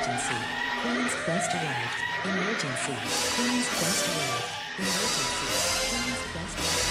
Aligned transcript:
Emergency. 0.00 0.34
Queen's 0.80 1.14
Quest 1.24 1.54
arrived. 1.54 1.98
Emergency. 2.24 2.94
Queen's 3.36 3.68
Quest 3.68 4.08
arrived. 4.08 4.48
Emergency. 4.78 5.46
Queen's 5.90 6.22
Quest 6.32 6.58
arrived. 6.58 6.89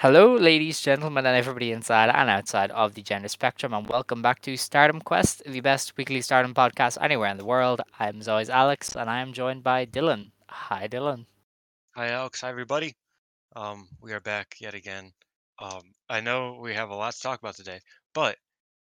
Hello, 0.00 0.36
ladies, 0.36 0.80
gentlemen, 0.80 1.26
and 1.26 1.36
everybody 1.36 1.72
inside 1.72 2.08
and 2.08 2.30
outside 2.30 2.70
of 2.70 2.94
the 2.94 3.02
gender 3.02 3.26
spectrum, 3.26 3.74
and 3.74 3.88
welcome 3.88 4.22
back 4.22 4.40
to 4.42 4.56
Stardom 4.56 5.00
Quest, 5.00 5.42
the 5.44 5.60
best 5.60 5.96
weekly 5.96 6.20
Stardom 6.20 6.54
podcast 6.54 6.98
anywhere 7.00 7.28
in 7.28 7.36
the 7.36 7.44
world. 7.44 7.80
I'm 7.98 8.20
as 8.20 8.28
always 8.28 8.48
Alex, 8.48 8.94
and 8.94 9.10
I 9.10 9.18
am 9.20 9.32
joined 9.32 9.64
by 9.64 9.86
Dylan. 9.86 10.30
Hi, 10.48 10.86
Dylan. 10.86 11.26
Hi, 11.96 12.10
Alex. 12.10 12.42
Hi, 12.42 12.48
everybody. 12.48 12.94
Um, 13.56 13.88
we 14.00 14.12
are 14.12 14.20
back 14.20 14.54
yet 14.60 14.74
again. 14.74 15.10
Um, 15.58 15.82
I 16.08 16.20
know 16.20 16.60
we 16.62 16.74
have 16.74 16.90
a 16.90 16.94
lot 16.94 17.14
to 17.14 17.20
talk 17.20 17.40
about 17.40 17.56
today, 17.56 17.80
but 18.14 18.36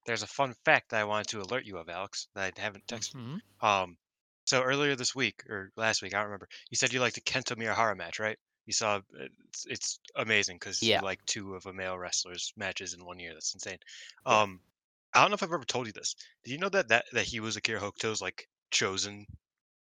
there's 0.05 0.21
a 0.21 0.27
fun 0.27 0.53
fact 0.65 0.91
that 0.91 1.01
I 1.01 1.05
wanted 1.05 1.29
to 1.29 1.41
alert 1.41 1.65
you 1.65 1.79
of, 1.79 1.89
Alex, 1.89 2.27
that 2.35 2.53
I 2.55 2.61
haven't 2.61 2.85
texted. 2.85 3.15
Mhm. 3.15 3.39
Um, 3.67 3.97
so 4.45 4.61
earlier 4.61 4.95
this 4.95 5.15
week 5.15 5.41
or 5.49 5.71
last 5.75 6.03
week, 6.03 6.13
I 6.13 6.17
don't 6.17 6.27
remember. 6.27 6.47
You 6.69 6.77
said 6.77 6.93
you 6.93 6.99
liked 6.99 7.15
the 7.15 7.21
Kento 7.21 7.55
Miyahara 7.55 7.97
match, 7.97 8.19
right? 8.19 8.37
You 8.67 8.73
saw 8.73 8.97
uh, 8.97 9.01
it's, 9.47 9.65
it's 9.65 9.99
amazing 10.17 10.57
because 10.57 10.83
Yeah. 10.83 10.99
like 11.01 11.25
two 11.25 11.55
of 11.55 11.65
a 11.65 11.73
male 11.73 11.97
wrestler's 11.97 12.51
matches 12.57 12.93
in 12.93 13.03
one 13.03 13.17
year. 13.17 13.33
That's 13.33 13.53
insane. 13.53 13.79
Um, 14.25 14.59
I 15.13 15.21
don't 15.21 15.31
know 15.31 15.35
if 15.35 15.41
I've 15.41 15.53
ever 15.53 15.63
told 15.63 15.87
you 15.87 15.93
this. 15.93 16.15
Did 16.43 16.51
you 16.51 16.57
know 16.59 16.69
that 16.69 16.89
that 16.89 17.05
that 17.13 17.25
he 17.25 17.39
was 17.39 17.55
Akira 17.55 17.79
Hokuto's 17.79 18.21
like 18.21 18.47
chosen 18.69 19.25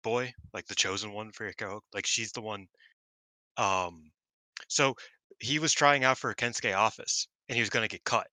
boy, 0.02 0.32
like 0.54 0.66
the 0.66 0.74
chosen 0.74 1.12
one 1.12 1.30
for 1.30 1.46
Akira 1.46 1.72
Hokuto? 1.72 1.80
Like 1.92 2.06
she's 2.06 2.32
the 2.32 2.40
one. 2.40 2.66
Um, 3.58 4.10
so 4.66 4.96
he 5.38 5.58
was 5.58 5.72
trying 5.74 6.04
out 6.04 6.16
for 6.16 6.30
a 6.30 6.34
Kensuke 6.34 6.74
Office 6.74 7.28
and 7.48 7.56
he 7.56 7.60
was 7.60 7.70
going 7.70 7.86
to 7.86 7.94
get 7.94 8.04
cut. 8.04 8.28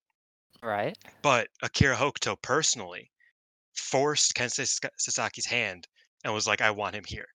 Right. 0.63 0.97
But 1.21 1.49
Akira 1.61 1.95
Hokuto 1.95 2.41
personally 2.41 3.11
forced 3.73 4.33
Kensuke 4.33 4.89
Sasaki's 4.97 5.45
hand 5.45 5.89
and 6.23 6.33
was 6.33 6.47
like, 6.47 6.61
I 6.61 6.71
want 6.71 6.95
him 6.95 7.03
here. 7.05 7.27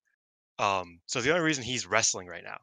Um, 0.58 0.98
so 1.06 1.20
the 1.20 1.30
only 1.30 1.44
reason 1.44 1.62
he's 1.62 1.86
wrestling 1.86 2.26
right 2.26 2.44
now 2.44 2.58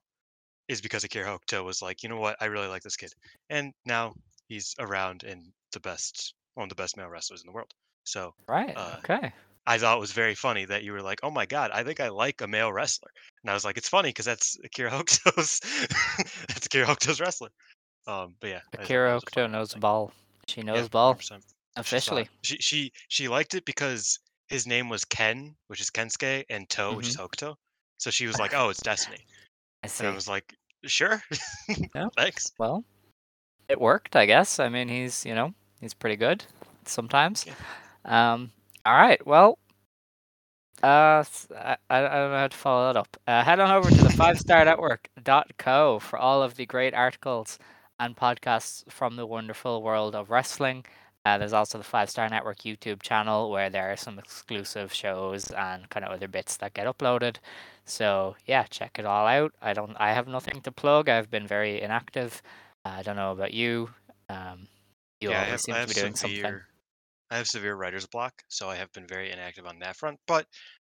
is 0.70 0.82
because 0.82 1.04
Akira 1.06 1.28
Hokuto 1.28 1.66
was 1.66 1.82
like, 1.82 2.04
you 2.04 2.10
know 2.10 2.20
what, 2.20 2.38
I 2.42 2.46
really 2.48 2.68
like 2.70 2.84
this 2.84 2.98
kid. 2.98 3.12
And 3.50 3.74
now 3.86 4.16
he's 4.50 4.76
around 4.80 5.24
and 5.24 5.54
the 5.74 5.82
best, 5.82 6.36
one 6.56 6.66
of 6.66 6.70
the 6.70 6.76
best 6.76 6.98
male 6.98 7.10
wrestlers 7.10 7.42
in 7.44 7.48
the 7.48 7.54
world. 7.54 7.72
So 8.06 8.34
Right. 8.48 8.78
Uh, 8.78 9.02
okay. 9.04 9.34
I 9.68 9.78
thought 9.78 9.98
it 9.98 10.02
was 10.02 10.12
very 10.14 10.36
funny 10.36 10.66
that 10.66 10.84
you 10.84 10.92
were 10.94 11.02
like, 11.02 11.20
"Oh 11.24 11.32
my 11.32 11.46
god, 11.46 11.72
I 11.72 11.84
think 11.84 12.00
I 12.00 12.10
like 12.10 12.42
a 12.42 12.48
male 12.48 12.74
wrestler," 12.74 13.12
and 13.44 13.52
I 13.52 13.54
was 13.54 13.66
like, 13.66 13.78
"It's 13.78 13.90
funny 13.90 14.10
because 14.10 14.26
that's 14.26 14.58
Akira 14.64 14.92
Hokuto's 14.92 15.60
that's 16.50 16.66
Akira 16.68 16.88
Hokuto's 16.88 17.22
wrestler." 17.22 17.50
Um, 18.08 18.38
but 18.42 18.50
yeah, 18.50 18.62
Akira 18.74 19.12
that 19.12 19.14
was 19.14 19.24
a 19.24 19.28
Hokuto 19.30 19.48
knows 19.48 19.76
thing. 19.76 19.76
ball. 19.76 20.12
She 20.48 20.64
Yeah, 20.74 20.82
knows 20.82 20.90
ball 20.90 21.20
100%. 21.20 21.46
She 21.98 22.02
officially. 22.02 22.30
She 22.44 22.58
she 22.58 22.92
she 23.10 23.28
liked 23.28 23.54
it 23.54 23.66
because 23.66 24.20
his 24.50 24.66
name 24.68 24.90
was 24.90 25.06
Ken, 25.06 25.56
which 25.68 25.82
is 25.82 25.90
Kensuke, 25.92 26.46
and 26.50 26.70
To, 26.72 26.96
which 26.96 27.10
is 27.10 27.16
Hokuto. 27.16 27.56
So 28.00 28.12
she 28.12 28.28
was 28.28 28.38
like, 28.40 28.54
"Oh, 28.54 28.70
it's 28.70 28.82
Destiny," 28.82 29.28
I 29.84 29.88
see. 29.88 30.00
and 30.00 30.08
I 30.08 30.12
was 30.14 30.28
like, 30.28 30.56
"Sure, 30.86 31.22
Yeah. 31.96 32.10
thanks." 32.18 32.52
Well, 32.58 32.84
it 33.70 33.80
worked, 33.80 34.16
I 34.16 34.26
guess. 34.26 34.60
I 34.60 34.70
mean, 34.70 34.90
he's 34.90 35.26
you 35.26 35.36
know 35.36 35.54
he's 35.82 35.94
pretty 35.94 36.16
good 36.16 36.46
sometimes. 36.86 37.46
Yeah. 37.48 38.34
Um. 38.34 38.52
All 38.86 38.96
right. 38.96 39.26
Well. 39.26 39.60
Uh, 40.82 41.24
I, 41.58 41.76
I 41.90 42.00
don't 42.02 42.12
know 42.32 42.38
how 42.38 42.48
to 42.48 42.56
follow 42.58 42.88
that 42.88 42.98
up. 43.00 43.18
Uh, 43.28 43.44
head 43.44 43.60
on 43.60 43.70
over 43.70 43.90
to 43.90 44.02
the 44.02 44.10
five 44.12 44.40
star 44.40 44.64
network.co 44.64 46.00
for 46.00 46.18
all 46.18 46.42
of 46.42 46.56
the 46.56 46.66
great 46.66 46.94
articles 46.94 47.60
and 48.00 48.16
podcasts 48.16 48.90
from 48.90 49.18
the 49.18 49.26
wonderful 49.26 49.84
world 49.84 50.16
of 50.16 50.30
wrestling. 50.30 50.86
Uh, 51.26 51.38
there's 51.38 51.54
also 51.54 51.78
the 51.78 51.84
Five 51.84 52.10
Star 52.10 52.30
Network 52.30 52.60
YouTube 52.60 53.02
channel 53.02 53.52
where 53.52 53.70
there 53.70 53.92
are 53.92 53.98
some 53.98 54.18
exclusive 54.18 54.94
shows 54.94 55.52
and 55.52 55.90
kind 55.90 56.06
of 56.06 56.12
other 56.14 56.30
bits 56.30 56.56
that 56.58 56.74
get 56.74 56.88
uploaded. 56.88 57.36
So 57.90 58.36
yeah, 58.46 58.64
check 58.64 59.00
it 59.00 59.06
all 59.06 59.26
out. 59.26 59.54
I 59.62 59.74
don't. 59.74 59.96
I 59.98 60.14
have 60.14 60.28
nothing 60.28 60.62
to 60.62 60.72
plug. 60.72 61.10
I've 61.10 61.32
been 61.32 61.48
very 61.48 61.82
inactive. 61.82 62.42
Uh, 62.86 62.96
I 62.98 63.02
don't 63.02 63.16
know 63.16 63.32
about 63.32 63.54
you. 63.54 63.90
Um, 64.30 64.68
you 65.20 65.32
yeah, 65.32 65.46
always 65.46 65.52
have, 65.52 65.62
seem 65.62 65.76
to 65.76 65.88
be 65.88 65.94
doing 65.94 66.16
severe, 66.16 66.44
something. 66.44 66.62
I 67.32 67.38
have 67.38 67.48
severe 67.48 67.76
writer's 67.76 68.06
block, 68.06 68.44
so 68.48 68.70
I 68.70 68.76
have 68.76 68.92
been 68.94 69.08
very 69.08 69.32
inactive 69.32 69.66
on 69.66 69.80
that 69.80 69.96
front. 69.96 70.20
But 70.28 70.46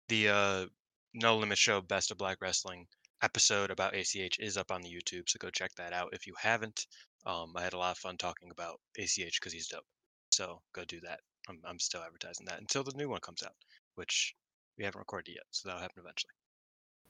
the 0.09 0.29
uh, 0.29 0.67
No 1.15 1.37
Limit 1.37 1.59
Show 1.59 1.81
Best 1.81 2.11
of 2.11 2.19
Black 2.19 2.39
Wrestling 2.41 2.87
episode 3.23 3.71
about 3.71 3.95
ACH 3.95 4.39
is 4.41 4.57
up 4.57 4.73
on 4.73 4.83
the 4.83 4.91
YouTube, 4.91 5.29
so 5.29 5.39
go 5.39 5.51
check 5.51 5.73
that 5.77 5.93
out 5.93 6.11
if 6.13 6.27
you 6.27 6.35
haven't. 6.39 6.87
Um, 7.25 7.53
I 7.57 7.63
had 7.63 7.75
a 7.75 7.79
lot 7.79 7.93
of 7.93 7.99
fun 7.99 8.17
talking 8.17 8.51
about 8.51 8.81
ACH 8.99 9.39
because 9.41 9.53
he's 9.53 9.69
dope. 9.69 9.87
So 10.31 10.61
go 10.73 10.85
do 10.85 11.01
that. 11.01 11.21
I'm, 11.49 11.61
I'm 11.65 11.79
still 11.79 12.03
advertising 12.03 12.47
that 12.47 12.61
until 12.61 12.83
the 12.83 12.95
new 12.97 13.09
one 13.09 13.21
comes 13.21 13.43
out, 13.43 13.55
which 13.95 14.35
we 14.77 14.85
haven't 14.85 14.99
recorded 14.99 15.35
yet, 15.35 15.45
so 15.51 15.69
that'll 15.69 15.83
happen 15.83 16.03
eventually. 16.03 16.33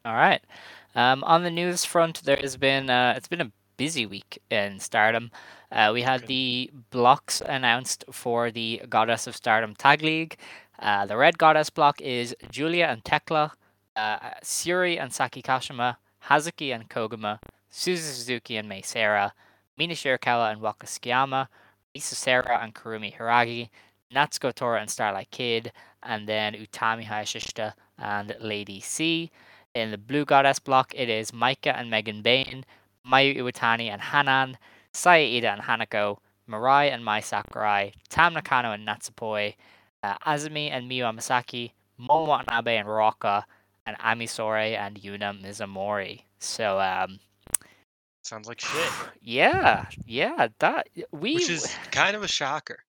All 0.05 0.15
right. 0.15 0.43
Um, 0.95 1.23
on 1.25 1.43
the 1.43 1.51
news 1.51 1.85
front, 1.85 2.23
there 2.25 2.37
has 2.37 2.57
been 2.57 2.89
uh, 2.89 3.15
it's 3.17 3.29
been 3.29 3.41
a 3.41 3.53
busy 3.77 4.07
week 4.07 4.43
in 4.51 4.79
Stardom. 4.81 5.31
Uh, 5.71 5.91
we 5.93 6.03
had 6.03 6.27
the 6.27 6.71
blocks 6.91 7.41
announced 7.41 8.05
for 8.11 8.51
the 8.51 8.83
Goddess 8.89 9.27
of 9.27 9.37
Stardom 9.37 9.75
Tag 9.75 10.03
League. 10.03 10.37
Uh, 10.79 11.07
the 11.07 11.17
red 11.17 11.39
Goddess 11.39 11.71
block 11.71 12.01
is 12.01 12.35
Julia 12.51 12.87
and 12.87 13.05
Tekla, 13.05 13.53
uh, 13.95 14.19
Syuri 14.43 15.01
and 15.01 15.13
Saki 15.13 15.43
Kashima, 15.43 15.97
Hazuki 16.29 16.75
and 16.75 16.89
Koguma, 16.89 17.39
Suzu 17.71 17.99
Suzuki 17.99 18.57
and 18.57 18.69
Mei 18.69 18.83
Seira, 18.83 19.33
Mina 19.77 19.95
Shirakawa 19.95 20.51
and 20.53 20.61
Waka 20.61 20.87
Tsukiyama, 20.87 21.49
Risa 21.95 22.15
Sera 22.15 22.59
and 22.63 22.75
Kurumi 22.75 23.17
Hiragi, 23.17 23.69
Natsuko 24.15 24.55
Tora 24.55 24.81
and 24.81 24.91
Starlight 24.91 25.31
Kid, 25.31 25.73
and 26.03 26.27
then 26.27 26.55
Utami 26.55 27.05
Hayashishita 27.05 27.75
and 27.99 28.35
Lady 28.41 28.81
C. 28.81 29.31
In 29.75 29.93
the 29.93 29.99
Blue 29.99 30.25
Goddess 30.25 30.59
block, 30.59 30.93
it 30.97 31.09
is 31.09 31.31
Maika 31.31 31.73
and 31.75 31.91
Megan 31.91 32.23
Bayne, 32.23 32.65
Mayu 33.07 33.37
Iwatani 33.37 33.89
and 33.89 34.01
Hanan, 34.03 34.59
Saya 34.93 35.25
Iida 35.25 35.53
and 35.53 35.63
Hanako, 35.63 36.19
Mirai 36.49 36.91
and 36.93 37.05
Mai 37.05 37.21
Sakurai, 37.21 37.93
Tam 38.09 38.35
Nakano 38.35 38.73
and 38.73 38.87
Natsupoi, 38.87 39.55
uh, 40.03 40.17
Azumi 40.27 40.71
and 40.71 40.91
Miyu 40.91 41.05
Amasaki, 41.05 41.71
Momo 42.01 42.27
Watanabe 42.27 42.77
and 42.79 42.89
Ruaka, 42.89 43.45
and 43.87 43.97
Ami 44.01 44.27
Sourei 44.27 44.77
and 44.77 44.97
Yuna 45.01 45.41
Mizumori. 45.41 46.23
So, 46.41 46.81
um, 46.81 47.21
Sounds 48.23 48.49
like 48.49 48.61
shit, 48.61 48.91
yeah, 49.23 49.87
yeah, 50.05 50.49
that 50.59 50.89
we 51.13 51.37
which 51.37 51.49
is 51.49 51.75
kind 51.93 52.17
of 52.17 52.23
a 52.25 52.29
shocker. 52.29 52.81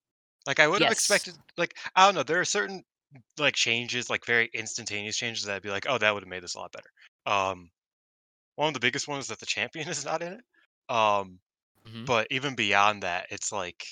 Like 0.48 0.60
I 0.60 0.68
would 0.68 0.82
have 0.82 0.90
Yes. 0.90 0.94
expected. 0.98 1.36
Like 1.58 1.78
I 1.96 2.06
don't 2.06 2.16
know. 2.16 2.24
There 2.24 2.40
are 2.40 2.46
certain 2.46 2.84
like 3.38 3.56
changes, 3.56 4.10
like 4.10 4.26
very 4.26 4.50
instantaneous 4.54 5.18
changes 5.18 5.46
that 5.46 5.56
I'd 5.56 5.62
be 5.64 5.70
like, 5.70 5.86
oh, 5.88 5.98
that 5.98 6.14
would 6.14 6.24
have 6.24 6.30
made 6.30 6.44
this 6.44 6.56
a 6.56 6.60
lot 6.60 6.72
better. 6.72 6.90
Um, 7.26 7.72
one 8.56 8.70
of 8.70 8.74
the 8.76 8.80
biggest 8.82 9.08
ones 9.08 9.26
is 9.26 9.30
that 9.30 9.40
the 9.40 9.46
champion 9.48 9.90
is 9.90 10.06
not 10.06 10.24
in 10.24 10.34
it. 10.36 10.46
Um, 10.94 11.42
Mhm. 11.86 12.08
but 12.08 12.28
even 12.32 12.56
beyond 12.56 13.04
that, 13.04 13.28
it's 13.32 13.52
like 13.52 13.86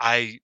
I 0.00 0.38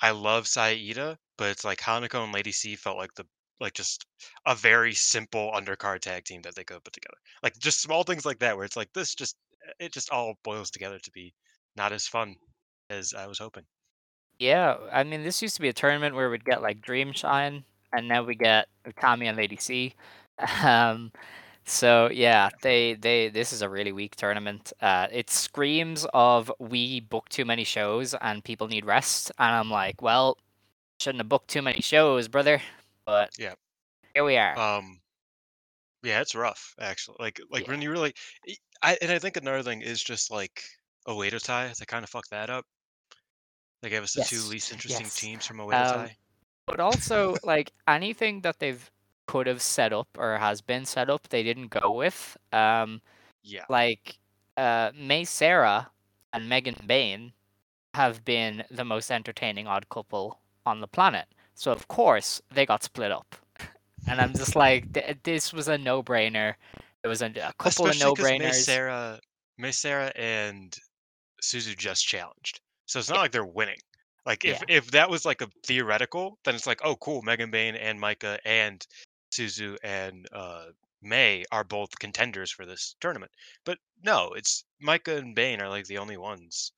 I 0.00 0.12
love 0.12 0.48
Saida, 0.48 1.18
but 1.38 1.50
it's 1.50 1.64
like 1.64 1.80
Hanako 1.80 2.24
and 2.24 2.32
Lady 2.32 2.52
C 2.52 2.76
felt 2.76 2.98
like 2.98 3.14
the 3.14 3.26
like 3.60 3.74
just 3.74 4.06
a 4.46 4.54
very 4.54 4.94
simple 4.94 5.52
undercard 5.52 6.00
tag 6.02 6.24
team 6.26 6.42
that 6.42 6.54
they 6.56 6.64
could 6.64 6.84
put 6.84 6.94
together. 6.94 7.18
Like 7.42 7.58
just 7.58 7.82
small 7.82 8.04
things 8.04 8.26
like 8.26 8.40
that, 8.40 8.56
where 8.56 8.66
it's 8.66 8.76
like 8.76 8.92
this 8.94 9.14
just 9.14 9.36
it 9.80 9.92
just 9.94 10.10
all 10.10 10.36
boils 10.44 10.70
together 10.70 10.98
to 11.00 11.10
be 11.12 11.34
not 11.76 11.92
as 11.92 12.08
fun 12.08 12.36
as 12.90 13.14
I 13.14 13.26
was 13.26 13.38
hoping. 13.38 13.66
Yeah, 14.38 14.76
I 14.92 15.02
mean, 15.04 15.22
this 15.24 15.42
used 15.42 15.56
to 15.56 15.62
be 15.62 15.68
a 15.68 15.72
tournament 15.72 16.14
where 16.14 16.30
we'd 16.30 16.44
get 16.44 16.62
like 16.62 16.80
Dream 16.80 17.12
Shine, 17.12 17.64
and 17.92 18.06
now 18.08 18.22
we 18.22 18.34
get 18.36 18.68
Tommy 19.00 19.26
and 19.26 19.36
Lady 19.36 19.56
C. 19.56 19.94
Um, 20.62 21.10
so 21.64 22.08
yeah, 22.12 22.50
they 22.62 22.94
they 22.94 23.28
this 23.28 23.52
is 23.52 23.60
a 23.62 23.68
really 23.68 23.90
weak 23.92 24.14
tournament. 24.16 24.72
Uh, 24.80 25.08
it 25.10 25.30
screams 25.30 26.06
of 26.14 26.52
we 26.60 27.00
book 27.00 27.28
too 27.28 27.44
many 27.44 27.64
shows 27.64 28.14
and 28.20 28.44
people 28.44 28.68
need 28.68 28.84
rest, 28.84 29.32
and 29.38 29.50
I'm 29.54 29.68
like, 29.70 30.00
well, 30.00 30.38
shouldn't 31.00 31.20
have 31.22 31.28
booked 31.28 31.48
too 31.48 31.62
many 31.62 31.80
shows, 31.82 32.28
brother. 32.28 32.62
But 33.06 33.32
Yeah. 33.38 33.54
here 34.14 34.24
we 34.24 34.36
are. 34.36 34.56
Um, 34.56 35.00
yeah, 36.02 36.20
it's 36.20 36.34
rough 36.34 36.74
actually. 36.78 37.16
Like 37.18 37.40
like 37.50 37.66
Yeah. 37.66 37.70
when 37.70 37.82
you 37.82 37.90
really, 37.90 38.14
I 38.82 38.98
and 39.02 39.10
I 39.12 39.18
think 39.18 39.36
another 39.36 39.62
thing 39.62 39.82
is 39.82 40.02
just 40.02 40.30
like 40.30 40.64
a 41.06 41.10
Oedo 41.12 41.42
Tai. 41.42 41.72
They 41.78 41.84
kind 41.86 42.04
of 42.04 42.10
fucked 42.10 42.30
that 42.30 42.50
up. 42.50 42.66
They 43.82 43.90
gave 43.90 44.02
us 44.02 44.14
the 44.14 44.24
two 44.24 44.40
least 44.48 44.72
interesting 44.72 45.06
yes. 45.06 45.14
teams 45.16 45.46
from 45.46 45.58
Oedo 45.58 45.74
Um, 45.74 45.94
Tai. 46.06 46.16
but 46.66 46.80
also 46.80 47.36
like 47.44 47.72
anything 47.86 48.40
that 48.42 48.58
they've 48.58 48.90
could 49.26 49.46
have 49.46 49.60
set 49.62 49.92
up 49.92 50.08
or 50.16 50.38
has 50.38 50.60
been 50.62 50.84
set 50.86 51.10
up, 51.10 51.28
they 51.28 51.42
didn't 51.42 51.68
go 51.68 51.92
with. 51.92 52.36
Um, 52.52 53.00
Yeah. 53.42 53.64
like 53.68 54.18
uh, 54.56 54.90
Mei 54.94 55.22
Seira 55.24 55.86
and 56.32 56.48
Megan 56.48 56.76
Bayne 56.86 57.32
have 57.94 58.24
been 58.24 58.64
the 58.70 58.84
most 58.84 59.10
entertaining 59.10 59.66
odd 59.66 59.88
couple 59.90 60.40
on 60.66 60.80
the 60.80 60.88
planet. 60.88 61.26
So 61.54 61.70
of 61.72 61.86
course 61.88 62.40
they 62.50 62.64
got 62.66 62.82
split 62.84 63.12
up, 63.12 63.36
and 64.08 64.20
I'm 64.20 64.32
just 64.32 64.56
like, 64.56 64.92
th- 64.94 65.18
this 65.22 65.52
was 65.52 65.68
a 65.68 65.76
no-brainer. 65.78 66.54
It 67.04 67.08
was 67.08 67.22
a, 67.22 67.26
a 67.26 67.52
couple 67.58 67.86
Especially 67.86 68.10
of 68.10 68.18
no-brainers. 68.18 68.38
Mei 68.40 68.50
Seira, 68.50 69.18
Mei 69.58 69.70
Seira 69.70 70.10
and 70.16 70.76
Suzu 71.42 71.76
just 71.76 72.06
challenged, 72.06 72.60
so 72.88 72.98
it's 72.98 73.08
not 73.10 73.18
like 73.18 73.32
they're 73.32 73.44
winning. 73.46 73.78
Like 74.26 74.44
if 74.44 74.62
Yeah. 74.62 74.66
if 74.68 74.90
that 74.92 75.10
was 75.10 75.24
like 75.24 75.40
a 75.42 75.48
theoretical, 75.66 76.38
then 76.44 76.54
it's 76.56 76.66
like, 76.66 76.80
oh, 76.84 76.96
cool, 76.96 77.22
Megan 77.22 77.50
Bayne 77.52 77.76
and 77.76 78.00
Maika 78.00 78.38
and 78.44 78.86
Suzu 79.32 79.76
and 79.84 80.26
uh, 80.32 80.66
May 81.02 81.44
are 81.52 81.64
both 81.64 81.98
contenders 82.00 82.50
for 82.52 82.66
this 82.66 82.96
tournament. 83.00 83.32
But 83.64 83.78
no, 84.02 84.32
it's 84.34 84.64
Maika 84.82 85.18
and 85.18 85.34
Bayne 85.36 85.60
are 85.62 85.68
like 85.70 85.86
the 85.86 85.98
only 85.98 86.16
ones 86.18 86.72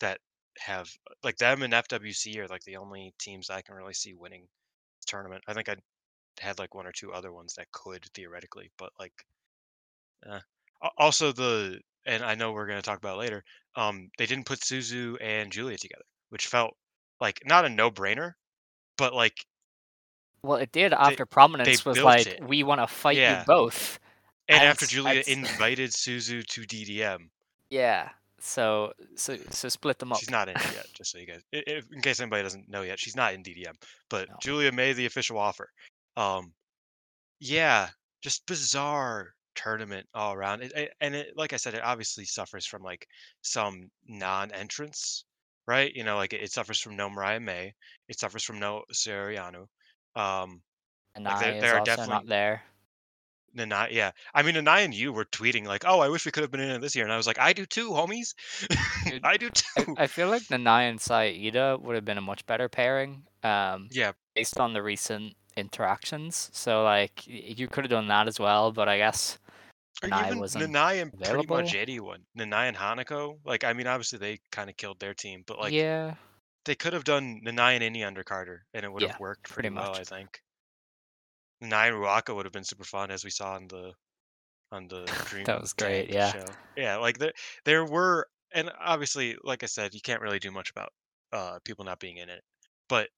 that 0.00 0.20
have 0.58 0.90
like 1.24 1.38
them 1.38 1.62
and 1.62 1.74
FWC 1.74 2.38
are 2.40 2.48
like 2.48 2.64
the 2.64 2.76
only 2.78 3.14
teams 3.18 3.50
I 3.50 3.62
can 3.62 3.74
really 3.76 3.94
see 3.94 4.14
winning 4.14 4.48
tournament. 5.06 5.44
I 5.48 5.54
think 5.54 5.68
I 5.68 5.76
had 6.40 6.58
like 6.58 6.74
one 6.74 6.86
or 6.86 6.92
two 6.92 7.12
other 7.12 7.32
ones 7.32 7.54
that 7.56 7.72
could 7.72 8.06
theoretically, 8.14 8.70
but 8.78 8.92
like 8.98 9.24
uh, 10.28 10.40
also 10.96 11.32
the 11.32 11.80
and 12.08 12.24
I 12.24 12.34
know 12.34 12.50
we're 12.52 12.66
going 12.66 12.78
to 12.78 12.82
talk 12.82 12.98
about 12.98 13.14
it 13.16 13.20
later. 13.20 13.44
Um, 13.76 14.10
they 14.18 14.26
didn't 14.26 14.46
put 14.46 14.60
Suzu 14.60 15.16
and 15.20 15.52
Julia 15.52 15.76
together, 15.78 16.02
which 16.30 16.46
felt 16.48 16.74
like 17.20 17.40
not 17.44 17.64
a 17.64 17.68
no-brainer, 17.68 18.32
but 18.96 19.14
like 19.14 19.34
Well, 20.42 20.58
it 20.58 20.72
did 20.72 20.92
after 20.92 21.24
Prominence 21.26 21.84
was 21.84 22.00
like, 22.00 22.26
it. 22.26 22.42
we 22.44 22.62
want 22.64 22.80
to 22.80 22.86
fight 22.88 23.16
Yeah. 23.18 23.40
you 23.40 23.46
both. 23.46 24.00
and 24.48 24.58
And 24.60 24.68
after 24.68 24.86
Julia 24.86 25.22
and 25.28 25.44
s- 25.46 25.52
invited 25.52 25.90
Suzu 25.90 26.44
to 26.46 26.62
DDM, 26.62 27.28
Yeah. 27.70 28.08
So 28.40 28.92
so 29.16 29.36
so 29.50 29.68
split 29.68 29.98
them 29.98 30.12
up. 30.12 30.18
she's 30.20 30.30
not 30.30 30.48
in 30.48 30.56
it 30.56 30.72
yet. 30.72 30.86
Just 30.94 31.10
so 31.10 31.18
you 31.18 31.26
guys, 31.26 31.42
if, 31.52 31.90
in 31.92 32.00
case 32.00 32.20
anybody 32.20 32.44
doesn't 32.44 32.68
know 32.68 32.82
yet, 32.82 32.98
she's 33.00 33.16
not 33.16 33.34
in 33.34 33.42
DDM. 33.42 33.74
But 34.08 34.28
No. 34.28 34.36
Julia 34.40 34.70
made 34.72 34.94
the 34.94 35.06
official 35.06 35.38
offer. 35.38 35.70
Um, 36.16 36.52
yeah, 37.40 37.88
just 38.22 38.46
bizarre 38.46 39.34
tournament 39.62 40.06
all 40.14 40.32
around. 40.34 40.62
It, 40.62 40.72
it- 40.76 40.92
and 41.00 41.14
it, 41.14 41.28
like 41.36 41.52
I 41.52 41.56
said, 41.56 41.74
it 41.74 41.82
obviously 41.84 42.24
suffers 42.24 42.66
from 42.66 42.82
like 42.82 43.06
some 43.42 43.90
non-entrance, 44.06 45.24
right? 45.66 45.92
You 45.94 46.04
know, 46.04 46.16
like 46.16 46.32
it, 46.32 46.42
it 46.42 46.52
suffers 46.52 46.80
from 46.80 46.96
no 46.96 47.10
Mariah 47.10 47.40
May. 47.40 47.74
It 48.08 48.18
suffers 48.18 48.44
from 48.44 48.58
no 48.58 48.82
Sariano. 48.92 49.66
Um, 50.16 50.62
and 51.14 51.24
like, 51.24 51.40
there- 51.40 51.54
I 51.56 51.60
there 51.60 51.72
are 51.74 51.78
also 51.80 51.90
definitely- 51.90 52.14
not 52.14 52.26
there. 52.26 52.62
Nanae, 53.56 53.88
yeah. 53.90 54.10
I 54.34 54.42
mean, 54.42 54.54
Nanae 54.54 54.84
and 54.84 54.94
you 54.94 55.12
were 55.12 55.24
tweeting 55.24 55.64
like, 55.66 55.82
"Oh, 55.86 56.00
I 56.00 56.08
wish 56.10 56.26
we 56.26 56.30
could 56.30 56.42
have 56.42 56.50
been 56.50 56.60
in 56.60 56.70
it 56.70 56.80
this 56.80 56.94
year," 56.94 57.04
and 57.06 57.12
I 57.12 57.16
was 57.16 57.26
like, 57.26 57.38
"I 57.40 57.52
do 57.54 57.64
too, 57.66 57.90
homies. 57.90 58.34
Dude, 59.08 59.20
I 59.24 59.36
do 59.38 59.46
I, 59.46 59.82
too." 59.82 59.94
I 59.98 60.06
feel 60.06 60.28
like 60.28 60.42
Nanae 60.42 60.88
and 60.90 61.00
Saida 61.00 61.78
would 61.80 61.94
have 61.96 62.04
been 62.04 62.18
a 62.18 62.28
much 62.30 62.44
better 62.46 62.68
pairing. 62.68 63.24
Um, 63.42 63.88
yeah, 63.90 64.12
based 64.34 64.60
on 64.60 64.74
the 64.74 64.82
recent 64.82 65.34
interactions. 65.56 66.50
So 66.52 66.84
like 66.84 67.26
you 67.26 67.66
could 67.68 67.84
have 67.84 67.90
done 67.90 68.06
that 68.08 68.28
as 68.28 68.38
well, 68.38 68.70
but 68.70 68.86
I 68.88 68.98
guess 68.98 69.38
or 70.02 70.08
Nanae 70.08 70.34
even 70.34 70.38
wasn't 70.38 70.74
Nanae 70.74 71.00
and 71.02 71.12
pretty 71.22 71.46
much 71.46 71.74
anyone. 71.74 72.26
Nanae 72.36 72.68
and 72.68 72.76
Hanako, 72.76 73.40
like, 73.44 73.64
I 73.64 73.72
mean, 73.72 73.86
obviously 73.86 74.18
they 74.18 74.38
kind 74.50 74.70
of 74.70 74.76
killed 74.76 74.98
their 75.00 75.14
team, 75.14 75.44
but 75.46 75.58
like, 75.58 75.76
yeah, 75.76 76.16
they 76.64 76.76
could 76.76 76.94
have 76.94 77.04
done 77.04 77.40
Nanae 77.44 77.74
and 77.74 77.84
any 77.84 78.00
undercarder, 78.00 78.62
and 78.74 78.84
it 78.84 78.92
would 78.92 79.02
have 79.04 79.12
Yeah, 79.12 79.18
worked 79.18 79.48
pretty 79.48 79.70
pretty 79.70 79.70
well, 79.70 79.94
I 79.94 80.04
think. 80.04 80.42
Nanae 81.62 81.88
and 81.88 81.96
Ruaka 81.96 82.34
would 82.34 82.46
have 82.46 82.52
been 82.52 82.64
super 82.64 82.82
fun, 82.84 83.10
as 83.12 83.24
we 83.24 83.30
saw 83.30 83.54
on 83.54 83.68
the 83.68 83.94
on 84.72 84.88
the 84.88 85.16
Dream. 85.24 85.48
That 85.48 85.60
was 85.60 85.72
great, 85.72 86.10
yeah. 86.10 86.34
Show. 86.34 86.58
Yeah, 86.76 86.96
like 86.98 87.18
there 87.18 87.34
there 87.64 87.84
were, 87.86 88.28
and 88.52 88.70
obviously, 88.78 89.36
like 89.44 89.62
I 89.62 89.66
said, 89.66 89.94
you 89.94 90.00
can't 90.02 90.22
really 90.22 90.38
do 90.40 90.50
much 90.52 90.70
about 90.70 90.92
uh 91.32 91.60
people 91.64 91.84
not 91.86 92.00
being 92.00 92.18
in 92.18 92.30
it, 92.30 92.44
but 92.88 93.10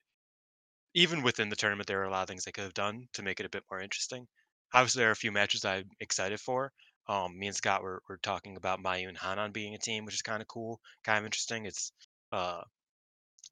even 0.94 1.22
within 1.22 1.48
the 1.48 1.56
tournament, 1.56 1.88
there 1.88 2.00
are 2.00 2.04
a 2.04 2.10
lot 2.10 2.22
of 2.22 2.28
things 2.28 2.44
they 2.44 2.52
could 2.52 2.62
have 2.62 2.74
done 2.74 3.08
to 3.12 3.22
make 3.22 3.40
it 3.40 3.46
a 3.46 3.50
bit 3.50 3.64
more 3.70 3.80
interesting. 3.80 4.28
Obviously, 4.72 5.00
there 5.00 5.08
are 5.08 5.12
a 5.12 5.16
few 5.16 5.32
matches 5.32 5.64
I'm 5.64 5.88
excited 6.00 6.40
for. 6.40 6.72
Um, 7.08 7.36
me 7.38 7.48
and 7.48 7.56
Scott 7.56 7.82
were, 7.82 8.02
were 8.08 8.18
talking 8.18 8.56
about 8.56 8.82
Mayu 8.82 9.08
and 9.08 9.18
Hanan 9.18 9.50
being 9.50 9.74
a 9.74 9.78
team, 9.78 10.04
which 10.04 10.14
is 10.14 10.22
kind 10.22 10.40
of 10.40 10.48
cool, 10.48 10.80
kind 11.04 11.18
of 11.18 11.24
interesting. 11.24 11.66
It's 11.66 11.92
uh, 12.30 12.60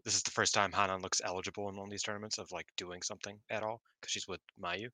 this 0.05 0.15
is 0.15 0.23
the 0.23 0.31
first 0.31 0.55
time 0.55 0.71
Hanan 0.73 1.03
looks 1.03 1.21
eligible 1.25 1.69
in 1.69 1.77
one 1.77 1.87
of 1.87 1.91
these 1.91 2.03
tournaments 2.03 2.39
of 2.39 2.53
like 2.53 2.67
doing 2.77 3.03
something 3.03 3.39
at 3.51 3.63
all 3.63 3.81
because 4.01 4.13
she's 4.13 4.29
with 4.29 4.41
Mayu. 4.63 4.89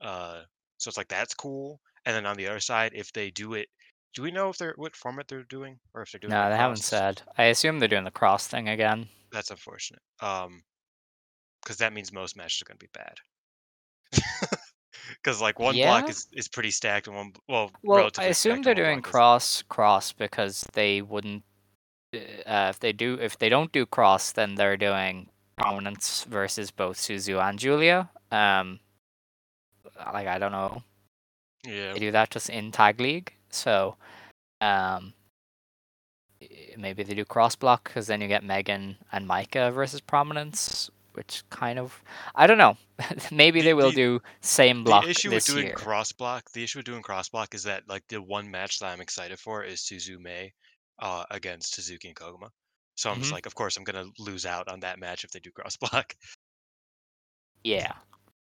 Uh, 0.00 0.40
so 0.78 0.88
it's 0.88 0.96
like 0.96 1.08
that's 1.08 1.34
cool. 1.34 1.80
And 2.06 2.16
then 2.16 2.26
on 2.26 2.36
the 2.36 2.46
other 2.46 2.60
side, 2.60 2.92
if 2.94 3.12
they 3.12 3.30
do 3.30 3.54
it, 3.54 3.68
do 4.14 4.22
we 4.22 4.30
know 4.30 4.48
if 4.48 4.56
they're 4.56 4.74
what 4.76 4.96
format 4.96 5.28
they're 5.28 5.42
doing 5.44 5.78
or 5.92 6.02
if 6.02 6.10
they're 6.10 6.18
doing? 6.18 6.32
no, 6.32 6.46
it 6.46 6.50
they 6.50 6.56
haven't 6.56 6.78
said. 6.78 7.20
I 7.36 7.44
assume 7.44 7.78
they're 7.78 7.88
doing 7.88 8.04
the 8.04 8.10
cross 8.10 8.46
thing 8.46 8.68
again. 8.68 9.08
That's 9.30 9.50
unfortunate. 9.50 10.02
Um, 10.20 10.62
because 11.62 11.78
that 11.78 11.92
means 11.92 12.12
most 12.12 12.36
matches 12.36 12.62
are 12.62 12.64
going 12.64 12.78
to 12.78 12.84
be 12.84 12.90
bad. 12.94 13.14
Because 15.08 15.40
like 15.40 15.58
one 15.58 15.74
block 15.76 16.08
is, 16.08 16.28
is 16.32 16.48
pretty 16.48 16.70
stacked 16.70 17.06
and 17.06 17.16
one 17.16 17.32
well, 17.48 17.70
Well, 17.82 17.98
relatively 17.98 18.26
I 18.26 18.30
assume 18.30 18.62
they're 18.62 18.74
doing 18.74 19.02
cross 19.02 19.62
cross 19.62 20.12
because 20.12 20.66
they 20.72 21.02
wouldn't. 21.02 21.42
Uh, 22.14 22.68
if 22.70 22.78
they 22.80 22.92
do, 22.92 23.18
if 23.20 23.38
they 23.38 23.48
don't 23.48 23.72
do 23.72 23.84
cross, 23.84 24.32
then 24.32 24.54
they're 24.54 24.76
doing 24.76 25.28
prominence 25.56 26.24
versus 26.24 26.70
both 26.70 26.96
Suzu 26.96 27.40
and 27.42 27.58
Julia. 27.58 28.10
Um, 28.30 28.80
like 30.12 30.26
I 30.26 30.38
don't 30.38 30.52
know, 30.52 30.82
Yeah, 31.66 31.92
they 31.92 31.98
do 31.98 32.10
that 32.12 32.30
just 32.30 32.50
in 32.50 32.72
tag 32.72 33.00
league. 33.00 33.32
So, 33.50 33.96
um, 34.60 35.14
maybe 36.76 37.02
they 37.02 37.14
do 37.14 37.24
cross 37.24 37.56
block 37.56 37.84
because 37.84 38.06
then 38.06 38.20
you 38.20 38.28
get 38.28 38.44
Megan 38.44 38.96
and 39.12 39.28
Maika 39.28 39.72
versus 39.72 40.00
prominence, 40.00 40.90
which 41.16 41.42
kind 41.50 41.78
of 41.78 42.02
I 42.34 42.46
don't 42.46 42.58
know. 42.58 42.76
maybe 43.32 43.60
The- 43.60 43.66
they 43.66 43.74
will 43.74 43.90
the- 43.90 43.96
do 43.96 44.22
same 44.42 44.84
block 44.84 45.04
the 45.04 45.10
issue 45.10 45.30
with 45.30 45.44
doing 45.46 45.66
year. 45.66 45.74
cross 45.74 46.12
block, 46.12 46.50
the 46.52 46.62
issue 46.62 46.78
with 46.78 46.86
doing 46.86 47.02
cross 47.02 47.28
block 47.28 47.54
is 47.54 47.62
that 47.64 47.82
like 47.88 48.06
the 48.08 48.20
one 48.22 48.50
match 48.50 48.78
that 48.78 48.86
I'm 48.86 49.00
excited 49.00 49.38
for 49.38 49.64
is 49.64 49.80
Suzu 49.80 50.18
May 50.20 50.52
uh, 51.00 51.24
against 51.30 51.78
Hazuki 51.78 52.04
and 52.06 52.14
Koguma. 52.16 52.50
So 52.96 53.10
I'm 53.10 53.18
just 53.18 53.30
Mhm. 53.30 53.34
like, 53.34 53.46
of 53.46 53.54
course, 53.54 53.76
I'm 53.76 53.84
gonna 53.84 54.06
lose 54.18 54.46
out 54.46 54.68
on 54.68 54.80
that 54.80 54.98
match 54.98 55.24
if 55.24 55.30
they 55.30 55.40
do 55.40 55.50
cross 55.50 55.76
block. 55.84 56.14
Yeah. 57.64 57.92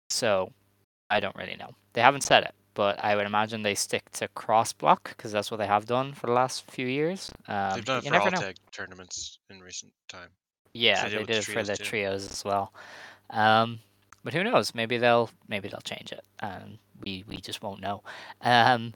So 0.10 0.54
I 1.10 1.20
don't 1.20 1.36
really 1.36 1.56
know. 1.56 1.72
They 1.94 2.02
haven't 2.02 2.22
said 2.22 2.44
it, 2.44 2.54
but 2.74 3.04
I 3.04 3.16
would 3.16 3.26
imagine 3.26 3.62
they 3.64 3.76
stick 3.76 4.10
to 4.14 4.28
cross 4.30 4.74
block 4.74 5.10
because 5.16 5.32
that's 5.32 5.52
what 5.52 5.58
they 5.58 5.68
have 5.68 5.86
done 5.86 6.14
for 6.14 6.28
the 6.28 6.34
last 6.34 6.70
few 6.72 6.88
years. 6.88 7.32
Um, 7.48 7.76
They've 7.76 7.86
done 7.86 7.98
it 8.06 8.10
for 8.10 8.20
all 8.20 8.32
know. 8.32 8.40
tag 8.40 8.56
tournaments 8.72 9.40
in 9.50 9.60
recent 9.60 9.92
time. 10.08 10.30
Yeah, 10.74 11.04
they 11.04 11.10
did 11.10 11.20
they 11.20 11.34
did 11.34 11.38
it 11.38 11.46
for 11.46 11.64
the 11.64 11.76
too. 11.76 11.84
trios 11.84 12.26
as 12.30 12.44
well. 12.46 12.74
Um, 13.30 13.80
but 14.24 14.34
who 14.34 14.44
knows? 14.44 14.76
Maybe 14.76 14.98
they'll 14.98 15.30
maybe 15.48 15.70
they'll 15.70 15.82
change 15.82 16.12
it, 16.12 16.24
and 16.40 16.78
we 17.02 17.24
we 17.28 17.38
just 17.38 17.62
won't 17.62 17.82
know. 17.82 18.04
Um, 18.42 18.94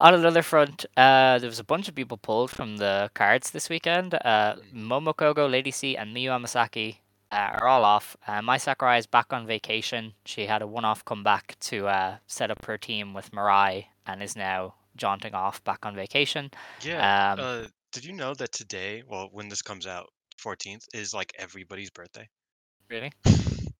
on 0.00 0.14
another 0.14 0.42
front, 0.42 0.84
uh, 0.96 1.38
there 1.38 1.48
was 1.48 1.60
a 1.60 1.64
bunch 1.64 1.88
of 1.88 1.94
people 1.94 2.16
pulled 2.16 2.50
from 2.50 2.78
the 2.78 3.10
cards 3.14 3.50
this 3.52 3.70
weekend. 3.70 4.14
Uh, 4.14 4.56
Momo 4.74 5.14
Kohgo, 5.14 5.48
Lady 5.48 5.70
C, 5.70 5.96
and 5.96 6.14
Miyu 6.14 6.30
Amasaki 6.30 6.96
uh, 7.30 7.56
are 7.60 7.68
all 7.68 7.84
off. 7.84 8.16
Uh, 8.26 8.42
Mai 8.42 8.56
Sakurai 8.56 8.98
is 8.98 9.06
back 9.06 9.32
on 9.32 9.46
vacation. 9.46 10.12
She 10.24 10.46
had 10.46 10.60
a 10.60 10.66
one-off 10.66 11.04
comeback 11.04 11.56
to 11.60 11.86
uh, 11.86 12.16
set 12.26 12.50
up 12.50 12.64
her 12.64 12.76
team 12.76 13.14
with 13.14 13.30
Mirai 13.30 13.86
and 14.06 14.22
is 14.22 14.34
now 14.34 14.74
jaunting 14.96 15.34
off 15.34 15.62
back 15.62 15.86
on 15.86 15.94
vacation. 15.94 16.50
Yeah. 16.80 17.32
Um, 17.32 17.40
uh, 17.40 17.66
did 17.92 18.04
you 18.04 18.12
know 18.12 18.34
that 18.34 18.50
today, 18.50 19.04
well, 19.08 19.28
when 19.30 19.48
this 19.48 19.62
comes 19.62 19.86
out, 19.86 20.10
14th 20.42 20.86
is 20.94 21.14
like 21.14 21.32
everybody's 21.38 21.90
birthday? 21.90 22.28
Really? 22.88 23.12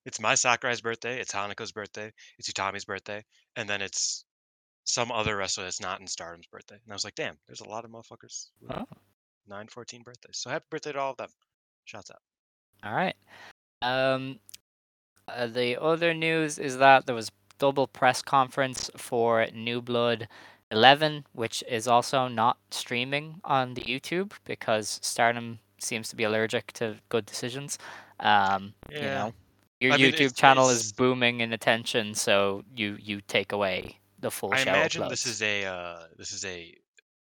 It's 0.04 0.18
Mai 0.18 0.34
Sakurai's 0.34 0.80
birthday, 0.80 1.20
it's 1.20 1.32
Hanako's 1.32 1.70
birthday, 1.70 2.12
it's 2.36 2.48
Utami's 2.48 2.84
birthday, 2.84 3.24
and 3.54 3.68
then 3.68 3.80
it's 3.80 4.24
some 4.82 5.12
other 5.12 5.36
wrestler 5.36 5.62
that's 5.62 5.80
not 5.80 6.00
in 6.00 6.08
Stardom's 6.08 6.48
birthday. 6.48 6.74
And 6.74 6.92
I 6.92 6.94
was 6.94 7.04
like, 7.04 7.14
damn, 7.14 7.36
there's 7.46 7.60
a 7.60 7.68
lot 7.68 7.84
of 7.84 7.92
motherfuckers. 7.92 8.48
with 8.60 8.72
Oh. 8.76 8.84
9, 9.46 9.68
14 9.68 10.02
birthdays. 10.02 10.38
So 10.38 10.50
happy 10.50 10.64
birthday 10.70 10.92
to 10.92 10.98
all 10.98 11.12
of 11.12 11.18
them. 11.18 11.30
Shouts 11.84 12.10
out. 12.10 12.20
All 12.84 12.94
right. 12.94 13.14
Um, 13.80 14.40
uh, 15.28 15.46
the 15.46 15.80
other 15.80 16.14
news 16.14 16.58
is 16.58 16.78
that 16.78 17.06
there 17.06 17.14
was 17.14 17.30
double 17.58 17.86
press 17.86 18.22
conference 18.22 18.90
for 18.96 19.46
New 19.54 19.80
Blood 19.80 20.26
11, 20.72 21.26
which 21.32 21.62
is 21.68 21.86
also 21.86 22.26
not 22.26 22.58
streaming 22.70 23.40
on 23.44 23.74
the 23.74 23.82
YouTube 23.82 24.32
because 24.44 24.98
Stardom 25.02 25.60
seems 25.82 26.08
to 26.10 26.16
be 26.16 26.24
allergic 26.24 26.72
to 26.74 26.96
good 27.08 27.26
decisions. 27.26 27.78
Um, 28.20 28.74
you 28.90 29.00
know, 29.00 29.32
your 29.80 29.92
I 29.94 29.96
mean, 29.96 30.12
YouTube 30.12 30.14
it's- 30.14 30.32
channel 30.32 30.64
it's- 30.68 30.84
is 30.86 30.92
booming 30.92 31.40
in 31.40 31.52
attention, 31.52 32.14
so 32.14 32.62
you 32.74 32.96
you 33.00 33.20
take 33.20 33.52
away 33.52 33.98
the 34.18 34.30
full 34.30 34.54
I 34.54 34.60
imagine 34.60 35.08
this 35.08 35.26
is 35.26 35.42
a 35.42 35.64
uh, 35.64 36.06
this 36.16 36.32
is 36.32 36.44
a 36.44 36.74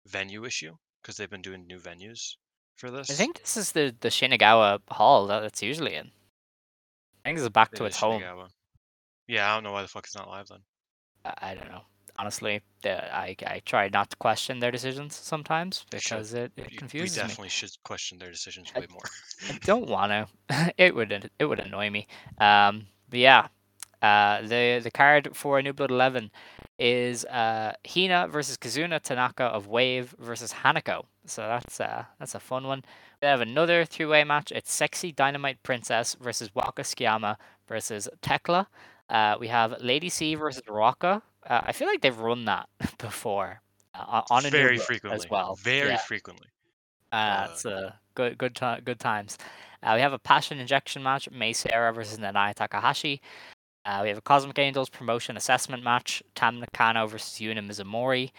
venue 0.07 0.45
issue 0.45 0.75
because 1.01 1.17
they've 1.17 1.29
been 1.29 1.41
doing 1.43 1.67
new 1.67 1.79
venues 1.79 2.35
for 2.75 2.89
this. 2.89 3.09
I 3.11 3.13
think 3.13 3.39
this 3.39 3.57
is 3.57 3.71
the 3.73 3.95
the 3.99 4.09
Shinagawa 4.09 4.81
hall 4.89 5.27
that 5.27 5.43
it's 5.43 5.61
usually 5.61 5.93
in. 5.95 6.11
I 7.23 7.29
think 7.29 7.37
this 7.37 7.43
is 7.43 7.49
back 7.49 7.73
It 7.73 7.77
to 7.77 7.85
its 7.85 7.97
home. 7.97 8.21
Yeah, 9.27 9.51
I 9.51 9.55
don't 9.55 9.63
know 9.63 9.73
why 9.73 9.81
the 9.81 9.87
fuck 9.89 10.05
it's 10.05 10.15
not 10.15 10.29
live 10.29 10.47
then. 10.47 10.61
I 11.25 11.51
I 11.51 11.55
don't 11.55 11.69
know. 11.69 11.83
Honestly, 12.19 12.61
I 12.83 13.35
I 13.45 13.61
try 13.65 13.89
not 13.89 14.09
to 14.11 14.15
question 14.17 14.59
their 14.59 14.71
decisions 14.71 15.15
sometimes 15.15 15.85
because 15.89 16.33
it, 16.33 16.51
it 16.57 16.77
confuses 16.77 17.17
me. 17.17 17.23
We 17.23 17.27
definitely 17.27 17.49
should 17.49 17.71
question 17.83 18.17
their 18.17 18.31
decisions 18.31 18.73
way 18.73 18.87
more. 18.89 19.03
I 19.49 19.57
don't 19.63 19.87
want 19.87 20.11
to. 20.11 20.73
it 20.77 20.95
would 20.95 21.29
it 21.39 21.45
would 21.45 21.59
annoy 21.59 21.89
me. 21.89 22.07
Um, 22.39 22.87
but 23.09 23.19
yeah, 23.19 23.47
uh, 24.01 24.41
the 24.41 24.79
the 24.83 24.91
card 24.91 25.35
for 25.35 25.61
New 25.61 25.73
Blood 25.73 25.91
Eleven 25.91 26.31
is 26.79 27.25
uh, 27.25 27.73
Hina 27.85 28.27
versus 28.27 28.57
Kizuna 28.57 29.01
Tanaka 29.01 29.43
of 29.43 29.67
Wave 29.67 30.15
versus 30.19 30.53
Hanako. 30.53 31.05
So 31.25 31.41
that's 31.41 31.79
uh, 31.79 32.05
that's 32.19 32.35
a 32.35 32.39
fun 32.39 32.67
one. 32.67 32.83
We 33.21 33.27
have 33.27 33.41
another 33.41 33.85
three 33.85 34.05
way 34.05 34.23
match. 34.23 34.51
It's 34.51 34.71
Sexy 34.71 35.11
Dynamite 35.11 35.63
Princess 35.63 36.15
versus 36.21 36.53
Waka 36.53 36.83
Tsukiyama 36.83 37.37
versus 37.67 38.07
Tekla. 38.21 38.67
Uh, 39.09 39.35
we 39.39 39.47
have 39.47 39.81
Lady 39.81 40.09
C 40.09 40.35
versus 40.35 40.61
Ruaka. 40.67 41.21
Uh, 41.47 41.61
I 41.65 41.71
feel 41.71 41.87
like 41.87 42.01
they've 42.01 42.17
run 42.17 42.45
that 42.45 42.67
before 42.97 43.61
uh, 43.95 44.21
on 44.29 44.45
a 44.45 44.49
very 44.49 44.77
frequently. 44.77 45.15
as 45.15 45.29
well. 45.29 45.55
Very 45.55 45.89
Yeah. 45.89 45.97
frequently. 45.97 46.47
Uh, 47.11 47.15
Uh, 47.15 47.47
it's 47.51 47.65
a 47.65 47.99
good 48.15 48.37
good 48.37 48.59
good 48.83 48.99
times. 48.99 49.37
Uh, 49.83 49.93
we 49.95 50.01
have 50.01 50.13
a 50.13 50.19
passion 50.19 50.59
injection 50.59 51.03
match, 51.03 51.29
Mei 51.31 51.53
Seira 51.53 51.93
versus 51.93 52.17
Nanae 52.17 52.53
Takahashi. 52.53 53.21
Uh, 53.85 53.99
we 54.03 54.09
have 54.09 54.17
a 54.17 54.21
Cosmic 54.21 54.59
Angels 54.59 54.89
promotion 54.89 55.37
assessment 55.37 55.81
match, 55.83 56.21
Tam 56.35 56.59
Nakano 56.59 57.07
versus 57.07 57.39
Yuna 57.39 57.65
Mizumori. 57.65 58.31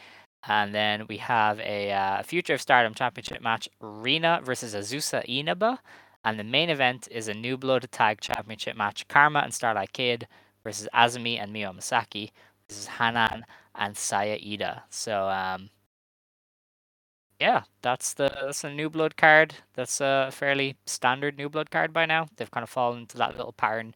And 0.47 0.75
then 0.75 1.07
we 1.09 1.17
have 1.19 1.59
a 1.61 1.91
uh, 1.93 2.23
Future 2.23 2.55
of 2.55 2.61
Stardom 2.61 2.93
Championship 2.95 3.41
match, 3.41 3.69
Rina 3.81 4.41
versus 4.45 4.75
Azusa 4.75 5.25
Inaba. 5.27 5.81
And 6.25 6.39
the 6.39 6.45
main 6.45 6.69
event 6.69 7.09
is 7.11 7.29
a 7.29 7.35
New 7.35 7.57
Blood 7.57 7.89
Tag 7.91 8.21
Championship 8.21 8.77
match, 8.77 9.09
Karma 9.09 9.39
and 9.41 9.55
Starlight 9.55 9.93
Kid 9.93 10.29
versus 10.65 10.89
Azumi 10.93 11.41
and 11.43 11.53
Mio 11.53 11.73
Masaki. 11.73 12.31
This 12.69 12.79
is 12.79 12.87
Hanan 12.87 13.45
and 13.75 13.97
Saya 13.97 14.39
Iida. 14.39 14.83
So 14.91 15.29
um, 15.29 15.71
yeah, 17.41 17.63
that's 17.83 18.15
the 18.15 18.31
that's 18.43 18.65
a 18.65 18.71
new 18.71 18.91
blood 18.91 19.17
card. 19.17 19.55
That's 19.75 20.01
a 20.01 20.31
fairly 20.33 20.77
standard 20.87 21.37
new 21.37 21.49
blood 21.49 21.71
card 21.71 21.93
by 21.93 22.07
now. 22.07 22.27
They've 22.37 22.51
kind 22.51 22.65
of 22.65 22.71
fallen 22.71 23.01
into 23.01 23.17
that 23.19 23.37
little 23.37 23.53
pattern 23.53 23.95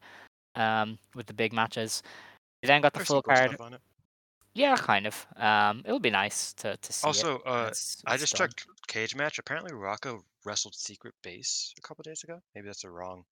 um, 0.55 0.97
with 1.13 1.27
the 1.27 1.33
big 1.33 1.53
matches. 1.53 2.01
We 2.61 2.67
then 2.67 2.81
got 2.81 2.93
the 2.93 2.99
there's 2.99 3.07
full 3.07 3.21
card. 3.21 3.51
it. 3.59 3.81
Yeah, 4.55 4.75
kind 4.75 5.07
of. 5.07 5.25
Um, 5.35 5.81
it'll 5.83 5.99
be 5.99 6.09
nice 6.11 6.53
to 6.53 6.77
to 6.77 6.93
see. 6.93 7.05
Also, 7.05 7.41
when 7.43 7.53
uh, 7.53 7.61
it's- 7.63 8.01
I 8.05 8.17
just 8.17 8.35
done. 8.35 8.47
checked 8.47 8.67
cage 8.87 9.15
match. 9.15 9.39
Apparently, 9.39 9.71
Ruaka 9.71 10.19
wrestled 10.45 10.75
Secret 10.75 11.13
Base 11.21 11.73
a 11.77 11.81
couple 11.81 12.03
days 12.03 12.23
ago. 12.23 12.39
Maybe 12.55 12.67
that's 12.67 12.83
the 12.83 12.91
wrong 12.91 13.23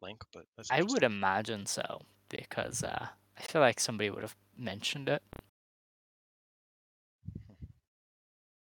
link, 0.00 0.22
but 0.32 0.44
that's 0.56 0.70
I 0.70 0.82
would 0.82 1.02
imagine 1.02 1.66
so 1.66 2.02
because 2.28 2.82
uh, 2.82 3.06
I 3.38 3.42
feel 3.42 3.60
like 3.60 3.80
somebody 3.80 4.10
would 4.10 4.22
have 4.22 4.36
mentioned 4.56 5.08
it. 5.08 5.22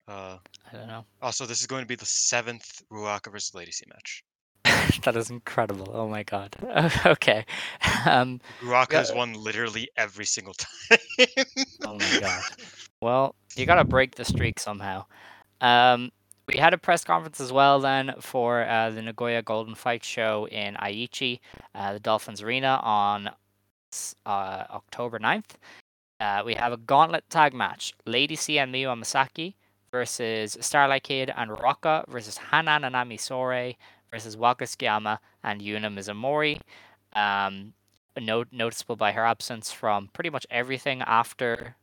Uh, 0.09 0.37
I 0.71 0.77
don't 0.77 0.89
know. 0.89 1.05
also, 1.23 1.47
this 1.47 1.61
is 1.61 1.67
going 1.67 1.83
to 1.83 1.87
be 1.87 1.95
the 1.95 2.05
seventh 2.05 2.83
Ruaka 2.91 3.31
versus 3.31 3.55
Lady 3.55 3.71
C 3.71 3.87
match. 3.89 4.25
that 5.05 5.17
is 5.17 5.31
incredible. 5.31 5.91
Oh 5.93 6.09
my 6.09 6.23
god. 6.23 6.57
okay. 7.07 7.45
Um, 8.05 8.41
Ruaka 8.61 8.95
has 8.95 9.13
won 9.13 9.33
literally 9.35 9.89
every 9.97 10.25
single 10.25 10.55
time. 10.55 10.99
Oh 11.87 11.95
my 11.95 12.21
god. 12.21 12.43
Well, 13.01 13.37
you 13.55 13.65
gotta 13.65 13.85
break 13.85 14.17
the 14.17 14.25
streak 14.25 14.59
somehow. 14.59 15.05
Um, 15.61 16.11
we 16.49 16.59
had 16.59 16.75
a 16.75 16.79
press 16.79 17.05
conference 17.05 17.41
as 17.41 17.53
well 17.53 17.79
then 17.79 18.15
for 18.21 18.67
uh, 18.67 18.91
the 18.91 19.03
Nagoya 19.03 19.43
Golden 19.43 19.77
Fight 19.77 20.03
Show 20.03 20.49
in 20.49 20.75
Aichi, 20.75 21.39
uh, 21.77 21.93
the 21.93 22.01
Dolphins 22.01 22.43
Arena 22.43 22.81
on 22.83 23.31
uh, 24.27 24.65
October 24.71 25.19
9th. 25.19 25.57
Uh, 26.21 26.43
we 26.45 26.55
have 26.55 26.73
a 26.73 26.77
gauntlet 26.77 27.25
tag 27.31 27.53
match: 27.55 27.93
Lady 28.07 28.37
C 28.37 28.59
and 28.59 28.73
Miyu 28.75 28.89
Masaki 28.97 29.55
versus 29.91 30.57
Starlight 30.61 31.03
Kid 31.03 31.33
and 31.37 31.51
Ruaka 31.51 32.07
versus 32.09 32.39
Hanan 32.51 32.85
and 32.85 32.95
Ami 32.97 33.17
Sourei 33.19 33.77
versus 34.11 34.37
Waka 34.37 34.65
Tsukiyama 34.65 35.19
and 35.43 35.61
Yuna 35.61 35.91
Mizumori. 35.93 36.61
Um, 37.15 37.73
no- 38.21 38.45
noticeable 38.53 38.97
by 38.97 39.13
her 39.13 39.25
absence 39.27 39.73
from 39.73 40.09
pretty 40.13 40.31
much 40.31 40.47
everything 40.51 41.03
after 41.03 41.77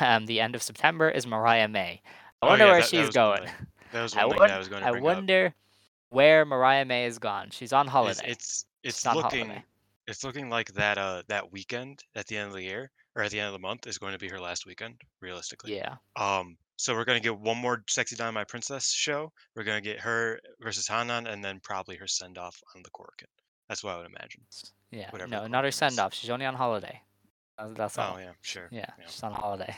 um, 0.00 0.26
the 0.26 0.40
end 0.40 0.54
of 0.54 0.62
September 0.62 1.08
is 1.08 1.26
Mariah 1.26 1.68
May. 1.68 2.02
I 2.42 2.46
Oh, 2.46 2.48
wonder 2.50 2.64
yeah, 2.66 2.70
where 2.72 2.80
that- 2.82 2.90
that 2.90 2.96
she's 2.96 3.16
one 3.16 3.38
going. 3.38 3.50
That 3.92 4.02
was 4.02 4.14
I, 4.16 4.28
thing 4.28 4.36
won- 4.36 4.50
I 4.50 4.58
was 4.58 4.68
going 4.68 4.82
to 4.82 4.88
I 4.88 4.90
bring 4.90 5.02
up. 5.02 5.16
wonder 5.16 5.54
where 6.10 6.44
Mariah 6.44 6.84
May 6.84 7.06
is 7.06 7.18
gone. 7.18 7.48
She's 7.50 7.72
on 7.72 7.86
holiday. 7.86 8.20
It's 8.26 8.66
it's 8.82 8.98
She's 8.98 9.06
on 9.06 9.16
looking 9.16 9.46
holiday. 9.46 9.64
It's 10.06 10.24
looking 10.24 10.48
like 10.48 10.72
that 10.74 10.98
uh 10.98 11.22
that 11.28 11.52
weekend 11.52 12.02
at 12.14 12.26
the 12.26 12.36
end 12.36 12.48
of 12.48 12.54
the 12.54 12.62
year 12.62 12.90
or 13.14 13.22
at 13.22 13.30
the 13.30 13.40
end 13.40 13.48
of 13.48 13.52
the 13.52 13.66
month 13.66 13.86
is 13.86 13.98
going 13.98 14.12
to 14.12 14.18
be 14.18 14.28
her 14.28 14.38
last 14.38 14.66
weekend, 14.66 15.00
realistically. 15.20 15.74
Yeah. 15.74 15.96
Um, 16.16 16.56
so 16.76 16.94
we're 16.94 17.06
gonna 17.06 17.20
get 17.20 17.38
one 17.38 17.56
more 17.56 17.82
sexy 17.88 18.16
dynamite 18.16 18.48
princess 18.48 18.92
show. 18.92 19.32
We're 19.54 19.64
gonna 19.64 19.80
get 19.80 19.98
her 20.00 20.38
versus 20.60 20.86
Hanan, 20.86 21.26
and 21.26 21.42
then 21.42 21.58
probably 21.62 21.96
her 21.96 22.06
send 22.06 22.36
off 22.36 22.60
on 22.74 22.82
the 22.82 22.90
Korakuen. 22.90 23.30
That's 23.68 23.82
what 23.82 23.94
I 23.94 23.96
would 23.98 24.06
imagine. 24.06 24.42
Yeah. 24.90 25.10
Whatever 25.10 25.30
No, 25.30 25.46
not 25.46 25.64
her 25.64 25.70
send 25.70 25.98
off. 25.98 26.14
She's 26.14 26.30
only 26.30 26.46
on 26.46 26.54
holiday. 26.54 27.00
That's 27.74 27.96
all. 27.96 28.16
Oh 28.16 28.18
yeah, 28.18 28.32
sure. 28.42 28.68
yeah, 28.70 28.84
yeah. 28.98 29.06
she's 29.06 29.22
on 29.22 29.32
holiday. 29.32 29.74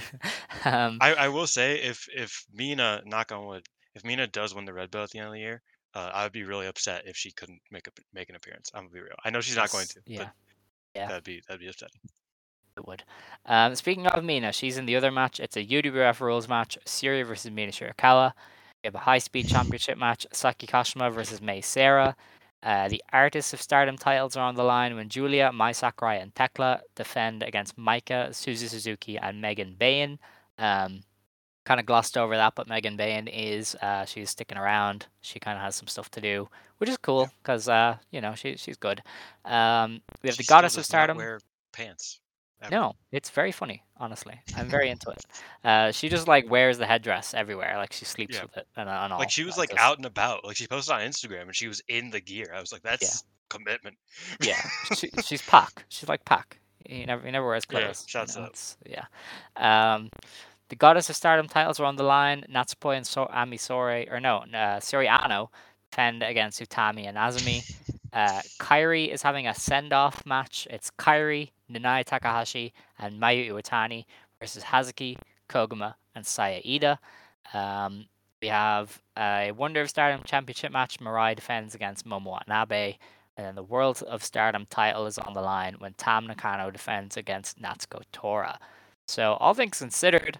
um, 0.66 0.98
I, 1.00 1.14
I 1.14 1.28
will 1.28 1.46
say 1.46 1.80
if 1.80 2.06
if 2.14 2.44
Mina 2.52 3.00
knock 3.06 3.32
on 3.32 3.46
wood, 3.46 3.64
if 3.94 4.04
Mina 4.04 4.26
does 4.26 4.54
win 4.54 4.66
the 4.66 4.74
red 4.74 4.90
belt 4.90 5.04
at 5.04 5.10
the 5.10 5.20
end 5.20 5.28
of 5.28 5.32
the 5.32 5.40
year, 5.40 5.62
uh, 5.94 6.10
I 6.12 6.24
would 6.24 6.32
be 6.32 6.44
really 6.44 6.66
upset 6.66 7.02
if 7.06 7.16
she 7.16 7.30
couldn't 7.30 7.60
make 7.70 7.86
a 7.86 7.90
make 8.12 8.28
an 8.28 8.36
appearance. 8.36 8.70
I'm 8.74 8.84
gonna 8.84 8.94
be 8.94 9.00
real. 9.00 9.16
I 9.24 9.30
know 9.30 9.40
she's 9.40 9.56
not 9.56 9.70
going 9.70 9.86
to. 9.86 10.00
Yeah. 10.06 10.18
But 10.18 10.30
Yeah. 10.94 11.08
That'd 11.08 11.24
be 11.24 11.42
that'd 11.46 11.60
be 11.60 11.68
upsetting. 11.68 12.00
It 12.76 12.86
would. 12.88 13.04
Um, 13.46 13.74
speaking 13.76 14.06
of 14.08 14.24
Mina, 14.24 14.52
she's 14.52 14.78
in 14.78 14.86
the 14.86 14.96
other 14.96 15.12
match. 15.12 15.38
It's 15.38 15.56
a 15.56 15.64
UWF 15.64 16.20
rules 16.20 16.48
match. 16.48 16.76
Syuri 16.84 17.24
versus 17.24 17.50
Mina 17.50 17.70
Shirakawa. 17.70 18.32
We 18.82 18.88
have 18.88 18.96
a 18.96 18.98
high 18.98 19.18
speed 19.18 19.48
championship 19.48 19.96
match. 19.96 20.26
Saki 20.32 20.66
Kashima 20.66 21.12
versus 21.12 21.40
Mei 21.40 21.60
Seira. 21.60 22.14
Uh, 22.64 22.88
the 22.88 23.02
Artists 23.12 23.52
of 23.52 23.60
Stardom 23.60 23.96
titles 23.96 24.36
are 24.36 24.44
on 24.44 24.54
the 24.54 24.64
line 24.64 24.96
when 24.96 25.08
Julia, 25.08 25.52
Mai 25.52 25.72
Sakurai, 25.72 26.16
and 26.16 26.34
Tekla 26.34 26.80
defend 26.96 27.42
against 27.42 27.76
Maika, 27.76 28.30
Suzu 28.30 28.68
Suzuki, 28.68 29.18
and 29.18 29.40
Megan 29.40 29.76
Bayne. 29.78 30.18
Um, 30.58 31.02
kind 31.64 31.80
of 31.80 31.86
glossed 31.86 32.16
over 32.18 32.36
that, 32.36 32.54
but 32.54 32.68
Megan 32.68 32.96
Bayne 32.96 33.26
is 33.28 33.74
uh, 33.82 34.04
she's 34.04 34.30
sticking 34.30 34.58
around. 34.58 35.06
She 35.22 35.38
kind 35.40 35.56
of 35.56 35.62
has 35.64 35.74
some 35.76 35.86
stuff 35.88 36.10
to 36.12 36.20
do, 36.20 36.48
which 36.78 36.88
is 36.90 36.96
cool 36.98 37.30
because 37.42 37.68
uh, 37.68 37.96
you 38.10 38.20
know 38.20 38.34
she 38.34 38.56
she's 38.56 38.76
good. 38.76 39.02
Um, 39.44 40.00
we 40.22 40.28
have 40.28 40.36
She 40.36 40.42
the 40.42 40.46
Goddess 40.48 40.76
of 40.76 40.84
Stardom. 40.84 41.16
Wear 41.16 41.40
pants. 41.72 42.20
ever. 42.62 42.70
No, 42.70 42.92
it's 43.12 43.30
very 43.30 43.50
funny, 43.52 43.82
honestly. 43.98 44.40
I'm 44.56 44.68
very 44.68 44.90
into 44.90 45.10
it. 45.10 45.24
Uh, 45.64 45.90
she 45.90 46.10
just 46.10 46.28
like 46.28 46.48
wears 46.50 46.76
the 46.76 46.84
headdress 46.84 47.32
everywhere, 47.32 47.78
like 47.78 47.90
she 47.92 48.04
sleeps 48.04 48.34
Yeah. 48.36 48.42
with 48.42 48.56
it 48.58 48.66
and, 48.76 48.86
and 48.86 49.12
all. 49.14 49.18
Like 49.18 49.30
she 49.30 49.44
was 49.44 49.56
like 49.56 49.70
just- 49.70 49.80
out 49.80 49.96
and 49.96 50.04
about. 50.04 50.44
Like 50.44 50.56
she 50.56 50.66
posted 50.66 50.94
on 50.94 51.00
Instagram 51.00 51.42
and 51.44 51.56
she 51.56 51.68
was 51.68 51.80
in 51.88 52.10
the 52.10 52.20
gear. 52.20 52.52
I 52.54 52.60
was 52.60 52.70
like, 52.70 52.82
that's 52.82 53.24
commitment. 53.48 53.96
Yeah, 54.42 54.60
she, 54.94 55.08
she's 55.24 55.40
Pac. 55.40 55.86
She's 55.88 56.06
like 56.08 56.22
Pac. 56.26 56.60
He 56.86 57.06
never 57.06 57.24
he 57.24 57.32
never 57.32 57.46
wears 57.46 57.64
Yeah, 57.70 57.80
clothes. 57.80 58.06
you 58.12 58.40
know, 58.40 58.44
out. 58.46 58.76
Yeah. 59.56 59.94
Um, 59.94 60.10
the 60.74 60.78
Goddess 60.78 61.08
of 61.08 61.14
Stardom 61.14 61.46
titles 61.46 61.78
are 61.78 61.84
on 61.84 61.94
the 61.94 62.02
line. 62.02 62.44
Natsupoi 62.52 62.96
and 62.96 63.06
so- 63.06 63.28
Ami 63.32 63.58
Sourei, 63.58 64.10
or 64.10 64.18
no, 64.18 64.38
uh, 64.38 64.80
Soriano 64.80 65.48
defend 65.88 66.24
against 66.24 66.60
Utami 66.60 67.06
and 67.08 67.16
Azumi. 67.16 67.62
Uh, 68.12 68.40
Kairi 68.60 69.12
is 69.12 69.22
having 69.22 69.48
a 69.48 69.54
send-off 69.56 70.24
match. 70.24 70.68
It's 70.70 70.88
Kairi, 70.92 71.50
Nanae 71.68 72.04
Takahashi, 72.04 72.72
and 72.96 73.20
Mayu 73.20 73.50
Iwatani 73.50 74.04
versus 74.38 74.62
Hazuki, 74.62 75.18
Koguma, 75.48 75.94
and 76.14 76.24
Saya 76.24 76.62
Iida. 76.62 76.98
Um, 77.52 78.04
we 78.40 78.46
have 78.46 79.02
a 79.18 79.50
Wonder 79.50 79.80
of 79.80 79.90
Stardom 79.90 80.22
Championship 80.24 80.70
match. 80.70 81.00
Mirai 81.00 81.34
defends 81.34 81.74
against 81.74 82.06
Momo 82.06 82.26
Watanabe. 82.26 82.98
And 83.36 83.44
then 83.48 83.56
the 83.56 83.64
World 83.64 84.00
of 84.06 84.22
Stardom 84.22 84.66
title 84.70 85.06
is 85.06 85.18
on 85.18 85.34
the 85.34 85.42
line 85.42 85.74
when 85.80 85.94
Tam 85.94 86.28
Nakano 86.28 86.70
defends 86.70 87.16
against 87.16 87.60
Natsuko 87.60 88.02
Tora. 88.12 88.60
So, 89.08 89.32
all 89.40 89.54
things 89.54 89.80
considered, 89.80 90.38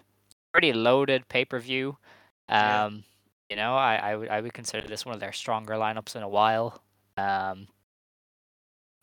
pretty 0.55 0.73
loaded 0.73 1.27
pay 1.27 1.43
per 1.45 1.59
view. 1.59 1.97
Yeah. 2.49 2.85
Um, 2.85 3.03
You 3.49 3.55
know, 3.57 3.75
I, 3.75 3.95
I, 3.97 4.15
would, 4.15 4.29
I 4.29 4.41
would 4.41 4.53
consider 4.53 4.87
this 4.87 5.05
one 5.05 5.13
of 5.13 5.19
their 5.21 5.31
stronger 5.33 5.73
lineups 5.73 6.15
in 6.15 6.23
a 6.23 6.29
while. 6.29 6.81
Um, 7.17 7.67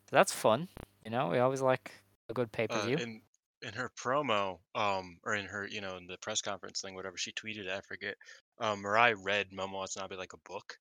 so 0.08 0.16
that's 0.16 0.32
fun. 0.32 0.68
You 1.04 1.10
know, 1.12 1.28
we 1.28 1.38
always 1.38 1.60
like 1.62 1.92
a 2.28 2.32
good 2.34 2.50
pay 2.50 2.66
per 2.66 2.76
Uh, 2.76 2.86
view. 2.86 2.96
in 2.96 3.20
in 3.62 3.72
her 3.74 3.92
promo, 3.96 4.58
um, 4.74 5.18
or 5.24 5.36
in 5.36 5.44
her, 5.46 5.68
you 5.68 5.80
know, 5.80 5.96
in 5.96 6.08
the 6.08 6.16
press 6.18 6.40
conference 6.40 6.80
thing, 6.80 6.96
whatever 6.96 7.16
she 7.16 7.30
tweeted, 7.30 7.68
I 7.70 7.80
forget. 7.82 8.16
Um, 8.58 8.82
Mirai 8.82 9.14
read 9.22 9.46
Momo 9.52 9.74
Watanabe 9.74 10.16
like 10.16 10.32
a 10.32 10.38
book. 10.50 10.76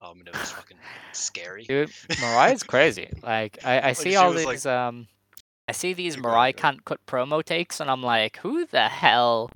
Um, 0.00 0.20
and 0.20 0.28
it 0.28 0.38
was 0.38 0.50
fucking 0.58 0.76
scary. 1.12 1.64
Dude, 1.64 1.90
Mirai's 2.22 2.62
crazy. 2.62 3.08
Like 3.24 3.58
I, 3.64 3.88
I 3.90 3.92
see 3.94 4.14
all 4.14 4.32
these 4.32 4.46
like- 4.46 4.66
um 4.66 5.08
I 5.66 5.72
see 5.72 5.92
these 5.94 6.16
Mirai 6.16 6.54
can't 6.56 6.84
cut 6.84 7.04
promo 7.06 7.42
takes 7.44 7.80
and 7.80 7.90
I'm 7.90 8.02
like, 8.02 8.36
who 8.38 8.64
the 8.66 8.88
hell 8.88 9.50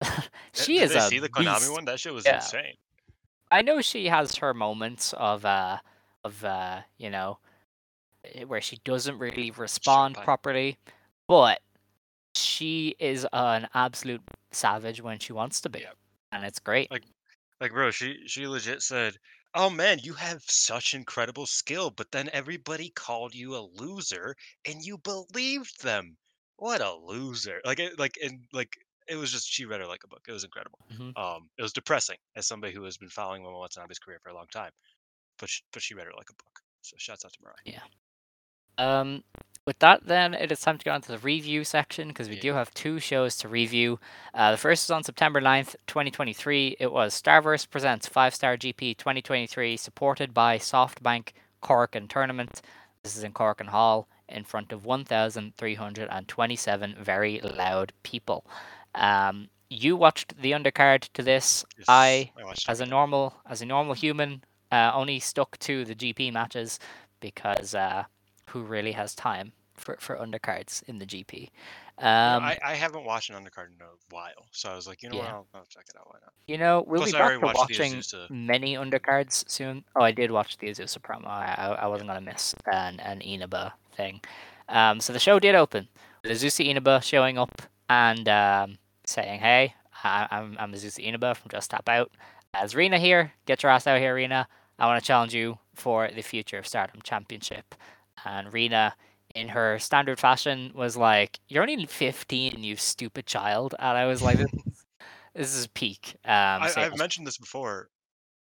she 0.52 0.74
did 0.78 0.84
is 0.84 0.92
they 0.92 0.98
a 0.98 1.02
see 1.02 1.18
the 1.18 1.28
Konami 1.28 1.58
beast. 1.60 1.72
one? 1.72 1.84
That 1.84 2.00
shit 2.00 2.12
was 2.14 2.24
Yeah. 2.24 2.36
insane. 2.36 2.74
I 3.50 3.62
know 3.62 3.80
she 3.80 4.06
has 4.06 4.36
her 4.36 4.54
moments 4.54 5.12
of 5.14 5.44
uh 5.44 5.78
of 6.24 6.44
uh, 6.44 6.80
you 6.98 7.10
know, 7.10 7.38
eh, 8.34 8.44
where 8.44 8.60
she 8.60 8.76
doesn't 8.84 9.18
really 9.18 9.50
respond 9.50 10.16
properly, 10.16 10.76
but 11.26 11.60
she 12.34 12.94
is 12.98 13.26
an 13.32 13.68
absolute 13.74 14.22
savage 14.52 15.00
when 15.02 15.18
she 15.18 15.32
wants 15.32 15.60
to 15.62 15.68
be, 15.68 15.84
and 16.32 16.44
it's 16.44 16.58
great. 16.58 16.90
Like- 16.90 17.04
Like, 17.60 17.72
bro, 17.72 17.90
she 17.90 18.26
she 18.26 18.46
legit 18.46 18.82
said, 18.82 19.16
"Oh 19.54 19.68
man, 19.68 19.98
you 20.02 20.14
have 20.14 20.42
such 20.46 20.94
incredible 20.94 21.44
skill," 21.46 21.90
but 21.90 22.10
then 22.12 22.30
everybody 22.32 22.88
called 22.90 23.34
you 23.34 23.54
a 23.56 23.60
loser, 23.74 24.34
and 24.66 24.82
you 24.82 24.96
believed 24.98 25.82
them. 25.82 26.16
What 26.56 26.80
a 26.80 26.94
loser! 26.94 27.60
Like, 27.64 27.80
like, 27.98 28.16
and 28.22 28.44
like, 28.52 28.76
it 29.10 29.16
was 29.16 29.30
just 29.32 29.48
she 29.50 29.64
read 29.66 29.80
her 29.80 29.86
like 29.86 30.04
a 30.04 30.08
book. 30.08 30.24
It 30.28 30.32
was 30.32 30.44
incredible. 30.44 30.78
Mhm. 30.92 31.16
Um, 31.18 31.50
it 31.58 31.62
was 31.62 31.72
depressing 31.72 32.16
as 32.36 32.46
somebody 32.46 32.72
who 32.72 32.84
has 32.84 32.96
been 32.96 33.08
following 33.10 33.42
Momo 33.42 33.58
Watanabe's 33.60 33.98
career 33.98 34.20
for 34.22 34.30
a 34.30 34.34
long 34.34 34.46
time, 34.52 34.70
but 35.38 35.48
she, 35.50 35.62
but 35.72 35.82
she 35.82 35.94
read 35.94 36.06
her 36.06 36.12
like 36.16 36.30
a 36.30 36.34
book. 36.34 36.60
So 36.82 36.96
shouts 36.98 37.24
out 37.24 37.32
to 37.32 37.38
Mirai. 37.40 37.80
Um, 38.78 39.24
with 39.66 39.78
that, 39.80 40.06
then 40.06 40.32
it 40.32 40.50
is 40.50 40.60
time 40.60 40.78
to 40.78 40.84
go 40.84 40.92
on 40.92 41.02
to 41.02 41.12
the 41.12 41.18
review 41.18 41.64
section 41.64 42.08
because 42.08 42.30
we 42.30 42.36
Yeah. 42.36 42.40
do 42.42 42.52
have 42.54 42.72
two 42.72 42.98
shows 42.98 43.36
to 43.38 43.48
review. 43.48 44.00
Uh, 44.32 44.52
the 44.52 44.56
first 44.56 44.84
is 44.84 44.90
on 44.90 45.02
September 45.02 45.38
9th, 45.40 45.76
2023. 45.86 46.76
It 46.80 46.90
was 46.92 47.20
Starverse 47.20 47.68
Presents 47.68 48.08
5 48.08 48.34
Star 48.34 48.56
GP 48.56 48.94
2023, 48.94 49.76
supported 49.76 50.32
by 50.32 50.56
SoftBank 50.56 51.32
Korakuen 51.62 52.08
Tournament. 52.08 52.62
This 53.02 53.16
is 53.16 53.22
in 53.24 53.32
Korakuen 53.34 53.68
Hall 53.68 54.08
in 54.28 54.44
front 54.44 54.72
of 54.72 54.84
1,327 54.86 56.94
very 56.98 57.40
loud 57.40 57.92
people. 58.02 58.46
Um, 58.94 59.48
you 59.68 59.96
watched 59.96 60.40
the 60.40 60.52
undercard 60.52 61.08
to 61.14 61.22
this. 61.22 61.64
Yes, 61.78 61.86
I 61.88 62.30
watched 62.42 62.68
as 62.68 62.80
a 62.80 62.86
normal 62.86 63.34
as 63.46 63.62
a 63.62 63.66
normal 63.66 63.94
human 63.94 64.42
uh, 64.72 64.90
only 64.94 65.20
stuck 65.20 65.58
to 65.60 65.84
the 65.84 65.94
GP 65.94 66.32
matches 66.32 66.78
because 67.20 67.74
uh, 67.74 68.04
who 68.46 68.62
really 68.62 68.92
has 68.92 69.14
time 69.14 69.52
for, 69.74 69.96
for 70.00 70.16
undercards 70.16 70.82
in 70.88 70.98
the 70.98 71.06
GP? 71.06 71.48
Um, 71.98 72.42
I, 72.42 72.58
I 72.64 72.74
haven't 72.74 73.04
watched 73.04 73.28
an 73.30 73.36
undercard 73.36 73.66
in 73.66 73.82
a 73.82 74.14
while, 74.14 74.46
so 74.52 74.70
I 74.70 74.74
was 74.74 74.86
like, 74.86 75.02
you 75.02 75.10
know 75.10 75.18
what, 75.18 75.26
I'll, 75.26 75.46
I'll 75.54 75.66
check 75.68 75.84
it 75.88 75.98
out. 75.98 76.06
Why 76.06 76.18
not? 76.22 76.32
you 76.46 76.56
know, 76.56 76.82
we'll 76.86 77.00
Plus, 77.00 77.12
be 77.12 77.18
back 77.18 77.38
to 77.38 77.46
watching 77.46 77.92
Azusa. 77.92 78.30
many 78.30 78.74
undercards 78.74 79.48
soon. 79.48 79.84
Oh, 79.94 80.02
I 80.02 80.10
did 80.10 80.30
watch 80.30 80.56
the 80.58 80.68
Azusa 80.68 80.98
promo. 80.98 81.26
I, 81.26 81.54
I, 81.56 81.66
I 81.82 81.86
wasn't 81.86 82.08
gonna 82.08 82.20
miss 82.22 82.54
an 82.72 83.00
an 83.00 83.20
Inaba 83.20 83.74
thing. 83.92 84.20
Um, 84.68 85.00
so 85.00 85.12
the 85.12 85.18
show 85.18 85.38
did 85.38 85.54
open 85.54 85.88
with 86.22 86.32
Azusa 86.32 86.66
Inaba 86.66 87.00
showing 87.02 87.36
up 87.38 87.62
and 87.90 88.26
um, 88.28 88.78
saying, 89.04 89.40
"Hey, 89.40 89.74
I, 90.02 90.26
I'm 90.30 90.56
I'm 90.58 90.72
Azusa 90.72 91.00
Inaba 91.04 91.34
from 91.34 91.50
Just 91.50 91.70
Tap 91.70 91.88
Out. 91.88 92.10
As 92.54 92.74
Rina 92.74 92.98
here, 92.98 93.32
get 93.46 93.62
your 93.62 93.70
ass 93.72 93.86
out 93.86 93.98
here, 94.00 94.14
Rina. 94.14 94.48
I 94.78 94.86
want 94.86 95.02
to 95.02 95.06
challenge 95.06 95.34
you 95.34 95.58
for 95.74 96.08
the 96.14 96.22
Future 96.22 96.56
of 96.58 96.66
Stardom 96.66 97.02
Championship." 97.02 97.74
And 98.24 98.52
Rina, 98.52 98.94
in 99.34 99.48
her 99.48 99.78
standard 99.78 100.18
fashion, 100.20 100.72
was 100.74 100.96
like, 100.96 101.40
"You're 101.48 101.62
only 101.62 101.84
15, 101.86 102.62
you 102.62 102.76
stupid 102.76 103.26
child." 103.26 103.74
And 103.78 103.98
I 103.98 104.06
was 104.06 104.22
like, 104.22 104.38
"This, 104.38 104.52
is- 104.66 104.84
this 105.34 105.54
is 105.56 105.66
peak." 105.66 106.14
Um, 106.24 106.62
I, 106.62 106.72
I've 106.76 106.98
mentioned 106.98 107.26
this 107.26 107.38
before. 107.38 107.88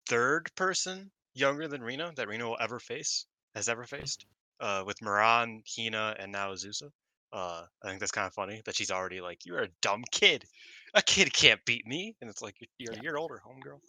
Third 0.07 0.49
person 0.55 1.11
younger 1.33 1.67
than 1.67 1.81
Rina 1.81 2.11
that 2.15 2.27
Rina 2.27 2.45
will 2.47 2.57
ever 2.59 2.79
face 2.79 3.25
has 3.55 3.69
ever 3.69 3.85
faced, 3.85 4.25
uh, 4.59 4.83
with 4.85 5.01
Moran, 5.01 5.61
Hina, 5.67 6.15
and 6.19 6.31
now 6.31 6.51
Azusa. 6.51 6.89
Uh, 7.31 7.65
I 7.83 7.87
think 7.87 7.99
that's 7.99 8.11
kind 8.11 8.27
of 8.27 8.33
funny 8.33 8.61
that 8.65 8.75
she's 8.75 8.91
already 8.91 9.21
like, 9.21 9.45
"You're 9.45 9.61
a 9.63 9.69
dumb 9.81 10.03
kid. 10.11 10.45
A 10.93 11.01
kid 11.01 11.33
can't 11.33 11.63
beat 11.65 11.85
me," 11.85 12.15
and 12.21 12.29
it's 12.29 12.41
like 12.41 12.55
you're, 12.59 12.69
you're 12.79 12.93
Yeah. 12.93 12.99
a 12.99 13.03
year 13.03 13.17
older, 13.17 13.41
homegirl. 13.45 13.79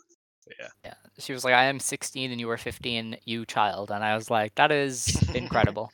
Yeah, 0.58 0.68
Yeah, 0.84 0.94
she 1.18 1.32
was 1.32 1.44
like, 1.44 1.54
"I 1.54 1.64
am 1.64 1.80
16 1.80 2.30
and 2.30 2.40
you 2.40 2.46
were 2.46 2.56
15, 2.58 3.16
you 3.24 3.46
child," 3.46 3.90
and 3.90 4.04
I 4.04 4.14
was 4.14 4.30
like, 4.30 4.54
"That 4.56 4.72
is 4.72 5.22
incredible." 5.34 5.92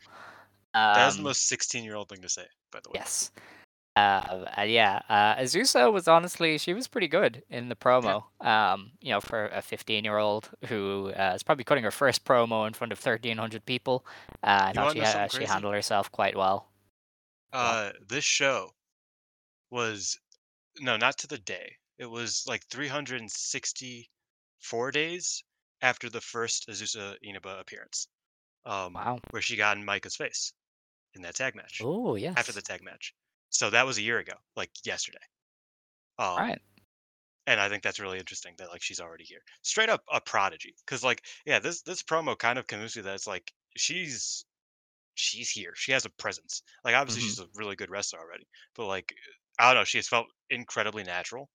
that 0.72 1.08
is 1.08 1.16
the 1.16 1.20
Um, 1.20 1.24
most 1.24 1.48
16 1.48 1.84
year 1.84 1.96
old 1.96 2.08
thing 2.08 2.22
to 2.22 2.28
say, 2.28 2.46
by 2.72 2.80
the 2.82 2.90
way. 2.90 2.98
yes. 2.98 3.30
Uh, 3.96 4.44
uh, 4.58 4.62
yeah, 4.62 5.00
uh, 5.08 5.36
Azusa 5.36 5.92
was 5.92 6.06
honestly 6.06 6.58
she 6.58 6.74
was 6.74 6.86
pretty 6.86 7.08
good 7.08 7.42
in 7.48 7.68
the 7.70 7.76
promo. 7.76 8.24
Um, 8.44 8.92
you 9.00 9.11
know, 9.11 9.20
for 9.20 9.46
a 9.48 9.62
15 9.62 10.04
year 10.04 10.18
old 10.18 10.50
who 10.66 11.12
uh, 11.16 11.32
is 11.35 11.42
probably 11.42 11.64
cutting 11.64 11.85
her 11.85 11.90
first 11.90 12.24
promo 12.24 12.66
in 12.66 12.74
front 12.74 12.92
of 12.92 12.98
1,300 12.98 13.64
people. 13.66 14.04
Uh, 14.42 14.66
I 14.68 14.72
thought 14.72 14.92
she 14.92 15.00
know 15.00 15.26
she 15.30 15.44
handled 15.44 15.74
herself 15.74 16.12
quite 16.12 16.37
well. 16.37 16.68
Uh, 17.52 17.92
this 18.00 18.24
show 18.24 18.72
was 19.70 20.18
no, 20.80 20.96
not 20.96 21.18
to 21.18 21.26
the 21.28 21.38
day. 21.38 21.76
It 21.98 22.06
was 22.06 22.44
like 22.46 22.66
364 22.68 24.90
days 24.92 25.44
after 25.82 26.09
the 26.11 26.22
first 26.22 26.68
Azusa 26.68 27.18
Inaba 27.22 27.59
appearance, 27.61 28.09
um, 28.66 28.94
Wow. 28.94 29.20
where 29.30 29.42
she 29.42 29.56
got 29.56 29.76
in 29.78 29.85
Maika's 29.85 30.16
face 30.16 30.52
in 31.14 31.22
that 31.22 31.37
tag 31.37 31.54
match 31.56 31.80
Oh 31.80 32.16
yeah. 32.16 32.37
after 32.37 32.52
the 32.52 32.62
tag 32.62 32.82
match. 32.82 33.14
So 33.50 33.70
that 33.70 33.87
was 33.87 33.98
a 33.98 34.02
year 34.02 34.18
ago, 34.20 34.35
like 34.56 34.72
yesterday. 34.87 35.20
Um, 36.18 36.38
right. 36.38 36.61
and 37.46 37.61
I 37.61 37.68
think 37.68 37.82
that's 37.82 38.00
really 38.00 38.18
interesting 38.18 38.54
that 38.59 38.70
like 38.70 38.82
she's 38.82 39.00
already 39.00 39.24
here, 39.24 39.40
straight 39.62 39.88
up 39.88 40.02
a 40.12 40.20
prodigy. 40.20 40.74
Because 40.87 41.04
like, 41.04 41.24
yeah, 41.46 41.59
this 41.61 41.82
this 41.82 42.02
promo 42.02 42.37
kind 42.38 42.59
of 42.59 42.66
convinced 42.66 42.96
me 42.96 43.02
that 43.02 43.14
it's 43.14 43.26
like 43.26 43.52
she's 43.76 44.44
she's 45.16 45.50
here. 45.50 45.72
She 45.74 45.90
has 45.92 46.05
a 46.05 46.11
presence. 46.11 46.62
Like 46.85 46.94
obviously 46.94 47.22
Mhm. 47.22 47.26
she's 47.26 47.40
a 47.40 47.48
really 47.57 47.74
good 47.76 47.90
wrestler 47.90 48.20
already, 48.20 48.46
but 48.76 48.87
like 48.87 49.12
I 49.59 49.72
don't 49.72 49.81
know, 49.81 49.85
she 49.85 49.98
has 49.98 50.07
felt 50.09 50.26
incredibly 50.50 51.02
natural 51.02 51.48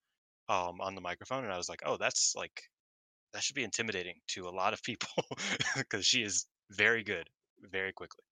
um 0.48 0.80
on 0.80 0.94
the 0.94 1.00
microphone, 1.00 1.44
and 1.44 1.52
I 1.52 1.56
was 1.56 1.68
like, 1.68 1.80
oh, 1.86 1.96
that's 1.96 2.34
like 2.36 2.62
that 3.32 3.42
should 3.42 3.56
be 3.56 3.64
intimidating 3.64 4.16
to 4.28 4.46
a 4.48 4.50
lot 4.50 4.74
of 4.74 4.82
people 4.82 5.08
because 5.76 6.04
she 6.04 6.22
is 6.22 6.46
very 6.70 7.02
good, 7.02 7.28
very 7.70 7.92
quickly. 7.92 8.22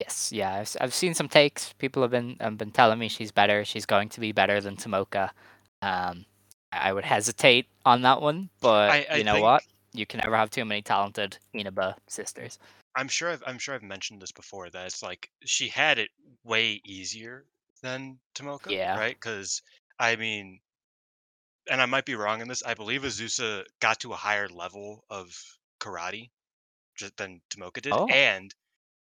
Yes, 0.00 0.32
yeah, 0.32 0.54
I've, 0.56 0.76
I've 0.80 0.94
seen 0.94 1.14
some 1.14 1.28
takes. 1.28 1.72
People 1.74 2.02
have 2.02 2.10
been 2.10 2.36
have 2.40 2.58
been 2.58 2.70
telling 2.72 2.98
me 2.98 3.08
she's 3.08 3.32
better. 3.32 3.64
She's 3.64 3.86
going 3.86 4.08
to 4.10 4.20
be 4.20 4.32
better 4.32 4.60
than 4.60 4.76
Tomoka. 4.76 5.30
Um, 5.82 6.26
I 6.72 6.92
would 6.92 7.04
hesitate 7.04 7.66
on 7.86 8.02
that 8.02 8.20
one, 8.20 8.50
but 8.60 8.90
I- 8.90 9.06
I 9.10 9.16
you 9.16 9.24
know 9.24 9.34
think- 9.34 9.44
what? 9.44 9.62
You 9.92 10.04
can 10.06 10.18
never 10.24 10.36
have 10.36 10.50
too 10.50 10.64
many 10.64 10.82
talented 10.82 11.38
Inaba 11.52 11.96
sisters. 12.08 12.58
I'm 12.96 13.08
sure 13.08 13.30
I've 13.30 13.42
I'm 13.46 13.58
sure 13.60 13.74
I've 13.74 13.82
mentioned 13.84 14.20
this 14.22 14.32
before 14.32 14.68
that 14.70 14.86
it's 14.86 15.02
like 15.02 15.30
she 15.44 15.68
had 15.68 15.98
it 15.98 16.10
way 16.42 16.80
easier 16.84 17.46
than 17.82 18.20
Tomoka, 18.34 18.78
Yeah. 18.78 18.92
right? 18.92 19.14
Because 19.16 19.62
I 19.98 20.16
mean, 20.16 20.60
and 21.70 21.80
I 21.80 21.86
might 21.86 22.04
be 22.06 22.14
wrong 22.14 22.40
in 22.40 22.48
this. 22.48 22.62
I 22.62 22.74
believe 22.74 23.02
Azusa 23.02 23.64
got 23.80 24.00
to 24.00 24.12
a 24.12 24.16
higher 24.16 24.48
level 24.48 25.04
of 25.10 25.34
karate 25.80 26.30
just 26.96 27.16
than 27.18 27.42
Tomoka 27.50 27.82
did, 27.82 27.98
Oh. 27.98 28.08
and 28.08 28.54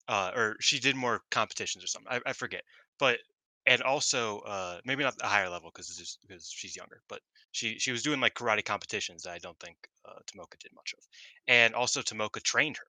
uh, 0.08 0.32
or 0.34 0.56
she 0.60 0.80
did 0.80 0.96
more 0.96 1.22
competitions 1.30 1.84
or 1.84 1.88
something. 1.88 2.12
I, 2.12 2.30
I 2.30 2.34
forget, 2.34 2.64
but 2.98 3.20
and 3.66 3.82
also 3.82 4.40
uh, 4.40 4.80
maybe 4.84 5.04
not 5.04 5.16
a 5.22 5.28
higher 5.28 5.50
level 5.50 5.70
because 5.74 6.18
because 6.26 6.50
she's 6.50 6.76
younger, 6.76 7.02
but 7.08 7.22
she 7.52 7.78
she 7.78 7.92
was 7.92 8.02
doing 8.04 8.20
like 8.20 8.34
karate 8.34 8.64
competitions 8.64 9.24
that 9.24 9.32
I 9.34 9.38
don't 9.38 9.60
think 9.60 9.78
uh, 10.06 10.20
Tomoka 10.26 10.58
did 10.58 10.72
much 10.74 10.94
of, 10.98 11.04
and 11.48 11.74
also 11.74 12.02
Tomoka 12.02 12.42
trained 12.42 12.78
her, 12.78 12.86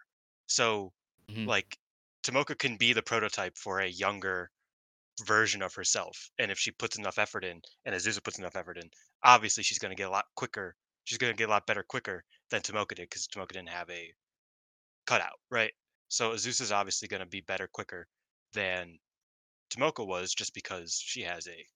so 0.52 0.94
Mhm. 1.28 1.48
like 1.48 1.80
Tomoka 2.24 2.58
can 2.58 2.78
be 2.78 2.94
the 2.94 3.04
prototype 3.04 3.58
for 3.58 3.80
a 3.82 3.88
younger 3.88 4.52
version 5.24 5.62
of 5.62 5.76
herself. 5.76 6.32
And 6.40 6.52
if 6.52 6.60
she 6.60 6.72
puts 6.72 6.98
enough 6.98 7.20
effort 7.20 7.46
in, 7.46 7.62
and 7.86 7.96
Azusa 7.96 8.24
puts 8.24 8.40
enough 8.40 8.56
effort 8.58 8.78
in, 8.78 8.92
obviously 9.24 9.64
she's 9.64 9.80
going 9.80 9.92
to 9.92 9.96
get 9.96 10.08
a 10.10 10.12
lot 10.12 10.26
quicker. 10.36 10.76
She's 11.06 11.18
going 11.20 11.34
to 11.34 11.38
get 11.38 11.50
a 11.50 11.52
lot 11.52 11.68
better 11.68 11.84
quicker 11.84 12.24
than 12.50 12.62
Tomoka 12.62 12.90
did 12.96 13.10
because 13.10 13.28
Tomoka 13.28 13.54
didn't 13.54 13.70
have 13.70 13.90
a 13.90 14.14
cutout, 15.06 15.40
right? 15.50 15.74
So 16.08 16.32
Azusa's 16.34 16.72
obviously 16.72 17.08
going 17.08 17.22
to 17.22 17.26
be 17.28 17.42
better 17.42 17.68
quicker 17.68 18.08
than 18.54 19.00
Tomoka 19.72 20.06
was 20.08 20.34
just 20.34 20.54
because 20.54 20.96
she 20.96 21.24
has 21.24 21.48
a 21.48 21.68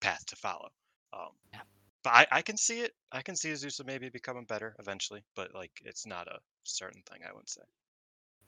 path 0.00 0.24
to 0.26 0.36
follow. 0.36 0.70
Um, 1.12 1.38
Yeah. 1.52 1.62
But 2.02 2.10
I, 2.14 2.26
I 2.38 2.42
can 2.42 2.56
see 2.56 2.80
it. 2.80 2.94
I 3.12 3.22
can 3.22 3.36
see 3.36 3.50
Azusa 3.52 3.84
maybe 3.84 4.08
becoming 4.10 4.46
better 4.46 4.76
eventually, 4.78 5.24
but 5.36 5.54
like 5.54 5.72
it's 5.84 6.06
not 6.06 6.28
a 6.28 6.40
certain 6.64 7.02
thing. 7.04 7.22
I 7.24 7.32
wouldn't 7.32 7.50
say. 7.50 7.62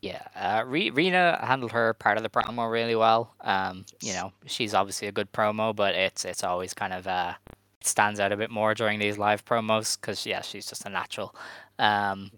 Yeah, 0.03 0.23
uh, 0.35 0.65
Re- 0.67 0.91
Rina 0.91 1.39
handled 1.47 1.71
her 1.73 1.95
part 1.95 2.17
of 2.17 2.25
the 2.25 2.29
promo 2.29 2.71
really 2.71 2.97
well. 2.97 3.35
Um, 3.41 3.85
you 4.03 4.13
know, 4.13 4.33
she's 4.47 4.75
obviously 4.75 5.07
a 5.07 5.13
good 5.13 5.33
promo, 5.33 5.75
but 5.75 5.95
it's 5.95 6.25
it's 6.25 6.43
always 6.43 6.75
kind 6.75 6.93
of 6.93 7.07
uh, 7.07 7.35
stands 7.83 8.19
out 8.19 8.33
a 8.33 8.37
bit 8.37 8.51
more 8.51 8.75
during 8.75 8.99
these 8.99 9.17
live 9.17 9.45
promos 9.45 10.01
because 10.01 10.27
yeah, 10.27 10.41
she's 10.43 10.67
just 10.67 10.87
a 10.87 10.89
natural. 10.89 11.35
Um, 11.79 12.33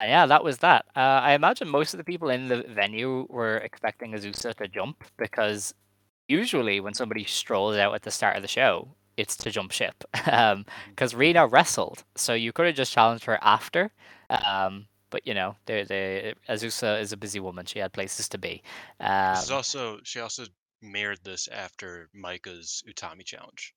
and 0.00 0.08
yeah, 0.10 0.26
that 0.26 0.44
was 0.44 0.58
that. 0.58 0.86
Uh, 0.94 1.00
I 1.00 1.32
imagine 1.34 1.68
most 1.68 1.94
of 1.94 1.98
the 1.98 2.04
people 2.04 2.28
in 2.28 2.46
the 2.48 2.62
venue 2.68 3.26
were 3.28 3.56
expecting 3.58 4.12
Azusa 4.12 4.54
to 4.54 4.68
jump 4.68 5.02
because 5.16 5.74
usually 6.28 6.78
when 6.78 6.94
somebody 6.94 7.24
strolls 7.24 7.76
out 7.76 7.94
at 7.94 8.02
the 8.02 8.10
start 8.12 8.36
of 8.36 8.42
the 8.42 8.48
show, 8.48 8.88
it's 9.16 9.36
to 9.38 9.50
jump 9.50 9.72
ship. 9.72 10.04
Um, 10.30 10.64
because 10.90 11.14
Rina 11.14 11.46
wrestled, 11.46 12.04
so 12.16 12.34
you 12.34 12.52
could 12.52 12.66
have 12.66 12.74
just 12.76 12.92
challenged 12.92 13.24
her 13.24 13.38
after. 13.42 13.90
Um, 14.30 14.86
but 15.14 15.24
you 15.28 15.32
know, 15.32 15.54
the 15.66 15.84
the 15.84 16.34
Azusa 16.52 17.00
is 17.00 17.12
a 17.12 17.16
busy 17.16 17.38
woman; 17.38 17.66
she 17.66 17.78
had 17.78 17.92
places 17.92 18.28
to 18.30 18.38
be. 18.38 18.64
Um, 18.98 19.36
This 19.36 19.44
is 19.44 19.50
also 19.52 20.00
she 20.02 20.18
also 20.18 20.46
mirrored 20.82 21.20
this 21.22 21.46
after 21.46 22.08
Maika's 22.12 22.82
Utami 22.92 23.24
challenge. 23.24 23.74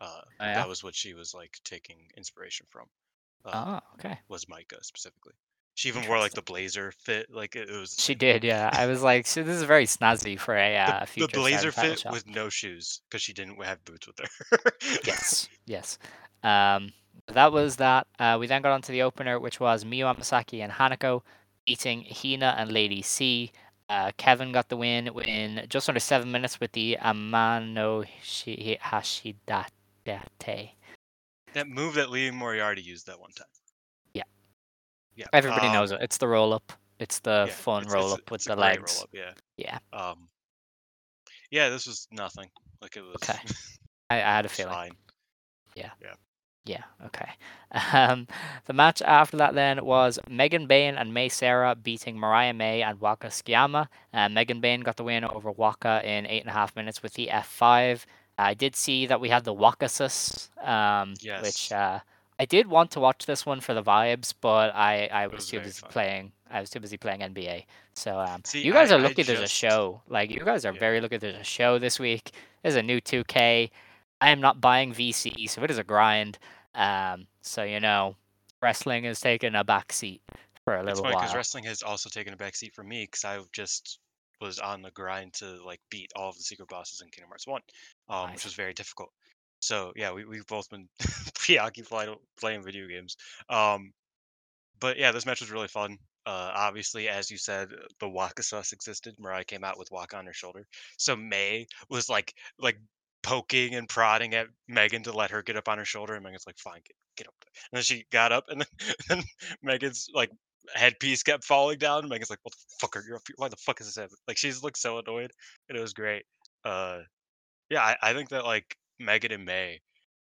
Uh, 0.00 0.20
Oh, 0.40 0.44
yeah? 0.44 0.54
That 0.54 0.68
was 0.68 0.82
what 0.82 0.96
she 0.96 1.14
was 1.14 1.32
like 1.32 1.60
taking 1.62 2.08
inspiration 2.16 2.66
from. 2.70 2.86
Uh, 3.44 3.78
oh, 3.80 3.94
okay. 3.94 4.18
Was 4.28 4.46
Maika 4.46 4.82
specifically? 4.82 5.34
She 5.80 5.88
even 5.88 6.06
wore 6.06 6.18
like 6.18 6.34
the 6.34 6.42
blazer 6.42 6.92
fit. 6.92 7.32
Like 7.32 7.56
it, 7.56 7.70
was 7.70 7.96
She 7.98 8.14
did, 8.14 8.44
yeah. 8.44 8.68
I 8.70 8.84
was 8.84 9.02
like, 9.02 9.26
so 9.26 9.42
this 9.42 9.56
is 9.56 9.62
very 9.62 9.86
snazzy 9.86 10.38
for 10.38 10.54
a 10.54 10.74
the, 10.74 10.76
uh, 10.78 11.00
the 11.00 11.06
future 11.06 11.38
blazer 11.38 11.72
fit 11.72 12.04
with 12.12 12.26
no 12.26 12.50
shoes 12.50 13.00
because 13.08 13.22
she 13.22 13.32
didn't 13.32 13.64
have 13.64 13.82
boots 13.86 14.06
with 14.06 14.18
her. 14.18 14.28
Yes, 15.06 15.48
yes. 15.64 15.98
Um, 16.42 16.92
that 17.28 17.50
was 17.50 17.76
that. 17.76 18.06
Uh, 18.18 18.36
we 18.38 18.46
then 18.46 18.60
got 18.60 18.72
on 18.72 18.82
to 18.82 18.92
the 18.92 19.00
opener, 19.00 19.40
which 19.40 19.58
was 19.58 19.84
Miyu 19.84 20.04
Amasaki 20.04 20.62
and 20.62 20.70
Hanako 20.70 21.22
beating 21.64 22.04
Hina 22.04 22.56
and 22.58 22.70
Lady 22.70 23.00
C. 23.00 23.50
Uh, 23.88 24.10
Kevin 24.18 24.52
got 24.52 24.68
the 24.68 24.76
win 24.76 25.08
in 25.08 25.64
just 25.70 25.88
under 25.88 25.98
seven 25.98 26.30
minutes 26.30 26.60
with 26.60 26.72
the 26.72 26.98
Amano 27.00 28.06
Shi- 28.22 28.76
Hashidate. 28.84 29.70
that 31.54 31.68
move 31.68 31.94
that 31.94 32.10
Lee 32.10 32.30
Moriarty 32.30 32.82
used 32.82 33.06
that 33.06 33.18
one 33.18 33.30
time. 33.32 33.46
Yeah. 35.16 35.26
Everybody 35.32 35.66
um, 35.68 35.72
knows 35.74 35.90
it. 35.92 36.00
It's 36.00 36.18
the 36.18 36.28
roll 36.28 36.52
up. 36.52 36.72
It's 36.98 37.20
the 37.20 37.44
yeah, 37.48 37.52
fun 37.54 37.82
it's- 37.82 37.94
roll 37.94 38.04
it's- 38.06 38.18
up 38.20 38.30
with 38.30 38.44
the 38.44 38.56
legs. 38.56 38.94
roll-up, 38.96 39.10
yeah. 39.12 39.32
Yeah. 39.56 39.78
Um. 39.92 40.28
Yeah, 41.50 41.68
this 41.68 41.86
was 41.86 42.06
nothing. 42.12 42.48
Like 42.80 42.96
it 42.96 43.02
was. 43.02 43.16
Okay. 43.22 43.38
I, 44.10 44.16
I 44.16 44.18
had 44.36 44.46
a 44.46 44.48
feeling. 44.48 44.72
fine. 44.72 44.90
Yeah. 45.74 45.90
Yeah. 46.00 46.14
Yeah, 46.66 46.82
okay. 47.06 47.28
Um, 47.92 48.26
the 48.66 48.72
match 48.72 49.00
after 49.00 49.36
that 49.36 49.54
then 49.54 49.84
was 49.84 50.18
Megan 50.28 50.66
Bayne 50.66 50.96
and 50.96 51.14
Mei 51.14 51.28
Seira 51.28 51.80
beating 51.80 52.18
Mariah 52.18 52.52
May 52.52 52.82
and 52.82 53.00
Waka 53.00 53.28
Tsukiyama. 53.28 53.86
Uh, 54.12 54.28
Megan 54.28 54.60
Bayne 54.60 54.80
got 54.80 54.96
the 54.96 55.04
win 55.04 55.24
over 55.24 55.52
Waka 55.52 56.00
in 56.04 56.26
eight 56.26 56.40
and 56.40 56.50
a 56.50 56.52
half 56.52 56.74
minutes 56.74 57.00
with 57.00 57.14
the 57.14 57.28
F5. 57.32 58.04
I 58.38 58.54
did 58.54 58.74
see 58.74 59.06
that 59.06 59.20
we 59.20 59.28
had 59.28 59.44
the 59.44 59.54
Wakasus, 59.54 60.48
um, 60.66 61.14
Yes. 61.20 61.42
which 61.44 61.70
uh, 61.72 62.00
I 62.40 62.46
did 62.46 62.66
want 62.66 62.90
to 62.92 63.00
watch 63.00 63.26
this 63.26 63.44
one 63.44 63.60
for 63.60 63.74
the 63.74 63.82
vibes, 63.82 64.32
but 64.40 64.74
I, 64.74 65.06
I 65.12 65.26
was, 65.26 65.36
was 65.36 65.48
too 65.48 65.60
busy 65.60 65.80
fun. 65.82 65.90
playing. 65.90 66.32
I 66.50 66.60
was 66.60 66.70
too 66.70 66.80
busy 66.80 66.96
playing 66.96 67.20
NBA. 67.20 67.64
So 67.94 68.18
um, 68.18 68.40
See, 68.44 68.62
you 68.62 68.72
guys 68.72 68.90
I- 68.90 68.96
are 68.96 68.98
lucky 68.98 69.22
there's 69.22 69.40
a 69.40 69.46
show. 69.46 70.00
Like 70.08 70.30
you 70.30 70.42
guys 70.44 70.64
are 70.64 70.72
Yeah. 70.72 70.80
very 70.80 71.00
lucky 71.02 71.18
there's 71.18 71.36
a 71.36 71.44
show 71.44 71.78
this 71.78 72.00
week. 72.00 72.32
There's 72.62 72.76
a 72.76 72.82
new 72.82 73.00
2K. 73.00 73.70
I 74.22 74.30
am 74.30 74.40
not 74.40 74.60
buying 74.60 74.92
VC, 74.94 75.48
so 75.50 75.62
it 75.64 75.70
is 75.70 75.78
a 75.78 75.84
grind. 75.84 76.38
Um, 76.74 77.26
so 77.42 77.62
you 77.62 77.78
know, 77.80 78.16
wrestling 78.62 79.04
has 79.04 79.20
taken 79.20 79.54
a 79.54 79.62
back 79.64 79.92
seat 79.92 80.22
for 80.64 80.76
a 80.76 80.82
little 80.82 81.02
funny 81.02 81.16
because 81.16 81.34
wrestling 81.34 81.64
has 81.64 81.82
also 81.82 82.08
taken 82.08 82.32
a 82.32 82.36
backseat 82.36 82.72
for 82.72 82.82
me 82.84 83.04
because 83.04 83.24
I 83.24 83.38
just 83.52 83.98
was 84.40 84.58
on 84.58 84.80
the 84.82 84.90
grind 84.92 85.34
to 85.34 85.62
like 85.64 85.80
beat 85.90 86.10
all 86.16 86.30
of 86.30 86.36
the 86.36 86.42
secret 86.42 86.68
bosses 86.68 87.02
in 87.02 87.08
Kingdom 87.10 87.28
Hearts 87.28 87.46
One, 87.46 87.60
um, 88.08 88.26
Nice. 88.28 88.36
which 88.36 88.44
was 88.44 88.54
very 88.54 88.72
difficult. 88.72 89.10
So 89.60 89.92
yeah, 89.96 90.12
we 90.12 90.24
we've 90.24 90.46
both 90.46 90.68
been 90.70 90.88
preoccupied 91.34 92.08
playing 92.38 92.62
video 92.62 92.86
games. 92.88 93.16
Um, 93.48 93.92
but 94.80 94.98
yeah, 94.98 95.12
this 95.12 95.26
match 95.26 95.40
was 95.40 95.50
really 95.50 95.68
fun. 95.68 95.98
Uh, 96.26 96.52
obviously, 96.54 97.08
as 97.08 97.30
you 97.30 97.38
said, 97.38 97.68
the 97.98 98.08
Waka 98.08 98.42
sauce 98.42 98.72
existed. 98.72 99.14
Mariah 99.18 99.44
came 99.44 99.64
out 99.64 99.78
with 99.78 99.90
Waka 99.90 100.16
on 100.16 100.26
her 100.26 100.32
shoulder, 100.32 100.66
so 100.98 101.16
May 101.16 101.66
was 101.88 102.08
like 102.08 102.34
like 102.58 102.78
poking 103.22 103.74
and 103.74 103.88
prodding 103.88 104.34
at 104.34 104.46
Megan 104.68 105.02
to 105.04 105.12
let 105.12 105.30
her 105.30 105.42
get 105.42 105.56
up 105.56 105.68
on 105.68 105.78
her 105.78 105.84
shoulder, 105.84 106.14
and 106.14 106.24
Megan's 106.24 106.46
like, 106.46 106.58
"Fine, 106.58 106.80
get, 106.86 106.96
get 107.16 107.26
up." 107.26 107.34
There. 107.40 107.52
And 107.72 107.78
then 107.78 107.82
she 107.82 108.06
got 108.10 108.32
up, 108.32 108.44
and 108.48 108.64
then, 109.08 109.22
Megan's 109.62 110.08
like 110.14 110.30
headpiece 110.74 111.22
kept 111.22 111.44
falling 111.44 111.78
down. 111.78 112.00
And 112.00 112.08
Megan's 112.10 112.30
like, 112.30 112.40
"What 112.42 112.54
the 112.54 112.76
fuck 112.80 112.96
are 112.96 113.04
you? 113.06 113.18
Why 113.36 113.48
the 113.48 113.56
fuck 113.56 113.80
is 113.80 113.86
this 113.86 113.96
happening?" 113.96 114.18
Like 114.28 114.36
she's 114.38 114.62
looked 114.62 114.78
so 114.78 114.98
annoyed, 114.98 115.32
and 115.68 115.78
it 115.78 115.80
was 115.80 115.94
great. 115.94 116.24
Uh, 116.64 117.00
yeah, 117.70 117.82
I, 117.82 117.96
I 118.02 118.14
think 118.14 118.30
that 118.30 118.44
like 118.44 118.76
Megan 119.00 119.32
and 119.32 119.44
May 119.44 119.80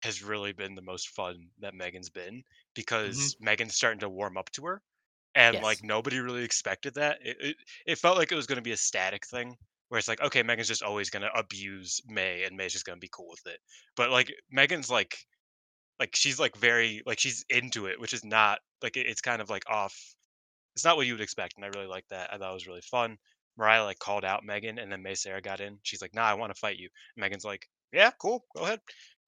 has 0.03 0.23
really 0.23 0.53
been 0.53 0.75
the 0.75 0.83
most 0.83 1.11
fun 1.11 1.49
that 1.61 1.75
Megan's 1.75 2.11
been 2.11 2.35
mm-hmm. 2.35 2.75
because 2.75 3.37
Megan's 3.41 3.75
starting 3.75 4.01
to 4.01 4.09
warm 4.09 4.37
up 4.39 4.51
to 4.53 4.65
her, 4.67 4.83
and 5.35 5.55
Yes. 5.55 5.63
like 5.63 5.85
nobody 5.85 6.21
really 6.21 6.45
expected 6.45 6.95
that. 6.95 7.19
It 7.23 7.37
it, 7.41 7.57
it 7.87 7.99
felt 7.99 8.17
like 8.17 8.33
it 8.33 8.37
was 8.37 8.47
going 8.47 8.57
to 8.57 8.63
be 8.63 8.73
a 8.73 8.77
static 8.77 9.27
thing. 9.27 9.57
Where 9.89 9.99
it's 9.99 10.07
like, 10.07 10.23
okay, 10.23 10.45
Megan's 10.45 10.69
just 10.69 10.85
always 10.85 11.11
gonna 11.11 11.31
abuse 11.35 12.01
May, 12.07 12.45
and 12.45 12.57
May's 12.57 12.73
just 12.73 12.85
gonna 12.85 12.99
be 12.99 13.11
cool 13.13 13.29
with 13.29 13.45
it. 13.53 13.59
But 13.97 14.11
like, 14.11 14.33
Megan's 14.49 14.89
like, 14.89 15.17
like 15.99 16.15
she's 16.15 16.39
like 16.39 16.57
very 16.57 17.03
like 17.07 17.19
she's 17.19 17.45
into 17.51 17.87
it, 17.87 18.01
which 18.01 18.15
is 18.15 18.25
not 18.25 18.61
like 18.83 18.97
it, 18.97 19.07
it's 19.07 19.21
kind 19.21 19.43
of 19.43 19.51
like 19.51 19.65
off. 19.69 19.97
It's 20.77 20.85
not 20.85 20.97
what 20.97 21.09
you 21.09 21.15
would 21.15 21.21
expect, 21.21 21.55
and 21.57 21.65
I 21.65 21.69
really 21.77 21.89
like 21.89 22.07
that. 22.11 22.33
I 22.33 22.39
thought 22.39 22.53
it 22.53 22.55
was 22.55 22.69
really 22.69 22.83
fun. 22.83 23.19
Mariah 23.59 23.83
like 23.83 23.99
called 23.99 24.25
out 24.25 24.45
Megan, 24.45 24.79
and 24.79 24.93
then 24.93 25.03
Mei 25.03 25.15
Seira 25.15 25.43
got 25.43 25.61
in. 25.61 25.79
She's 25.83 26.01
like, 26.01 26.15
"Nah, 26.15 26.23
I 26.23 26.35
want 26.35 26.55
to 26.55 26.61
fight 26.61 26.79
you." 26.79 26.89
And 27.17 27.23
Megan's 27.23 27.45
like, 27.45 27.69
"Yeah, 27.93 28.11
cool, 28.21 28.45
go 28.57 28.65
ahead." 28.65 28.81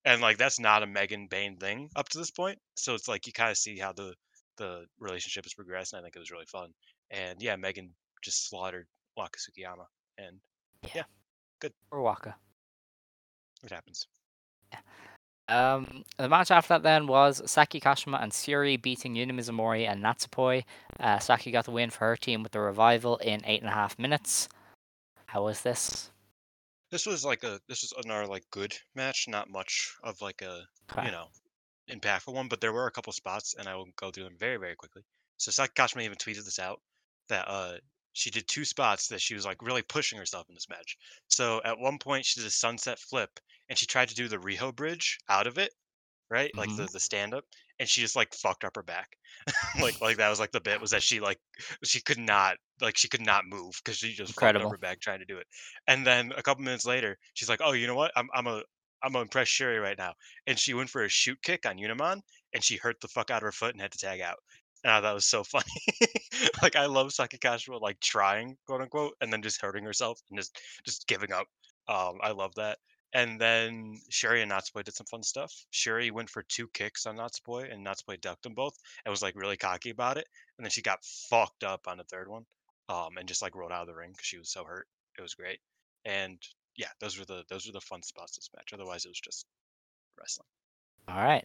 And 0.05 0.21
like 0.21 0.39
that's 0.39 0.59
not 0.59 0.83
a 0.83 0.87
Megan 0.87 1.29
Bayne 1.29 1.57
thing 1.57 1.91
up 1.97 2.09
to 2.11 2.19
this 2.19 2.31
point. 2.31 2.59
So 2.77 2.95
it's 2.95 3.09
like 3.09 3.27
you 3.27 3.33
kind 3.33 3.51
of 3.51 3.57
see 3.57 3.79
how 3.79 3.93
the 3.93 4.15
the 4.59 4.87
relationship 4.99 5.45
has 5.45 5.55
progressed, 5.55 5.93
and 5.93 6.01
I 6.01 6.03
think 6.03 6.17
it 6.17 6.21
was 6.21 6.31
really 6.31 6.47
fun. 6.47 6.71
And 7.11 7.41
yeah, 7.41 7.57
Megan 7.57 7.91
just 8.23 8.49
slaughtered 8.49 8.87
Waka 9.17 9.39
Tsukiyama, 9.39 9.87
and 10.19 10.39
yeah, 10.95 11.05
good. 11.61 11.73
or 11.91 12.03
Waka. 12.03 12.35
it 13.65 13.71
happens. 13.71 14.07
Um, 15.49 16.05
the 16.17 16.29
match 16.29 16.51
after 16.51 16.75
that 16.75 16.83
then 16.83 17.07
was 17.07 17.43
Saki 17.51 17.81
Kashima 17.81 18.23
and 18.23 18.33
Syuri 18.33 18.81
beating 18.81 19.15
Yuna 19.15 19.33
Mizumori 19.33 19.87
and 19.87 20.03
Natsupoi. 20.03 20.65
Uh, 20.99 21.19
Saki 21.19 21.51
got 21.51 21.65
the 21.65 21.73
win 21.73 21.91
for 21.91 22.07
her 22.07 22.17
team 22.17 22.43
with 22.43 22.53
the 22.53 22.61
revival 22.61 23.19
in 23.19 23.43
eight 23.45 23.61
and 23.61 23.69
a 23.69 23.75
half 23.75 23.99
minutes. 23.99 24.49
How 25.27 25.45
was 25.45 25.63
this? 25.63 26.12
This 26.93 27.07
was 27.07 27.25
like 27.25 27.43
a 27.43 27.61
this 27.67 27.83
was 27.83 27.93
another 28.05 28.29
like 28.29 28.49
good 28.53 28.79
match, 28.95 29.27
not 29.27 29.51
much 29.51 29.97
of 30.05 30.21
like 30.21 30.43
a 30.43 30.69
you 31.01 31.11
know 31.11 31.33
impactful 31.91 32.33
one, 32.33 32.49
but 32.49 32.61
there 32.61 32.73
were 32.73 32.87
a 32.87 32.93
couple 32.93 33.13
spots, 33.13 33.55
and 33.55 33.69
I 33.69 33.75
will 33.75 33.89
go 33.97 34.13
through 34.13 34.25
them 34.25 34.39
very 34.39 34.59
very 34.59 34.77
quickly. 34.77 35.03
So 35.39 35.51
Sakashima 35.51 36.03
even 36.03 36.19
tweeted 36.19 36.45
this 36.45 36.61
out 36.61 36.81
that 37.29 37.49
uh 37.49 37.79
she 38.13 38.31
did 38.31 38.47
two 38.47 38.65
spots 38.65 39.09
that 39.09 39.21
she 39.21 39.35
was 39.35 39.45
like 39.45 39.63
really 39.63 39.83
pushing 39.83 40.19
herself 40.19 40.49
in 40.49 40.55
this 40.55 40.69
match. 40.69 40.97
So 41.29 41.61
at 41.65 41.79
one 41.79 41.99
point 41.99 42.27
she 42.27 42.39
did 42.41 42.47
a 42.47 42.51
sunset 42.51 42.99
flip 43.01 43.41
and 43.69 43.79
she 43.79 43.87
tried 43.87 44.11
to 44.11 44.15
do 44.15 44.29
the 44.29 44.39
Riho 44.39 44.75
bridge 44.75 45.19
out 45.29 45.47
of 45.49 45.59
it, 45.59 45.75
right? 46.31 46.55
Like 46.57 46.75
the 46.75 46.89
the 46.89 47.01
stand 47.01 47.35
up, 47.35 47.45
and 47.83 47.91
she 47.91 48.03
just 48.03 48.17
like 48.17 48.35
fucked 48.35 48.65
up 48.65 48.77
her 48.77 48.85
back. 48.85 49.19
like 49.83 50.01
like 50.01 50.19
that 50.19 50.31
was 50.31 50.41
like 50.41 50.53
the 50.53 50.63
bit 50.63 50.81
was 50.81 50.93
that 50.93 51.03
she 51.05 51.21
like 51.21 51.41
she 51.85 52.01
could 52.01 52.19
not 52.19 52.57
like 52.81 52.97
she 52.97 53.09
could 53.09 53.27
not 53.27 53.47
move 53.47 53.81
because 53.85 53.99
she 53.99 54.15
just 54.15 54.39
fucked 54.41 54.55
Incredible. 54.55 54.69
up 54.69 54.73
her 54.73 54.79
back 54.79 55.01
trying 55.01 55.21
to 55.21 55.27
do 55.27 55.39
it. 55.39 55.49
And 55.89 56.07
then 56.07 56.33
a 56.37 56.43
couple 56.45 56.65
minutes 56.65 56.87
later, 56.87 57.19
she's 57.35 57.51
like, 57.51 57.61
"Oh, 57.65 57.73
you 57.73 57.89
know 57.89 57.97
what? 57.97 58.13
I'm 58.17 58.29
I'm 58.35 58.47
a 58.49 58.63
I'm 59.05 59.13
gonna 59.13 59.23
impress 59.25 59.49
Syuri 59.51 59.83
right 59.83 59.99
now." 59.99 60.15
And 60.47 60.59
she 60.59 60.75
went 60.75 60.91
for 60.91 61.05
a 61.05 61.09
shoot 61.09 61.39
kick 61.43 61.67
on 61.67 61.79
Unimon, 61.79 62.23
and 62.55 62.65
she 62.65 62.77
hurt 62.77 63.01
the 63.03 63.09
fuck 63.09 63.31
out 63.31 63.39
of 63.39 63.43
her 63.45 63.53
foot 63.53 63.75
and 63.75 63.83
had 63.83 63.93
to 63.93 63.99
tag 63.99 64.21
out. 64.21 64.39
And 64.85 64.93
I 64.93 64.97
thought 64.97 65.03
that 65.03 65.15
was 65.15 65.27
so 65.27 65.45
funny. 65.45 65.65
like 66.63 66.77
I 66.77 66.87
love 66.87 67.13
Saki 67.13 67.39
Kashima 67.39 67.81
like 67.81 68.01
trying, 68.01 68.57
quote 68.67 68.83
unquote, 68.83 69.15
and 69.21 69.33
then 69.33 69.43
just 69.43 69.61
hurting 69.63 69.85
herself 69.85 70.21
and 70.31 70.39
just 70.39 70.59
just 70.85 71.09
giving 71.09 71.33
up. 71.33 71.47
Um, 71.89 72.19
I 72.23 72.31
love 72.33 72.55
that. 72.57 72.79
And 73.15 73.41
then 73.41 74.01
Syuri 74.11 74.43
and 74.43 74.51
Natsupoi 74.51 74.85
did 74.85 74.95
some 74.95 75.07
fun 75.07 75.23
stuff. 75.23 75.53
Syuri 75.73 76.11
went 76.11 76.31
for 76.31 76.43
two 76.43 76.69
kicks 76.69 77.05
on 77.07 77.17
Natsupoi, 77.17 77.73
and 77.73 77.85
Natsupoi 77.87 78.21
ducked 78.21 78.43
them 78.43 78.55
both 78.55 78.79
and 79.05 79.11
was 79.11 79.23
like 79.23 79.37
really 79.37 79.57
cocky 79.57 79.91
about 79.91 80.17
it. 80.17 80.27
And 80.57 80.65
then 80.65 80.71
she 80.71 80.83
got 80.83 81.05
fucked 81.05 81.65
up 81.65 81.87
on 81.87 81.99
the 81.99 82.05
third 82.05 82.29
one, 82.29 82.45
um, 82.89 83.19
and 83.19 83.29
just 83.29 83.43
like 83.43 83.55
rolled 83.55 83.73
out 83.73 83.83
of 83.83 83.89
the 83.89 83.95
ring 83.95 84.13
because 84.13 84.27
she 84.27 84.39
was 84.39 84.51
so 84.51 84.65
hurt. 84.65 84.87
It 85.19 85.23
was 85.23 85.35
great. 85.35 85.61
And 86.05 86.39
yeah, 86.77 86.89
those 87.01 87.19
were 87.19 87.27
the 87.27 87.45
those 87.49 87.67
were 87.67 87.73
the 87.73 87.81
fun 87.81 88.03
spots 88.03 88.37
this 88.37 88.51
match. 88.57 88.71
Otherwise, 88.73 89.05
it 89.05 89.09
was 89.11 89.21
just 89.21 89.47
wrestling. 90.19 90.47
All 91.09 91.17
right. 91.17 91.45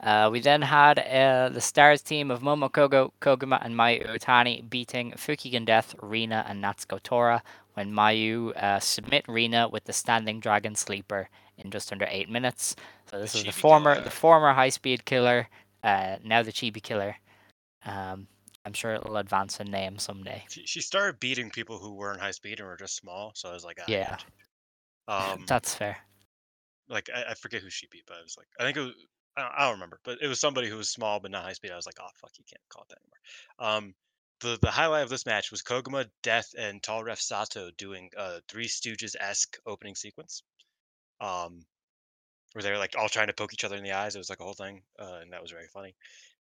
Uh, 0.00 0.28
we 0.32 0.40
then 0.40 0.62
had 0.62 0.98
uh, 0.98 1.48
the 1.50 1.60
Stars 1.60 2.02
team 2.02 2.30
of 2.30 2.40
Momo 2.42 2.68
Kohgo, 2.68 3.12
Koguma, 3.20 3.64
and 3.64 3.74
Mayu 3.74 4.04
Iwatani 4.04 4.68
beating 4.68 5.12
Fukigen 5.12 5.64
Death, 5.64 5.94
Rina, 6.02 6.44
and 6.48 6.62
Natsuko 6.62 7.00
Tora 7.00 7.42
when 7.76 7.92
Mayu 7.92 8.56
uh, 8.56 8.80
submit 8.80 9.24
Rina 9.28 9.68
with 9.68 9.84
the 9.84 9.92
Standing 9.92 10.40
Dragon 10.40 10.74
Sleeper 10.74 11.28
in 11.58 11.70
just 11.70 11.92
under 11.92 12.06
eight 12.10 12.28
minutes. 12.30 12.74
So 13.10 13.20
this 13.20 13.32
The 13.32 13.38
is 13.40 13.44
the 13.44 13.52
former 13.52 13.94
Killer. 13.94 14.04
the 14.04 14.10
former 14.10 14.52
High 14.54 14.70
Speed 14.70 15.04
Killer, 15.04 15.48
uh, 15.84 16.16
now 16.24 16.42
the 16.42 16.52
Chibi 16.52 16.82
Killer. 16.82 17.16
Um, 17.84 18.26
I'm 18.64 18.72
sure 18.72 18.94
it'll 18.94 19.18
advance 19.18 19.60
in 19.60 19.70
name 19.70 19.98
someday. 19.98 20.44
She, 20.48 20.66
she 20.66 20.80
started 20.80 21.20
beating 21.20 21.50
people 21.50 21.78
who 21.78 21.94
weren't 21.94 22.20
high 22.20 22.32
speed 22.32 22.58
and 22.58 22.66
were 22.68 22.76
just 22.76 22.96
small. 22.96 23.32
So 23.34 23.48
I 23.48 23.52
was 23.52 23.64
like, 23.64 23.78
ah, 23.80 23.84
Yeah. 23.86 24.10
gotta 24.10 24.24
change 24.24 24.32
it. 24.40 25.12
Um, 25.12 25.44
That's 25.46 25.74
fair. 25.74 25.98
like 26.88 27.08
I, 27.14 27.30
I 27.30 27.34
forget 27.34 27.62
who 27.62 27.70
she 27.70 27.86
beat, 27.92 28.02
but 28.06 28.16
I 28.18 28.22
was 28.22 28.36
like, 28.36 28.48
I 28.58 28.64
think 28.64 28.76
it 28.76 28.80
was. 28.80 28.94
I 29.36 29.42
don't, 29.42 29.52
I 29.56 29.64
don't 29.64 29.74
remember, 29.74 30.00
but 30.02 30.18
it 30.22 30.28
was 30.28 30.40
somebody 30.40 30.68
who 30.70 30.78
was 30.78 30.88
small 30.88 31.20
but 31.20 31.30
not 31.30 31.44
high 31.44 31.52
speed. 31.52 31.70
I 31.70 31.76
was 31.76 31.84
like, 31.84 31.98
oh 32.00 32.08
fuck, 32.20 32.30
you 32.38 32.44
can't 32.48 32.62
call 32.70 32.84
it 32.84 32.88
that 32.88 32.98
anymore. 33.04 33.76
Um, 33.76 33.94
the 34.40 34.58
the 34.60 34.70
highlight 34.70 35.02
of 35.04 35.08
this 35.08 35.26
match 35.26 35.50
was 35.50 35.62
Koguma, 35.62 36.06
Death, 36.22 36.50
and 36.58 36.82
Tall 36.82 37.02
Ref 37.04 37.20
Sato 37.20 37.70
doing 37.78 38.10
a 38.16 38.40
Three 38.48 38.68
Stooges 38.68 39.14
esque 39.18 39.56
opening 39.66 39.94
sequence. 39.94 40.42
Um, 41.20 41.64
where 42.52 42.62
they 42.62 42.70
were 42.70 42.78
like 42.78 42.94
all 42.98 43.08
trying 43.08 43.26
to 43.26 43.32
poke 43.34 43.52
each 43.52 43.64
other 43.64 43.76
in 43.76 43.84
the 43.84 43.92
eyes. 43.92 44.14
It 44.14 44.18
was 44.18 44.30
like 44.30 44.40
a 44.40 44.44
whole 44.44 44.54
thing, 44.54 44.82
uh, 44.98 45.18
and 45.22 45.32
that 45.32 45.42
was 45.42 45.50
very 45.50 45.66
funny. 45.68 45.94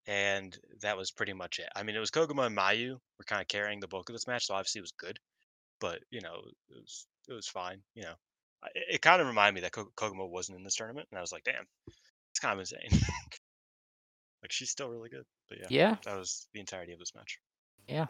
And 0.08 0.58
that 0.82 0.98
was 0.98 1.12
pretty 1.12 1.34
much 1.34 1.60
it. 1.60 1.70
I 1.76 1.84
mean, 1.84 1.96
it 1.96 2.00
was 2.00 2.10
Koguma 2.10 2.48
and 2.48 2.58
Mayu 2.58 2.94
were 3.18 3.26
kind 3.28 3.42
of 3.42 3.48
carrying 3.48 3.80
the 3.80 3.88
bulk 3.88 4.10
of 4.10 4.14
this 4.14 4.26
match, 4.28 4.46
so 4.48 4.56
obviously 4.56 4.80
it 4.80 4.84
was 4.84 4.94
good. 4.98 5.20
But 5.80 6.00
you 6.10 6.22
know, 6.22 6.36
it 6.70 6.76
was 6.76 7.06
it 7.28 7.34
was 7.34 7.48
fine. 7.48 7.82
You 7.96 8.04
know, 8.04 8.14
it, 8.76 8.96
it 8.96 9.02
kind 9.02 9.22
of 9.22 9.28
reminded 9.28 9.56
me 9.56 9.62
that 9.62 9.72
Ko- 9.72 9.92
Koguma 9.96 10.28
wasn't 10.28 10.58
in 10.58 10.64
this 10.64 10.76
tournament, 10.76 11.08
and 11.12 11.18
I 11.18 11.22
was 11.22 11.32
like, 11.32 11.44
damn, 11.44 11.66
it's 12.32 12.40
kind 12.40 12.54
of 12.54 12.60
insane. 12.60 12.90
like 14.42 14.52
she's 14.52 14.70
still 14.72 14.90
really 14.90 15.10
good. 15.10 15.26
But 15.48 15.60
yeah, 15.60 15.68
Yeah. 15.70 15.96
that 16.06 16.18
was 16.18 16.48
the 16.54 16.60
entirety 16.60 16.94
of 16.94 17.00
this 17.00 17.14
match. 17.16 17.40
Yeah. 17.90 18.08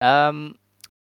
Um, 0.00 0.56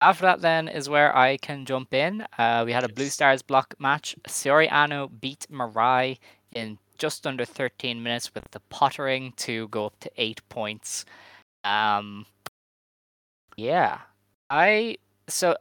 after 0.00 0.22
that, 0.22 0.40
then 0.42 0.68
is 0.68 0.88
where 0.88 1.16
I 1.16 1.36
can 1.38 1.64
jump 1.64 1.94
in. 1.94 2.26
Uh, 2.38 2.64
we 2.66 2.72
had 2.72 2.84
a 2.84 2.88
Blue 2.88 3.08
Stars 3.08 3.42
block 3.42 3.74
match. 3.78 4.16
Saori 4.28 4.68
Anou 4.68 5.08
beat 5.20 5.46
Mirai 5.50 6.18
in 6.54 6.78
just 6.98 7.26
under 7.26 7.44
13 7.44 8.02
minutes 8.02 8.34
with 8.34 8.44
the 8.50 8.60
pottering 8.68 9.32
to 9.36 9.68
go 9.68 9.86
up 9.86 9.98
to 10.00 10.10
eight 10.16 10.40
points. 10.48 11.04
Um, 11.64 12.26
yeah, 13.56 14.00
I 14.50 14.96
so 15.28 15.56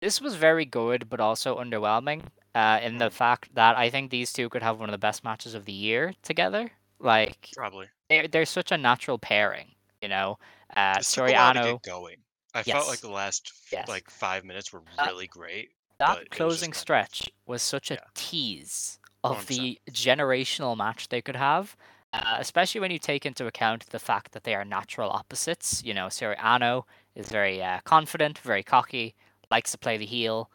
this 0.00 0.20
was 0.20 0.36
very 0.36 0.64
good, 0.64 1.08
but 1.10 1.20
also 1.20 1.58
underwhelming. 1.58 2.22
Uh, 2.54 2.80
in 2.82 2.98
the 2.98 3.10
Mm. 3.10 3.12
fact 3.12 3.54
that 3.56 3.76
I 3.76 3.90
think 3.90 4.10
these 4.10 4.32
two 4.32 4.48
could 4.48 4.62
have 4.62 4.78
one 4.80 4.88
of 4.88 4.92
the 4.92 4.98
best 4.98 5.24
matches 5.24 5.54
of 5.54 5.64
the 5.66 5.72
year 5.72 6.14
together. 6.22 6.70
Like 7.00 7.50
Probably. 7.56 7.88
they're 8.08 8.28
they're 8.28 8.46
such 8.46 8.72
a 8.72 8.78
natural 8.78 9.18
pairing, 9.18 9.74
you 10.02 10.08
know. 10.08 10.38
Uh, 10.76 10.98
This 10.98 11.12
took 11.12 11.28
a 11.28 11.32
while 11.32 11.54
to 11.54 11.60
Soriano, 11.60 11.82
going. 11.82 12.16
I 12.54 12.62
felt 12.62 12.88
like 12.88 13.00
the 13.00 13.10
last 13.10 13.52
yes. 13.72 13.88
like 13.88 14.08
five 14.10 14.44
minutes 14.44 14.72
were 14.72 14.82
That 14.96 15.10
really 15.10 15.26
great, 15.26 15.70
that 15.98 16.06
but 16.08 16.18
it 16.18 16.18
was 16.18 16.28
just 16.28 16.36
closing 16.36 16.70
of 16.70 16.76
stretch 16.76 17.30
was 17.46 17.62
such 17.62 17.90
a 17.90 17.94
yeah, 17.94 18.00
tease 18.14 18.98
of 19.24 19.36
hundred 19.36 19.46
percent. 19.46 19.78
the 19.86 19.92
generational 19.92 20.76
match 20.76 21.08
they 21.08 21.20
could 21.22 21.36
have, 21.36 21.76
uh, 22.12 22.36
especially 22.38 22.80
when 22.80 22.90
you 22.90 22.98
take 22.98 23.26
into 23.26 23.46
account 23.46 23.86
the 23.90 23.98
fact 23.98 24.32
that 24.32 24.44
they 24.44 24.54
are 24.54 24.64
natural 24.64 25.10
opposites. 25.10 25.82
You 25.84 25.94
know, 25.94 26.06
Soriano 26.06 26.84
is 27.16 27.28
very 27.28 27.62
uh, 27.62 27.80
confident, 27.84 28.38
very 28.38 28.62
cocky, 28.62 29.14
likes 29.50 29.72
to 29.72 29.78
play 29.78 29.96
the 29.96 30.06
heel, 30.06 30.50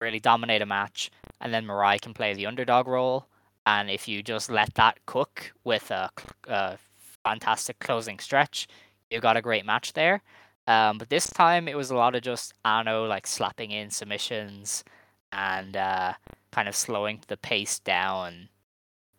really 0.00 0.20
dominate 0.20 0.62
a 0.62 0.66
match, 0.66 1.10
and 1.40 1.52
then 1.52 1.66
Mirai 1.66 2.00
can 2.00 2.14
play 2.14 2.32
the 2.34 2.46
underdog 2.46 2.86
role. 2.86 3.26
And 3.66 3.90
if 3.90 4.08
you 4.08 4.22
just 4.22 4.50
let 4.50 4.74
that 4.74 4.98
cook 5.06 5.52
with 5.64 5.90
a, 5.90 6.10
a 6.48 6.78
fantastic 7.24 7.78
closing 7.78 8.18
stretch, 8.18 8.66
you 9.12 9.20
got 9.20 9.36
a 9.36 9.42
great 9.42 9.66
match 9.66 9.92
there. 9.92 10.22
Um, 10.66 10.98
but 10.98 11.08
this 11.08 11.28
time 11.28 11.68
it 11.68 11.76
was 11.76 11.90
a 11.90 11.96
lot 11.96 12.14
of 12.14 12.22
just 12.22 12.54
Anou 12.64 13.08
like 13.08 13.26
slapping 13.26 13.70
in 13.70 13.90
submissions 13.90 14.84
and 15.32 15.76
uh, 15.76 16.14
kind 16.52 16.68
of 16.68 16.76
slowing 16.76 17.20
the 17.28 17.36
pace 17.36 17.78
down. 17.80 18.48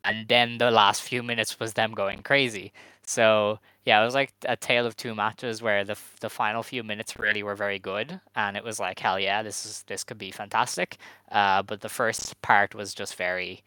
And 0.06 0.27
then 0.27 0.58
the 0.58 0.71
last 0.71 1.01
few 1.01 1.23
minutes 1.23 1.60
was 1.60 1.73
them 1.73 1.93
going 1.93 2.23
crazy. 2.23 2.73
So 3.06 3.60
yeah, 3.86 4.01
it 4.01 4.06
was 4.06 4.13
like 4.13 4.34
a 4.45 4.56
tale 4.56 4.86
of 4.86 4.95
two 4.95 5.13
matches 5.15 5.62
where 5.62 5.84
the 5.84 5.97
the 6.21 6.29
final 6.29 6.63
few 6.63 6.84
minutes 6.84 7.19
really 7.19 7.43
were 7.43 7.56
very 7.56 7.79
good, 7.79 8.19
and 8.36 8.56
it 8.56 8.63
was 8.63 8.79
like 8.79 8.99
hell 8.99 9.19
yeah, 9.19 9.43
this 9.43 9.65
is 9.65 9.84
this 9.88 10.03
could 10.03 10.17
be 10.17 10.32
fantastic. 10.32 10.97
Uh, 11.32 11.63
but 11.63 11.82
the 11.82 11.89
first 11.89 12.41
part 12.41 12.73
was 12.75 12.93
just 12.93 13.15
very, 13.15 13.62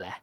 bleh. 0.00 0.14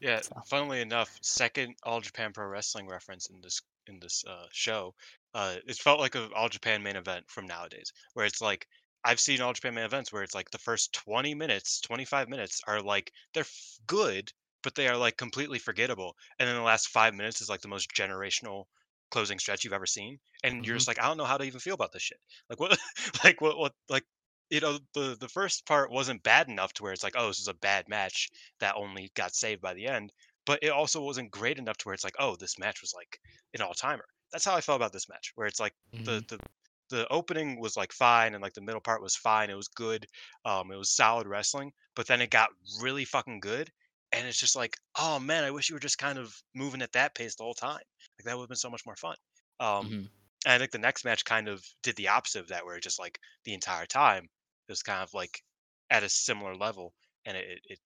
Yeah, 0.00 0.20
So 0.20 0.34
funnily 0.46 0.80
enough, 0.80 1.16
second 1.22 1.76
All 1.84 2.00
Japan 2.00 2.32
Pro 2.32 2.46
Wrestling 2.46 2.88
reference 2.88 3.30
in 3.30 3.40
this 3.40 3.62
in 3.90 4.00
this 4.00 4.24
uh, 4.24 4.46
show, 4.52 4.94
uh, 5.34 5.58
it 5.66 5.76
felt 5.76 6.00
like 6.00 6.14
an 6.14 6.32
All 6.34 6.48
Japan 6.48 6.82
main 6.82 6.96
event 6.96 7.30
from 7.30 7.46
nowadays, 7.46 7.92
where 8.14 8.26
it's 8.26 8.40
like 8.40 8.66
I've 9.04 9.20
seen 9.20 9.40
All 9.40 9.52
Japan 9.52 9.74
main 9.74 9.84
events 9.84 10.12
where 10.12 10.22
it's 10.22 10.34
like 10.34 10.50
the 10.50 10.58
first 10.58 10.92
20 10.94 11.34
minutes, 11.34 11.80
25 11.80 12.28
minutes 12.28 12.60
are 12.66 12.80
like 12.82 13.12
they're 13.34 13.42
f- 13.42 13.78
good, 13.86 14.32
but 14.62 14.74
they 14.74 14.88
are 14.88 14.96
like 14.96 15.16
completely 15.18 15.58
forgettable, 15.58 16.16
and 16.38 16.48
then 16.48 16.56
the 16.56 16.62
last 16.62 16.88
five 16.88 17.14
minutes 17.14 17.40
is 17.42 17.48
like 17.50 17.60
the 17.62 17.68
most 17.68 17.90
generational 17.94 18.64
closing 19.10 19.38
stretch 19.38 19.64
you've 19.64 19.72
ever 19.72 19.86
seen, 19.86 20.18
and 20.44 20.64
you're 20.64 20.76
hmm 20.76 20.82
just 20.82 20.88
like 20.88 20.98
I 21.00 21.06
don't 21.06 21.16
know 21.18 21.24
how 21.24 21.36
to 21.38 21.44
even 21.44 21.60
feel 21.60 21.74
about 21.74 21.92
this 21.92 22.02
shit. 22.02 22.20
Like 22.48 22.60
what, 22.60 22.78
like 23.24 23.40
what, 23.40 23.58
what, 23.58 23.74
like 23.88 24.04
you 24.50 24.60
know 24.60 24.78
the 24.94 25.16
the 25.18 25.28
first 25.28 25.66
part 25.66 25.90
wasn't 25.90 26.22
bad 26.22 26.48
enough 26.48 26.72
to 26.74 26.82
where 26.82 26.92
it's 26.92 27.02
like 27.02 27.14
oh 27.16 27.28
this 27.28 27.40
is 27.40 27.48
a 27.48 27.54
bad 27.54 27.88
match 27.88 28.28
that 28.60 28.76
only 28.76 29.10
got 29.14 29.34
saved 29.34 29.60
by 29.60 29.74
the 29.74 29.86
end. 29.86 30.12
But 30.50 30.62
it 30.62 30.70
also 30.70 31.02
wasn't 31.02 31.30
great 31.30 31.58
enough 31.58 31.76
to 31.78 31.84
where 31.88 31.94
it's 31.94 32.04
like, 32.04 32.16
oh, 32.18 32.36
this 32.36 32.58
match 32.58 32.80
was 32.82 32.92
like 32.94 33.20
an 33.54 33.62
all 33.62 33.74
timer. 33.74 34.06
That's 34.32 34.44
how 34.44 34.56
I 34.56 34.60
felt 34.60 34.76
about 34.76 34.92
this 34.92 35.08
match, 35.08 35.32
where 35.36 35.46
it's 35.46 35.60
like 35.60 35.74
hmm 35.92 36.20
the 36.20 36.24
the 36.28 36.40
the 36.88 37.06
opening 37.08 37.60
was 37.60 37.76
like 37.76 37.92
fine 37.92 38.34
and 38.34 38.42
like 38.42 38.54
the 38.54 38.60
middle 38.60 38.80
part 38.80 39.00
was 39.02 39.14
fine. 39.16 39.48
It 39.50 39.54
was 39.54 39.68
good. 39.68 40.06
Um, 40.44 40.72
it 40.72 40.76
was 40.76 40.90
solid 40.90 41.26
wrestling, 41.28 41.72
but 41.94 42.06
then 42.08 42.20
it 42.20 42.30
got 42.30 42.50
really 42.82 43.04
fucking 43.04 43.40
good. 43.40 43.70
And 44.12 44.26
it's 44.26 44.40
just 44.40 44.56
like, 44.56 44.76
oh 44.98 45.20
man, 45.20 45.44
I 45.44 45.52
wish 45.52 45.68
you 45.68 45.76
were 45.76 45.80
just 45.80 45.98
kind 45.98 46.18
of 46.18 46.34
moving 46.54 46.82
at 46.82 46.92
that 46.92 47.14
pace 47.14 47.36
the 47.36 47.44
whole 47.44 47.54
time. 47.54 47.82
Like 48.18 48.24
that 48.24 48.36
would 48.36 48.42
have 48.44 48.48
been 48.48 48.56
so 48.56 48.70
much 48.70 48.84
more 48.86 48.96
fun. 48.96 49.16
Um, 49.60 49.86
hmm 49.88 50.10
and 50.46 50.54
I 50.54 50.58
think 50.58 50.72
the 50.72 50.78
next 50.78 51.04
match 51.04 51.24
kind 51.24 51.48
of 51.48 51.64
did 51.82 51.96
the 51.96 52.08
opposite 52.08 52.40
of 52.40 52.48
that, 52.48 52.64
where 52.64 52.76
it 52.76 52.82
just 52.82 52.98
like 52.98 53.18
the 53.44 53.54
entire 53.54 53.86
time 53.86 54.24
it 54.24 54.72
was 54.72 54.82
kind 54.82 55.02
of 55.02 55.14
like 55.14 55.42
at 55.90 56.02
a 56.02 56.08
similar 56.08 56.56
level, 56.56 56.94
and 57.24 57.36
it, 57.36 57.60
it 57.64 57.78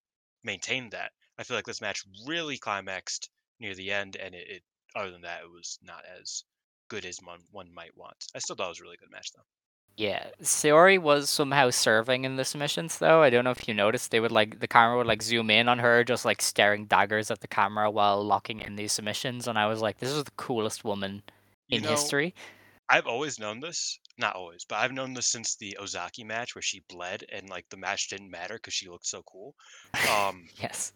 maintained 0.43 0.93
that. 0.93 1.13
I 1.39 1.43
feel 1.43 1.57
like 1.57 1.67
this 1.67 1.81
match 1.81 2.05
really 2.27 2.59
climaxed 2.59 3.31
near 3.61 3.75
the 3.75 3.93
end, 3.93 4.17
and 4.17 4.35
it, 4.35 4.47
it 4.49 4.63
other 4.97 5.11
than 5.11 5.23
that, 5.23 5.43
it 5.43 5.51
was 5.51 5.79
not 5.83 6.05
as 6.21 6.45
good 6.89 7.05
as 7.05 7.19
one 7.23 7.41
one 7.51 7.73
might 7.75 7.97
want. 7.97 8.27
I 8.35 8.39
still 8.39 8.57
thought 8.57 8.67
it 8.67 8.69
was 8.71 8.81
a 8.81 8.85
really 8.85 8.97
good 8.97 9.11
match 9.11 9.33
though. 9.35 9.43
Yeah, 9.97 10.27
Saori 10.43 10.99
was 10.99 11.31
somehow 11.31 11.71
serving 11.71 12.25
in 12.25 12.35
the 12.35 12.45
submissions 12.45 12.99
though. 12.99 13.23
I 13.23 13.31
don't 13.31 13.45
know 13.45 13.53
if 13.53 13.69
you 13.69 13.75
noticed. 13.75 14.11
They 14.11 14.21
would 14.21 14.33
like 14.33 14.59
the 14.59 14.67
camera 14.69 14.97
would 14.97 15.07
like 15.07 15.23
zoom 15.23 15.51
in 15.51 15.69
on 15.69 15.79
her, 15.79 16.03
just 16.03 16.25
like 16.25 16.43
staring 16.43 16.87
daggers 16.87 17.31
at 17.31 17.41
the 17.41 17.49
camera 17.49 17.91
while 17.91 18.23
locking 18.25 18.61
in 18.61 18.77
these 18.77 18.93
submissions, 18.93 19.47
and 19.47 19.59
I 19.59 19.67
was 19.67 19.81
like, 19.81 19.99
this 19.99 20.11
is 20.11 20.25
the 20.25 20.33
coolest 20.33 20.85
woman 20.85 21.23
You 21.69 21.79
in 21.79 21.85
know, 21.85 21.91
history. 21.91 22.35
I've 22.89 23.07
always 23.07 23.39
known 23.39 23.61
this, 23.61 23.99
not 24.19 24.37
always, 24.37 24.65
but 24.65 24.77
I've 24.77 24.93
known 24.93 25.15
this 25.15 25.27
since 25.27 25.57
the 25.57 25.77
Ozaki 25.79 26.25
match 26.25 26.55
where 26.55 26.63
she 26.63 26.81
bled 26.89 27.25
and 27.31 27.49
like 27.49 27.69
the 27.69 27.77
match 27.77 28.09
didn't 28.09 28.31
matter 28.31 28.55
because 28.55 28.75
she 28.75 28.89
looked 28.89 29.07
so 29.07 29.23
cool. 29.25 29.55
Um, 30.07 30.51
yes. 30.59 30.93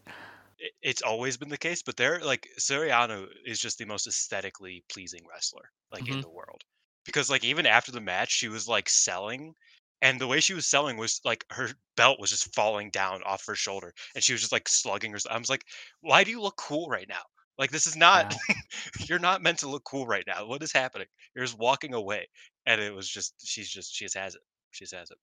it, 0.59 0.72
it's 0.83 1.03
always 1.03 1.37
been 1.37 1.48
the 1.48 1.59
case, 1.59 1.83
but 1.83 1.96
they're 1.96 2.20
like 2.20 2.48
Soriano 2.59 3.29
is 3.44 3.61
just 3.61 3.79
the 3.79 3.85
most 3.87 4.07
aesthetically 4.07 4.85
pleasing 4.90 5.22
wrestler 5.29 5.72
like 5.92 6.09
in 6.09 6.18
hmm 6.18 6.20
the 6.20 6.31
world. 6.31 6.62
Because 7.05 7.31
like 7.31 7.44
even 7.44 7.66
after 7.66 7.92
the 7.92 8.01
match, 8.01 8.31
she 8.33 8.48
was 8.48 8.68
like 8.68 8.88
selling, 8.88 9.55
and 10.03 10.20
the 10.20 10.27
way 10.27 10.40
she 10.40 10.55
was 10.55 10.68
selling 10.68 10.96
was 10.96 11.20
like 11.24 11.44
her 11.51 11.70
belt 11.96 12.20
was 12.20 12.31
just 12.31 12.55
falling 12.55 12.90
down 12.90 13.22
off 13.24 13.44
her 13.46 13.55
shoulder, 13.55 13.94
and 14.14 14.22
she 14.24 14.33
was 14.33 14.40
just 14.40 14.53
like 14.53 14.68
slugging 14.68 15.12
her. 15.12 15.18
I 15.31 15.38
was 15.38 15.48
like, 15.51 15.64
why 16.01 16.24
do 16.24 16.31
you 16.31 16.40
look 16.42 16.57
cool 16.57 16.88
right 16.88 17.09
now? 17.09 17.22
Like 17.59 17.71
this 17.71 17.87
is 17.87 17.97
not. 17.97 18.35
Yeah, 18.49 18.55
you're 19.09 19.18
not 19.18 19.42
meant 19.42 19.59
to 19.59 19.68
look 19.68 19.85
cool 19.85 20.07
right 20.07 20.25
now. 20.27 20.47
What 20.47 20.62
is 20.62 20.73
happening? 20.73 21.09
You're 21.35 21.44
just 21.44 21.59
walking 21.59 21.94
away, 21.94 22.29
and 22.66 22.81
it 22.81 22.94
was 22.94 23.09
just 23.09 23.35
she's 23.44 23.68
just 23.68 23.94
she 23.94 24.05
just 24.05 24.16
has 24.16 24.35
it. 24.35 24.40
She 24.71 24.85
just 24.85 24.94
has 24.94 25.11
it. 25.11 25.18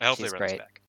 I 0.00 0.06
hope 0.06 0.18
they 0.18 0.28
run 0.28 0.38
great. 0.38 0.58
back. 0.58 0.82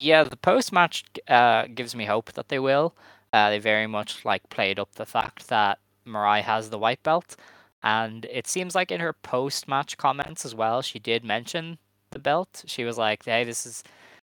Yeah, 0.00 0.24
the 0.24 0.36
post 0.36 0.72
match 0.72 1.04
uh, 1.28 1.66
gives 1.74 1.94
me 1.94 2.04
hope 2.04 2.32
that 2.32 2.48
they 2.48 2.58
will. 2.58 2.94
Uh, 3.32 3.50
they 3.50 3.58
very 3.58 3.86
much 3.86 4.24
like 4.24 4.48
played 4.48 4.78
up 4.78 4.94
the 4.94 5.06
fact 5.06 5.48
that 5.48 5.78
Mirai 6.06 6.42
has 6.42 6.70
the 6.70 6.78
white 6.78 7.02
belt, 7.02 7.36
and 7.82 8.24
it 8.26 8.46
seems 8.46 8.74
like 8.74 8.90
in 8.90 9.00
her 9.00 9.12
post 9.12 9.68
match 9.68 9.96
comments 9.96 10.44
as 10.44 10.54
well, 10.54 10.82
she 10.82 10.98
did 10.98 11.24
mention 11.24 11.78
the 12.10 12.18
belt. 12.18 12.64
She 12.66 12.84
was 12.84 12.98
like, 12.98 13.24
"Hey, 13.24 13.44
this 13.44 13.66
is 13.66 13.84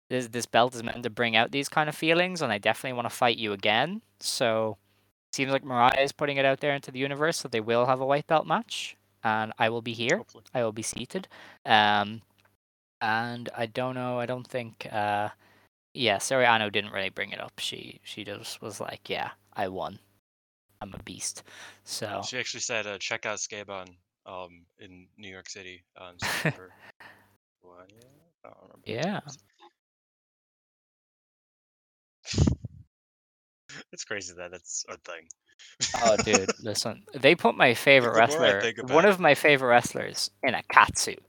this 0.10 0.28
this 0.28 0.46
belt 0.46 0.76
is 0.76 0.84
meant 0.84 1.04
to 1.04 1.10
bring 1.10 1.36
out 1.36 1.52
these 1.52 1.70
kind 1.70 1.90
of 1.90 1.96
feelings, 1.96 2.42
and 2.42 2.54
I 2.54 2.58
definitely 2.58 2.96
want 2.96 3.10
to 3.10 3.16
fight 3.16 3.38
you 3.38 3.52
again." 3.52 4.02
So 4.20 4.78
seems 5.34 5.52
like 5.52 5.64
Mirai 5.64 6.02
is 6.04 6.12
putting 6.12 6.38
it 6.38 6.46
out 6.46 6.60
there 6.60 6.74
into 6.74 6.92
the 6.92 7.00
universe 7.00 7.42
that 7.42 7.52
they 7.52 7.60
will 7.62 7.86
have 7.86 8.02
a 8.02 8.06
white 8.06 8.28
belt 8.28 8.46
match, 8.48 8.96
and 9.24 9.54
I 9.58 9.70
will 9.70 9.82
be 9.82 9.94
here. 9.94 10.18
Hopefully. 10.18 10.44
I 10.54 10.64
will 10.64 10.72
be 10.72 10.82
seated. 10.84 11.28
Um, 11.66 12.22
and 13.02 13.50
I 13.56 13.66
don't 13.66 13.96
know. 13.96 14.20
I 14.20 14.26
don't 14.26 14.48
think. 14.48 14.88
Uh, 14.92 15.30
yeah, 15.94 16.18
Soriano 16.18 16.72
didn't 16.72 16.92
really 16.92 17.10
bring 17.10 17.32
it 17.32 17.40
up. 17.40 17.54
She 17.60 18.00
she 18.04 18.24
just 18.24 18.62
was 18.62 18.80
like, 18.80 19.10
"Yeah, 19.10 19.32
I 19.54 19.68
won. 19.68 20.00
I'm 20.82 20.94
a 20.94 21.04
beast." 21.04 21.44
So 21.84 22.22
She 22.28 22.38
actually 22.40 22.62
said, 22.62 22.88
uh, 22.88 22.98
check 22.98 23.26
out 23.26 23.38
Sukeban 23.40 23.90
um, 24.26 24.66
in 24.80 25.08
New 25.18 25.30
York 25.30 25.50
City 25.50 25.84
on 25.98 26.18
September. 26.20 26.72
what? 27.62 27.92
Yeah, 27.94 28.08
I 28.46 28.48
don't 28.50 28.58
remember. 28.62 28.84
yeah, 28.86 29.20
It's 33.92 34.04
crazy 34.04 34.34
that 34.38 34.52
that's 34.52 34.86
a 34.90 34.98
thing. 34.98 35.28
oh 36.04 36.18
dude, 36.18 36.50
listen, 36.64 37.04
they 37.14 37.36
put 37.36 37.56
my 37.56 37.74
favorite 37.74 38.16
wrestler, 38.18 38.62
one 38.88 39.06
about 39.06 39.06
of 39.06 39.20
my 39.20 39.36
favorite 39.36 39.70
wrestlers, 39.70 40.32
in 40.44 40.54
a 40.56 40.64
cat 40.64 40.98
suit. 40.98 41.24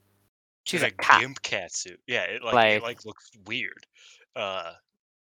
She's 0.63 0.81
in 0.81 0.89
a 0.89 0.91
cat. 0.91 1.21
gimp 1.21 1.41
cat 1.41 1.73
suit. 1.73 1.99
Yeah, 2.07 2.23
it 2.23 2.43
like 2.43 2.53
Like 2.53 2.71
it 2.77 2.83
like 2.83 3.05
looks 3.05 3.31
weird. 3.45 3.85
Uh, 4.35 4.73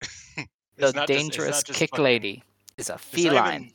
the 0.77 0.87
it's 0.89 1.05
dangerous 1.05 1.63
just 1.63 1.79
kick 1.79 1.97
lady 1.97 2.43
is 2.77 2.89
a 2.89 2.93
It's 2.95 3.01
not 3.01 3.01
feline. 3.01 3.53
even. 3.61 3.73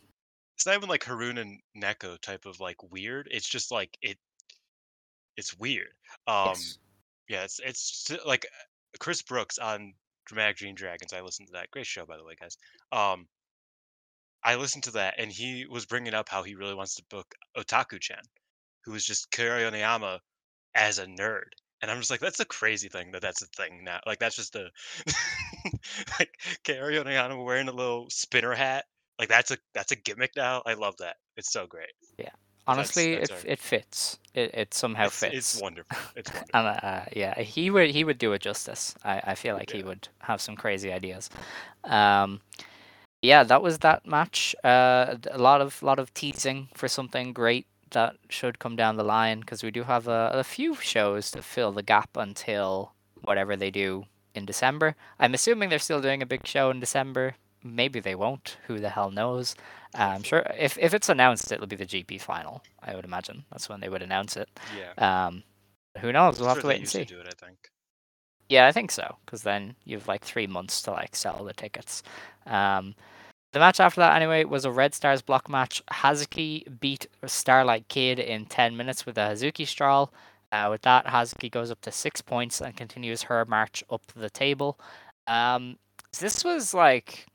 It's 0.57 0.67
not 0.67 0.77
even 0.77 0.89
like 0.89 1.03
Haruna 1.05 1.59
Neko 1.77 2.21
type 2.21 2.47
of 2.47 2.61
like 2.61 2.77
weird. 2.93 3.29
It's 3.31 3.49
just 3.49 3.71
like 3.73 3.97
it. 4.03 4.19
It's 5.37 5.59
weird. 5.59 5.89
Um, 6.27 6.49
Yes. 6.49 6.79
yeah, 7.29 7.45
it's 7.45 7.61
it's 7.65 8.13
like 8.27 8.47
Chris 8.99 9.23
Brookes 9.23 9.59
on 9.59 9.95
Dramatic 10.27 10.57
Dream 10.57 10.75
Dragons. 10.75 11.13
I 11.13 11.21
listened 11.21 11.49
to 11.49 11.53
that. 11.55 11.71
Great 11.71 11.87
show, 11.87 12.07
by 12.07 12.17
the 12.17 12.25
way, 12.25 12.35
guys. 12.41 12.57
Um, 12.91 13.27
I 14.45 14.57
listened 14.57 14.85
to 14.85 14.93
that, 14.93 15.15
and 15.19 15.31
he 15.31 15.67
was 15.67 15.87
bringing 15.87 16.15
up 16.15 16.29
how 16.29 16.43
he 16.43 16.55
really 16.55 16.75
wants 16.75 16.97
to 16.97 17.05
book 17.11 17.35
Otaku-chan, 17.57 18.23
who 18.85 18.95
is 18.95 19.07
just 19.07 19.31
Oniyama 19.65 20.19
as 20.75 20.99
a 20.99 21.07
nerd. 21.07 21.53
And 21.81 21.91
I'm 21.91 21.99
just 21.99 22.11
like, 22.11 22.21
that's 22.21 22.41
a 22.41 22.45
crazy 22.45 22.89
thing 22.89 23.11
that 23.13 23.23
that's 23.23 23.43
a 23.43 23.47
thing 23.47 23.83
now. 23.85 24.01
Like 24.07 24.19
that's 24.21 24.37
just 24.37 24.55
a 24.55 24.71
like 26.19 26.31
Oniyama 26.65 27.45
wearing 27.45 27.69
a 27.69 27.73
little 27.73 28.07
spinner 28.09 28.55
hat. 28.55 28.85
Like 29.19 29.29
that's 29.29 29.51
a 29.51 29.59
that's 29.75 29.93
a 29.93 29.97
gimmick 29.97 30.33
now. 30.37 30.63
I 30.65 30.75
love 30.75 30.97
that. 30.99 31.17
It's 31.37 31.53
so 31.53 31.67
great. 31.67 31.93
Honestly, 32.67 33.17
that's 33.17 33.31
it 33.31 33.35
our- 33.47 33.53
it 33.53 33.59
fits. 33.59 34.19
It 34.35 34.51
it 34.55 34.75
somehow 34.75 35.07
It's, 35.07 35.19
fits. 35.19 35.35
it's 35.37 35.61
wonderful. 35.63 35.97
It's 36.17 36.31
wonderful. 36.35 36.51
And 36.55 36.67
uh, 36.83 37.05
yeah, 37.15 37.39
he 37.41 37.71
would 37.71 37.91
he 37.91 38.05
would 38.05 38.19
do 38.19 38.33
it 38.33 38.43
justice. 38.43 38.95
I, 39.05 39.21
I 39.25 39.35
feel 39.35 39.55
like 39.57 39.71
he 39.71 39.83
would 39.83 40.09
have 40.21 40.41
some 40.41 40.57
crazy 40.57 40.93
ideas. 40.93 41.29
Um, 41.85 42.41
yeah, 43.21 43.45
that 43.45 43.63
was 43.63 43.79
that 43.79 44.07
match. 44.07 44.55
Uh, 44.65 45.17
a 45.31 45.39
lot 45.39 45.61
of 45.61 45.83
lot 45.83 45.99
of 45.99 46.13
teasing 46.15 46.69
for 46.75 46.89
something 46.89 47.33
great 47.33 47.67
that 47.91 48.17
should 48.29 48.59
come 48.59 48.75
down 48.77 48.97
the 48.97 49.05
line 49.05 49.41
because 49.41 49.63
we 49.63 49.71
do 49.71 49.85
have 49.85 50.09
a, 50.09 50.31
a 50.33 50.45
few 50.45 50.75
shows 50.75 51.31
to 51.33 51.43
fill 51.43 51.73
the 51.73 51.83
gap 51.83 52.17
until 52.17 52.93
whatever 53.23 53.55
they 53.57 53.71
do 53.71 54.07
in 54.35 54.47
December. 54.47 54.97
I'm 55.21 55.35
assuming 55.35 55.69
they're 55.69 55.79
still 55.79 56.01
doing 56.01 56.23
a 56.23 56.27
big 56.27 56.47
show 56.47 56.71
in 56.71 56.81
December. 56.81 57.35
Maybe 57.65 58.01
they 58.01 58.15
won't. 58.15 58.57
Who 58.67 58.79
the 58.79 58.91
hell 58.91 59.11
knows? 59.11 59.55
I'm 59.95 60.23
sure 60.23 60.45
if 60.59 60.79
if 60.79 60.95
it's 60.95 61.09
announced, 61.09 61.53
it'll 61.53 61.67
be 61.67 61.77
the 61.77 61.87
GP 61.87 62.21
final. 62.21 62.63
I 62.83 62.95
would 62.95 63.05
imagine 63.05 63.45
that's 63.51 63.69
when 63.69 63.81
they 63.81 63.89
would 63.89 64.03
announce 64.03 64.37
it. 64.37 64.49
Yeah. 64.79 65.27
Um, 65.27 65.43
who 66.01 66.13
knows? 66.13 66.39
We'll 66.39 66.49
have 66.49 66.61
to 66.61 66.67
wait 66.67 66.79
and 66.81 66.89
see. 66.89 67.05
do 67.05 67.21
it, 67.21 67.27
I 67.27 67.45
think. 67.47 67.59
Yeah, 68.49 68.67
I 68.67 68.73
think 68.73 68.91
so. 68.91 69.17
Because 69.25 69.43
then 69.43 69.77
you've 69.85 70.09
like 70.09 70.25
three 70.25 70.47
months 70.47 70.83
to 70.83 70.91
like 70.91 71.15
sell 71.15 71.45
the 71.45 71.53
tickets. 71.53 72.03
Um, 72.47 72.95
the 73.53 73.59
match 73.59 73.81
after 73.81 74.01
that, 74.01 74.17
anyway, 74.17 74.45
was 74.45 74.65
a 74.65 74.71
Red 74.71 74.95
Stars 74.95 75.21
block 75.21 75.49
match. 75.49 75.83
Hazuki 75.91 76.65
beat 76.81 77.07
Starlight 77.27 77.89
Kid 77.89 78.19
in 78.19 78.47
10 78.47 78.77
minutes 78.77 79.05
with 79.05 79.19
a 79.19 79.23
Hazuki 79.23 79.67
straw. 79.67 80.07
Uh, 80.51 80.69
with 80.71 80.83
that, 80.83 81.07
Hazuki 81.07 81.51
goes 81.51 81.71
up 81.71 81.81
to 81.83 81.93
six 81.93 82.23
points 82.23 82.61
and 82.61 82.77
continues 82.77 83.23
her 83.25 83.45
march 83.45 83.85
up 83.91 84.03
the 84.17 84.31
table. 84.31 84.79
Um, 85.27 85.77
so 86.13 86.25
this 86.25 86.45
was 86.45 86.73
like 86.75 87.27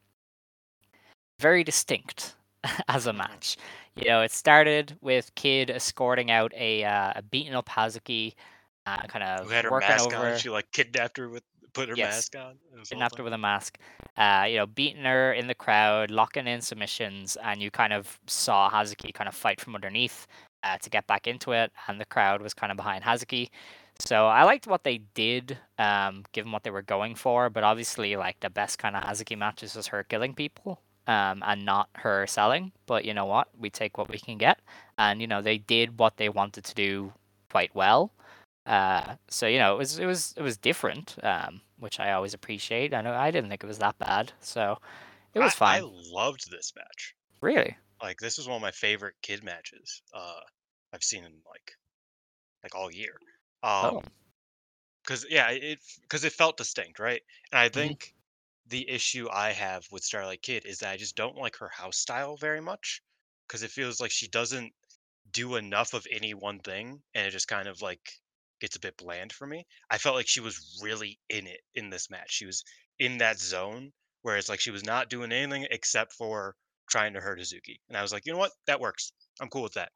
very 1.39 1.63
distinct 1.63 2.35
as 2.87 3.07
a 3.07 3.13
match. 3.13 3.57
You 3.95 4.07
know, 4.09 4.21
it 4.21 4.31
started 4.31 4.97
with 5.01 5.33
Kid 5.35 5.69
escorting 5.69 6.29
out 6.31 6.53
a, 6.55 6.83
uh, 6.83 7.13
a 7.15 7.21
beaten 7.21 7.55
up 7.55 7.67
Hazuki, 7.69 8.33
uh, 8.85 9.01
kind 9.07 9.23
of 9.23 9.45
Who 9.45 9.49
had 9.49 9.65
her 9.65 9.79
mask 9.79 10.13
over 10.13 10.27
on? 10.27 10.37
She 10.37 10.49
like 10.49 10.71
kidnapped 10.71 11.17
her 11.17 11.29
with 11.29 11.43
put 11.73 11.89
her 11.89 11.95
Yes. 11.95 12.29
mask 12.31 12.35
on. 12.35 12.55
It 12.73 12.79
was 12.79 12.89
the 12.89 12.95
whole 12.95 13.01
kidnapped 13.01 13.17
her 13.17 13.23
with 13.23 13.33
a 13.33 13.37
mask, 13.37 13.77
uh, 14.17 14.45
you 14.49 14.57
know, 14.57 14.65
beating 14.65 15.03
her 15.03 15.33
in 15.33 15.47
the 15.47 15.55
crowd, 15.55 16.11
locking 16.11 16.47
in 16.47 16.61
submissions, 16.61 17.37
and 17.43 17.61
you 17.61 17.71
kind 17.71 17.93
of 17.93 18.19
saw 18.27 18.69
Hazuki 18.69 19.13
kind 19.13 19.27
of 19.27 19.35
fight 19.35 19.59
from 19.59 19.75
underneath 19.75 20.27
uh, 20.63 20.77
to 20.77 20.89
get 20.89 21.07
back 21.07 21.27
into 21.27 21.51
it, 21.51 21.71
and 21.87 21.99
the 21.99 22.05
crowd 22.05 22.41
was 22.41 22.53
kind 22.53 22.71
of 22.71 22.77
behind 22.77 23.03
Hazuki. 23.03 23.49
So 23.99 24.27
I 24.27 24.43
liked 24.43 24.67
what 24.67 24.83
they 24.83 24.99
did, 25.15 25.57
um, 25.79 26.23
given 26.31 26.51
what 26.51 26.63
they 26.63 26.69
were 26.69 26.83
going 26.83 27.15
for. 27.15 27.49
But 27.49 27.63
obviously, 27.63 28.15
like 28.15 28.39
the 28.39 28.49
best 28.49 28.77
kind 28.77 28.95
of 28.95 29.03
Hazuki 29.03 29.37
matches 29.37 29.75
was 29.75 29.87
her 29.87 30.03
killing 30.03 30.33
people, 30.35 30.81
um, 31.07 31.43
and 31.45 31.65
not 31.65 31.89
her 31.95 32.27
selling. 32.27 32.71
But 32.85 33.05
you 33.05 33.13
know 33.13 33.25
what? 33.25 33.47
We 33.57 33.69
take 33.69 33.97
what 33.97 34.09
we 34.09 34.17
can 34.19 34.37
get, 34.37 34.59
and 34.97 35.21
you 35.21 35.27
know 35.27 35.41
they 35.41 35.57
did 35.57 35.99
what 35.99 36.17
they 36.17 36.29
wanted 36.29 36.65
to 36.65 36.73
do 36.75 37.13
quite 37.51 37.73
well. 37.75 38.11
Uh, 38.65 39.15
so 39.29 39.47
you 39.47 39.59
know 39.59 39.73
it 39.75 39.77
was 39.77 39.99
it 39.99 40.05
was 40.05 40.33
it 40.37 40.41
was 40.41 40.57
different, 40.57 41.15
um, 41.23 41.61
which 41.79 41.99
I 41.99 42.11
always 42.11 42.33
appreciate. 42.33 42.93
I 42.93 43.01
know 43.01 43.13
I 43.13 43.31
didn't 43.31 43.49
think 43.49 43.63
it 43.63 43.67
was 43.67 43.79
that 43.79 43.97
bad, 43.99 44.33
so 44.41 44.77
it 45.33 45.39
was 45.39 45.53
I, 45.53 45.55
fine. 45.55 45.79
I 45.79 45.81
loved 45.83 46.49
this 46.51 46.73
match. 46.75 47.15
Really, 47.41 47.77
Like 48.01 48.19
this 48.19 48.37
was 48.37 48.47
one 48.47 48.57
of 48.57 48.61
my 48.63 48.71
favorite 48.71 49.15
kid 49.21 49.43
matches 49.43 50.03
uh 50.13 50.41
I've 50.93 51.03
seen 51.03 51.23
in 51.25 51.41
like 51.47 51.73
like 52.63 52.75
all 52.75 52.91
year. 52.91 53.21
Oh. 53.81 54.01
Um 54.01 54.11
cuz 55.05 55.25
yeah, 55.29 55.49
it 55.49 55.79
cuz 56.09 56.23
it 56.23 56.33
felt 56.33 56.57
distinct, 56.57 56.99
right? 56.99 57.23
And 57.51 57.59
I 57.59 57.69
Mhm. 57.73 57.73
think 57.77 58.13
the 58.69 58.89
issue 58.89 59.27
I 59.31 59.51
have 59.51 59.85
with 59.91 60.03
Starlight 60.03 60.41
Kid 60.41 60.65
is 60.65 60.79
that 60.79 60.91
I 60.91 60.97
just 60.97 61.15
don't 61.15 61.37
like 61.37 61.57
her 61.57 61.69
house 61.69 61.97
style 61.97 62.37
very 62.37 62.61
much 62.61 63.01
cuz 63.47 63.63
it 63.63 63.71
feels 63.71 63.99
like 64.01 64.11
she 64.11 64.27
doesn't 64.27 64.73
do 65.31 65.55
enough 65.55 65.93
of 65.93 66.07
any 66.11 66.33
one 66.33 66.59
thing 66.59 67.01
and 67.13 67.27
it 67.27 67.31
just 67.31 67.47
kind 67.47 67.67
of 67.67 67.81
like 67.81 68.01
gets 68.59 68.75
a 68.75 68.79
bit 68.79 68.97
bland 68.97 69.31
for 69.33 69.45
me. 69.45 69.65
I 69.89 69.97
felt 69.97 70.15
like 70.15 70.27
she 70.27 70.39
was 70.39 70.79
really 70.81 71.19
in 71.29 71.47
it 71.47 71.61
in 71.75 71.89
this 71.89 72.09
match. 72.09 72.31
She 72.31 72.45
was 72.45 72.63
in 72.99 73.17
that 73.19 73.39
zone 73.39 73.91
where 74.21 74.37
it's 74.37 74.49
like 74.49 74.59
she 74.59 74.71
was 74.71 74.83
not 74.83 75.09
doing 75.09 75.31
anything 75.31 75.67
except 75.71 76.13
for 76.13 76.55
trying 76.89 77.13
to 77.13 77.21
hurt 77.21 77.39
Hazuki. 77.39 77.79
And 77.87 77.97
I 77.97 78.01
was 78.01 78.11
like, 78.11 78.25
you 78.25 78.31
know 78.31 78.39
what? 78.39 78.51
That 78.65 78.79
works. 78.79 79.11
I'm 79.39 79.49
cool 79.49 79.63
with 79.63 79.73
that. 79.73 79.91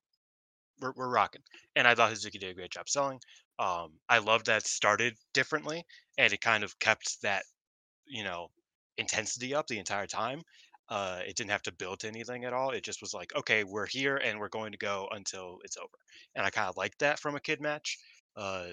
We're, 0.79 0.93
we're 0.95 1.09
rocking. 1.09 1.41
And 1.75 1.87
I 1.87 1.95
thought 1.95 2.11
Hazuki 2.11 2.39
did 2.39 2.51
a 2.51 2.53
great 2.53 2.71
job 2.71 2.89
selling. 2.89 3.19
Um, 3.59 3.99
I 4.09 4.19
loved 4.19 4.47
that 4.47 4.65
started 4.65 5.15
differently 5.33 5.83
and 6.17 6.33
it 6.33 6.41
kind 6.41 6.63
of 6.63 6.77
kept 6.79 7.21
that, 7.21 7.43
you 8.07 8.23
know, 8.23 8.49
intensity 8.97 9.55
up 9.55 9.67
the 9.67 9.79
entire 9.79 10.07
time. 10.07 10.41
Uh, 10.89 11.21
it 11.25 11.35
didn't 11.37 11.51
have 11.51 11.61
to 11.63 11.71
build 11.71 12.01
to 12.01 12.07
anything 12.07 12.43
at 12.43 12.53
all. 12.53 12.71
It 12.71 12.83
just 12.83 13.01
was 13.01 13.13
like, 13.13 13.33
okay, 13.35 13.63
we're 13.63 13.87
here 13.87 14.17
and 14.17 14.39
we're 14.39 14.49
going 14.49 14.73
to 14.73 14.77
go 14.77 15.07
until 15.11 15.59
it's 15.63 15.77
over. 15.77 15.87
And 16.35 16.45
I 16.45 16.49
kind 16.49 16.67
of 16.67 16.75
liked 16.75 16.99
that 16.99 17.19
from 17.19 17.35
a 17.35 17.39
kid 17.39 17.61
match. 17.61 17.97
Uh, 18.35 18.67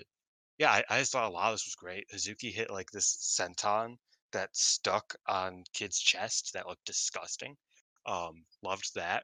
yeah, 0.58 0.70
I, 0.72 0.84
I 0.90 0.98
just 0.98 1.12
thought 1.12 1.30
a 1.30 1.32
lot 1.32 1.48
of 1.48 1.54
this 1.54 1.66
was 1.66 1.76
great. 1.76 2.08
Hazuki 2.12 2.52
hit 2.52 2.70
like 2.70 2.90
this 2.90 3.38
senton 3.40 3.96
that 4.32 4.50
stuck 4.52 5.14
on 5.28 5.62
Kid's 5.72 6.00
chest 6.00 6.52
that 6.54 6.66
looked 6.66 6.84
disgusting. 6.84 7.56
Um, 8.04 8.44
loved 8.62 8.94
that. 8.96 9.22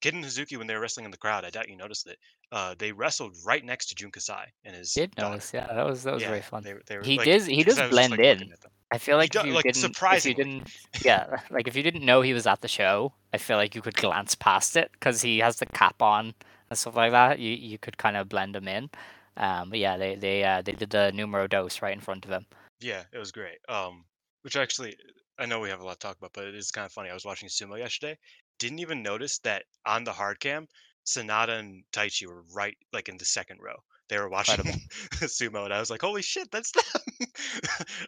Kid 0.00 0.14
and 0.14 0.24
Hazuki, 0.24 0.56
when 0.56 0.68
they 0.68 0.74
were 0.74 0.80
wrestling 0.80 1.06
in 1.06 1.10
the 1.10 1.16
crowd, 1.16 1.44
I 1.44 1.50
doubt 1.50 1.68
you 1.68 1.76
noticed 1.76 2.06
it. 2.06 2.18
Uh, 2.50 2.74
they 2.78 2.92
wrestled 2.92 3.36
right 3.44 3.64
next 3.64 3.86
to 3.86 3.94
Jun 3.94 4.10
Kasai 4.10 4.46
and 4.64 4.74
his 4.74 4.94
did 4.94 5.14
daughter. 5.14 5.30
notice? 5.30 5.52
Yeah, 5.52 5.66
that 5.66 5.84
was 5.84 6.02
that 6.04 6.14
was 6.14 6.22
yeah, 6.22 6.28
very 6.28 6.40
fun. 6.40 6.62
They, 6.62 6.74
they 6.86 6.96
were, 6.96 7.02
He 7.02 7.18
like, 7.18 7.26
does 7.26 7.46
he 7.46 7.62
does 7.62 7.74
was 7.74 7.76
just, 7.76 7.90
blend 7.90 8.10
like, 8.12 8.20
in. 8.20 8.54
I 8.90 8.96
feel 8.96 9.18
like 9.18 9.34
if 9.34 9.44
you 9.44 9.52
like, 9.52 9.64
didn't 9.64 9.84
if 9.84 10.24
you 10.24 10.34
didn't 10.34 10.70
yeah 11.04 11.40
like 11.50 11.68
if 11.68 11.76
you 11.76 11.82
didn't 11.82 12.06
know 12.06 12.22
he 12.22 12.32
was 12.32 12.46
at 12.46 12.62
the 12.62 12.68
show, 12.68 13.12
I 13.34 13.38
feel 13.38 13.58
like 13.58 13.74
you 13.74 13.82
could 13.82 13.96
glance 13.96 14.34
past 14.34 14.76
it 14.76 14.90
because 14.92 15.20
he 15.20 15.40
has 15.40 15.56
the 15.58 15.66
cap 15.66 16.00
on 16.00 16.32
and 16.70 16.78
stuff 16.78 16.96
like 16.96 17.12
that. 17.12 17.38
You 17.38 17.52
you 17.52 17.78
could 17.78 17.98
kind 17.98 18.16
of 18.16 18.28
blend 18.28 18.56
him 18.56 18.66
in. 18.66 18.88
Um, 19.36 19.70
but 19.70 19.78
yeah, 19.78 19.96
they 19.96 20.16
they 20.16 20.42
uh, 20.42 20.62
they 20.62 20.72
did 20.72 20.90
the 20.90 21.12
numero 21.12 21.46
dos 21.46 21.82
right 21.82 21.92
in 21.92 22.00
front 22.00 22.24
of 22.24 22.30
him. 22.30 22.46
Yeah, 22.80 23.02
it 23.12 23.18
was 23.18 23.32
great. 23.32 23.58
Um, 23.68 24.04
which 24.42 24.56
actually, 24.56 24.96
I 25.38 25.46
know 25.46 25.60
we 25.60 25.68
have 25.68 25.80
a 25.80 25.84
lot 25.84 26.00
to 26.00 26.06
talk 26.06 26.16
about, 26.16 26.32
but 26.32 26.46
it 26.46 26.54
is 26.54 26.70
kind 26.70 26.86
of 26.86 26.92
funny. 26.92 27.10
I 27.10 27.14
was 27.14 27.24
watching 27.24 27.48
sumo 27.48 27.78
yesterday. 27.78 28.18
Didn't 28.58 28.80
even 28.80 29.02
notice 29.02 29.38
that 29.40 29.64
on 29.86 30.04
the 30.04 30.12
hard 30.12 30.40
cam, 30.40 30.66
Sonata 31.08 31.54
and 31.54 31.82
Taichi 31.92 32.26
were 32.26 32.44
right 32.54 32.76
like 32.92 33.08
in 33.08 33.16
the 33.16 33.24
second 33.24 33.60
row. 33.62 33.76
They 34.08 34.18
were 34.18 34.28
watching 34.36 34.56
sumo, 35.24 35.64
and 35.64 35.72
I 35.72 35.80
was 35.80 35.90
like, 35.90 36.02
"Holy 36.02 36.22
shit, 36.22 36.50
that's 36.50 36.72
them!" 36.72 37.02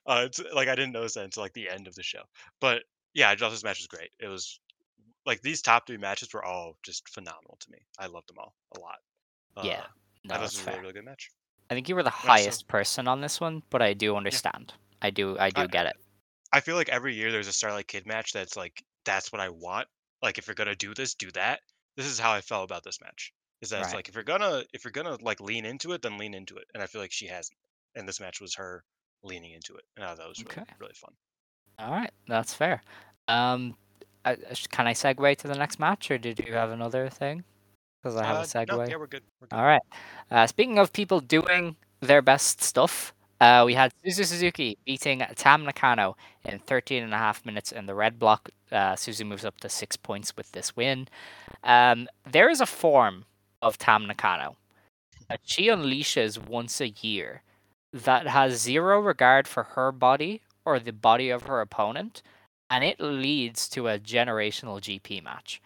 uh, 0.07 0.23
it's, 0.27 0.41
like 0.55 0.69
I 0.69 0.75
didn't 0.75 0.93
notice 0.93 1.15
that 1.15 1.25
until 1.25 1.43
like 1.43 1.55
the 1.55 1.69
end 1.69 1.87
of 1.87 1.95
the 1.95 2.03
show. 2.03 2.23
But 2.61 2.83
yeah, 3.15 3.31
I 3.31 3.37
thought 3.37 3.51
this 3.51 3.65
match 3.65 3.79
was 3.81 3.87
great. 3.87 4.11
It 4.21 4.29
was 4.29 4.61
like 5.27 5.41
these 5.43 5.63
top 5.63 5.87
three 5.87 5.97
matches 5.97 6.33
were 6.33 6.45
all 6.45 6.77
just 6.83 7.09
phenomenal 7.09 7.57
to 7.61 7.71
me. 7.71 7.79
I 7.99 8.07
loved 8.07 8.29
them 8.29 8.39
all 8.39 8.55
a 8.77 8.81
lot. 8.81 8.99
Uh, 9.57 9.63
yeah, 9.65 9.83
no, 10.25 10.35
I 10.35 10.39
thought 10.39 10.43
this 10.43 10.53
was 10.53 10.61
a 10.61 10.65
fair. 10.65 10.73
really, 10.75 10.83
really 10.83 10.93
good 10.95 11.05
match. 11.07 11.31
I 11.71 11.75
think 11.75 11.89
you 11.89 11.95
were 11.95 12.03
the 12.03 12.11
so- 12.11 12.29
highest 12.29 12.69
person 12.69 13.09
on 13.09 13.21
this 13.21 13.41
one, 13.41 13.63
but 13.71 13.81
I 13.83 13.95
do 13.95 14.17
understand. 14.17 14.75
I 15.01 15.11
do 15.11 15.39
I 15.39 15.51
do 15.51 15.63
I- 15.63 15.67
get 15.67 15.87
it. 15.87 15.97
I 16.53 16.61
feel 16.61 16.75
like 16.75 16.89
every 16.89 17.15
year 17.15 17.31
there's 17.31 17.47
a 17.47 17.53
Starlight 17.53 17.87
Kid 17.87 18.07
match 18.07 18.33
that's 18.33 18.57
like 18.57 18.83
that's 19.05 19.33
what 19.33 19.41
I 19.41 19.49
want. 19.49 19.87
Like 20.23 20.37
if 20.37 20.47
you're 20.47 20.55
gonna 20.55 20.75
do 20.75 20.93
this, 20.95 21.15
do 21.15 21.31
that. 21.33 21.61
This 22.01 22.11
is 22.11 22.19
how 22.19 22.33
I 22.33 22.41
felt 22.41 22.65
about 22.65 22.83
this 22.83 22.99
match. 23.03 23.33
Is 23.61 23.69
that 23.71 23.81
it's 23.81 23.89
Right. 23.89 23.97
like 23.97 24.09
if 24.09 24.15
you're 24.15 24.25
gonna 24.25 24.65
if 24.73 24.85
you're 24.85 24.91
gonna 24.93 25.19
like 25.21 25.39
lean 25.41 25.67
into 25.67 25.93
it, 25.93 26.01
then 26.01 26.17
lean 26.17 26.33
into 26.33 26.57
it. 26.57 26.65
And 26.73 26.83
I 26.83 26.87
feel 26.87 27.03
like 27.03 27.13
she 27.13 27.27
hasn't. 27.27 27.57
And 27.95 28.09
this 28.09 28.19
match 28.21 28.41
was 28.41 28.55
her 28.55 28.83
leaning 29.23 29.53
into 29.53 29.75
it. 29.77 29.85
And 29.97 30.05
I 30.05 30.09
thought 30.09 30.19
that 30.19 30.29
was 30.29 30.39
really 30.43 30.63
Okay. 30.63 30.73
really 30.79 30.95
fun. 30.95 31.13
All 31.79 31.91
right, 31.91 32.11
that's 32.27 32.55
fair. 32.55 32.83
Um, 33.29 33.77
I, 34.25 34.33
I 34.51 34.55
sh- 34.55 34.67
can 34.69 34.87
I 34.87 34.95
segue 34.95 35.37
to 35.39 35.49
the 35.49 35.57
next 35.57 35.79
match, 35.79 36.11
or 36.11 36.17
did 36.19 36.39
you 36.39 36.55
have 36.55 36.71
another 36.71 37.11
thing? 37.11 37.45
Because 38.03 38.17
I 38.17 38.25
have 38.25 38.37
Uh, 38.37 38.41
a 38.41 38.45
segue. 38.45 38.69
No, 38.69 38.83
yeah, 38.85 38.97
we're 38.97 39.07
good. 39.07 39.25
We're 39.41 39.49
good. 39.49 39.57
All 39.57 39.65
right. 39.65 39.83
Uh, 40.31 40.47
speaking 40.47 40.79
of 40.79 40.93
people 40.95 41.21
doing 41.21 41.77
their 42.01 42.23
best 42.23 42.63
stuff, 42.63 43.13
uh, 43.41 43.63
we 43.65 43.75
had 43.75 43.93
Suzu 44.05 44.25
Suzuki 44.27 44.77
beating 44.85 45.23
Tam 45.37 45.65
Nakano 45.65 46.17
in 46.45 46.59
13 46.59 47.03
and 47.03 47.15
a 47.15 47.19
half 47.19 47.45
minutes 47.47 47.73
in 47.73 47.87
the 47.87 47.95
red 47.95 48.19
block. 48.19 48.51
Uh, 48.71 48.95
Suzu 48.95 49.27
moves 49.27 49.45
up 49.45 49.59
to 49.61 49.69
six 49.69 49.97
points 49.97 50.37
with 50.37 50.53
this 50.53 50.77
win. 50.77 51.09
Um, 51.65 52.09
there 52.31 52.51
is 52.51 52.61
a 52.61 52.67
form 52.67 53.25
of 53.63 53.79
Tam 53.79 54.07
Nakano 54.07 54.57
that 55.29 55.41
she 55.45 55.69
unleashes 55.69 56.39
once 56.39 56.81
a 56.81 56.89
year 56.89 57.43
that 57.93 58.27
has 58.27 58.61
zero 58.61 59.01
regard 59.01 59.49
for 59.49 59.63
her 59.65 59.91
body 59.93 60.43
or 60.65 60.79
the 60.79 60.93
body 60.93 61.31
of 61.31 61.45
her 61.45 61.61
opponent, 61.61 62.23
and 62.71 62.85
it 62.85 63.01
leads 63.01 63.69
to 63.71 63.89
a 63.89 63.99
generational 63.99 64.81
GP 64.81 65.23
match. 65.25 65.61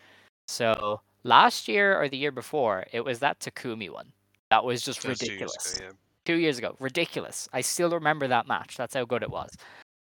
So 0.46 1.00
last 1.22 1.68
year 1.68 2.00
or 2.00 2.08
the 2.08 2.16
year 2.16 2.30
before, 2.32 2.86
it 2.92 3.04
was 3.04 3.18
that 3.18 3.40
Takumi 3.40 3.90
one. 3.90 4.12
That 4.50 4.64
was 4.64 4.82
just 4.82 5.02
That 5.02 5.08
was 5.10 5.18
two 5.18 5.26
ridiculous. 5.26 5.80
yeah. 5.82 5.90
Two 6.24 6.36
years 6.36 6.58
ago, 6.58 6.76
ridiculous. 6.80 7.48
I 7.52 7.60
still 7.60 7.90
remember 7.90 8.28
that 8.28 8.46
match. 8.48 8.76
That's 8.76 8.94
how 8.94 9.04
good 9.04 9.22
it 9.22 9.30
was. 9.30 9.50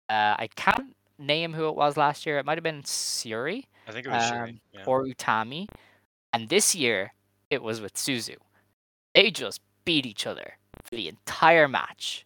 Uh, 0.10 0.36
I 0.40 0.50
can't 0.56 0.96
name 1.20 1.54
who 1.54 1.68
it 1.68 1.76
was 1.76 1.96
last 1.98 2.26
year. 2.26 2.40
It 2.40 2.46
might 2.46 2.58
have 2.58 2.64
been 2.64 2.82
Syuri 2.84 3.66
I 3.88 3.92
think 3.92 4.06
it 4.06 4.10
was 4.10 4.24
Syuri. 4.24 4.50
um, 4.50 4.60
Yeah. 4.74 4.84
or 4.86 5.06
Utami, 5.06 5.68
and 6.34 6.50
this 6.50 6.74
year 6.76 7.14
it 7.50 7.62
was 7.62 7.82
with 7.82 7.94
Suzu. 7.94 8.36
They 9.16 9.32
just 9.32 9.62
beat 9.86 10.06
each 10.06 10.26
other 10.28 10.54
for 10.84 10.96
the 10.96 11.08
entire 11.08 11.68
match. 11.68 12.26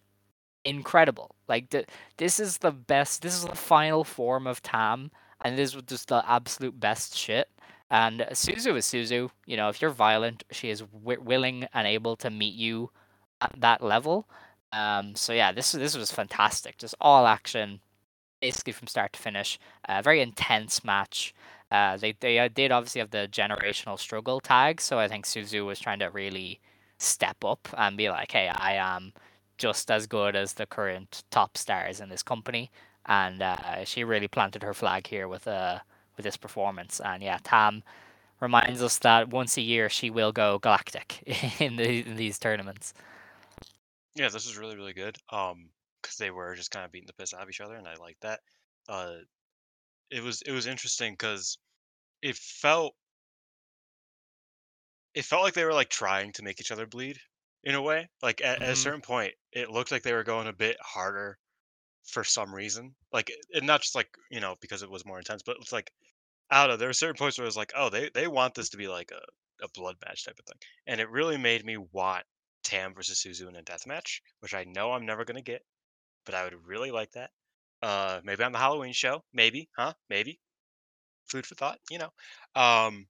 Incredible! 0.64 1.34
Like 1.48 1.70
the, 1.70 1.84
this 2.18 2.38
is 2.38 2.58
the 2.58 2.70
best. 2.70 3.22
This 3.22 3.34
is 3.34 3.44
the 3.44 3.54
final 3.56 4.04
form 4.04 4.46
of 4.46 4.62
Tam, 4.62 5.10
and 5.44 5.58
this 5.58 5.74
was 5.74 5.84
just 5.84 6.08
the 6.08 6.22
absolute 6.28 6.78
best 6.78 7.16
shit. 7.16 7.48
And 7.90 8.20
Suzu 8.30 8.76
is 8.76 8.86
Suzu. 8.86 9.30
You 9.46 9.56
know, 9.56 9.68
if 9.68 9.82
you're 9.82 9.90
violent, 9.90 10.44
she 10.52 10.70
is 10.70 10.80
wi- 10.80 11.20
willing 11.22 11.66
and 11.74 11.86
able 11.86 12.16
to 12.16 12.30
meet 12.30 12.54
you 12.54 12.90
at 13.42 13.60
that 13.60 13.82
level. 13.82 14.26
Um, 14.72 15.14
so 15.14 15.32
yeah, 15.32 15.52
this 15.52 15.72
this 15.72 15.96
was 15.96 16.10
fantastic. 16.10 16.78
Just 16.78 16.94
all 17.00 17.26
action, 17.26 17.80
basically 18.40 18.72
from 18.72 18.88
start 18.88 19.12
to 19.14 19.20
finish. 19.20 19.58
A 19.88 20.02
very 20.02 20.20
intense 20.20 20.84
match. 20.84 21.34
Uh, 21.70 21.96
they 21.96 22.12
they 22.20 22.38
uh, 22.38 22.48
did 22.52 22.72
obviously 22.72 23.00
have 23.00 23.10
the 23.10 23.28
generational 23.30 23.98
struggle 23.98 24.40
tag, 24.40 24.80
so 24.80 24.98
I 24.98 25.08
think 25.08 25.26
Suzu 25.26 25.64
was 25.66 25.80
trying 25.80 25.98
to 26.00 26.10
really 26.10 26.60
step 26.98 27.44
up 27.44 27.68
and 27.76 27.96
be 27.96 28.10
like, 28.10 28.32
hey, 28.32 28.48
I 28.48 28.74
am 28.74 29.12
just 29.58 29.90
as 29.90 30.06
good 30.06 30.36
as 30.36 30.54
the 30.54 30.66
current 30.66 31.24
top 31.30 31.56
stars 31.56 32.00
in 32.00 32.08
this 32.08 32.22
company, 32.22 32.70
and 33.06 33.42
uh, 33.42 33.84
she 33.84 34.04
really 34.04 34.28
planted 34.28 34.62
her 34.62 34.74
flag 34.74 35.06
here 35.06 35.28
with 35.28 35.46
uh 35.48 35.80
with 36.16 36.24
this 36.24 36.36
performance. 36.36 37.00
And 37.04 37.22
yeah, 37.22 37.38
Tam 37.42 37.82
reminds 38.40 38.82
us 38.82 38.98
that 38.98 39.30
once 39.30 39.56
a 39.56 39.62
year 39.62 39.88
she 39.88 40.10
will 40.10 40.32
go 40.32 40.58
galactic 40.58 41.22
in, 41.60 41.76
the, 41.76 42.06
in 42.06 42.16
these 42.16 42.38
tournaments. 42.38 42.92
Yeah, 44.14 44.28
this 44.28 44.46
was 44.46 44.56
really 44.56 44.76
really 44.76 44.92
good. 44.92 45.16
Um, 45.30 45.72
because 46.02 46.16
they 46.16 46.30
were 46.32 46.54
just 46.56 46.70
kind 46.72 46.84
of 46.84 46.90
beating 46.90 47.06
the 47.06 47.12
piss 47.12 47.32
out 47.32 47.42
of 47.42 47.48
each 47.48 47.60
other, 47.60 47.76
and 47.76 47.86
I 47.86 47.94
like 47.94 48.18
that. 48.20 48.40
Uh, 48.88 49.18
it 50.10 50.22
was 50.22 50.42
it 50.42 50.52
was 50.52 50.66
interesting 50.66 51.14
because 51.14 51.58
it 52.22 52.36
felt 52.36 52.96
it 55.14 55.24
felt 55.24 55.42
like 55.42 55.54
they 55.54 55.64
were 55.64 55.72
like 55.74 55.88
trying 55.90 56.32
to 56.32 56.42
make 56.42 56.60
each 56.60 56.70
other 56.70 56.86
bleed 56.86 57.18
in 57.64 57.74
a 57.74 57.82
way. 57.82 58.08
Like 58.22 58.40
at, 58.40 58.62
at 58.62 58.72
a 58.72 58.76
Mhm. 58.76 58.76
certain 58.76 59.00
point, 59.02 59.34
it 59.52 59.70
looked 59.70 59.90
like 59.90 60.02
they 60.02 60.12
were 60.12 60.24
going 60.24 60.46
a 60.46 60.52
bit 60.52 60.76
harder 60.80 61.38
for 62.04 62.24
some 62.24 62.54
reason. 62.54 62.96
Like, 63.12 63.32
and 63.54 63.66
not 63.66 63.82
just 63.82 63.94
like 63.96 64.10
you 64.30 64.40
know 64.40 64.56
because 64.60 64.82
it 64.82 64.90
was 64.90 65.06
more 65.06 65.18
intense, 65.18 65.42
but 65.44 65.58
it's 65.60 65.72
like 65.72 65.92
I 66.50 66.62
don't 66.62 66.74
know. 66.74 66.78
There 66.78 66.88
were 66.88 66.94
certain 66.94 67.16
points 67.18 67.38
where 67.38 67.44
it 67.46 67.48
was 67.48 67.56
like, 67.58 67.72
oh, 67.76 67.90
they 67.90 68.10
they 68.14 68.28
want 68.28 68.54
this 68.54 68.70
to 68.70 68.76
be 68.78 68.88
like 68.88 69.10
a 69.12 69.22
a 69.64 69.68
blood 69.74 69.96
match 70.06 70.24
type 70.24 70.38
of 70.40 70.46
thing, 70.46 70.58
and 70.86 71.00
it 71.00 71.10
really 71.10 71.38
made 71.38 71.64
me 71.66 71.78
want 71.78 72.26
Tam 72.62 72.94
versus 72.94 73.22
Suzu 73.22 73.48
in 73.48 73.56
a 73.56 73.62
death 73.62 73.86
match, 73.86 74.22
which 74.40 74.54
I 74.54 74.64
know 74.64 74.92
I'm 74.92 75.06
never 75.06 75.24
gonna 75.24 75.42
get, 75.42 75.64
but 76.24 76.34
I 76.34 76.44
would 76.44 76.66
really 76.66 76.90
like 76.90 77.12
that. 77.12 77.30
Uh, 77.82 78.20
maybe 78.24 78.44
on 78.44 78.52
the 78.52 78.58
Halloween 78.58 78.92
show, 78.92 79.24
maybe, 79.32 79.68
huh? 79.76 79.92
Maybe. 80.08 80.38
Food 81.26 81.46
for 81.46 81.54
thought, 81.54 81.80
you 81.90 81.98
know. 81.98 82.12
Um, 82.54 83.06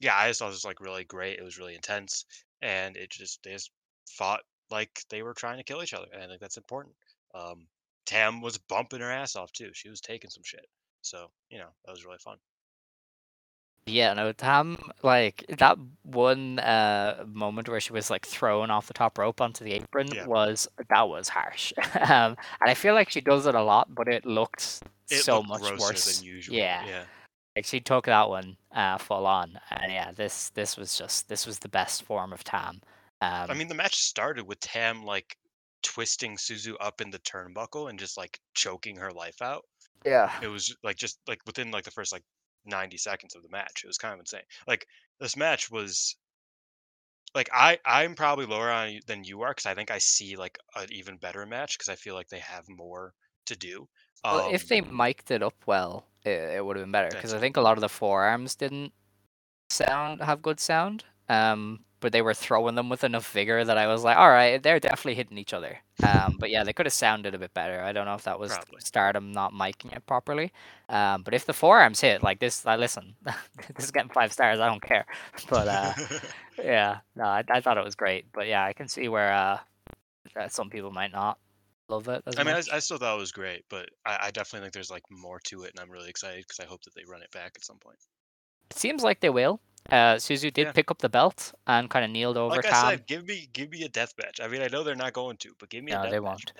yeah, 0.00 0.16
I 0.16 0.28
just 0.28 0.40
thought 0.40 0.48
it 0.48 0.50
was 0.50 0.64
like 0.64 0.80
really 0.80 1.04
great. 1.04 1.38
It 1.38 1.44
was 1.44 1.58
really 1.58 1.74
intense, 1.74 2.26
and 2.62 2.96
it 2.96 3.10
just 3.10 3.42
they 3.42 3.52
just 3.52 3.70
fought 4.08 4.42
like 4.70 5.00
they 5.10 5.22
were 5.22 5.34
trying 5.34 5.58
to 5.58 5.64
kill 5.64 5.82
each 5.82 5.94
other, 5.94 6.06
and 6.12 6.22
I 6.22 6.26
think 6.26 6.40
that's 6.40 6.56
important. 6.56 6.94
Um, 7.34 7.66
Tam 8.06 8.40
was 8.40 8.58
bumping 8.58 9.00
her 9.00 9.10
ass 9.10 9.36
off 9.36 9.52
too. 9.52 9.70
She 9.72 9.88
was 9.88 10.00
taking 10.00 10.30
some 10.30 10.42
shit, 10.44 10.66
so 11.02 11.28
you 11.50 11.58
know 11.58 11.68
that 11.84 11.92
was 11.92 12.04
really 12.04 12.18
fun. 12.18 12.38
Yeah, 13.86 14.14
no, 14.14 14.32
Tam, 14.32 14.78
like 15.02 15.44
that 15.58 15.76
one 16.04 16.58
uh 16.58 17.24
moment 17.26 17.68
where 17.68 17.80
she 17.80 17.92
was 17.92 18.08
like 18.10 18.24
thrown 18.26 18.70
off 18.70 18.86
the 18.86 18.94
top 18.94 19.18
rope 19.18 19.40
onto 19.40 19.62
the 19.64 19.72
apron 19.72 20.08
Yeah. 20.08 20.26
was 20.26 20.66
that 20.88 21.08
was 21.08 21.28
harsh. 21.28 21.72
um, 22.00 22.36
and 22.60 22.68
I 22.70 22.74
feel 22.74 22.94
like 22.94 23.10
she 23.10 23.20
does 23.20 23.46
it 23.46 23.54
a 23.54 23.62
lot, 23.62 23.94
but 23.94 24.08
it 24.08 24.24
looked 24.24 24.82
It 25.10 25.22
so 25.22 25.40
looked 25.40 25.48
much 25.48 25.78
worse. 25.80 26.16
than 26.18 26.24
usual. 26.26 26.56
Yeah, 26.56 26.86
yeah. 26.86 27.04
like 27.56 27.66
she 27.66 27.80
took 27.80 28.06
that 28.06 28.28
one 28.28 28.56
uh 28.74 28.96
full 28.98 29.26
on, 29.26 29.58
and 29.70 29.92
yeah, 29.92 30.12
this 30.12 30.48
this 30.50 30.76
was 30.78 30.96
just 30.96 31.28
this 31.28 31.46
was 31.46 31.58
the 31.58 31.68
best 31.68 32.04
form 32.04 32.32
of 32.32 32.42
Tam. 32.42 32.80
Um, 33.20 33.50
I 33.50 33.54
mean, 33.54 33.68
the 33.68 33.74
match 33.74 33.96
started 33.96 34.46
with 34.46 34.60
Tam 34.60 35.04
like 35.04 35.36
twisting 35.82 36.36
Suzu 36.36 36.74
up 36.80 37.00
in 37.02 37.10
the 37.10 37.18
turnbuckle 37.18 37.90
and 37.90 37.98
just 37.98 38.16
like 38.16 38.40
choking 38.54 38.96
her 38.96 39.12
life 39.12 39.42
out. 39.42 39.64
yeah, 40.06 40.32
It 40.42 40.48
was 40.48 40.74
like 40.82 40.96
just 40.96 41.18
like 41.28 41.40
within 41.46 41.70
like 41.70 41.84
the 41.84 41.90
first 41.90 42.12
like 42.12 42.22
90 42.64 42.96
seconds 42.98 43.34
of 43.34 43.42
the 43.42 43.48
match. 43.48 43.82
It 43.84 43.86
was 43.86 43.98
kind 43.98 44.14
of 44.14 44.20
insane. 44.20 44.42
Like 44.66 44.86
this 45.20 45.36
match 45.36 45.70
was 45.70 46.16
like 47.34 47.48
I 47.52 47.78
I'm 47.84 48.14
probably 48.14 48.46
lower 48.46 48.70
on 48.70 48.92
you 48.92 49.00
than 49.06 49.24
you 49.24 49.42
are 49.42 49.50
because 49.50 49.66
I 49.66 49.74
think 49.74 49.90
I 49.90 49.98
see 49.98 50.36
like 50.36 50.58
an 50.76 50.92
even 50.92 51.16
better 51.16 51.44
match 51.46 51.76
because 51.76 51.88
I 51.88 51.96
feel 51.96 52.14
like 52.14 52.28
they 52.28 52.38
have 52.40 52.68
more 52.68 53.14
to 53.46 53.56
do. 53.56 53.88
well, 54.30 54.40
if 54.46 54.62
Um, 54.62 54.68
they 54.68 54.80
mic'd 54.80 55.30
it 55.30 55.42
up 55.42 55.54
well, 55.66 56.06
it, 56.24 56.30
it 56.56 56.64
would 56.64 56.76
have 56.76 56.84
been 56.84 56.92
better 56.92 57.08
because 57.10 57.32
I 57.34 57.38
think 57.40 57.56
a 57.56 57.60
lot 57.60 57.76
of 57.76 57.80
the 57.82 57.88
forearms 57.88 58.54
didn't 58.54 58.92
sound 59.70 60.22
have 60.22 60.42
good 60.42 60.60
sound. 60.60 61.04
Um, 61.28 61.84
but 62.04 62.12
they 62.12 62.20
were 62.20 62.34
throwing 62.34 62.74
them 62.74 62.90
with 62.90 63.02
enough 63.02 63.32
vigor 63.32 63.64
that 63.64 63.78
I 63.78 63.86
was 63.86 64.04
like, 64.04 64.18
all 64.18 64.28
right, 64.28 64.62
they're 64.62 64.78
definitely 64.78 65.14
hitting 65.14 65.38
each 65.38 65.54
other. 65.54 65.78
Um, 66.02 66.36
but 66.38 66.50
yeah, 66.50 66.62
they 66.62 66.74
could 66.74 66.84
have 66.84 66.92
sounded 66.92 67.34
a 67.34 67.38
bit 67.38 67.54
better. 67.54 67.80
I 67.80 67.92
don't 67.92 68.04
know 68.04 68.12
if 68.12 68.24
that 68.24 68.38
was 68.38 68.52
Probably. 68.52 68.80
Stardom 68.80 69.32
not 69.32 69.54
miking 69.54 69.96
it 69.96 70.04
properly. 70.04 70.52
Um, 70.90 71.22
but 71.22 71.32
if 71.32 71.46
the 71.46 71.54
forearms 71.54 72.02
hit 72.02 72.22
like 72.22 72.40
this, 72.40 72.66
I 72.66 72.76
listen, 72.76 73.16
this 73.74 73.86
is 73.86 73.90
getting 73.90 74.10
five 74.10 74.34
stars. 74.34 74.60
I 74.60 74.68
don't 74.68 74.82
care. 74.82 75.06
But 75.48 75.66
uh, 75.66 75.92
yeah, 76.62 76.98
no, 77.16 77.24
I, 77.24 77.42
I 77.48 77.62
thought 77.62 77.78
it 77.78 77.84
was 77.84 77.94
great. 77.94 78.26
But 78.34 78.48
yeah, 78.48 78.62
I 78.62 78.74
can 78.74 78.86
see 78.86 79.08
where 79.08 79.32
uh, 79.32 79.58
some 80.50 80.68
people 80.68 80.90
might 80.90 81.10
not 81.10 81.38
love 81.88 82.08
it 82.08 82.22
I 82.36 82.44
mean, 82.44 82.54
I. 82.54 82.62
I 82.70 82.80
still 82.80 82.98
thought 82.98 83.16
it 83.16 83.18
was 83.18 83.32
great, 83.32 83.64
but 83.70 83.88
I, 84.04 84.18
I 84.24 84.30
definitely 84.30 84.66
think 84.66 84.74
there's 84.74 84.90
like 84.90 85.04
more 85.10 85.40
to 85.44 85.62
it, 85.62 85.70
and 85.70 85.80
I'm 85.80 85.90
really 85.90 86.10
excited 86.10 86.44
because 86.46 86.60
I 86.60 86.68
hope 86.68 86.82
that 86.82 86.94
they 86.94 87.04
run 87.08 87.22
it 87.22 87.30
back 87.30 87.52
at 87.56 87.64
some 87.64 87.78
point. 87.78 87.96
It 88.70 88.76
seems 88.76 89.02
like 89.02 89.20
they 89.20 89.30
will. 89.30 89.62
Uh, 89.90 90.16
Suzu 90.16 90.52
did 90.52 90.66
Yeah. 90.66 90.72
pick 90.72 90.90
up 90.90 90.98
the 90.98 91.08
belt 91.08 91.52
and 91.66 91.90
kind 91.90 92.04
of 92.04 92.10
kneeled 92.10 92.36
over 92.36 92.56
Like 92.56 92.66
I 92.66 92.70
Tam. 92.70 92.90
said, 92.90 93.06
give 93.06 93.26
me 93.26 93.48
give 93.52 93.70
me 93.70 93.84
a 93.84 93.88
death 93.88 94.14
match. 94.18 94.40
I 94.40 94.48
mean, 94.48 94.62
I 94.62 94.68
know 94.68 94.82
they're 94.82 94.94
not 94.94 95.12
going 95.12 95.36
to, 95.38 95.54
but 95.58 95.68
give 95.68 95.84
me 95.84 95.92
a 95.92 95.96
No, 95.96 96.02
death 96.02 96.10
they 96.12 96.20
match. 96.20 96.46
won't. 96.46 96.52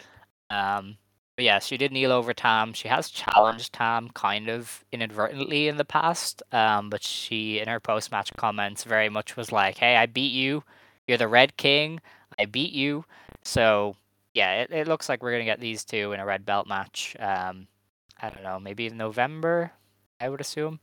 Um, 0.51 0.97
but 1.37 1.45
yeah, 1.45 1.59
she 1.59 1.77
did 1.77 1.91
kneel 1.91 2.13
over 2.13 2.33
Tam. 2.33 2.73
She 2.75 2.89
has 2.89 3.09
challenged 3.11 3.73
Tam 3.73 4.11
kind 4.11 4.49
of 4.49 4.85
inadvertently 4.93 5.69
in 5.69 5.79
the 5.79 5.85
past. 5.85 6.43
Um, 6.53 6.91
but 6.91 7.03
she, 7.03 7.59
in 7.59 7.67
her 7.69 7.81
post 7.81 8.13
match 8.13 8.33
comments, 8.37 8.85
very 8.85 9.09
much 9.09 9.37
was 9.37 9.51
like, 9.51 9.79
"Hey, 9.79 9.97
I 9.97 10.07
beat 10.07 10.33
you. 10.33 10.63
You're 11.09 11.19
the 11.19 11.29
Red 11.29 11.57
King. 11.57 12.01
I 12.39 12.45
beat 12.45 12.73
you." 12.73 13.05
So 13.43 13.97
yeah, 14.35 14.63
it, 14.63 14.71
it 14.71 14.87
looks 14.89 15.09
like 15.09 15.23
we're 15.23 15.33
gonna 15.33 15.45
get 15.45 15.61
these 15.61 15.85
two 15.85 16.13
in 16.13 16.21
a 16.21 16.27
red 16.27 16.45
belt 16.45 16.67
match. 16.69 17.17
Um, 17.19 17.67
I 18.21 18.31
don't 18.31 18.43
know, 18.43 18.61
maybe 18.61 18.87
in 18.87 18.97
November, 18.97 19.73
I 20.21 20.29
would 20.29 20.41
assume. 20.41 20.79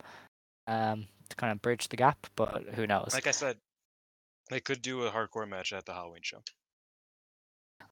Um, 0.68 1.08
to 1.32 1.36
kind 1.36 1.52
of 1.52 1.62
bridge 1.62 1.88
the 1.90 1.98
gap, 1.98 2.28
but 2.36 2.64
who 2.76 2.86
knows? 2.88 3.12
Like 3.14 3.28
I 3.28 3.32
said, 3.32 3.58
they 4.50 4.60
could 4.60 4.82
do 4.82 5.04
a 5.04 5.12
hardcore 5.12 5.48
match 5.48 5.74
at 5.74 5.86
the 5.86 5.94
Halloween 5.94 6.22
show. 6.24 6.44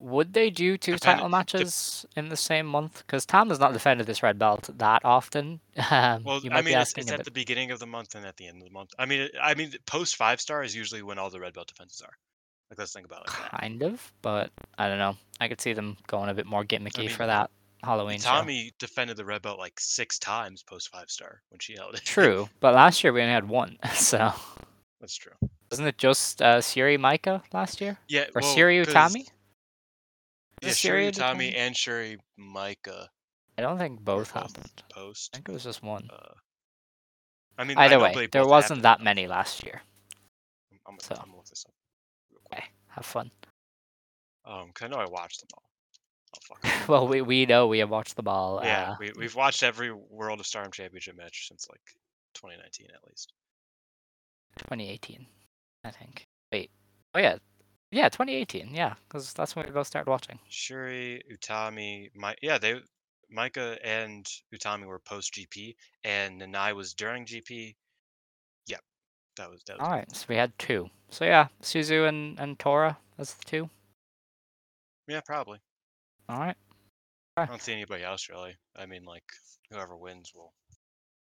Would 0.02 0.32
they 0.32 0.50
do 0.50 0.78
two 0.78 0.94
Depend- 0.94 1.18
title 1.18 1.30
matches 1.30 2.06
in 2.16 2.30
the 2.30 2.38
same 2.38 2.66
month? 2.66 3.04
Because 3.06 3.26
Tam 3.26 3.50
has 3.50 3.60
not 3.60 3.74
defended 3.74 4.08
this 4.08 4.24
red 4.24 4.40
belt 4.40 4.70
that 4.78 5.04
often. 5.04 5.60
Um, 5.92 6.24
Well, 6.24 6.42
I 6.52 6.62
mean, 6.62 6.78
it's, 6.78 6.94
it's 6.98 7.12
at 7.12 7.18
bit 7.18 7.26
the 7.26 7.32
beginning 7.32 7.72
of 7.72 7.80
the 7.80 7.88
month 7.88 8.14
and 8.16 8.26
at 8.26 8.38
the 8.38 8.48
end 8.48 8.62
of 8.62 8.68
the 8.68 8.74
month. 8.74 8.92
I 9.00 9.06
mean, 9.06 9.30
I 9.42 9.56
mean, 9.56 9.74
post 9.86 10.18
five 10.18 10.40
star 10.40 10.62
is 10.64 10.76
usually 10.76 11.02
when 11.02 11.18
all 11.18 11.30
the 11.30 11.40
red 11.40 11.54
belt 11.54 11.68
defenses 11.68 12.02
are. 12.02 12.14
Like, 12.70 12.80
let's 12.80 12.94
think 12.94 13.06
about 13.06 13.22
it 13.22 13.28
like 13.30 13.62
kind 13.62 13.82
of, 13.82 14.12
but 14.22 14.52
I 14.78 14.88
don't 14.88 15.00
know. 15.00 15.16
I 15.40 15.48
could 15.48 15.60
see 15.60 15.74
them 15.74 15.98
going 16.08 16.30
a 16.30 16.34
bit 16.34 16.46
more 16.46 16.64
gimmicky 16.64 17.00
mean, 17.00 17.10
for 17.10 17.26
that 17.26 17.50
Halloween 17.84 18.20
show. 18.20 18.30
Tommy 18.30 18.72
defended 18.80 19.18
the 19.18 19.26
red 19.26 19.42
belt 19.42 19.58
like 19.60 19.80
six 19.80 20.20
times 20.20 20.64
post 20.64 20.90
five 20.92 21.10
star 21.10 21.42
when 21.50 21.60
she 21.60 21.76
held 21.76 21.96
it. 21.96 22.02
True, 22.04 22.50
but 22.60 22.74
last 22.76 23.04
year 23.04 23.14
we 23.14 23.22
only 23.22 23.34
had 23.34 23.48
one, 23.48 23.78
so 23.94 24.34
That's 25.00 25.16
true. 25.16 25.32
wasn't 25.72 25.88
it 25.88 25.98
just 25.98 26.42
uh, 26.42 26.58
Syuri 26.60 26.98
Maika 26.98 27.42
last 27.54 27.80
year 27.82 27.98
Yeah, 28.08 28.26
or 28.36 28.42
well, 28.42 28.56
Syuri 28.56 28.86
Utami? 28.86 29.28
Yeah, 30.62 30.70
it 30.70 30.74
Syuri 30.74 31.08
Syuri 31.08 31.12
Utami 31.14 31.52
Utami? 31.52 31.56
and 31.56 31.76
Syuri 31.76 32.18
Maika. 32.40 33.08
I 33.58 33.62
don't 33.62 33.78
think 33.78 34.00
were 34.00 34.04
both 34.04 34.32
happened. 34.32 34.84
Post. 34.90 35.32
I 35.34 35.38
think 35.38 35.50
it 35.50 35.52
was 35.54 35.64
just 35.64 35.82
one. 35.84 36.08
Uh, 36.12 36.34
I 37.58 37.64
mean, 37.66 37.78
Either 37.78 37.98
know 37.98 38.04
way, 38.04 38.28
there 38.32 38.46
wasn't 38.48 38.84
happened. 38.86 38.86
that 38.86 39.02
many 39.04 39.28
last 39.28 39.64
year. 39.66 39.82
I'm, 40.88 40.98
so. 41.00 41.16
I'm 41.16 41.26
gonna 41.26 41.36
look 41.38 41.46
this 41.48 41.66
up. 41.68 41.74
Real 42.32 42.40
quick. 42.46 42.60
Okay, 42.60 42.68
have 42.90 43.06
fun. 43.06 43.32
Um, 44.46 44.72
'cause 44.74 44.86
I 44.86 44.88
know 44.88 44.98
I 44.98 45.06
watched 45.10 45.42
them 45.42 45.50
all. 45.56 45.69
Well, 46.88 47.08
we 47.08 47.22
we 47.22 47.46
know 47.46 47.68
we 47.68 47.80
have 47.80 47.90
watched 47.90 48.16
the 48.16 48.24
ball. 48.24 48.62
yeah, 48.64 48.92
uh, 48.92 48.96
we 49.00 49.12
we've 49.16 49.36
watched 49.36 49.64
every 49.64 49.92
World 49.92 50.40
of 50.40 50.48
Stardom 50.48 50.72
Championship 50.72 51.16
match 51.16 51.48
since 51.48 51.68
like 51.70 51.82
2019 52.34 52.88
at 52.94 53.08
least. 53.08 53.34
2018, 54.58 55.26
I 55.84 55.92
think. 55.92 56.28
Wait. 56.52 56.72
Oh 57.14 57.20
yeah, 57.20 57.38
yeah, 57.92 58.10
2018. 58.10 58.74
Yeah, 58.74 58.96
because 59.08 59.34
that's 59.34 59.56
when 59.56 59.66
we 59.66 59.72
both 59.72 59.88
started 59.88 60.10
watching. 60.10 60.40
Syuri, 60.50 61.22
Utami, 61.32 62.10
my 62.16 62.36
yeah, 62.42 62.58
they 62.58 62.82
Maika 63.36 63.78
and 63.84 64.26
Utami 64.54 64.86
were 64.86 65.00
post 65.00 65.34
GP, 65.34 65.76
and 66.04 66.42
Nanae 66.42 66.76
was 66.76 66.94
during 66.94 67.26
GP. 67.26 67.76
Yep, 68.68 68.82
that 69.38 69.50
was 69.50 69.64
that 69.68 69.78
was. 69.78 69.86
All 69.86 69.92
right, 69.92 70.16
so 70.16 70.26
we 70.30 70.36
had 70.36 70.58
two. 70.58 70.90
So 71.10 71.26
yeah, 71.26 71.48
Suzu 71.62 72.08
and 72.08 72.40
and 72.40 72.58
Tora 72.60 72.98
as 73.18 73.34
the 73.34 73.46
two. 73.46 73.70
Yeah, 75.08 75.22
probably. 75.26 75.60
All 76.30 76.40
right. 76.40 76.56
I 77.38 77.46
don't 77.46 77.62
see 77.62 77.74
anybody 77.74 78.04
else 78.04 78.30
really. 78.30 78.56
I 78.76 78.86
mean, 78.86 79.04
like 79.04 79.24
whoever 79.72 79.98
wins 79.98 80.32
will 80.36 80.54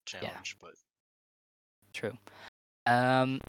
challenge, 0.04 0.57
but 0.61 0.72
True. 1.92 2.12
Um, 2.86 3.40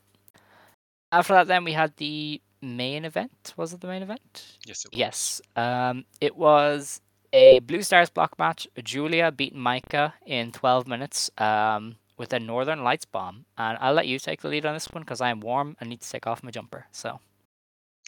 after 1.12 1.34
that, 1.34 1.48
then 1.48 1.64
we 1.64 1.74
had 1.74 1.96
the 1.98 2.42
main 2.62 3.04
event. 3.04 3.54
Was 3.58 3.74
it 3.74 3.82
the 3.82 3.88
main 3.88 4.04
event? 4.04 4.58
yes, 4.66 4.86
it 4.86 4.92
was. 4.92 5.00
Yes. 5.00 5.42
Um, 5.56 6.06
it 6.22 6.36
was 6.36 7.02
a 7.34 7.60
Blue 7.60 7.82
Stars 7.82 8.10
block 8.10 8.40
match. 8.40 8.68
Giulia 8.84 9.32
beat 9.32 9.56
Maika 9.56 10.14
in 10.26 10.52
12 10.52 10.88
minutes. 10.88 11.30
Um, 11.38 11.98
with 12.18 12.34
a 12.34 12.40
Northern 12.40 12.84
Lights 12.84 13.06
bomb. 13.06 13.46
And 13.58 13.78
I'll 13.80 13.94
let 13.94 14.08
you 14.08 14.20
take 14.20 14.42
the 14.42 14.48
lead 14.48 14.66
on 14.66 14.74
this 14.74 14.90
one 14.90 15.04
because 15.04 15.22
I 15.22 15.30
am 15.30 15.40
warm 15.40 15.78
and 15.80 15.90
need 15.90 16.02
to 16.02 16.10
take 16.10 16.26
off 16.26 16.44
my 16.44 16.52
jumper. 16.52 16.88
So 16.92 17.20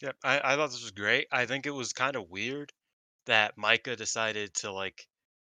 Yep, 0.01 0.15
I, 0.23 0.39
I 0.43 0.55
thought 0.55 0.71
this 0.71 0.81
was 0.81 0.91
great. 0.91 1.27
I 1.31 1.45
think 1.45 1.65
it 1.65 1.71
was 1.71 1.93
kind 1.93 2.15
of 2.15 2.29
weird 2.29 2.71
that 3.29 3.57
Maika 3.57 3.95
decided 3.95 4.53
to 4.55 4.71
like 4.71 5.07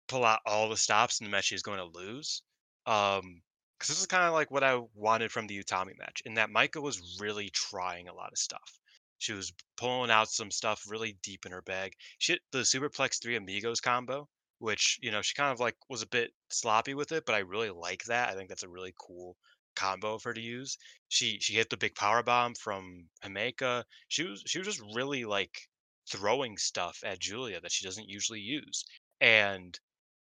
pull 0.07 0.23
out 0.23 0.39
all 0.45 0.69
the 0.69 0.77
stops 0.77 1.19
in 1.19 1.25
the 1.25 1.31
match 1.31 1.49
he 1.49 1.55
was 1.55 1.61
going 1.61 1.79
to 1.79 1.97
lose. 1.97 2.41
Um, 2.85 3.41
because 3.77 3.89
this 3.89 3.99
is 3.99 4.07
kind 4.07 4.23
of 4.23 4.33
like 4.33 4.51
what 4.51 4.63
I 4.63 4.79
wanted 4.93 5.31
from 5.31 5.47
the 5.47 5.61
Utami 5.61 5.97
match, 5.97 6.21
in 6.25 6.35
that 6.35 6.49
Maika 6.49 6.81
was 6.81 7.19
really 7.19 7.49
trying 7.49 8.07
a 8.07 8.13
lot 8.13 8.31
of 8.31 8.37
stuff. 8.37 8.79
She 9.17 9.33
was 9.33 9.51
pulling 9.75 10.11
out 10.11 10.29
some 10.29 10.49
stuff 10.49 10.85
really 10.87 11.17
deep 11.23 11.45
in 11.45 11.51
her 11.51 11.61
bag. 11.61 11.93
She 12.17 12.33
hit 12.33 12.41
the 12.51 12.59
Superplex 12.59 13.21
Three 13.21 13.35
Amigos 13.35 13.81
combo, 13.81 14.29
which 14.59 14.97
you 15.01 15.11
know 15.11 15.21
she 15.21 15.33
kind 15.35 15.51
of 15.51 15.59
like 15.59 15.75
was 15.89 16.01
a 16.01 16.07
bit 16.07 16.31
sloppy 16.49 16.93
with 16.93 17.11
it, 17.11 17.25
but 17.25 17.35
I 17.35 17.39
really 17.39 17.69
like 17.69 18.05
that. 18.05 18.29
I 18.29 18.35
think 18.35 18.47
that's 18.47 18.63
a 18.63 18.69
really 18.69 18.93
cool 18.97 19.35
combo 19.75 20.13
of 20.13 20.23
her 20.23 20.33
to 20.33 20.41
use. 20.41 20.77
She 21.09 21.39
she 21.41 21.53
hit 21.53 21.69
the 21.69 21.77
big 21.77 21.95
power 21.95 22.23
bomb 22.23 22.55
from 22.55 23.09
Himeka. 23.23 23.83
She 24.07 24.23
was 24.23 24.41
she 24.45 24.59
was 24.59 24.67
just 24.67 24.81
really 24.95 25.25
like 25.25 25.67
throwing 26.09 26.57
stuff 26.57 26.99
at 27.05 27.19
Giulia 27.19 27.59
that 27.61 27.71
she 27.71 27.85
doesn't 27.85 28.09
usually 28.09 28.39
use, 28.41 28.85
and 29.21 29.77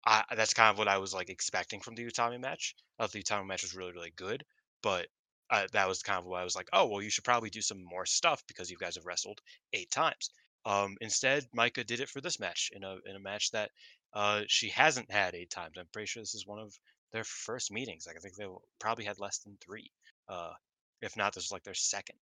I, 0.04 0.24
that's 0.34 0.54
kind 0.54 0.70
of 0.70 0.78
what 0.78 0.88
I 0.88 0.98
was 0.98 1.12
like 1.14 1.28
expecting 1.30 1.80
from 1.80 1.94
the 1.94 2.04
Utami 2.04 2.40
match. 2.40 2.74
Thought 2.98 3.12
the 3.12 3.22
Utami 3.22 3.46
match 3.46 3.62
was 3.62 3.74
really 3.74 3.92
really 3.92 4.12
good, 4.16 4.44
but 4.82 5.06
uh, 5.50 5.66
that 5.72 5.88
was 5.88 6.02
kind 6.02 6.18
of 6.18 6.26
what 6.26 6.40
I 6.40 6.44
was 6.44 6.56
like, 6.56 6.68
oh 6.72 6.86
well, 6.86 7.02
you 7.02 7.10
should 7.10 7.24
probably 7.24 7.50
do 7.50 7.60
some 7.60 7.82
more 7.84 8.06
stuff 8.06 8.42
because 8.46 8.70
you 8.70 8.76
guys 8.78 8.94
have 8.94 9.06
wrestled 9.06 9.40
eight 9.72 9.90
times. 9.90 10.30
Um, 10.64 10.96
instead, 11.00 11.46
Maika 11.56 11.84
did 11.86 12.00
it 12.00 12.08
for 12.08 12.20
this 12.20 12.38
match 12.38 12.70
in 12.74 12.84
a 12.84 12.96
in 13.06 13.16
a 13.16 13.20
match 13.20 13.50
that 13.52 13.70
uh, 14.14 14.42
she 14.46 14.68
hasn't 14.68 15.10
had 15.10 15.34
eight 15.34 15.50
times. 15.50 15.76
I'm 15.78 15.86
pretty 15.92 16.06
sure 16.06 16.22
this 16.22 16.34
is 16.34 16.46
one 16.46 16.58
of 16.60 16.72
their 17.12 17.24
first 17.24 17.72
meetings. 17.72 18.06
Like 18.06 18.16
I 18.16 18.20
think 18.20 18.36
they 18.36 18.46
probably 18.78 19.04
had 19.04 19.18
less 19.18 19.38
than 19.38 19.56
three. 19.64 19.90
Uh, 20.28 20.52
if 21.02 21.16
not, 21.16 21.34
this 21.34 21.44
was 21.44 21.52
like 21.52 21.64
their 21.64 21.74
second. 21.74 22.16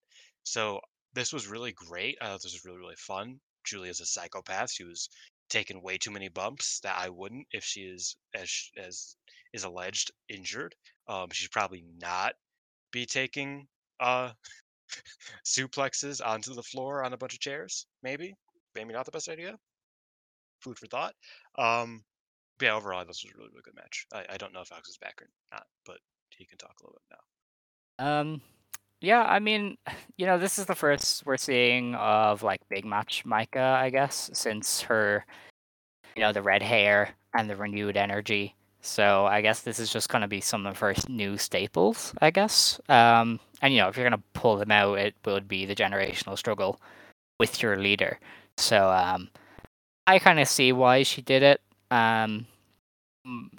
So 0.44 0.80
this 1.14 1.32
was 1.32 1.48
really 1.48 1.72
great. 1.72 2.16
I 2.20 2.26
thought 2.26 2.42
this 2.42 2.52
was 2.52 2.64
really 2.64 2.78
really 2.78 2.96
fun. 2.96 3.40
Giulia's 3.69 4.01
a 4.01 4.07
psychopath. 4.07 4.73
She 4.73 4.85
was 4.85 5.09
taking 5.49 5.83
way 5.83 5.99
too 5.99 6.11
many 6.11 6.29
bumps 6.29 6.81
that 6.81 6.97
I 6.99 7.09
wouldn't 7.09 7.47
if 7.53 7.64
she 7.64 7.83
is 7.83 8.16
as 8.35 8.51
as 8.77 9.16
is 9.53 9.64
alleged 9.64 10.11
injured. 10.29 10.75
Um, 11.09 11.29
she 11.33 11.45
should 11.45 11.53
probably 11.53 11.85
not 12.01 12.35
be 12.93 13.07
taking 13.07 13.66
uh 14.01 14.31
suplexes 15.45 16.21
onto 16.25 16.55
the 16.55 16.62
floor 16.62 17.05
on 17.05 17.12
a 17.12 17.16
bunch 17.16 17.35
of 17.35 17.41
chairs. 17.41 17.87
Maybe, 18.03 18.35
maybe 18.75 18.93
not 18.93 19.05
the 19.05 19.11
best 19.12 19.29
idea. 19.29 19.57
Food 20.61 20.79
for 20.79 20.87
thought. 20.87 21.14
Um, 21.57 22.05
yeah, 22.61 22.75
overall, 22.75 23.05
this 23.05 23.23
was 23.23 23.33
a 23.33 23.39
really, 23.39 23.51
really 23.51 23.62
good 23.64 23.77
match. 23.77 24.07
I, 24.12 24.35
I 24.35 24.37
don't 24.37 24.53
know 24.53 24.61
if 24.61 24.73
Alex 24.73 24.89
is 24.89 24.99
back 24.99 25.21
or 25.23 25.29
not, 25.53 25.64
but 25.87 25.99
he 26.31 26.45
can 26.45 26.59
talk 26.59 26.75
a 26.81 26.85
little 26.85 27.01
bit 27.09 27.19
now. 27.99 28.21
um, 28.21 28.41
yeah, 29.01 29.22
I 29.22 29.38
mean, 29.38 29.76
you 30.16 30.26
know, 30.26 30.38
this 30.38 30.59
is 30.59 30.66
the 30.66 30.74
first 30.74 31.24
we're 31.26 31.36
seeing 31.36 31.94
of 31.94 32.42
like 32.42 32.61
big 32.68 32.84
match 32.84 33.24
Maika, 33.24 33.74
I 33.74 33.90
guess, 33.90 34.30
since 34.32 34.82
her, 34.82 35.24
you 36.16 36.22
know, 36.22 36.32
the 36.32 36.42
red 36.42 36.62
hair 36.62 37.11
and 37.34 37.49
the 37.49 37.57
renewed 37.57 37.96
energy. 37.96 38.55
So 38.80 39.26
I 39.26 39.40
guess 39.40 39.62
this 39.62 39.78
is 39.78 39.92
just 39.92 40.09
going 40.09 40.22
to 40.22 40.28
be 40.28 40.40
some 40.40 40.64
of 40.64 40.72
the 40.72 40.78
first 40.78 41.09
new 41.09 41.36
staples, 41.36 42.14
I 42.20 42.30
guess. 42.30 42.80
Um, 42.88 43.40
and 43.61 43.74
you 43.74 43.80
know, 43.80 43.88
if 43.88 43.96
you're 43.96 44.09
going 44.09 44.18
to 44.18 44.40
pull 44.40 44.57
them 44.57 44.70
out, 44.70 44.99
it 44.99 45.14
would 45.24 45.49
be 45.49 45.66
the 45.66 45.74
generational 45.74 46.38
struggle 46.38 46.80
with 47.38 47.62
your 47.62 47.76
leader. 47.76 48.18
So 48.57 48.90
um, 48.90 49.28
I 50.07 50.18
kind 50.18 50.40
of 50.40 50.49
see 50.49 50.72
why 50.72 51.03
she 51.03 51.22
did 51.22 51.42
it. 51.42 51.61
Um, 51.90 52.46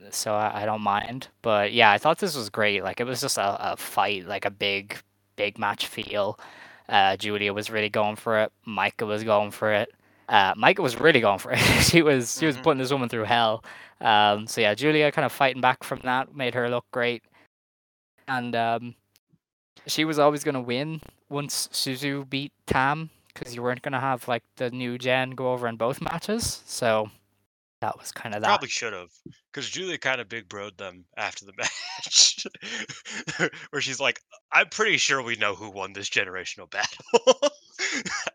so 0.10 0.34
I, 0.34 0.64
I 0.64 0.66
don't 0.66 0.82
mind. 0.82 1.28
But 1.42 1.74
yeah, 1.74 1.92
I 1.92 1.98
thought 1.98 2.20
this 2.20 2.36
was 2.36 2.50
great. 2.50 2.84
Like 2.84 3.00
it 3.00 3.06
was 3.06 3.22
just 3.22 3.38
a, 3.38 3.74
a 3.74 3.78
fight, 3.78 4.26
like 4.26 4.46
a 4.46 4.52
big, 4.52 4.98
big 5.40 5.58
match 5.58 5.88
feel. 5.88 6.38
Uh, 6.90 7.16
Giulia 7.16 7.54
was 7.54 7.70
really 7.70 7.90
going 7.90 8.18
for 8.18 8.34
it. 8.44 8.52
Maika 8.68 9.08
was 9.08 9.24
going 9.24 9.52
for 9.52 9.72
it. 9.72 9.90
Uh, 10.28 10.54
Maika 10.56 10.80
was 10.80 11.00
really 11.00 11.22
going 11.22 11.40
for 11.40 11.52
it. 11.54 11.60
she 11.90 12.02
was 12.02 12.38
she 12.38 12.46
was 12.46 12.58
Mhm. 12.58 12.64
putting 12.64 12.78
this 12.80 12.92
woman 12.92 13.10
through 13.10 13.24
hell. 13.26 13.64
Um, 14.02 14.48
so 14.48 14.60
yeah, 14.62 14.74
Giulia 14.76 15.12
kind 15.12 15.26
of 15.26 15.32
fighting 15.32 15.62
back 15.62 15.84
from 15.84 16.00
that 16.04 16.36
made 16.36 16.54
her 16.56 16.70
look 16.70 16.86
great. 16.92 17.24
And 18.28 18.56
um, 18.56 18.96
she 19.88 20.04
was 20.06 20.20
always 20.20 20.44
going 20.44 20.56
to 20.56 20.62
win 20.62 21.02
once 21.30 21.68
Suzu 21.72 22.30
beat 22.30 22.52
Tam 22.68 23.10
because 23.34 23.56
you 23.56 23.62
weren't 23.64 23.82
going 23.82 23.94
to 23.94 24.00
have 24.00 24.28
like 24.28 24.44
the 24.58 24.70
new 24.70 24.98
gen 24.98 25.32
go 25.32 25.54
over 25.54 25.68
in 25.68 25.78
both 25.78 26.02
matches. 26.02 26.64
So 26.66 27.10
that 27.82 27.98
was 27.98 28.12
kind 28.12 28.36
of 28.36 28.42
that. 28.42 28.48
Probably 28.48 28.70
should 28.70 28.94
have, 28.94 29.10
because 29.52 29.70
Giulia 29.70 29.98
kind 29.98 30.20
of 30.20 30.28
big 30.30 30.50
broed 30.50 30.78
them 30.78 31.06
after 31.16 31.46
the 31.46 31.54
match, 31.58 32.46
where 33.70 33.82
she's 33.82 34.00
like, 34.00 34.20
"I'm 34.52 34.68
pretty 34.70 34.98
sure 34.98 35.22
we 35.22 35.36
know 35.36 35.56
who 35.56 35.70
won 35.70 35.94
this 35.94 36.10
generational 36.10 36.70
battle. 36.70 37.00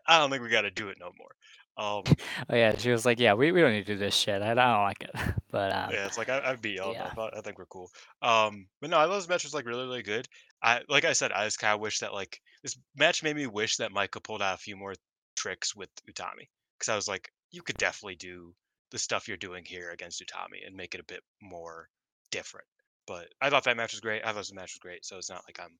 I 0.07 0.19
don't 0.19 0.29
think 0.29 0.41
we 0.43 0.49
got 0.49 0.61
to 0.61 0.71
do 0.71 0.89
it 0.89 0.97
no 0.99 1.11
more." 1.17 1.35
Um, 1.77 2.03
Oh 2.49 2.55
yeah, 2.55 2.77
she 2.77 2.89
was 2.89 3.05
like, 3.05 3.19
"Yeah, 3.19 3.33
we, 3.33 3.51
we 3.51 3.61
don't 3.61 3.73
need 3.73 3.85
to 3.85 3.93
do 3.93 3.99
this 3.99 4.15
shit. 4.15 4.41
I, 4.41 4.51
I 4.51 4.53
don't 4.53 4.83
like 4.83 5.01
it." 5.03 5.11
But 5.51 5.73
um, 5.73 5.89
yeah, 5.93 6.05
it's 6.05 6.17
like 6.17 6.27
I, 6.27 6.41
I 6.51 6.55
beat 6.57 6.75
y'all. 6.75 6.91
yeah. 6.91 7.13
I, 7.17 7.37
I 7.37 7.39
think 7.39 7.57
we're 7.57 7.65
cool. 7.67 7.89
Um, 8.21 8.67
but 8.81 8.89
no, 8.89 8.99
I 8.99 9.05
thought 9.05 9.15
this 9.15 9.29
match 9.29 9.45
was 9.45 9.53
like 9.53 9.65
really, 9.65 9.85
really 9.85 10.03
good. 10.03 10.27
I 10.61 10.81
like 10.89 11.05
I 11.05 11.13
said, 11.13 11.31
I 11.31 11.45
just 11.45 11.59
kind 11.59 11.73
of 11.73 11.79
wish 11.79 11.99
that 11.99 12.13
like 12.13 12.41
this 12.61 12.77
match 12.97 13.23
made 13.23 13.37
me 13.37 13.47
wish 13.47 13.77
that 13.77 13.93
Maika 13.93 14.21
pulled 14.21 14.41
out 14.41 14.55
a 14.55 14.57
few 14.57 14.75
more 14.75 14.95
tricks 15.37 15.73
with 15.73 15.87
Utami, 16.11 16.49
because 16.77 16.89
I 16.89 16.95
was 16.97 17.07
like, 17.07 17.31
you 17.51 17.61
could 17.61 17.77
definitely 17.77 18.15
do 18.15 18.53
the 18.91 18.97
stuff 18.99 19.27
you're 19.27 19.37
doing 19.37 19.63
here 19.65 19.91
against 19.91 20.21
Utami 20.21 20.65
and 20.65 20.75
make 20.75 20.93
it 20.95 21.01
a 21.01 21.05
bit 21.05 21.21
more 21.41 21.89
different. 22.31 22.67
But 23.07 23.27
I 23.41 23.49
thought 23.49 23.63
that 23.65 23.77
match 23.77 23.93
was 23.93 23.99
great. 24.01 24.23
I 24.25 24.31
thought 24.33 24.45
the 24.47 24.55
match 24.55 24.73
was 24.73 24.79
great, 24.79 25.05
so 25.05 25.17
it's 25.17 25.29
not 25.29 25.43
like 25.47 25.59
I'm, 25.59 25.77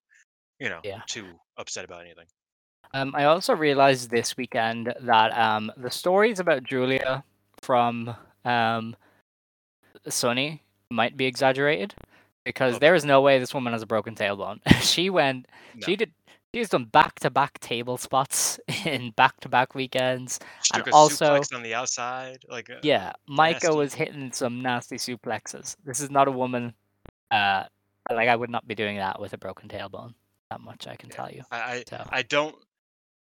you 0.60 0.70
know, 0.70 0.80
Yeah. 0.84 1.02
too 1.08 1.26
upset 1.58 1.86
about 1.86 2.02
anything. 2.02 2.26
Um, 2.94 3.14
I 3.16 3.26
also 3.26 3.54
realized 3.56 4.10
this 4.10 4.38
weekend 4.38 4.94
that 5.02 5.38
um, 5.38 5.72
the 5.76 5.90
stories 5.92 6.40
about 6.40 6.64
Giulia 6.64 7.24
from 7.62 8.16
um, 8.46 8.96
Sunny 10.08 10.62
might 10.92 11.18
be 11.18 11.26
exaggerated 11.26 11.94
because 12.44 12.76
Okay. 12.76 12.80
there 12.86 12.96
is 12.96 13.04
no 13.04 13.22
way 13.22 13.40
this 13.40 13.54
woman 13.54 13.74
has 13.74 13.82
a 13.82 13.88
broken 13.88 14.16
tailbone. 14.16 14.60
she 14.82 15.10
went, 15.10 15.48
No. 15.74 15.86
she 15.86 15.96
did, 15.96 16.12
she's 16.56 16.70
done 16.70 16.86
back 16.86 17.20
to 17.20 17.30
back 17.30 17.60
table 17.60 17.98
spots 17.98 18.60
in 18.86 19.12
back 19.12 19.40
to 19.42 19.50
back 19.50 19.76
weekends. 19.76 20.40
She 20.64 20.72
and 20.80 20.88
also- 20.94 21.42
on 21.54 21.64
the 21.64 21.74
outside, 21.74 22.44
like 22.50 22.70
uh, 22.70 22.76
Yeah, 22.82 23.12
Maika 23.30 23.64
nasty. 23.64 23.70
was 23.76 23.94
hitting 23.94 24.32
some 24.32 24.62
nasty 24.62 24.96
suplexes. 24.98 25.76
This 25.84 26.00
is 26.00 26.10
not 26.10 26.28
a 26.28 26.32
woman. 26.32 26.74
Uh, 27.30 27.64
like 28.10 28.30
I 28.30 28.36
would 28.36 28.50
not 28.50 28.68
be 28.68 28.76
doing 28.76 28.98
that 28.98 29.20
with 29.20 29.34
a 29.34 29.38
broken 29.38 29.68
tailbone. 29.68 30.14
That 30.50 30.62
much 30.62 30.88
I 30.88 30.96
can 30.96 31.10
Yeah. 31.10 31.16
tell 31.16 31.32
you. 31.32 31.42
I, 31.52 31.60
I 31.60 31.84
So 31.90 32.04
I 32.10 32.22
don't. 32.22 32.56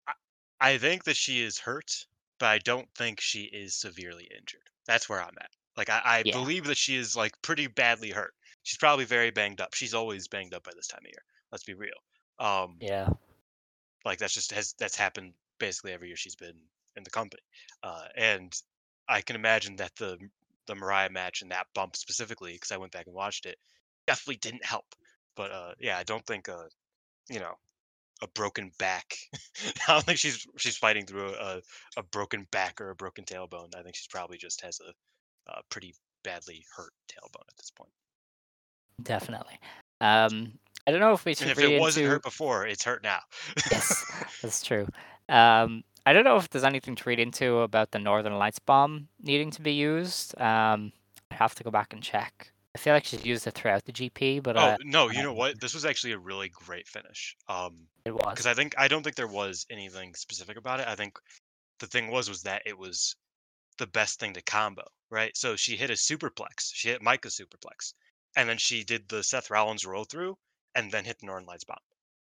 I, 0.06 0.12
I 0.60 0.78
think 0.78 1.04
that 1.04 1.16
she 1.16 1.42
is 1.42 1.58
hurt, 1.58 2.06
but 2.38 2.46
I 2.46 2.58
don't 2.58 2.88
think 2.96 3.20
she 3.20 3.44
is 3.44 3.74
severely 3.74 4.28
injured. 4.36 4.68
That's 4.86 5.08
where 5.08 5.20
I'm 5.22 5.34
at. 5.40 5.50
Like 5.76 5.88
I, 5.88 6.00
I 6.04 6.22
Yeah. 6.24 6.32
believe 6.32 6.64
that 6.64 6.76
she 6.76 6.96
is 6.96 7.16
like 7.16 7.40
pretty 7.42 7.66
badly 7.66 8.10
hurt. 8.10 8.34
She's 8.64 8.78
probably 8.78 9.04
very 9.04 9.30
banged 9.30 9.60
up. 9.60 9.74
She's 9.74 9.94
always 9.94 10.26
banged 10.28 10.52
up 10.52 10.64
by 10.64 10.72
this 10.74 10.88
time 10.88 11.00
of 11.04 11.06
year. 11.06 11.22
Let's 11.52 11.64
be 11.64 11.74
real. 11.74 11.94
Um, 12.38 12.76
yeah, 12.80 13.08
like 14.04 14.18
that's 14.18 14.34
just 14.34 14.52
has 14.52 14.74
that's 14.78 14.96
happened 14.96 15.32
basically 15.58 15.92
every 15.92 16.08
year 16.08 16.16
she's 16.16 16.36
been 16.36 16.56
in 16.96 17.02
the 17.02 17.10
company. 17.10 17.42
Uh, 17.82 18.04
and 18.16 18.54
I 19.08 19.20
can 19.20 19.36
imagine 19.36 19.76
that 19.76 19.94
the 19.96 20.18
the 20.66 20.74
Mariah 20.74 21.10
match 21.10 21.42
and 21.42 21.50
that 21.50 21.66
bump 21.74 21.96
specifically, 21.96 22.52
because 22.52 22.72
I 22.72 22.76
went 22.76 22.92
back 22.92 23.06
and 23.06 23.14
watched 23.14 23.46
it, 23.46 23.56
definitely 24.06 24.36
didn't 24.36 24.64
help. 24.64 24.86
But 25.36 25.50
uh, 25.50 25.72
yeah, 25.78 25.98
I 25.98 26.02
don't 26.02 26.26
think 26.26 26.48
uh, 26.48 26.68
you 27.28 27.40
know, 27.40 27.54
a 28.22 28.28
broken 28.28 28.70
back. 28.78 29.16
I 29.88 29.94
don't 29.94 30.04
think 30.04 30.18
she's 30.18 30.46
she's 30.56 30.76
fighting 30.76 31.06
through 31.06 31.34
a, 31.34 31.60
a 31.96 32.02
broken 32.02 32.46
back 32.50 32.80
or 32.80 32.90
a 32.90 32.96
broken 32.96 33.24
tailbone. 33.24 33.74
I 33.76 33.82
think 33.82 33.96
she's 33.96 34.08
probably 34.08 34.38
just 34.38 34.62
has 34.62 34.80
a, 34.80 35.52
a 35.52 35.60
pretty 35.70 35.94
badly 36.24 36.64
hurt 36.76 36.92
tailbone 37.08 37.48
at 37.48 37.56
this 37.56 37.70
point. 37.70 37.92
definitely. 39.02 39.58
Um, 40.00 40.52
I 40.86 40.92
don't 40.92 41.00
know 41.00 41.12
if 41.12 41.24
we 41.24 41.34
should. 41.34 41.48
And 41.48 41.58
if 41.58 41.64
it 41.64 41.80
wasn't 41.80 42.04
into. 42.04 42.14
hurt 42.14 42.22
before, 42.22 42.66
it's 42.66 42.84
hurt 42.84 43.02
now. 43.02 43.18
yes, 43.70 44.04
that's 44.42 44.62
true. 44.62 44.86
Um, 45.28 45.82
I 46.04 46.12
don't 46.12 46.24
know 46.24 46.36
if 46.36 46.48
there's 46.50 46.64
anything 46.64 46.94
to 46.94 47.08
read 47.08 47.18
into 47.18 47.58
about 47.58 47.90
the 47.90 47.98
Northern 47.98 48.38
Lights 48.38 48.60
bomb 48.60 49.08
needing 49.20 49.50
to 49.50 49.62
be 49.62 49.72
used. 49.72 50.40
Um, 50.40 50.92
I 51.30 51.34
have 51.34 51.56
to 51.56 51.64
go 51.64 51.70
back 51.70 51.92
and 51.92 52.02
check. 52.02 52.52
I 52.76 52.78
feel 52.78 52.92
like 52.92 53.04
she's 53.04 53.24
used 53.24 53.46
it 53.46 53.54
throughout 53.54 53.86
the 53.86 53.92
GP, 53.92 54.42
but 54.42 54.56
oh 54.56 54.60
uh, 54.60 54.76
no, 54.84 55.08
I 55.08 55.12
you 55.12 55.22
know 55.22 55.32
what? 55.32 55.60
This 55.60 55.74
was 55.74 55.84
actually 55.84 56.12
a 56.12 56.18
really 56.18 56.50
great 56.50 56.86
finish. 56.86 57.34
Um, 57.48 57.88
it 58.04 58.12
was. 58.12 58.26
because 58.30 58.46
I 58.46 58.54
think 58.54 58.74
I 58.78 58.86
don't 58.86 59.02
think 59.02 59.16
there 59.16 59.26
was 59.26 59.66
anything 59.70 60.14
specific 60.14 60.58
about 60.58 60.80
it. 60.80 60.86
I 60.86 60.94
think 60.94 61.18
the 61.80 61.86
thing 61.86 62.10
was 62.10 62.28
was 62.28 62.42
that 62.42 62.62
it 62.66 62.78
was 62.78 63.16
the 63.78 63.86
best 63.86 64.20
thing 64.20 64.34
to 64.34 64.42
combo, 64.42 64.84
right? 65.10 65.36
So 65.36 65.56
she 65.56 65.76
hit 65.76 65.90
a 65.90 65.94
superplex. 65.94 66.70
She 66.72 66.88
hit 66.88 67.02
Maika's 67.02 67.40
superplex, 67.40 67.94
and 68.36 68.48
then 68.48 68.58
she 68.58 68.84
did 68.84 69.08
the 69.08 69.24
Seth 69.24 69.50
Rollins 69.50 69.86
roll 69.86 70.04
through, 70.04 70.36
and 70.76 70.92
then 70.92 71.04
hit 71.04 71.18
the 71.20 71.26
Northern 71.26 71.46
Lights 71.46 71.64
bomb. 71.64 71.78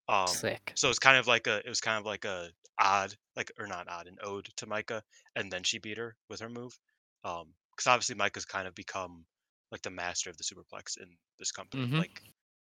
Um, 0.09 0.27
Sick. 0.27 0.75
so 0.75 0.91
it's 0.91 0.99
kind 0.99 1.17
of 1.19 1.27
like 1.29 1.47
a 1.47 1.59
it 1.59 1.69
was 1.69 1.81
kind 1.81 1.99
of 1.99 2.07
like 2.07 2.25
a 2.25 2.51
odd 2.81 3.15
like 3.37 3.53
or 3.59 3.67
not 3.67 3.89
odd 3.89 4.09
an 4.09 4.19
ode 4.23 4.47
to 4.57 4.67
Maika, 4.67 5.03
and 5.37 5.53
then 5.53 5.63
she 5.63 5.79
beat 5.79 5.99
her 5.99 6.17
with 6.29 6.41
her 6.41 6.49
move. 6.49 6.79
Um, 7.25 7.55
because 7.77 7.87
obviously 7.87 8.17
Maika's 8.17 8.45
kind 8.45 8.69
of 8.69 8.75
become 8.75 9.27
like 9.71 9.83
the 9.83 9.91
master 9.91 10.31
of 10.31 10.37
the 10.39 10.45
superplex 10.45 10.99
in 11.01 11.17
this 11.39 11.53
company. 11.53 11.85
Mhm. 11.87 11.99
Like 11.99 12.23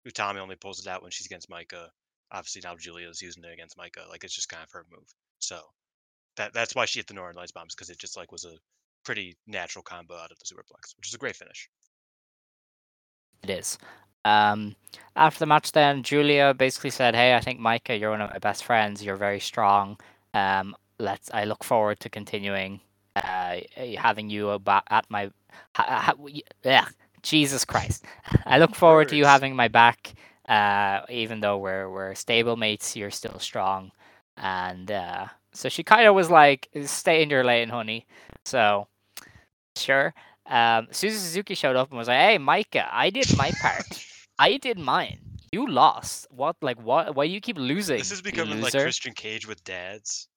Utami 0.07 0.37
only 0.39 0.55
pulls 0.55 0.79
it 0.79 0.87
out 0.87 1.01
when 1.03 1.11
she's 1.11 1.27
against 1.27 1.49
Maika. 1.49 1.89
Obviously 2.31 2.61
now 2.63 2.75
Giulia's 2.75 3.21
using 3.21 3.43
it 3.43 3.53
against 3.53 3.77
Maika. 3.77 4.07
Like 4.09 4.23
it's 4.23 4.35
just 4.35 4.49
kind 4.49 4.63
of 4.63 4.71
her 4.71 4.85
move. 4.91 5.07
So 5.39 5.61
that 6.37 6.53
that's 6.53 6.75
why 6.75 6.85
she 6.85 6.99
hit 6.99 7.07
the 7.07 7.13
Northern 7.13 7.35
Lights 7.35 7.51
bombs 7.51 7.75
because 7.75 7.89
it 7.89 7.99
just 7.99 8.17
like 8.17 8.31
was 8.31 8.45
a 8.45 8.57
pretty 9.03 9.37
natural 9.47 9.83
combo 9.83 10.15
out 10.15 10.31
of 10.31 10.39
the 10.39 10.45
superplex, 10.45 10.95
which 10.97 11.07
is 11.09 11.13
a 11.13 11.17
great 11.19 11.35
finish. 11.35 11.69
It 13.45 13.59
is. 13.59 13.77
Um, 14.25 14.75
after 15.15 15.39
the 15.39 15.45
match, 15.45 15.71
then 15.71 16.01
Giulia 16.01 16.55
basically 16.55 16.89
said, 16.89 17.15
"Hey, 17.15 17.35
I 17.35 17.41
think 17.41 17.59
Maika, 17.59 17.99
you're 17.99 18.09
one 18.09 18.21
of 18.21 18.31
my 18.31 18.39
best 18.39 18.63
friends. 18.63 19.03
You're 19.03 19.17
very 19.17 19.39
strong. 19.39 19.99
Um, 20.33 20.75
let's. 20.97 21.29
I 21.31 21.43
look 21.45 21.63
forward 21.63 21.99
to 21.99 22.09
continuing 22.09 22.81
uh, 23.15 23.57
having 23.97 24.31
you 24.31 24.51
at 24.51 25.05
my. 25.09 25.29
Ha, 25.75 25.83
ha, 25.83 26.13
yeah, 26.63 26.87
Jesus 27.21 27.65
Christ. 27.65 28.03
I 28.47 28.57
look 28.57 28.73
forward 28.73 29.09
to 29.09 29.15
you 29.15 29.25
having 29.25 29.55
my 29.55 29.67
back. 29.67 30.15
Uh, 30.49 31.01
even 31.09 31.39
though 31.41 31.57
we're 31.59 31.87
we're 31.89 32.15
stable 32.15 32.55
mates, 32.55 32.95
you're 32.95 33.11
still 33.11 33.37
strong. 33.37 33.91
And 34.37 34.89
uh, 34.89 35.27
so 35.53 35.69
she 35.69 35.83
kind 35.83 36.07
of 36.07 36.15
was 36.15 36.31
like, 36.31 36.67
"Stay 36.85 37.21
in 37.21 37.29
your 37.29 37.43
lane, 37.43 37.69
honey." 37.69 38.07
So 38.43 38.87
sure. 39.77 40.15
Um, 40.47 40.87
Suzu 40.91 41.11
Suzuki 41.17 41.55
showed 41.55 41.75
up 41.75 41.89
and 41.89 41.97
was 41.97 42.07
like, 42.07 42.17
"Hey, 42.19 42.37
Maika, 42.37 42.87
I 42.91 43.09
did 43.09 43.35
my 43.37 43.51
part. 43.61 44.05
I 44.39 44.57
did 44.57 44.77
mine. 44.77 45.19
You 45.51 45.67
lost. 45.67 46.27
What? 46.29 46.55
Like 46.61 46.79
what? 46.81 47.15
Why 47.15 47.27
do 47.27 47.33
you 47.33 47.41
keep 47.41 47.57
losing? 47.57 47.97
This 47.97 48.11
is 48.11 48.21
becoming 48.21 48.61
like? 48.61 48.73
Christian 48.73 49.13
Cage 49.13 49.47
with 49.47 49.63
dads. 49.63 50.27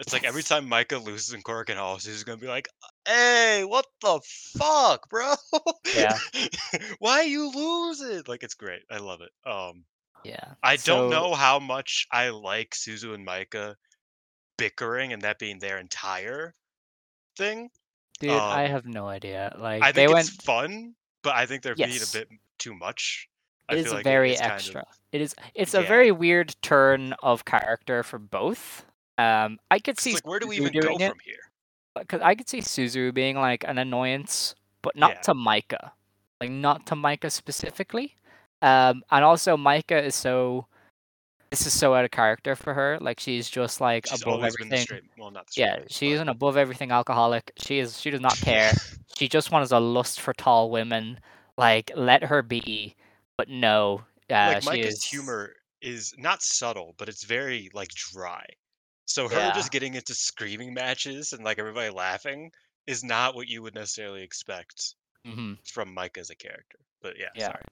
It's 0.00 0.12
like 0.12 0.24
every 0.24 0.42
time 0.42 0.66
Maika 0.68 1.02
loses 1.02 1.32
in 1.34 1.42
Korakuen 1.42 1.76
Hall, 1.76 1.98
she's 1.98 2.24
gonna 2.24 2.36
be 2.38 2.48
like, 2.48 2.68
"Hey, 3.06 3.62
what 3.64 3.86
the 4.02 4.20
fuck, 4.58 5.08
bro? 5.08 5.34
Yeah. 5.96 6.18
Why 6.98 7.22
you 7.22 7.50
losing?" 7.52 8.22
Like 8.26 8.42
it's 8.42 8.54
great. 8.54 8.82
I 8.90 8.98
love 8.98 9.20
it. 9.20 9.30
Um, 9.48 9.84
Yeah. 10.24 10.54
I 10.62 10.76
So- 10.76 10.96
don't 11.02 11.10
know 11.10 11.34
how 11.34 11.58
much 11.60 12.06
I 12.10 12.30
like 12.30 12.70
Suzu 12.70 13.14
and 13.14 13.24
Maika 13.26 13.76
bickering 14.58 15.12
and 15.12 15.22
that 15.22 15.38
being 15.38 15.58
their 15.60 15.78
entire 15.78 16.54
thing. 17.36 17.70
Dude, 18.20 18.30
I 18.30 18.64
Um, 18.64 18.70
have 18.70 18.86
no 18.86 19.08
idea. 19.08 19.54
Like 19.58 19.82
I 19.82 19.92
they 19.92 20.02
think 20.06 20.14
went. 20.14 20.28
fun, 20.42 20.94
but 21.22 21.34
I 21.34 21.46
think 21.46 21.62
they're 21.62 21.74
Yes. 21.76 21.90
being 21.90 22.02
a 22.02 22.26
bit 22.30 22.38
too 22.58 22.74
much. 22.74 23.28
I 23.68 23.74
It 23.74 23.78
is 23.78 23.84
feel 23.86 23.94
like 23.94 24.04
very 24.04 24.32
it's 24.32 24.40
kind 24.40 24.52
of- 24.52 24.56
extra. 24.58 24.84
It 25.12 25.20
is. 25.20 25.34
It's 25.54 25.74
a 25.74 25.82
very 25.82 26.10
weird 26.12 26.54
turn 26.62 27.14
of 27.22 27.44
character 27.44 28.02
for 28.02 28.18
both. 28.18 28.84
Um, 29.18 29.58
I 29.70 29.78
could 29.78 29.98
see 29.98 30.14
like, 30.14 30.26
where 30.26 30.40
do 30.40 30.46
we 30.48 30.56
Suzu 30.58 30.60
even 30.60 30.80
go 30.80 30.96
it 30.96 31.08
from 31.10 31.18
here? 31.24 31.50
because 31.94 32.20
I 32.20 32.34
could 32.34 32.48
see 32.48 32.58
Suzu 32.58 33.14
being 33.14 33.36
like 33.36 33.62
an 33.64 33.78
annoyance, 33.78 34.54
but 34.82 34.96
not 34.96 35.12
Yeah. 35.12 35.20
to 35.22 35.34
Maika, 35.34 35.92
like 36.40 36.50
not 36.50 36.86
to 36.86 36.94
Maika 36.96 37.30
specifically. 37.30 38.16
Um, 38.60 39.04
and 39.10 39.24
also 39.24 39.56
Maika 39.56 40.02
is 40.02 40.14
so. 40.16 40.66
This 41.54 41.68
is 41.68 41.72
so 41.78 41.94
out 41.94 42.04
of 42.04 42.10
character 42.10 42.56
for 42.56 42.74
her. 42.74 42.98
Like 43.00 43.20
she's 43.20 43.48
just 43.48 43.80
like 43.80 44.08
She's 44.08 44.22
above 44.22 44.34
always 44.34 44.56
been 44.56 44.68
the 44.68 44.74
everything. 44.74 44.86
straight. 44.86 45.02
Well, 45.16 45.30
not 45.30 45.46
the. 45.46 45.60
Yeah, 45.60 45.78
she 45.88 46.10
is 46.10 46.20
an 46.20 46.28
above 46.28 46.56
everything 46.56 46.90
alcoholic. 46.90 47.52
She 47.58 47.78
is. 47.78 48.00
She 48.00 48.10
does 48.10 48.20
not 48.20 48.36
care. 48.40 48.72
she 49.16 49.28
just 49.28 49.52
wants 49.52 49.70
a 49.70 49.78
lust 49.78 50.20
for 50.20 50.32
tall 50.32 50.68
women. 50.68 51.20
Like 51.56 51.92
let 51.94 52.24
her 52.24 52.42
be, 52.42 52.96
but 53.36 53.48
no. 53.48 54.02
Uh, 54.28 54.54
like 54.54 54.62
she 54.64 54.68
Maika's 54.68 54.94
is, 54.94 55.04
humor 55.04 55.54
is 55.80 56.12
not 56.18 56.42
subtle, 56.42 56.96
but 56.98 57.08
it's 57.08 57.22
very 57.22 57.70
like 57.72 57.90
dry. 57.90 58.44
So 59.06 59.28
her 59.28 59.36
Yeah. 59.36 59.52
just 59.52 59.70
getting 59.70 59.94
into 59.94 60.12
screaming 60.12 60.74
matches 60.74 61.32
and 61.32 61.44
like 61.44 61.60
everybody 61.60 61.90
laughing 61.90 62.50
is 62.88 63.04
not 63.04 63.36
what 63.36 63.46
you 63.46 63.62
would 63.62 63.76
necessarily 63.76 64.24
expect 64.24 64.96
Mhm. 65.24 65.58
from 65.72 65.94
Maika 65.94 66.18
as 66.18 66.30
a 66.30 66.34
character. 66.34 66.78
But 67.00 67.16
yeah, 67.16 67.28
Yeah. 67.36 67.46
sorry. 67.46 67.62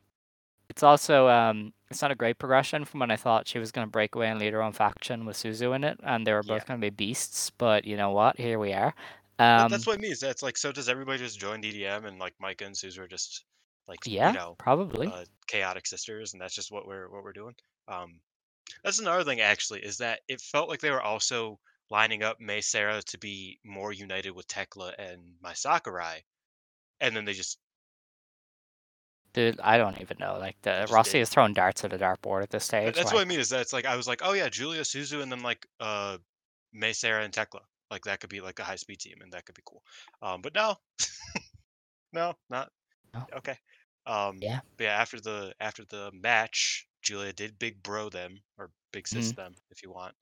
It's 0.73 0.83
also 0.83 1.29
um, 1.29 1.75
it's 1.91 2.01
not 2.01 2.11
a 2.11 2.15
great 2.15 2.39
progression 2.39 2.87
from 2.87 3.01
when 3.01 3.11
I 3.11 3.17
thought 3.17 3.47
she 3.47 3.59
was 3.59 3.73
going 3.73 3.87
to 3.87 3.91
break 3.91 4.15
away 4.15 4.29
and 4.31 4.41
lead 4.41 4.55
her 4.55 4.63
own 4.63 4.73
faction 4.73 5.27
with 5.27 5.37
Suzu 5.37 5.77
in 5.77 5.85
it, 5.85 6.01
and 6.03 6.27
they 6.27 6.33
were 6.33 6.43
both 6.43 6.63
Yeah. 6.63 6.69
going 6.69 6.81
to 6.81 6.87
be 6.87 6.89
beasts. 6.91 7.51
But 7.51 7.85
you 7.85 7.99
know 7.99 8.11
what? 8.13 8.39
Here 8.39 8.59
we 8.59 8.73
are. 8.73 8.95
Um, 9.39 9.69
that's 9.69 9.87
what 9.87 9.97
it 9.97 10.01
means. 10.01 10.21
That's 10.21 10.43
like 10.43 10.57
so 10.57 10.73
does 10.73 10.89
everybody 10.89 11.19
just 11.19 11.39
join 11.39 11.61
DDM 11.61 12.07
and 12.07 12.19
like 12.19 12.33
Maika 12.43 12.65
and 12.65 12.75
Suzu 12.75 13.01
are 13.01 13.07
just 13.07 13.45
like 13.87 13.99
yeah, 14.07 14.29
you 14.33 14.39
know 14.39 14.55
probably. 14.59 15.09
uh, 15.09 15.27
chaotic 15.47 15.87
sisters 15.87 16.33
and 16.33 16.41
that's 16.41 16.55
just 16.55 16.73
what 16.73 16.87
we're 16.87 17.11
what 17.11 17.23
we're 17.23 17.35
doing. 17.35 17.55
Um 17.87 18.21
that's 18.83 18.99
another 18.99 19.25
thing 19.25 19.41
actually 19.43 19.81
is 19.81 19.99
that 19.99 20.21
it 20.27 20.41
felt 20.41 20.71
like 20.71 20.81
they 20.81 20.91
were 20.91 21.03
also 21.03 21.59
lining 21.91 22.23
up 22.23 22.41
Mei 22.41 22.61
Seira 22.61 23.05
to 23.05 23.19
be 23.19 23.59
more 23.63 23.93
united 23.93 24.31
with 24.31 24.47
Tekla 24.47 24.95
and 24.99 25.21
Mai 25.43 25.53
Sakurai. 25.53 26.21
And 27.03 27.15
then 27.15 27.27
they 27.27 27.35
just 27.35 27.59
Dude, 29.35 29.59
I 29.61 29.79
don't 29.79 29.99
even 30.01 30.17
know. 30.21 30.37
Like 30.39 30.57
the 30.63 30.71
just 30.81 30.93
Rossy 30.93 31.13
did. 31.13 31.21
is 31.23 31.29
throwing 31.31 31.55
darts 31.55 31.85
at 31.85 31.91
the 31.91 31.99
dartboard 31.99 32.43
at 32.43 32.51
this 32.51 32.69
Th- 32.69 32.83
stage. 32.83 32.95
That's 32.97 33.07
like, 33.07 33.15
what 33.15 33.23
I 33.23 33.29
mean. 33.29 33.41
Is 33.41 33.49
that 33.51 33.61
it's 33.61 33.73
like 33.73 33.87
I 33.87 33.97
was 33.97 34.07
like, 34.07 34.21
oh 34.23 34.33
yeah, 34.35 34.49
Giulia, 34.49 34.83
Suzu, 34.83 35.23
and 35.23 35.33
then 35.33 35.43
like 35.43 35.67
uh 35.81 36.19
Mei, 36.73 36.91
Seira, 36.91 37.25
and 37.25 37.33
Tekla. 37.33 37.61
Like 37.91 38.05
that 38.05 38.21
could 38.21 38.31
be 38.31 38.41
like 38.41 38.59
a 38.59 38.63
high 38.65 38.77
speed 38.77 39.01
team, 39.01 39.17
and 39.23 39.33
that 39.33 39.45
could 39.47 39.55
be 39.55 39.63
cool. 39.67 39.83
Um, 40.23 40.41
but 40.43 40.55
no, 40.55 40.77
no, 42.13 42.35
not 42.51 42.71
No. 43.15 43.27
okay. 43.37 43.57
Um, 44.07 44.39
Yeah. 44.41 44.61
But 44.77 44.85
yeah, 44.85 44.95
after 45.01 45.21
the 45.21 45.55
after 45.61 45.85
the 45.89 46.11
match, 46.13 46.87
Giulia 47.03 47.33
did 47.33 47.59
big 47.59 47.83
bro 47.83 48.09
them 48.09 48.39
or 48.59 48.71
big 48.93 49.05
Mm-hmm. 49.05 49.21
sis 49.23 49.33
them 49.33 49.55
if 49.71 49.83
you 49.83 49.91
want. 49.93 50.15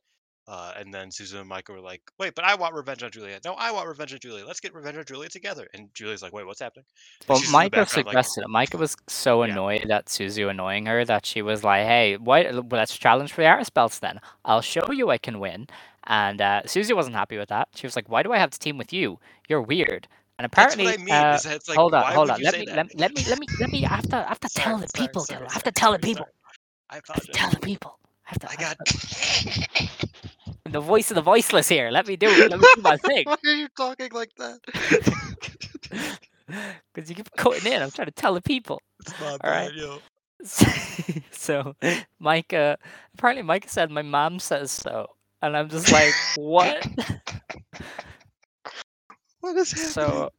Uh, 0.51 0.75
and 0.79 0.95
then 0.95 1.13
Susan 1.13 1.41
and 1.41 1.49
Michael 1.49 1.77
were 1.77 1.83
like, 1.83 2.03
"Wait, 2.19 2.35
but 2.37 2.45
I 2.45 2.57
want 2.57 2.75
revenge 2.75 3.05
on 3.05 3.13
Giulia. 3.13 3.41
No, 3.47 3.55
I 3.55 3.73
want 3.73 3.89
revenge 3.89 4.15
on 4.15 4.21
Giulia. 4.21 4.47
Let's 4.47 4.61
get 4.61 4.75
revenge 4.75 4.99
on 4.99 5.07
Giulia 5.07 5.31
together." 5.31 5.69
And 5.75 5.95
Giulia's 5.95 6.23
like, 6.23 6.35
"Wait, 6.35 6.47
what's 6.47 6.61
happening?" 6.61 6.87
And 7.29 7.37
Well, 7.37 7.39
she's 7.39 7.57
in 7.57 7.63
the 7.63 7.71
Maika 7.71 7.71
background, 7.71 8.07
like, 8.07 8.19
suggested 8.19 8.45
it. 8.45 8.49
Maika 8.49 8.79
was 8.79 8.97
so 9.09 9.43
Yeah. 9.43 9.53
annoyed 9.53 9.91
at 9.91 10.07
Suzu 10.09 10.51
annoying 10.51 10.87
her 10.87 11.05
that 11.07 11.27
she 11.27 11.43
was 11.43 11.65
like, 11.65 11.87
"Hey, 11.87 12.17
why? 12.19 12.45
well, 12.53 12.67
Let's 12.71 12.99
challenge 12.99 13.33
for 13.33 13.43
the 13.43 13.49
artist 13.49 13.75
belts 13.75 14.01
then. 14.01 14.21
I'll 14.45 14.63
show 14.63 14.93
you 14.93 15.11
I 15.11 15.19
can 15.19 15.41
win." 15.41 15.69
And 16.07 16.41
uh, 16.43 16.63
Suzu 16.67 16.97
wasn't 16.97 17.17
happy 17.17 17.39
with 17.39 17.51
that. 17.51 17.69
She 17.77 17.87
was 17.87 17.97
like, 17.97 18.09
"Why 18.11 18.23
do 18.23 18.33
I 18.33 18.39
have 18.39 18.51
to 18.53 18.61
team 18.61 18.79
with 18.79 18.93
you? 18.93 19.21
You're 19.49 19.63
weird." 19.63 20.09
And 20.39 20.47
apparently, 20.47 20.89
I 20.89 20.99
mean. 20.99 21.09
uh, 21.15 21.35
is 21.35 21.45
that 21.45 21.57
it's 21.57 21.69
like, 21.69 21.77
hold 21.79 21.95
on, 21.95 22.13
hold 22.13 22.31
on. 22.31 22.43
Let 22.43 22.59
me, 22.59 22.67
let 22.73 22.87
me, 22.87 22.93
let 22.97 23.15
me, 23.15 23.25
let 23.29 23.39
me, 23.41 23.47
let 23.61 23.71
me. 23.71 23.87
I 23.87 23.89
have 23.97 24.09
to, 24.11 24.17
I 24.19 24.29
have 24.29 24.41
to 24.41 24.49
Sorry, 24.49 24.65
tell 24.65 24.79
the 24.79 24.89
sorry, 24.89 25.09
people. 25.09 25.23
sorry, 25.23 25.41
Dylan. 25.41 25.51
I 25.51 25.55
have 25.55 25.65
to 25.65 25.73
tell 25.73 25.93
the 25.93 25.99
people. 26.01 26.27
sorry. 26.27 26.33
I 26.91 26.97
I 27.11 27.15
have 27.15 27.23
to 27.25 27.29
tell 27.33 27.51
the 27.51 27.61
people. 27.61 27.99
I 28.27 28.31
have 28.31 28.39
to. 28.41 28.51
I 28.51 28.57
got. 28.57 28.79
to- 30.65 30.71
the 30.73 30.81
voice 30.81 31.11
of 31.11 31.15
the 31.15 31.23
voiceless 31.23 31.69
here. 31.69 31.91
Let 31.91 32.07
me 32.07 32.17
do 32.17 32.29
it. 32.31 32.49
Let 32.51 32.61
me 32.61 32.67
do 32.75 32.83
my 32.83 32.97
thing. 33.07 33.25
Why 33.25 33.37
are 33.45 33.55
you 33.55 33.69
talking 33.77 34.11
like 34.13 34.33
that? 34.37 34.59
Because 36.93 37.09
you 37.09 37.15
keep 37.15 37.31
cutting 37.37 37.73
in. 37.73 37.81
I'm 37.83 37.91
trying 37.93 38.07
to 38.07 38.13
tell 38.13 38.35
the 38.35 38.43
people. 38.43 38.83
It's 39.01 39.19
not 39.21 39.41
All 39.45 39.51
right. 39.51 39.71
bad, 39.71 39.77
yo. 39.77 39.99
so 41.31 41.77
Maika 42.21 42.77
apparently 43.15 43.45
Maika 43.45 43.69
said 43.69 43.91
my 43.91 44.03
mom 44.03 44.39
says 44.41 44.71
so. 44.73 45.07
And 45.43 45.57
I'm 45.57 45.69
just 45.69 45.93
like, 45.93 46.13
what? 46.35 46.87
What 49.41 49.57
is 49.57 49.71
happening? 49.73 49.91
so 49.93 50.31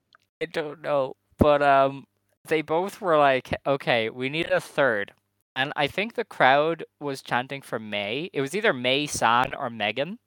I 0.42 0.46
don't 0.46 0.82
know. 0.82 1.16
But 1.38 1.62
um 1.62 2.06
they 2.48 2.62
both 2.62 3.00
were 3.02 3.18
like, 3.18 3.54
okay, 3.66 4.10
we 4.10 4.30
need 4.30 4.48
a 4.52 4.60
third. 4.60 5.14
And 5.56 5.74
I 5.76 5.88
think 5.88 6.14
the 6.14 6.24
crowd 6.24 6.86
was 7.00 7.22
chanting 7.22 7.62
for 7.62 7.80
Mei. 7.80 8.30
It 8.34 8.42
was 8.42 8.56
either 8.56 8.74
Mei 8.74 9.06
San 9.06 9.54
or 9.54 9.70
Megan. 9.70 10.18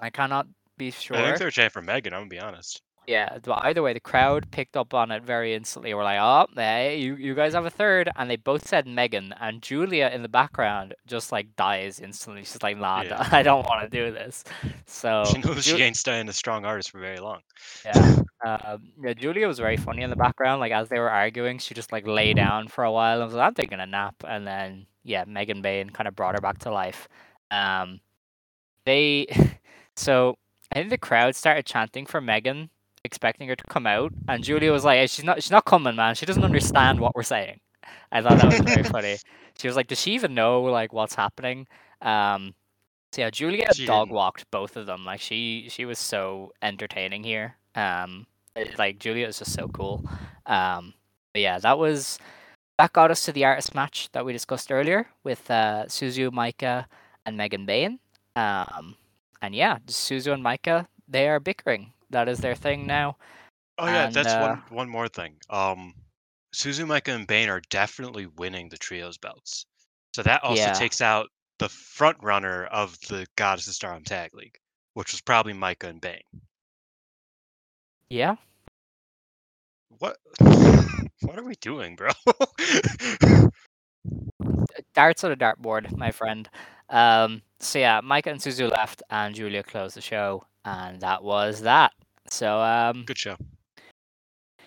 I 0.00 0.10
cannot 0.10 0.46
be 0.78 0.90
sure. 0.90 1.16
I 1.16 1.24
think 1.24 1.38
they 1.38 1.44
were 1.44 1.50
chanting 1.50 1.70
for 1.70 1.82
Megan. 1.82 2.14
I'm 2.14 2.20
gonna 2.20 2.28
be 2.30 2.38
honest. 2.40 2.82
Yeah, 3.06 3.38
but 3.42 3.64
either 3.64 3.82
way, 3.82 3.92
the 3.92 4.00
crowd 4.00 4.50
picked 4.50 4.76
up 4.76 4.94
on 4.94 5.10
it 5.10 5.22
very 5.22 5.54
instantly. 5.54 5.92
We're 5.92 6.04
like, 6.04 6.18
oh, 6.20 6.46
hey, 6.54 6.98
you, 6.98 7.16
you 7.16 7.34
guys 7.34 7.52
have 7.52 7.66
a 7.66 7.70
third. 7.70 8.08
And 8.16 8.30
they 8.30 8.36
both 8.36 8.66
said 8.66 8.86
Megan. 8.86 9.34
And 9.40 9.60
Giulia 9.60 10.08
in 10.10 10.22
the 10.22 10.28
background 10.28 10.94
just 11.06 11.30
like 11.30 11.54
dies 11.56 12.00
instantly. 12.00 12.44
She's 12.44 12.62
like, 12.62 12.78
nah, 12.78 13.02
Yeah. 13.02 13.28
I 13.32 13.42
don't 13.42 13.66
want 13.66 13.82
to 13.82 13.88
do 13.88 14.10
this. 14.12 14.44
So, 14.86 15.24
She 15.30 15.38
knows 15.38 15.64
Ju- 15.64 15.76
she 15.76 15.82
ain't 15.82 15.96
staying 15.96 16.28
a 16.28 16.32
strong 16.32 16.64
artist 16.64 16.90
for 16.90 16.98
very 16.98 17.18
long. 17.18 17.40
yeah. 17.84 18.16
Um, 18.44 18.88
yeah, 19.02 19.14
Giulia 19.14 19.46
was 19.48 19.58
very 19.58 19.76
funny 19.76 20.02
in 20.02 20.10
the 20.10 20.16
background. 20.16 20.60
Like, 20.60 20.72
as 20.72 20.88
they 20.88 20.98
were 20.98 21.10
arguing, 21.10 21.58
she 21.58 21.74
just 21.74 21.92
like 21.92 22.06
lay 22.06 22.32
down 22.34 22.68
for 22.68 22.84
a 22.84 22.92
while 22.92 23.20
and 23.20 23.26
was 23.26 23.34
like, 23.34 23.46
I'm 23.48 23.54
taking 23.54 23.80
a 23.80 23.86
nap. 23.86 24.16
And 24.26 24.46
then, 24.46 24.86
yeah, 25.02 25.24
Megan 25.26 25.62
Bayne 25.62 25.90
kind 25.90 26.08
of 26.08 26.16
brought 26.16 26.34
her 26.34 26.40
back 26.40 26.58
to 26.60 26.70
life. 26.70 27.08
Um, 27.50 28.00
they, 28.84 29.26
so 29.96 30.36
I 30.72 30.76
think 30.76 30.90
the 30.90 30.98
crowd 30.98 31.36
started 31.36 31.66
chanting 31.66 32.04
for 32.06 32.20
Megan 32.20 32.70
expecting 33.04 33.48
her 33.48 33.56
to 33.56 33.64
come 33.68 33.86
out, 33.86 34.12
and 34.28 34.42
Giulia 34.44 34.72
was 34.72 34.84
like, 34.84 34.98
"Hey, 34.98 35.06
"She's 35.06 35.24
not. 35.24 35.42
She's 35.42 35.50
not 35.50 35.64
coming, 35.64 35.96
man. 35.96 36.14
She 36.14 36.26
doesn't 36.26 36.44
understand 36.44 37.00
what 37.00 37.14
we're 37.14 37.22
saying." 37.22 37.60
I 38.12 38.22
thought 38.22 38.38
that 38.40 38.46
was 38.46 38.60
very 38.60 38.82
funny. 38.96 39.16
She 39.58 39.66
was 39.68 39.76
like, 39.76 39.86
"Does 39.88 40.00
she 40.00 40.12
even 40.12 40.34
know 40.34 40.62
like 40.62 40.92
what's 40.92 41.14
happening?" 41.14 41.66
Um, 42.02 42.54
so 43.12 43.22
yeah, 43.22 43.30
Giulia 43.30 43.72
She 43.74 43.86
dog 43.86 44.08
didn't. 44.08 44.16
walked 44.16 44.50
both 44.50 44.76
of 44.76 44.86
them. 44.86 45.04
Like 45.04 45.20
she 45.20 45.66
she 45.70 45.84
was 45.84 45.98
so 45.98 46.52
entertaining 46.62 47.22
here. 47.24 47.56
Um, 47.74 48.26
it- 48.56 48.78
like 48.78 48.98
Giulia 48.98 49.28
is 49.28 49.38
just 49.38 49.52
so 49.52 49.68
cool. 49.68 50.04
Um, 50.46 50.94
but 51.32 51.42
yeah, 51.42 51.58
that 51.58 51.78
was 51.78 52.18
that 52.78 52.92
got 52.92 53.10
us 53.10 53.24
to 53.26 53.32
the 53.32 53.44
artist 53.44 53.74
match 53.74 54.10
that 54.12 54.24
we 54.24 54.32
discussed 54.32 54.72
earlier 54.72 55.06
with 55.22 55.48
uh, 55.50 55.84
Suzu, 55.86 56.30
Maika, 56.30 56.86
and 57.24 57.36
Megan 57.36 57.66
Bayne. 57.66 58.00
Um, 58.36 58.96
and 59.40 59.54
yeah, 59.54 59.78
Suzu 59.86 60.32
and 60.32 60.44
Maika 60.44 60.86
they 61.06 61.28
are 61.28 61.38
bickering. 61.38 61.92
That 62.10 62.28
is 62.28 62.38
their 62.38 62.54
thing 62.54 62.86
now. 62.86 63.16
Oh 63.78 63.86
yeah, 63.86 64.06
And, 64.06 64.14
that's 64.14 64.32
uh, 64.34 64.40
one 64.40 64.62
one 64.70 64.88
more 64.88 65.08
thing. 65.08 65.36
Um, 65.50 65.94
Suzu, 66.54 66.86
Maika, 66.86 67.14
and 67.14 67.26
Bayne 67.26 67.48
are 67.48 67.62
definitely 67.70 68.26
winning 68.26 68.68
the 68.68 68.78
trios 68.78 69.18
belts. 69.18 69.66
So 70.14 70.22
that 70.22 70.44
also 70.44 70.62
Yeah. 70.62 70.72
takes 70.72 71.00
out 71.00 71.28
the 71.58 71.68
front 71.68 72.16
runner 72.22 72.66
of 72.66 72.98
the 73.08 73.26
Goddess 73.36 73.66
of 73.66 73.74
Stardom 73.74 74.04
Tag 74.04 74.34
League, 74.34 74.56
which 74.94 75.12
was 75.12 75.20
probably 75.20 75.52
Maika 75.52 75.88
and 75.88 76.00
Bayne. 76.00 76.22
Yeah. 78.10 78.36
What? 79.98 80.18
what 81.22 81.38
are 81.38 81.44
we 81.44 81.54
doing, 81.56 81.96
bro? 81.96 82.10
darts 84.94 85.24
on 85.24 85.32
a 85.32 85.36
dartboard, 85.36 85.96
my 85.96 86.10
friend. 86.10 86.48
Um, 86.88 87.42
so 87.60 87.78
yeah, 87.78 88.00
Maika 88.00 88.28
and 88.28 88.40
Suzu 88.40 88.70
left, 88.70 89.02
and 89.10 89.34
Giulia 89.34 89.62
closed 89.62 89.96
the 89.96 90.00
show, 90.00 90.44
and 90.64 91.00
that 91.00 91.22
was 91.22 91.62
that. 91.62 91.92
So 92.30 92.60
um, 92.60 93.04
Good 93.04 93.18
show. 93.18 93.36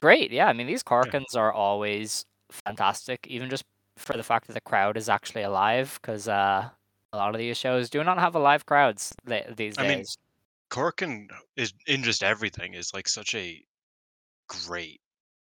great, 0.02 0.32
yeah. 0.32 0.48
I 0.48 0.54
mean, 0.54 0.68
these 0.68 0.84
Korakuens 0.84 1.36
are 1.36 1.52
always 1.52 2.26
fantastic, 2.52 3.26
even 3.28 3.50
just 3.50 3.64
for 3.98 4.16
the 4.16 4.24
fact 4.24 4.48
that 4.48 4.54
the 4.54 4.62
crowd 4.62 4.95
is 4.95 5.10
actually 5.10 5.43
alive, 5.43 5.98
because 6.02 6.28
uh, 6.28 6.70
a 7.14 7.18
lot 7.18 7.34
of 7.34 7.39
these 7.39 7.58
shows 7.58 7.89
do 7.89 8.04
not 8.04 8.20
have 8.20 8.36
a 8.36 8.39
live 8.39 8.66
crowds 8.66 9.14
these 9.56 9.78
I 9.78 9.88
mean, 9.88 9.98
days. 10.00 10.18
Korakuen 10.70 11.28
is 11.56 11.74
in 11.88 12.04
just 12.04 12.24
everything 12.24 12.74
is 12.74 12.93
like 12.93 13.08
such 13.08 13.34
a 13.36 13.64
great 14.48 15.02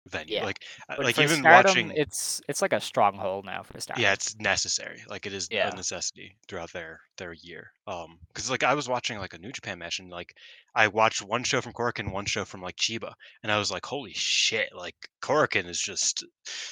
venue. 0.09 0.35
Yeah. 0.37 0.45
Like 0.45 0.63
uh, 0.89 0.95
But 0.97 1.07
like 1.07 1.19
even 1.19 1.39
Stardom, 1.39 1.71
watching 1.71 1.91
it's 1.97 2.41
it's 2.49 2.61
like 2.63 2.73
a 2.73 2.81
stronghold 2.81 3.45
now 3.45 3.63
for 3.63 3.81
Stardom. 3.81 4.03
yeah, 4.03 4.13
it's 4.13 4.37
necessary. 4.39 5.03
Like 5.09 5.27
it 5.27 5.33
is 5.33 5.49
Yeah. 5.51 5.71
a 5.73 5.77
necessity 5.77 6.37
throughout 6.49 6.73
their 6.73 7.01
their 7.17 7.33
year. 7.33 7.71
Um, 7.87 8.19
because 8.29 8.51
like 8.51 8.63
I 8.63 8.75
was 8.75 8.89
watching 8.89 9.19
like 9.19 9.35
a 9.35 9.39
New 9.39 9.53
Japan 9.53 9.79
match 9.79 9.99
and 9.99 10.11
like 10.11 10.35
I 10.75 10.89
watched 10.89 11.23
one 11.23 11.45
show 11.45 11.61
from 11.61 11.73
Korakuen, 11.73 12.13
one 12.13 12.27
show 12.27 12.45
from 12.45 12.61
like 12.61 12.77
Chiba, 12.77 13.13
and 13.43 13.53
I 13.53 13.59
was 13.59 13.71
like, 13.71 13.87
holy 13.87 14.13
shit! 14.15 14.71
Like 14.75 14.97
Korakuen 15.23 15.69
is 15.69 15.81
just. 15.81 16.25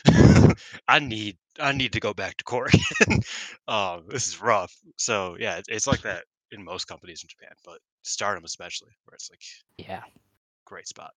I 0.88 0.98
need 0.98 1.36
I 1.60 1.72
need 1.72 1.92
to 1.92 2.00
go 2.00 2.12
back 2.14 2.36
to 2.38 2.44
Korakuen. 2.44 3.24
um, 3.68 4.04
this 4.08 4.28
is 4.28 4.40
rough. 4.40 4.74
So 4.96 5.36
yeah, 5.38 5.56
it's, 5.58 5.68
it's 5.68 5.86
like 5.86 6.02
that 6.02 6.24
in 6.50 6.64
most 6.64 6.86
companies 6.86 7.22
in 7.22 7.28
Japan, 7.28 7.54
but 7.64 7.78
Stardom 8.02 8.44
especially, 8.44 8.90
where 9.04 9.14
it's 9.14 9.30
like 9.30 9.40
yeah. 9.78 10.02
great 10.64 10.88
spot. 10.88 11.12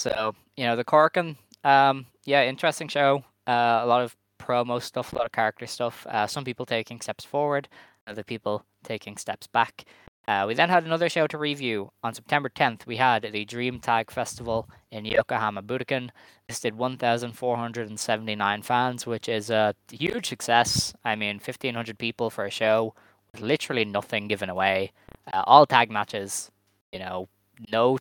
So 0.00 0.34
you 0.56 0.64
know 0.64 0.76
the 0.76 0.84
Korakuen, 0.84 1.36
um, 1.62 2.06
yeah, 2.24 2.44
interesting 2.44 2.88
show. 2.88 3.22
Uh, 3.46 3.80
a 3.82 3.86
lot 3.86 4.00
of 4.02 4.16
promo 4.38 4.80
stuff, 4.80 5.12
a 5.12 5.16
lot 5.16 5.26
of 5.26 5.32
character 5.32 5.66
stuff. 5.66 6.06
Uh, 6.08 6.26
some 6.26 6.42
people 6.42 6.64
taking 6.64 7.02
steps 7.02 7.22
forward, 7.22 7.68
other 8.06 8.22
people 8.22 8.64
taking 8.82 9.18
steps 9.18 9.46
back. 9.46 9.84
Uh, 10.26 10.44
we 10.46 10.54
then 10.54 10.70
had 10.70 10.84
another 10.84 11.10
show 11.10 11.26
to 11.26 11.36
review 11.36 11.90
on 12.02 12.14
September 12.14 12.48
10th. 12.48 12.86
We 12.86 12.96
had 12.96 13.28
the 13.30 13.44
Dream 13.44 13.78
Tag 13.78 14.10
Festival 14.10 14.70
in 14.90 15.04
Yokohama 15.04 15.62
Budokan. 15.62 16.08
This 16.48 16.60
did 16.60 16.76
1,479 16.76 18.62
fans, 18.62 19.06
which 19.06 19.28
is 19.28 19.50
a 19.50 19.74
huge 19.90 20.28
success. 20.28 20.94
I 21.04 21.14
mean, 21.14 21.36
1,500 21.36 21.98
people 21.98 22.30
for 22.30 22.46
a 22.46 22.50
show 22.50 22.94
with 23.32 23.42
literally 23.42 23.84
nothing 23.84 24.28
given 24.28 24.48
away. 24.48 24.92
Uh, 25.30 25.42
all 25.46 25.66
tag 25.66 25.90
matches, 25.90 26.50
you 26.92 27.00
know, 27.00 27.28
no 27.70 27.98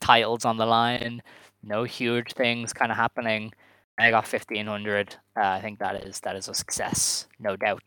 titles 0.00 0.44
on 0.44 0.56
the 0.56 0.66
line, 0.66 1.22
no 1.62 1.84
huge 1.84 2.32
things 2.32 2.72
kind 2.72 2.90
of 2.90 2.96
happening. 2.96 3.52
I 3.98 4.10
got 4.10 4.26
fifteen 4.26 4.66
hundred. 4.66 5.14
Uh, 5.36 5.46
I 5.46 5.60
think 5.60 5.78
that 5.80 6.04
is 6.06 6.20
that 6.20 6.36
is 6.36 6.48
a 6.48 6.54
success, 6.54 7.26
no 7.38 7.56
doubt. 7.56 7.82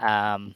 Um, 0.00 0.54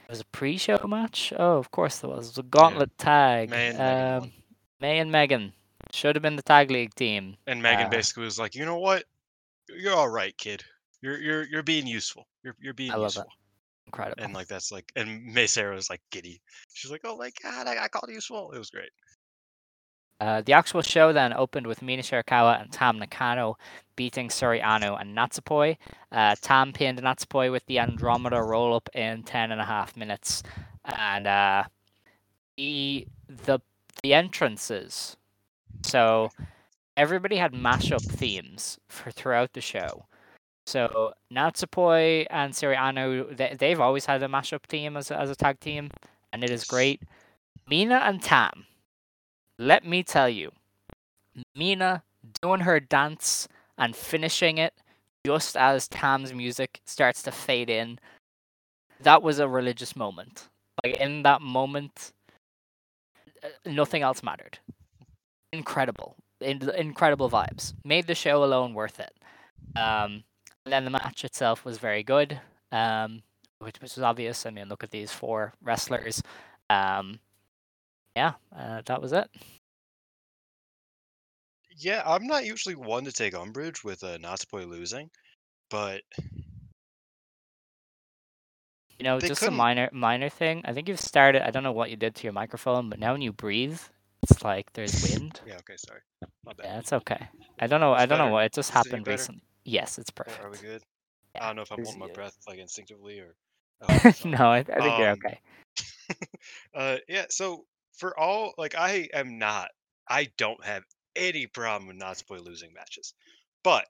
it 0.00 0.10
was 0.10 0.20
a 0.20 0.26
pre-show 0.26 0.86
match. 0.86 1.32
Oh, 1.36 1.58
of 1.58 1.70
course 1.70 1.98
there 1.98 2.10
was. 2.10 2.26
It 2.26 2.30
was 2.30 2.38
a 2.38 2.42
gauntlet 2.44 2.96
tag. 2.96 3.50
Mei 3.50 3.68
and 3.68 3.78
Megan 3.78 4.22
um. 4.22 4.32
Mei 4.80 4.98
and 4.98 5.12
Megan 5.12 5.52
should 5.92 6.16
have 6.16 6.22
been 6.22 6.36
the 6.36 6.42
tag 6.42 6.70
league 6.70 6.94
team. 6.94 7.36
And 7.46 7.60
Megan 7.60 7.86
Uh, 7.86 7.90
basically 7.90 8.24
was 8.24 8.38
like, 8.38 8.54
you 8.54 8.64
know 8.64 8.78
what? 8.78 9.04
You're 9.68 9.94
all 9.94 10.08
right, 10.08 10.36
kid. 10.38 10.62
You're 11.02 11.18
you're 11.18 11.44
you're 11.44 11.62
being 11.62 11.86
useful. 11.86 12.26
You're 12.42 12.56
you're 12.60 12.74
being 12.74 12.92
I 12.92 12.94
love 12.94 13.14
useful. 13.14 13.26
Incredible. 13.86 14.24
And 14.24 14.32
like 14.32 14.48
that's 14.48 14.72
like 14.72 14.90
and 14.96 15.24
Mei 15.34 15.44
Seira 15.44 15.74
was 15.74 15.90
like 15.90 16.00
giddy. 16.10 16.40
She's 16.72 16.90
like, 16.90 17.02
Oh 17.04 17.16
my 17.16 17.30
god, 17.42 17.66
I, 17.66 17.84
I 17.84 17.88
called 17.88 18.10
useful. 18.10 18.52
It 18.52 18.58
was 18.58 18.70
great. 18.70 18.90
Uh, 20.20 20.40
the 20.42 20.52
actual 20.52 20.82
show 20.82 21.12
then 21.12 21.32
opened 21.34 21.66
with 21.66 21.82
Mina 21.82 22.02
Shirakawa 22.02 22.60
and 22.60 22.72
Tam 22.72 22.98
Nakano 22.98 23.58
beating 23.96 24.28
Saori 24.28 24.62
Anou 24.62 24.98
and 25.00 25.16
Natsupoi. 25.16 25.76
Uh, 26.10 26.34
Tam 26.40 26.72
pinned 26.72 26.98
Natsupoi 27.00 27.52
with 27.52 27.64
the 27.66 27.78
Andromeda 27.78 28.42
roll 28.42 28.74
up 28.74 28.88
in 28.94 29.22
10 29.22 29.52
and 29.52 29.60
a 29.60 29.64
half 29.64 29.96
minutes. 29.96 30.42
And 30.84 31.26
uh, 31.26 31.64
the, 32.56 33.06
the, 33.28 33.60
the 34.02 34.14
entrances. 34.14 35.16
So 35.82 36.30
everybody 36.96 37.36
had 37.36 37.52
mashup 37.52 38.02
themes 38.02 38.78
for 38.88 39.10
throughout 39.10 39.52
the 39.52 39.60
show. 39.60 40.06
So 40.66 41.12
Natsupoi 41.32 42.26
and 42.30 42.52
Saori 42.52 42.76
Anou, 42.76 43.36
they, 43.36 43.54
they've 43.58 43.80
always 43.80 44.06
had 44.06 44.22
a 44.22 44.28
mashup 44.28 44.64
theme 44.64 44.96
as 44.96 45.10
as 45.10 45.30
a 45.30 45.36
tag 45.36 45.60
team, 45.60 45.90
and 46.32 46.42
it 46.42 46.50
is 46.50 46.64
great. 46.64 47.02
Mina 47.68 47.96
and 48.04 48.20
Tam 48.20 48.66
let 49.58 49.86
me 49.86 50.02
tell 50.02 50.28
you, 50.28 50.52
Mina 51.54 52.02
doing 52.42 52.60
her 52.60 52.80
dance 52.80 53.48
and 53.78 53.94
finishing 53.94 54.58
it 54.58 54.74
just 55.26 55.56
as 55.56 55.88
Tam's 55.88 56.32
music 56.32 56.80
starts 56.84 57.22
to 57.22 57.32
fade 57.32 57.68
in, 57.68 57.98
that 59.00 59.22
was 59.22 59.38
a 59.38 59.48
religious 59.48 59.96
moment. 59.96 60.48
Like 60.84 60.96
in 60.96 61.22
that 61.24 61.42
moment, 61.42 62.12
uh, 63.42 63.48
nothing 63.66 64.02
else 64.02 64.22
mattered. 64.22 64.58
Incredible, 65.52 66.16
in- 66.40 66.70
incredible 66.76 67.28
vibes. 67.28 67.74
Made 67.84 68.06
the 68.06 68.14
show 68.14 68.44
alone 68.44 68.74
worth 68.74 69.00
it. 69.00 69.12
Um, 69.74 70.24
and 70.64 70.72
then 70.72 70.84
the 70.84 70.90
match 70.90 71.24
itself 71.24 71.64
was 71.64 71.78
very 71.78 72.02
good, 72.02 72.40
um, 72.72 73.22
which, 73.58 73.80
which 73.80 73.94
was 73.96 74.02
obvious. 74.02 74.46
I 74.46 74.50
mean, 74.50 74.68
look 74.68 74.84
at 74.84 74.90
these 74.90 75.12
four 75.12 75.54
wrestlers. 75.62 76.22
Um, 76.70 77.20
yeah, 78.16 78.32
uh, 78.56 78.80
that 78.86 79.00
was 79.02 79.12
it. 79.12 79.28
Yeah, 81.78 82.02
I'm 82.06 82.26
not 82.26 82.46
usually 82.46 82.74
one 82.74 83.04
to 83.04 83.12
take 83.12 83.34
umbrage 83.34 83.84
with 83.84 84.02
a 84.02 84.14
uh, 84.14 84.18
Natsupoi 84.18 84.66
losing, 84.66 85.10
but 85.68 86.00
You 88.98 89.04
know, 89.04 89.20
They 89.20 89.28
just 89.28 89.42
a 89.42 89.44
couldn't- 89.46 89.58
minor 89.58 89.90
minor 89.92 90.30
thing. 90.30 90.62
I 90.64 90.72
think 90.72 90.88
you've 90.88 90.98
started. 90.98 91.46
I 91.46 91.50
don't 91.50 91.62
know 91.62 91.72
what 91.72 91.90
you 91.90 91.96
did 91.96 92.14
to 92.14 92.24
your 92.24 92.32
microphone, 92.32 92.88
but 92.88 92.98
now 92.98 93.12
when 93.12 93.20
you 93.20 93.30
breathe, 93.30 93.78
it's 94.22 94.42
like 94.42 94.72
there's 94.72 95.02
wind. 95.02 95.38
yeah, 95.46 95.58
okay, 95.58 95.76
sorry. 95.76 96.00
My 96.46 96.54
bad. 96.54 96.64
yeah, 96.64 96.78
it's 96.78 96.92
okay. 96.94 97.28
I 97.60 97.66
don't 97.66 97.80
know. 97.80 97.92
I 97.92 98.06
don't 98.06 98.16
know 98.16 98.28
what. 98.28 98.46
It 98.46 98.54
just 98.54 98.70
Is 98.70 98.74
happened 98.74 99.04
better? 99.04 99.18
recently. 99.18 99.42
Yes, 99.66 99.98
it's 99.98 100.08
perfect. 100.10 100.42
Are 100.42 100.48
we 100.50 100.56
good? 100.56 100.82
Yeah, 101.34 101.44
I 101.44 101.46
don't 101.48 101.56
know 101.56 101.62
if 101.62 101.72
I'm 101.72 101.84
holding 101.84 102.00
my 102.00 102.08
breath 102.14 102.38
like 102.48 102.58
instinctively 102.58 103.20
or. 103.20 103.34
Oh, 103.82 104.12
no, 104.24 104.38
I, 104.52 104.58
I 104.60 104.62
think 104.62 104.98
you're 104.98 105.10
Um, 105.10 105.18
okay. 105.26 105.40
uh, 106.74 106.96
yeah. 107.06 107.26
So 107.28 107.66
for 107.96 108.18
all 108.18 108.54
like, 108.58 108.74
I 108.74 109.08
am 109.12 109.38
not. 109.38 109.70
I 110.08 110.28
don't 110.36 110.64
have 110.64 110.84
any 111.16 111.46
problem 111.46 111.88
with 111.88 111.98
Natsupoi 111.98 112.44
losing 112.44 112.72
matches, 112.72 113.14
but 113.62 113.86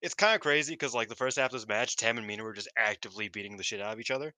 it's 0.00 0.14
kind 0.14 0.34
of 0.34 0.40
crazy 0.40 0.72
because 0.72 0.94
like 0.94 1.08
the 1.08 1.16
first 1.16 1.38
half 1.38 1.52
of 1.52 1.52
this 1.52 1.68
match, 1.68 1.96
Tam 1.96 2.18
and 2.18 2.26
Mina 2.26 2.44
were 2.44 2.52
just 2.52 2.70
actively 2.76 3.28
beating 3.28 3.56
the 3.56 3.62
shit 3.62 3.80
out 3.80 3.92
of 3.92 4.00
each 4.00 4.10
other, 4.10 4.32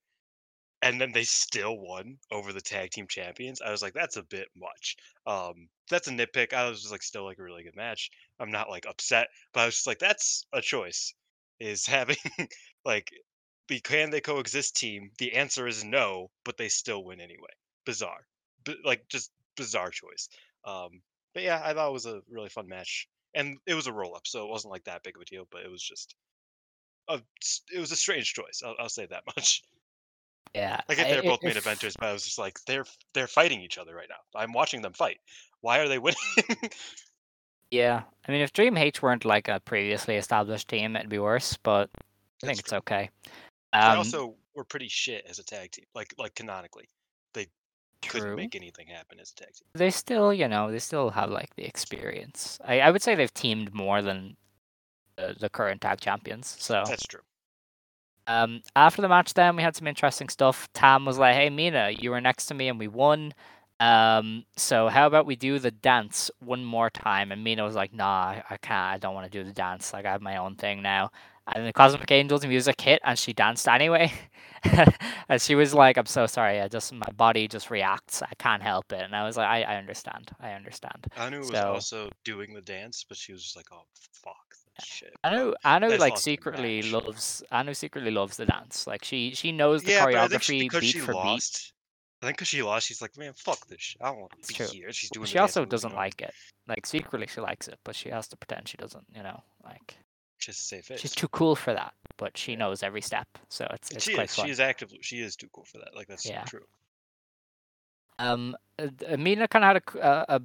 and 0.83 1.01
then 1.01 1.13
they 1.13 1.25
still 1.25 1.77
won 1.79 2.19
over 2.31 2.53
the 2.53 2.61
tag 2.61 2.91
team 2.91 3.07
champions. 3.07 3.61
I 3.61 3.71
was 3.71 3.83
like, 3.83 3.93
that's 3.93 4.17
a 4.17 4.23
bit 4.23 4.49
much. 4.57 4.97
Um, 5.27 5.69
that's 5.91 6.09
a 6.09 6.13
nitpick. 6.13 6.55
I 6.55 6.69
was 6.69 6.81
just 6.81 6.93
like, 6.93 7.03
still 7.03 7.25
like 7.25 7.39
a 7.39 7.43
really 7.43 7.63
good 7.63 7.77
match. 7.77 8.11
I'm 8.39 8.51
not 8.51 8.71
like 8.71 8.87
upset, 8.87 9.29
but 9.53 9.61
I 9.61 9.67
was 9.67 9.75
just 9.75 9.87
like, 9.87 9.99
that's 9.99 10.47
a 10.53 10.63
choice. 10.63 11.15
Is 11.59 11.87
having 11.87 12.17
like 12.85 13.11
the 13.69 13.81
can 13.81 14.11
they 14.11 14.21
coexist 14.21 14.77
team? 14.77 15.11
The 15.19 15.35
answer 15.35 15.67
is 15.67 15.85
no, 15.85 16.31
but 16.45 16.57
they 16.57 16.69
still 16.69 17.05
win 17.05 17.21
anyway. 17.21 17.51
Bizarre, 17.85 18.27
like 18.85 19.09
just 19.09 19.31
bizarre 19.57 19.91
choice. 19.91 20.29
Um, 20.65 21.03
but 21.35 21.43
yeah, 21.43 21.61
I 21.65 21.73
thought 21.75 21.89
it 21.89 21.93
was 21.93 22.07
a 22.07 22.21
really 22.31 22.49
fun 22.49 22.69
match, 22.69 23.09
and 23.35 23.59
it 23.67 23.75
was 23.75 23.87
a 23.87 23.93
roll 23.93 24.15
up, 24.15 24.27
so 24.27 24.45
it 24.45 24.51
wasn't 24.51 24.73
like 24.73 24.85
that 24.85 25.03
big 25.03 25.17
of 25.17 25.23
a 25.23 25.25
deal. 25.25 25.47
But 25.51 25.63
it 25.63 25.71
was 25.71 25.83
just 25.83 26.15
a 27.09 27.21
it 27.73 27.79
was 27.81 27.93
a 27.93 27.97
strange 27.97 28.33
choice. 28.35 28.63
I'll, 28.65 28.75
I'll 28.79 28.89
say 28.89 29.07
that 29.07 29.25
much. 29.37 29.63
Yeah, 30.55 30.81
I 30.89 30.95
get 30.95 31.09
they're 31.09 31.21
it- 31.21 31.25
both 31.25 31.43
main 31.43 31.55
eventers, 31.55 31.95
but 31.99 32.09
I 32.09 32.13
was 32.13 32.25
just 32.25 32.39
like 32.39 32.59
they're 32.67 32.85
they're 33.15 33.27
fighting 33.29 33.61
each 33.61 33.79
other 33.79 33.95
right 33.95 34.09
now. 34.09 34.39
I'm 34.41 34.53
watching 34.53 34.83
them 34.83 34.93
fight. 34.93 35.19
Why 35.61 35.79
are 35.79 35.89
they 35.89 35.99
winning? 35.99 36.17
Yeah, 37.71 38.03
I 38.27 38.33
mean, 38.33 38.41
if 38.41 38.53
Dream 38.53 38.77
H 38.77 39.01
weren't 39.01 39.25
like 39.25 39.47
a 39.49 39.61
previously 39.61 40.17
established 40.17 40.67
team, 40.67 40.97
it'd 40.97 41.09
be 41.09 41.21
worse. 41.21 41.57
But 41.63 41.89
I 42.43 42.47
think 42.47 42.57
That's 42.57 42.59
it's 42.61 42.69
true. 42.71 42.79
okay. 42.79 43.11
they 43.73 43.79
Um, 43.79 43.99
also 43.99 44.35
were 44.57 44.65
pretty 44.65 44.89
shit 44.89 45.25
as 45.29 45.39
a 45.39 45.45
tag 45.45 45.71
team, 45.71 45.85
like 45.95 46.13
like 46.19 46.35
canonically. 46.35 46.89
They 47.35 47.47
couldn't 48.09 48.37
make 48.37 48.57
anything 48.57 48.87
happen 48.89 49.21
as 49.21 49.33
a 49.33 49.35
tag 49.35 49.55
team. 49.55 49.69
They 49.75 49.91
still, 49.91 50.33
you 50.33 50.49
know, 50.49 50.71
they 50.71 50.79
still 50.79 51.11
have 51.11 51.31
like 51.31 51.55
the 51.57 51.65
experience. 51.65 52.59
I, 52.65 52.81
I 52.81 52.91
would 52.91 53.03
say 53.03 53.15
they've 53.15 53.33
teamed 53.33 53.75
more 53.75 54.03
than 54.03 54.37
the, 55.17 55.37
the 55.39 55.49
current 55.49 55.81
tag 55.81 56.01
champions. 56.01 56.57
So 56.59 56.83
That's 56.87 57.07
true. 57.07 57.21
Um, 58.27 58.63
after 58.77 59.03
the 59.03 59.09
match, 59.09 59.35
then 59.35 59.57
we 59.57 59.63
had 59.63 59.75
some 59.75 59.87
interesting 59.87 60.29
stuff. 60.29 60.73
Tam 60.73 61.05
was 61.05 61.19
like, 61.19 61.35
"Hey, 61.35 61.51
Mina, 61.51 61.91
you 61.99 62.11
were 62.11 62.21
next 62.21 62.47
to 62.47 62.55
me 62.55 62.69
and 62.69 62.79
we 62.79 62.87
won. 62.89 63.35
Um, 63.81 64.45
so 64.57 64.89
how 64.89 65.07
about 65.07 65.27
we 65.27 65.37
do 65.37 65.59
the 65.59 65.71
dance 65.71 66.31
one 66.39 66.65
more 66.65 66.91
time?" 66.91 67.33
And 67.33 67.43
Mina 67.43 67.65
was 67.65 67.75
like, 67.75 67.93
"Nah, 67.93 68.41
I 68.49 68.57
can't. 68.59 68.95
I 68.95 68.99
don't 68.99 69.15
want 69.15 69.31
to 69.31 69.39
do 69.39 69.45
the 69.45 69.53
dance. 69.53 69.93
Like 69.93 70.07
I 70.07 70.13
have 70.13 70.23
my 70.23 70.37
own 70.37 70.55
thing 70.55 70.83
now." 70.83 71.11
And 71.55 71.67
the 71.67 71.73
Cosmic 71.73 72.11
Angels 72.11 72.47
music 72.47 72.81
hit, 72.81 73.01
and 73.05 73.19
she 73.19 73.33
danced 73.33 73.67
anyway. 73.69 74.13
and 75.29 75.41
she 75.41 75.55
was 75.55 75.73
like, 75.73 75.97
"I'm 75.97 76.07
so 76.07 76.27
sorry. 76.27 76.61
I 76.61 76.69
just 76.69 76.93
my 76.93 77.11
body 77.17 77.49
just 77.49 77.71
reacts. 77.71 78.23
I 78.23 78.33
can't 78.39 78.63
help 78.63 78.93
it." 78.93 79.01
And 79.03 79.17
I 79.17 79.25
was 79.25 79.37
like, 79.37 79.49
"I, 79.49 79.63
I 79.63 79.77
understand. 79.77 80.31
I 80.41 80.53
understand." 80.53 81.07
Anou 81.17 81.41
was 81.41 81.55
also 81.55 82.11
doing 82.25 82.53
the 82.55 82.61
dance, 82.61 83.05
but 83.09 83.17
she 83.17 83.33
was 83.33 83.43
just 83.43 83.57
like, 83.57 83.67
"Oh 83.73 83.85
fuck 84.13 84.55
this 84.77 84.87
shit." 84.87 85.15
Anou, 85.25 85.55
Anou 85.65 85.99
like 85.99 86.19
secretly 86.19 86.83
loves 86.83 87.43
Anou 87.51 87.75
secretly 87.75 88.11
loves 88.11 88.37
the 88.37 88.47
dance. 88.47 88.87
Like 88.87 89.03
she 89.03 89.35
she 89.35 89.51
knows 89.51 89.83
the 89.83 89.93
yeah, 89.93 90.05
but 90.05 90.15
I 90.15 90.29
think 90.29 90.43
she, 90.43 90.53
choreography 90.53 90.61
because 90.61 90.81
beat 90.81 90.93
she 90.93 90.99
for 90.99 91.13
beat. 91.15 91.73
I 92.23 92.27
think 92.27 92.37
because 92.37 92.49
she 92.49 92.63
lost, 92.63 92.87
she's 92.87 93.01
like, 93.01 93.17
"Man, 93.17 93.33
fuck 93.35 93.67
this 93.67 93.81
shit. 93.81 94.03
I 94.03 94.11
don't 94.11 94.21
want 94.21 94.33
to 94.33 94.47
be 94.47 94.55
true. 94.55 94.67
here." 94.67 94.93
She's 94.93 95.09
doing. 95.09 95.25
It. 95.25 95.31
She 95.31 95.39
also 95.39 95.65
doesn't 95.65 95.95
like 95.95 96.21
it. 96.21 96.35
Like 96.69 96.85
secretly 96.85 97.27
she 97.27 97.41
likes 97.41 97.67
it, 97.67 97.79
but 97.83 97.97
she 97.97 98.11
has 98.11 98.29
to 98.29 98.37
pretend 98.37 98.69
she 98.69 98.77
doesn't. 98.77 99.07
You 99.17 99.23
know, 99.23 99.43
like 99.65 99.97
Save 100.49 100.85
face. 100.85 101.01
she's 101.01 101.15
too 101.15 101.29
cool 101.29 101.55
for 101.57 101.73
that. 101.75 101.93
But 102.17 102.37
she 102.37 102.57
knows 102.57 102.83
every 102.83 103.01
step, 103.01 103.27
so 103.49 103.67
it's 103.73 103.91
it's 103.91 104.05
she 104.05 104.15
quite 104.15 104.25
is. 104.31 104.35
fun. 104.35 104.45
She 104.47 104.51
is 104.51 104.61
actively. 104.61 104.99
She 105.03 105.21
is 105.21 105.37
too 105.37 105.49
cool 105.53 105.65
for 105.65 105.79
that. 105.79 105.95
Like 105.95 106.07
that's 106.09 106.27
Yeah. 106.27 106.45
true. 106.45 106.65
Um, 108.19 108.55
uh, 108.79 108.89
Amina 109.09 109.49
kind 109.49 109.65
of 109.65 109.69
had 109.69 110.05
a, 110.05 110.35
a 110.37 110.43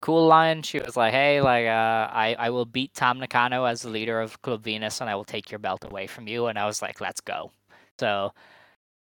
cool 0.00 0.26
line. 0.26 0.62
She 0.62 0.78
was 0.78 0.96
like, 0.96 1.12
"Hey, 1.12 1.40
like, 1.40 1.66
uh, 1.66 2.08
I 2.12 2.36
I 2.38 2.50
will 2.50 2.64
beat 2.66 2.94
Tam 2.94 3.18
Nakano 3.18 3.64
as 3.64 3.82
the 3.82 3.88
leader 3.90 4.20
of 4.20 4.40
Club 4.42 4.62
Venus, 4.62 5.00
and 5.00 5.10
I 5.10 5.16
will 5.16 5.24
take 5.24 5.50
your 5.50 5.58
belt 5.58 5.84
away 5.84 6.06
from 6.06 6.28
you." 6.28 6.46
And 6.46 6.58
I 6.58 6.66
was 6.66 6.80
like, 6.82 7.00
"Let's 7.00 7.20
go." 7.20 7.50
So, 7.98 8.32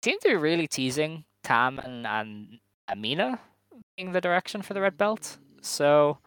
seemed 0.04 0.20
to 0.22 0.28
be 0.28 0.36
really 0.36 0.66
teasing 0.66 1.24
Tam 1.42 1.78
and 1.78 2.06
and 2.06 2.58
Amina 2.90 3.40
being 3.96 4.12
the 4.12 4.20
direction 4.20 4.60
for 4.60 4.74
the 4.74 4.80
red 4.82 4.98
belt. 4.98 5.38
So, 5.62 6.18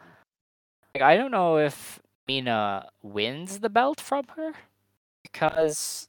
like, 0.95 1.03
I 1.03 1.15
don't 1.17 1.31
know 1.31 1.57
if 1.57 1.99
Mina 2.27 2.89
wins 3.01 3.59
the 3.59 3.69
belt 3.69 3.99
from 3.99 4.25
her 4.35 4.53
because 5.23 6.07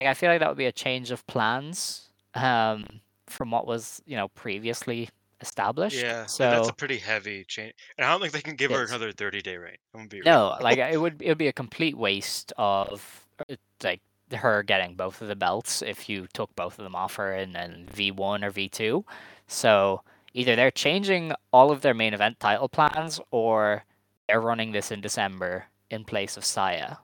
like, 0.00 0.10
I 0.10 0.14
feel 0.14 0.30
like 0.30 0.40
that 0.40 0.48
would 0.48 0.58
be 0.58 0.66
a 0.66 0.72
change 0.72 1.10
of 1.10 1.26
plans 1.26 2.08
um, 2.34 2.86
from 3.26 3.50
what 3.50 3.66
was 3.66 4.02
you 4.06 4.16
know 4.16 4.28
previously 4.28 5.08
established. 5.40 6.02
Yeah, 6.02 6.26
So 6.26 6.50
that's 6.50 6.68
a 6.68 6.74
pretty 6.74 6.98
heavy 6.98 7.44
change. 7.44 7.74
And 7.98 8.06
I 8.06 8.10
don't 8.10 8.20
think 8.20 8.32
they 8.32 8.40
can 8.40 8.56
give 8.56 8.70
her 8.70 8.84
another 8.84 9.12
thirty 9.12 9.40
day 9.40 9.56
reign. 9.56 9.76
I'm 9.94 10.00
gonna 10.00 10.08
be 10.08 10.20
no, 10.20 10.56
like 10.60 10.78
it 10.78 11.00
would 11.00 11.20
it 11.20 11.28
would 11.28 11.38
be 11.38 11.48
a 11.48 11.52
complete 11.52 11.96
waste 11.96 12.52
of 12.56 13.26
uh, 13.48 13.56
like 13.82 14.00
her 14.32 14.62
getting 14.62 14.94
both 14.94 15.20
of 15.20 15.28
the 15.28 15.36
belts 15.36 15.82
if 15.82 16.08
you 16.08 16.26
took 16.32 16.54
both 16.56 16.78
of 16.78 16.84
them 16.84 16.94
off 16.94 17.16
her 17.16 17.34
in, 17.34 17.54
in 17.56 17.86
V 17.92 18.10
one 18.10 18.42
or 18.42 18.50
V 18.50 18.68
two. 18.68 19.04
So 19.46 20.02
either 20.32 20.56
they're 20.56 20.70
changing 20.70 21.32
all 21.52 21.70
of 21.70 21.82
their 21.82 21.94
main 21.94 22.14
event 22.14 22.40
title 22.40 22.68
plans 22.68 23.20
or 23.30 23.84
they're 24.28 24.40
running 24.40 24.72
this 24.72 24.90
in 24.90 25.00
December 25.00 25.66
in 25.90 26.04
place 26.04 26.36
of 26.36 26.44
Saya. 26.44 26.96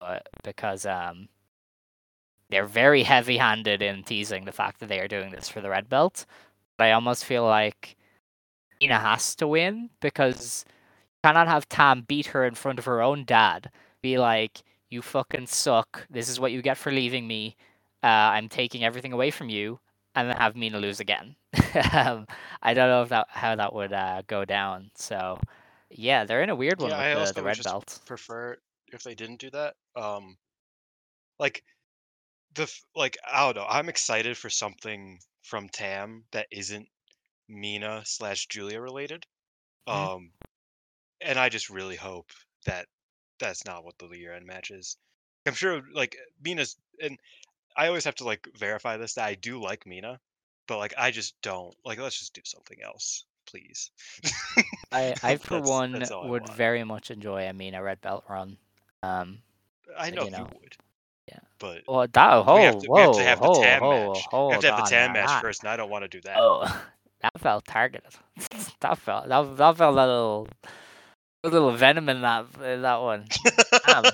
But 0.00 0.28
because 0.44 0.86
um 0.86 1.28
they're 2.50 2.66
very 2.66 3.02
heavy 3.02 3.36
handed 3.36 3.82
in 3.82 4.02
teasing 4.04 4.44
the 4.44 4.52
fact 4.52 4.80
that 4.80 4.88
they 4.88 5.00
are 5.00 5.08
doing 5.08 5.30
this 5.32 5.48
for 5.48 5.60
the 5.60 5.70
red 5.70 5.88
belt. 5.88 6.24
But 6.76 6.84
I 6.84 6.92
almost 6.92 7.24
feel 7.24 7.44
like 7.44 7.96
Ina 8.82 8.98
has 8.98 9.34
to 9.36 9.48
win 9.48 9.90
because 10.00 10.64
you 10.68 11.28
cannot 11.28 11.48
have 11.48 11.68
Tam 11.68 12.02
beat 12.02 12.26
her 12.26 12.44
in 12.46 12.54
front 12.54 12.78
of 12.78 12.84
her 12.86 13.02
own 13.02 13.24
dad. 13.24 13.70
Be 14.02 14.18
like, 14.18 14.62
you 14.90 15.02
fucking 15.02 15.46
suck. 15.46 16.06
This 16.10 16.28
is 16.28 16.40
what 16.40 16.52
you 16.52 16.62
get 16.62 16.78
for 16.78 16.92
leaving 16.92 17.26
me. 17.26 17.56
Uh, 18.02 18.06
I'm 18.06 18.48
taking 18.48 18.84
everything 18.84 19.12
away 19.12 19.30
from 19.30 19.48
you, 19.48 19.80
and 20.14 20.28
then 20.30 20.36
have 20.36 20.56
Mina 20.56 20.78
lose 20.78 21.00
again. 21.00 21.34
um, 21.92 22.26
I 22.62 22.74
don't 22.74 22.88
know 22.88 23.02
if 23.02 23.08
that 23.10 23.26
how 23.30 23.56
that 23.56 23.74
would 23.74 23.92
uh, 23.92 24.22
go 24.26 24.44
down. 24.44 24.90
So, 24.94 25.40
yeah, 25.90 26.24
they're 26.24 26.42
in 26.42 26.50
a 26.50 26.54
weird 26.56 26.80
one 26.80 26.90
Yeah, 26.90 26.98
I 26.98 27.10
with 27.10 27.18
also 27.18 27.32
the, 27.34 27.40
the 27.40 27.42
would 27.42 27.48
red 27.48 27.56
just 27.56 27.68
belt. 27.68 28.00
prefer 28.06 28.56
if 28.92 29.02
they 29.02 29.14
didn't 29.14 29.40
do 29.40 29.50
that. 29.50 29.76
Um, 29.96 30.36
like 31.38 31.62
the 32.54 32.72
like 32.94 33.16
I 33.26 33.44
don't 33.46 33.56
know. 33.56 33.66
I'm 33.68 33.88
excited 33.88 34.36
for 34.36 34.50
something 34.50 35.20
from 35.42 35.68
Tam 35.68 36.24
that 36.32 36.46
isn't 36.50 36.88
Mina 37.48 38.02
slash 38.06 38.46
Giulia 38.48 38.80
related. 38.80 39.26
Mhm. 39.88 40.16
Um, 40.16 40.32
and 41.20 41.38
I 41.38 41.48
just 41.48 41.70
really 41.70 41.96
hope 41.96 42.30
that 42.66 42.86
that's 43.40 43.64
not 43.64 43.84
what 43.84 43.98
the 43.98 44.08
year 44.10 44.34
end 44.34 44.46
match 44.46 44.70
is. 44.70 44.96
I'm 45.46 45.54
sure 45.54 45.82
like 45.94 46.16
Mina's 46.42 46.76
and 47.02 47.18
I 47.76 47.88
always 47.88 48.04
have 48.04 48.16
to 48.16 48.24
like 48.24 48.48
verify 48.56 48.96
this 48.96 49.14
that 49.14 49.26
I 49.26 49.34
do 49.36 49.60
like 49.62 49.86
Mina, 49.86 50.20
but 50.66 50.78
like 50.78 50.94
I 50.98 51.10
just 51.10 51.40
don't 51.42 51.74
like. 51.84 51.98
Let's 51.98 52.18
just 52.18 52.34
do 52.34 52.42
something 52.44 52.78
else, 52.82 53.24
please. 53.46 53.90
I, 54.92 55.14
I 55.22 55.36
for 55.36 55.60
one 55.60 55.92
that's 55.92 56.10
would 56.12 56.48
very 56.50 56.84
much 56.84 57.10
enjoy 57.10 57.46
I 57.46 57.52
mean, 57.52 57.74
a 57.74 57.82
red 57.82 58.00
belt 58.00 58.24
run. 58.28 58.56
Um, 59.02 59.38
I 59.96 60.10
know 60.10 60.24
you 60.24 60.30
know, 60.30 60.48
would. 60.60 60.76
yeah. 61.28 61.38
But 61.58 61.82
well, 61.86 62.06
that 62.10 62.32
oh, 62.46 62.56
we 62.56 62.62
have 62.62 62.78
to, 62.78 62.86
whoa, 62.86 62.96
we 62.96 63.00
have 63.02 63.14
to 63.16 63.22
have 63.22 63.40
the 63.40 63.48
whoa, 63.48 63.62
Tam 63.62 63.80
whoa. 63.82 64.48
We 64.48 64.52
have 64.52 64.60
to 64.62 64.72
have 64.72 64.88
the 64.88 64.90
now, 64.90 65.12
match 65.12 65.26
that- 65.26 65.42
first, 65.42 65.62
and 65.62 65.70
I 65.70 65.76
don't 65.76 65.90
want 65.90 66.04
to 66.04 66.08
do 66.08 66.20
that. 66.22 66.36
Oh, 66.38 66.82
that 67.22 67.38
felt 67.38 67.64
targeted. 67.66 68.12
that 68.80 68.98
felt 68.98 69.28
that, 69.28 69.56
that 69.56 69.76
felt 69.76 69.80
a 69.80 69.96
little 69.96 70.48
a 71.44 71.48
little 71.48 71.72
venom 71.72 72.08
in 72.08 72.22
that 72.22 72.46
in 72.62 72.82
that 72.82 73.00
one. 73.00 73.24
Damn. 73.86 74.04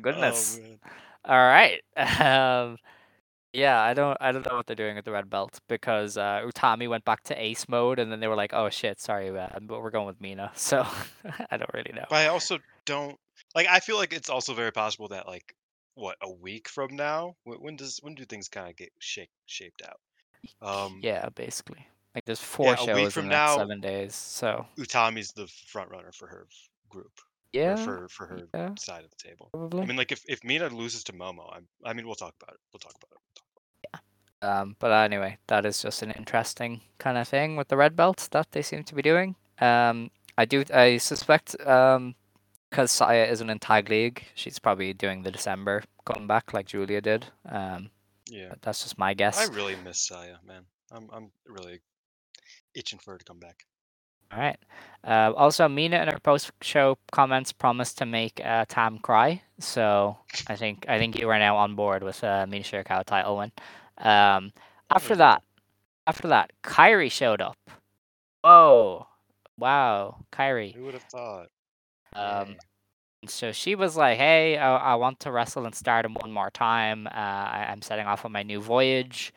Goodness. 0.00 0.58
Oh. 0.62 1.32
All 1.32 1.36
right. 1.36 1.82
Um, 1.96 2.78
yeah, 3.56 3.80
I 3.80 3.94
don't 3.94 4.16
I 4.20 4.32
don't 4.32 4.46
know 4.46 4.56
what 4.56 4.66
they're 4.66 4.76
doing 4.76 4.96
with 4.96 5.04
the 5.04 5.12
red 5.12 5.30
belt 5.30 5.60
because 5.68 6.16
uh, 6.16 6.42
Utami 6.44 6.88
went 6.88 7.04
back 7.04 7.22
to 7.24 7.42
ace 7.42 7.68
mode 7.68 7.98
and 7.98 8.12
then 8.12 8.20
they 8.20 8.28
were 8.28 8.36
like, 8.36 8.52
oh 8.52 8.68
shit, 8.68 9.00
sorry, 9.00 9.36
uh, 9.36 9.48
but 9.62 9.82
we're 9.82 9.90
going 9.90 10.06
with 10.06 10.20
Mina. 10.20 10.52
So 10.56 10.86
I 11.50 11.56
don't 11.56 11.72
really 11.74 11.92
know. 11.94 12.04
But 12.10 12.16
I 12.16 12.26
also 12.26 12.58
don't 12.84 13.18
like. 13.54 13.66
I 13.68 13.80
feel 13.80 13.96
like 13.96 14.12
it's 14.12 14.28
also 14.28 14.52
very 14.52 14.72
possible 14.72 15.08
that 15.08 15.26
like 15.26 15.54
what 15.94 16.16
a 16.22 16.30
week 16.30 16.68
from 16.68 16.94
now, 16.94 17.36
when, 17.44 17.58
when 17.58 17.76
does 17.76 17.98
when 18.02 18.14
do 18.14 18.24
things 18.24 18.48
kind 18.48 18.68
of 18.68 18.76
get 18.76 18.90
shake, 18.98 19.30
shaped 19.46 19.82
out? 19.82 20.00
Um, 20.60 21.00
Yeah, 21.02 21.28
basically. 21.34 21.86
Like 22.14 22.24
there's 22.24 22.40
four 22.40 22.70
week 22.70 22.78
shows 22.78 23.14
from 23.14 23.24
in 23.24 23.30
now- 23.30 23.56
seven 23.56 23.80
days. 23.80 24.14
So 24.14 24.66
Utami's 24.78 25.32
the 25.32 25.46
front 25.46 25.90
runner 25.90 26.12
for 26.12 26.26
her 26.28 26.46
group, 26.88 27.12
yeah, 27.52 27.76
for 27.76 28.08
for 28.08 28.26
her 28.26 28.40
yeah, 28.54 28.74
side 28.78 29.04
of 29.04 29.10
the 29.10 29.16
table. 29.16 29.50
probably. 29.52 29.82
I 29.82 29.86
mean, 29.86 29.96
like 29.96 30.12
if 30.12 30.22
if 30.28 30.42
Mina 30.44 30.68
loses 30.68 31.04
to 31.04 31.12
Momo, 31.12 31.54
I'm, 31.54 31.66
I 31.84 31.92
mean, 31.92 32.06
we'll 32.06 32.14
talk 32.14 32.34
about 32.40 32.54
it. 32.54 32.60
We'll 32.72 32.80
talk 32.80 32.94
about 32.96 33.12
it. 33.12 33.18
Um, 34.42 34.76
but 34.78 34.92
anyway, 34.92 35.38
that 35.46 35.64
is 35.64 35.80
just 35.82 36.02
an 36.02 36.10
interesting 36.12 36.82
kind 36.98 37.16
of 37.18 37.26
thing 37.28 37.56
with 37.56 37.68
the 37.68 37.76
red 37.76 37.96
belts 37.96 38.28
that 38.28 38.52
they 38.52 38.62
seem 38.62 38.84
to 38.84 38.94
be 38.94 39.02
doing. 39.02 39.34
Um, 39.60 40.10
I 40.38 40.44
do, 40.44 40.64
I 40.72 40.98
suspect, 40.98 41.58
um, 41.66 42.14
because 42.70 42.90
Saya 42.90 43.24
isn't 43.24 43.48
in 43.48 43.58
tag 43.58 43.88
league, 43.88 44.24
she's 44.34 44.58
probably 44.58 44.92
doing 44.92 45.22
the 45.22 45.30
December 45.30 45.82
comeback 46.04 46.52
like 46.52 46.66
Giulia 46.66 47.00
did. 47.00 47.26
Um, 47.48 47.90
Yeah, 48.28 48.54
that's 48.60 48.82
just 48.82 48.98
my 48.98 49.14
guess. 49.14 49.38
I 49.38 49.54
really 49.54 49.76
miss 49.84 49.98
Saya, 49.98 50.38
man. 50.44 50.66
I'm 50.90 51.08
I'm 51.12 51.30
really 51.46 51.80
itching 52.74 52.98
for 52.98 53.12
her 53.12 53.18
to 53.18 53.24
come 53.24 53.38
back. 53.38 53.66
All 54.32 54.40
right. 54.40 54.58
Uh, 55.04 55.32
also, 55.36 55.68
Mina 55.68 56.02
in 56.02 56.08
her 56.08 56.18
post-show 56.18 56.98
comments 57.12 57.52
promised 57.52 57.98
to 57.98 58.06
make 58.06 58.40
uh, 58.44 58.64
Tam 58.68 58.98
cry. 58.98 59.42
So 59.60 60.18
I 60.48 60.56
think 60.56 60.86
I 60.88 60.98
think 60.98 61.16
you 61.18 61.30
are 61.30 61.38
now 61.38 61.56
on 61.56 61.76
board 61.76 62.02
with 62.02 62.24
uh, 62.24 62.46
Mina 62.48 62.64
Shirakawa 62.64 63.04
title 63.04 63.36
win. 63.38 63.52
Um, 63.98 64.52
after 64.90 65.14
Mhm. 65.14 65.18
that, 65.18 65.42
after 66.06 66.28
that, 66.28 66.52
Kairi 66.62 67.10
showed 67.10 67.40
up. 67.40 67.56
Whoa! 68.42 69.06
Wow, 69.58 70.24
Kairi. 70.32 70.74
Who 70.74 70.84
would 70.84 70.94
have 70.94 71.02
thought? 71.04 71.48
Um, 72.14 72.56
so 73.26 73.52
she 73.52 73.74
was 73.74 73.96
like, 73.96 74.18
"Hey, 74.18 74.56
I, 74.58 74.76
I 74.76 74.94
want 74.94 75.20
to 75.20 75.32
wrestle 75.32 75.66
in 75.66 75.72
Stardom 75.72 76.14
one 76.14 76.32
more 76.32 76.50
time. 76.50 77.06
Uh, 77.06 77.10
I, 77.12 77.66
I'm 77.70 77.82
setting 77.82 78.06
off 78.06 78.24
on 78.24 78.32
my 78.32 78.42
new 78.42 78.60
voyage, 78.60 79.32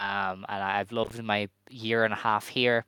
um, 0.00 0.44
and 0.48 0.62
I've 0.62 0.92
loved 0.92 1.22
my 1.22 1.48
year 1.70 2.04
and 2.04 2.12
a 2.12 2.16
half 2.16 2.48
here." 2.48 2.84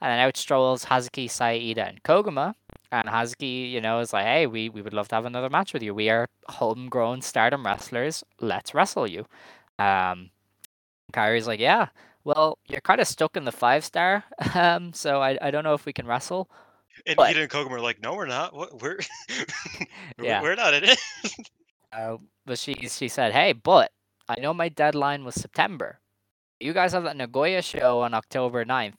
And 0.00 0.10
then 0.10 0.20
out 0.20 0.36
strolls 0.36 0.84
Hazuki, 0.86 1.30
Saida, 1.30 1.86
and 1.86 2.02
Koguma. 2.02 2.54
And 2.92 3.08
Hazuki, 3.08 3.70
you 3.70 3.80
know, 3.80 4.00
is 4.00 4.12
like, 4.12 4.24
"Hey, 4.26 4.46
we, 4.46 4.68
we 4.68 4.82
would 4.82 4.94
love 4.94 5.08
to 5.08 5.16
have 5.16 5.24
another 5.26 5.50
match 5.50 5.72
with 5.72 5.82
you. 5.82 5.94
We 5.94 6.10
are 6.10 6.26
homegrown 6.48 7.22
Stardom 7.22 7.64
wrestlers. 7.66 8.24
Let's 8.40 8.74
wrestle 8.74 9.06
you." 9.08 9.26
Um, 9.78 10.30
Kairi's 11.12 11.46
like, 11.46 11.60
"Yeah, 11.60 11.88
well, 12.24 12.58
you're 12.68 12.80
kind 12.80 13.00
of 13.00 13.06
stuck 13.08 13.36
in 13.36 13.44
the 13.44 13.52
five 13.52 13.84
star, 13.84 14.24
um, 14.54 14.92
so 14.92 15.20
I, 15.22 15.38
I 15.40 15.50
don't 15.50 15.64
know 15.64 15.74
if 15.74 15.86
we 15.86 15.92
can 15.92 16.06
wrestle." 16.06 16.50
And 17.06 17.16
but- 17.16 17.28
Ida 17.28 17.42
and 17.42 17.50
Koguma 17.50 17.72
are 17.72 17.80
like, 17.80 18.00
no, 18.02 18.14
we're 18.14 18.26
not. 18.26 18.54
What 18.54 18.80
we're 18.80 18.98
we're- 20.18 20.26
Yeah. 20.28 20.40
we're 20.42 20.54
not 20.54 20.74
in 20.74 20.84
it. 20.84 20.98
Uh, 21.92 22.16
but 22.44 22.58
she 22.58 22.74
she 22.90 23.08
said, 23.08 23.32
"Hey, 23.32 23.52
but 23.54 23.90
I 24.28 24.38
know 24.40 24.52
my 24.52 24.68
deadline 24.68 25.24
was 25.24 25.34
September. 25.36 26.00
You 26.60 26.74
guys 26.74 26.92
have 26.92 27.04
that 27.04 27.16
Nagoya 27.16 27.62
show 27.62 28.00
on 28.00 28.12
October 28.12 28.64
9th, 28.66 28.98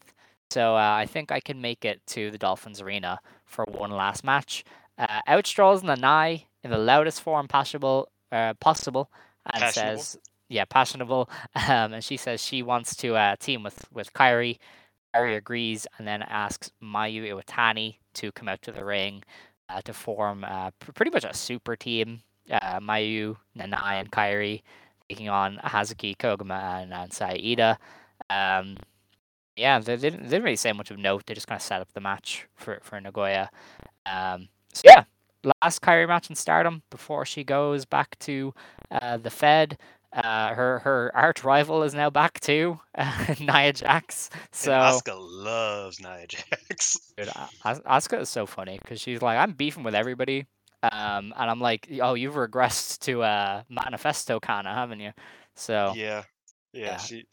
so 0.50 0.76
uh, 0.76 0.96
I 0.98 1.06
think 1.06 1.32
I 1.32 1.40
can 1.40 1.62
make 1.62 1.86
it 1.86 2.02
to 2.08 2.32
the 2.32 2.38
Dolphins 2.40 2.82
Arena 2.82 3.20
for 3.46 3.66
one 3.68 3.92
last 3.92 4.24
match. 4.24 4.64
Uh, 4.98 5.20
out 5.28 5.46
strolls 5.46 5.84
Nanae 5.84 6.46
in 6.64 6.72
the 6.72 6.78
loudest 6.80 7.22
form 7.22 7.48
possible, 7.48 8.10
uh, 8.32 8.54
possible, 8.56 9.12
and 9.54 9.62
Passionable? 9.62 9.98
says, 10.02 10.18
"Yeah, 10.50 10.66
passionable." 10.66 11.30
Um, 11.70 11.94
and 11.94 12.04
she 12.04 12.18
says 12.18 12.42
she 12.44 12.64
wants 12.64 12.96
to 12.98 13.16
uh, 13.16 13.36
team 13.38 13.64
with 13.64 13.88
with 13.92 14.14
Kairi. 14.14 14.58
Kairi 15.16 15.38
agrees, 15.38 15.88
and 15.98 16.08
then 16.08 16.22
asks 16.24 16.72
Mayu 16.84 17.24
Iwatani 17.28 17.98
to 18.16 18.32
come 18.32 18.48
out 18.50 18.62
to 18.64 18.72
the 18.72 18.86
ring. 18.86 19.24
uh, 19.70 19.82
to 19.84 19.94
form 19.94 20.46
uh, 20.46 20.72
pr- 20.80 20.92
pretty 20.94 21.12
much 21.12 21.26
a 21.26 21.34
super 21.34 21.76
team. 21.76 22.22
Uh, 22.52 22.80
Mayu, 22.80 23.38
Nanae, 23.58 24.00
and 24.02 24.12
Kairi 24.12 24.64
taking 25.10 25.30
on 25.30 25.58
Hazuki, 25.64 26.18
Koguma, 26.18 26.84
and, 26.84 26.94
and 26.94 27.14
Saida. 27.14 27.78
Um, 28.30 28.78
yeah, 29.56 29.80
they, 29.80 29.96
they, 29.96 30.10
didn't, 30.10 30.24
they 30.24 30.30
didn't 30.32 30.44
really 30.44 30.56
say 30.56 30.74
much 30.74 30.92
of 30.92 31.00
note. 31.00 31.26
They 31.26 31.34
just 31.34 31.48
kind 31.48 31.58
of 31.60 31.64
set 31.64 31.82
up 31.82 31.92
the 31.94 32.02
match 32.02 32.48
for, 32.56 32.80
for 32.84 33.00
Nagoya. 33.02 33.50
Um, 34.06 34.50
so 34.74 34.84
yeah, 34.86 35.04
last 35.64 35.82
Kairi 35.82 36.08
match 36.08 36.30
in 36.30 36.36
Stardom 36.36 36.84
before 36.90 37.26
she 37.26 37.44
goes 37.44 37.86
back 37.86 38.18
to 38.20 38.54
uh, 38.92 39.18
the 39.18 39.30
Fed. 39.30 39.78
Uh, 40.14 40.54
her 40.54 40.80
her 40.80 41.12
arch 41.14 41.44
rival 41.44 41.84
is 41.84 41.94
now 41.94 42.10
back 42.10 42.40
too, 42.40 42.80
uh, 42.98 43.36
Nia 43.40 43.74
Jax. 43.74 44.30
So 44.52 44.72
and 44.72 44.82
Asuka 44.96 45.16
loves 45.18 46.00
Nia 46.00 46.26
Jax. 46.28 47.12
dude, 47.18 47.30
As- 47.66 47.82
Asuka 47.82 48.22
is 48.22 48.30
so 48.30 48.46
funny 48.46 48.80
because 48.82 49.02
she's 49.02 49.22
like, 49.22 49.38
I'm 49.38 49.52
beefing 49.52 49.84
with 49.84 49.94
everybody, 49.96 50.48
um, 50.82 51.34
and 51.38 51.50
I'm 51.52 51.60
like, 51.60 51.88
oh, 52.02 52.14
you've 52.14 52.36
regressed 52.36 53.00
to 53.00 53.22
uh, 53.24 53.64
Manifesto 53.70 54.40
Kana, 54.40 54.74
haven't 54.74 55.02
you? 55.02 55.12
So 55.56 55.92
yeah, 55.96 56.24
yeah, 56.74 56.86
Yeah. 56.86 56.98
She. 56.98 57.26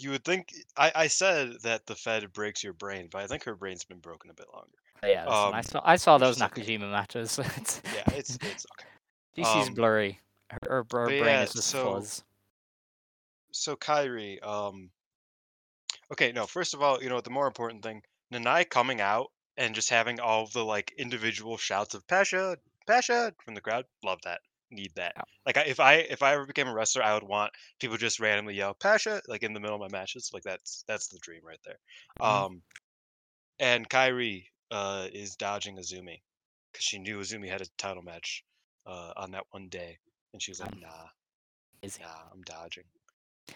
You 0.00 0.10
would 0.10 0.24
think 0.24 0.52
I, 0.76 0.90
I 0.92 1.06
said 1.06 1.52
that 1.62 1.86
the 1.86 1.94
Fed 1.94 2.32
breaks 2.32 2.64
your 2.64 2.72
brain, 2.72 3.08
but 3.12 3.20
I 3.22 3.28
think 3.28 3.44
her 3.44 3.54
brain's 3.54 3.84
been 3.84 4.00
broken 4.00 4.28
a 4.28 4.34
bit 4.34 4.46
longer. 4.52 4.68
yeah, 5.04 5.24
listen, 5.24 5.54
I 5.54 5.58
Um, 5.58 5.62
saw 5.62 5.80
I 5.84 5.96
saw 5.96 6.18
those 6.18 6.36
is 6.36 6.42
okay. 6.42 6.62
Nakajima 6.62 6.90
matches. 6.90 7.38
Yeah, 7.94 8.02
it's 8.16 8.34
it's 8.42 8.66
okay. 8.72 8.88
she's 9.36 9.68
um, 9.68 9.74
blurry. 9.74 10.18
Her, 10.62 10.68
her, 10.68 10.76
her 10.76 10.84
brain 11.06 11.24
yeah, 11.24 11.42
is 11.42 11.52
just 11.52 11.68
so- 11.68 11.94
fuzz. 11.94 12.22
So 13.52 13.76
Kairi, 13.76 14.44
um, 14.44 14.90
okay, 16.10 16.32
no. 16.32 16.44
First 16.46 16.74
of 16.74 16.82
all, 16.82 17.00
you 17.02 17.08
know 17.08 17.20
the 17.20 17.30
more 17.30 17.46
important 17.46 17.84
thing, 17.84 18.02
Nanae 18.32 18.68
coming 18.68 19.00
out 19.00 19.30
and 19.56 19.74
just 19.76 19.90
having 19.90 20.18
all 20.18 20.46
the 20.48 20.64
like 20.64 20.92
individual 20.98 21.56
shouts 21.56 21.94
of 21.94 22.04
Pasha, 22.08 22.58
Pasha 22.88 23.32
from 23.44 23.54
the 23.54 23.60
crowd. 23.60 23.84
Love 24.02 24.18
that. 24.24 24.40
Need 24.72 24.90
that. 24.96 25.12
Yeah. 25.16 25.22
Like 25.46 25.56
I, 25.56 25.60
if 25.62 25.78
I 25.78 25.94
if 25.94 26.22
I 26.22 26.32
ever 26.34 26.46
became 26.46 26.66
a 26.66 26.74
wrestler, 26.74 27.04
I 27.04 27.14
would 27.14 27.22
want 27.22 27.52
people 27.78 27.96
just 27.96 28.18
randomly 28.18 28.54
yell 28.56 28.74
Pasha 28.74 29.22
like 29.28 29.44
in 29.44 29.52
the 29.52 29.60
middle 29.60 29.76
of 29.76 29.80
my 29.80 29.96
matches. 29.96 30.30
Like 30.34 30.42
that's 30.42 30.82
that's 30.88 31.06
the 31.06 31.18
dream 31.18 31.42
right 31.46 31.60
there. 31.64 31.78
Mhm. 32.20 32.26
Um, 32.26 32.62
and 33.60 33.88
Kairi 33.88 34.46
uh 34.72 35.06
is 35.12 35.36
dodging 35.36 35.76
Azumi 35.76 36.22
because 36.72 36.84
she 36.84 36.98
knew 36.98 37.20
Azumi 37.20 37.48
had 37.48 37.60
a 37.60 37.66
title 37.78 38.02
match 38.02 38.42
uh 38.84 39.12
on 39.16 39.30
that 39.30 39.44
one 39.50 39.68
day, 39.68 39.98
and 40.34 40.42
she 40.42 40.50
was 40.50 40.60
like, 40.60 40.78
Nah, 40.78 40.88
Is- 41.80 41.98
nah, 41.98 42.06
I'm 42.30 42.42
dodging. 42.42 42.84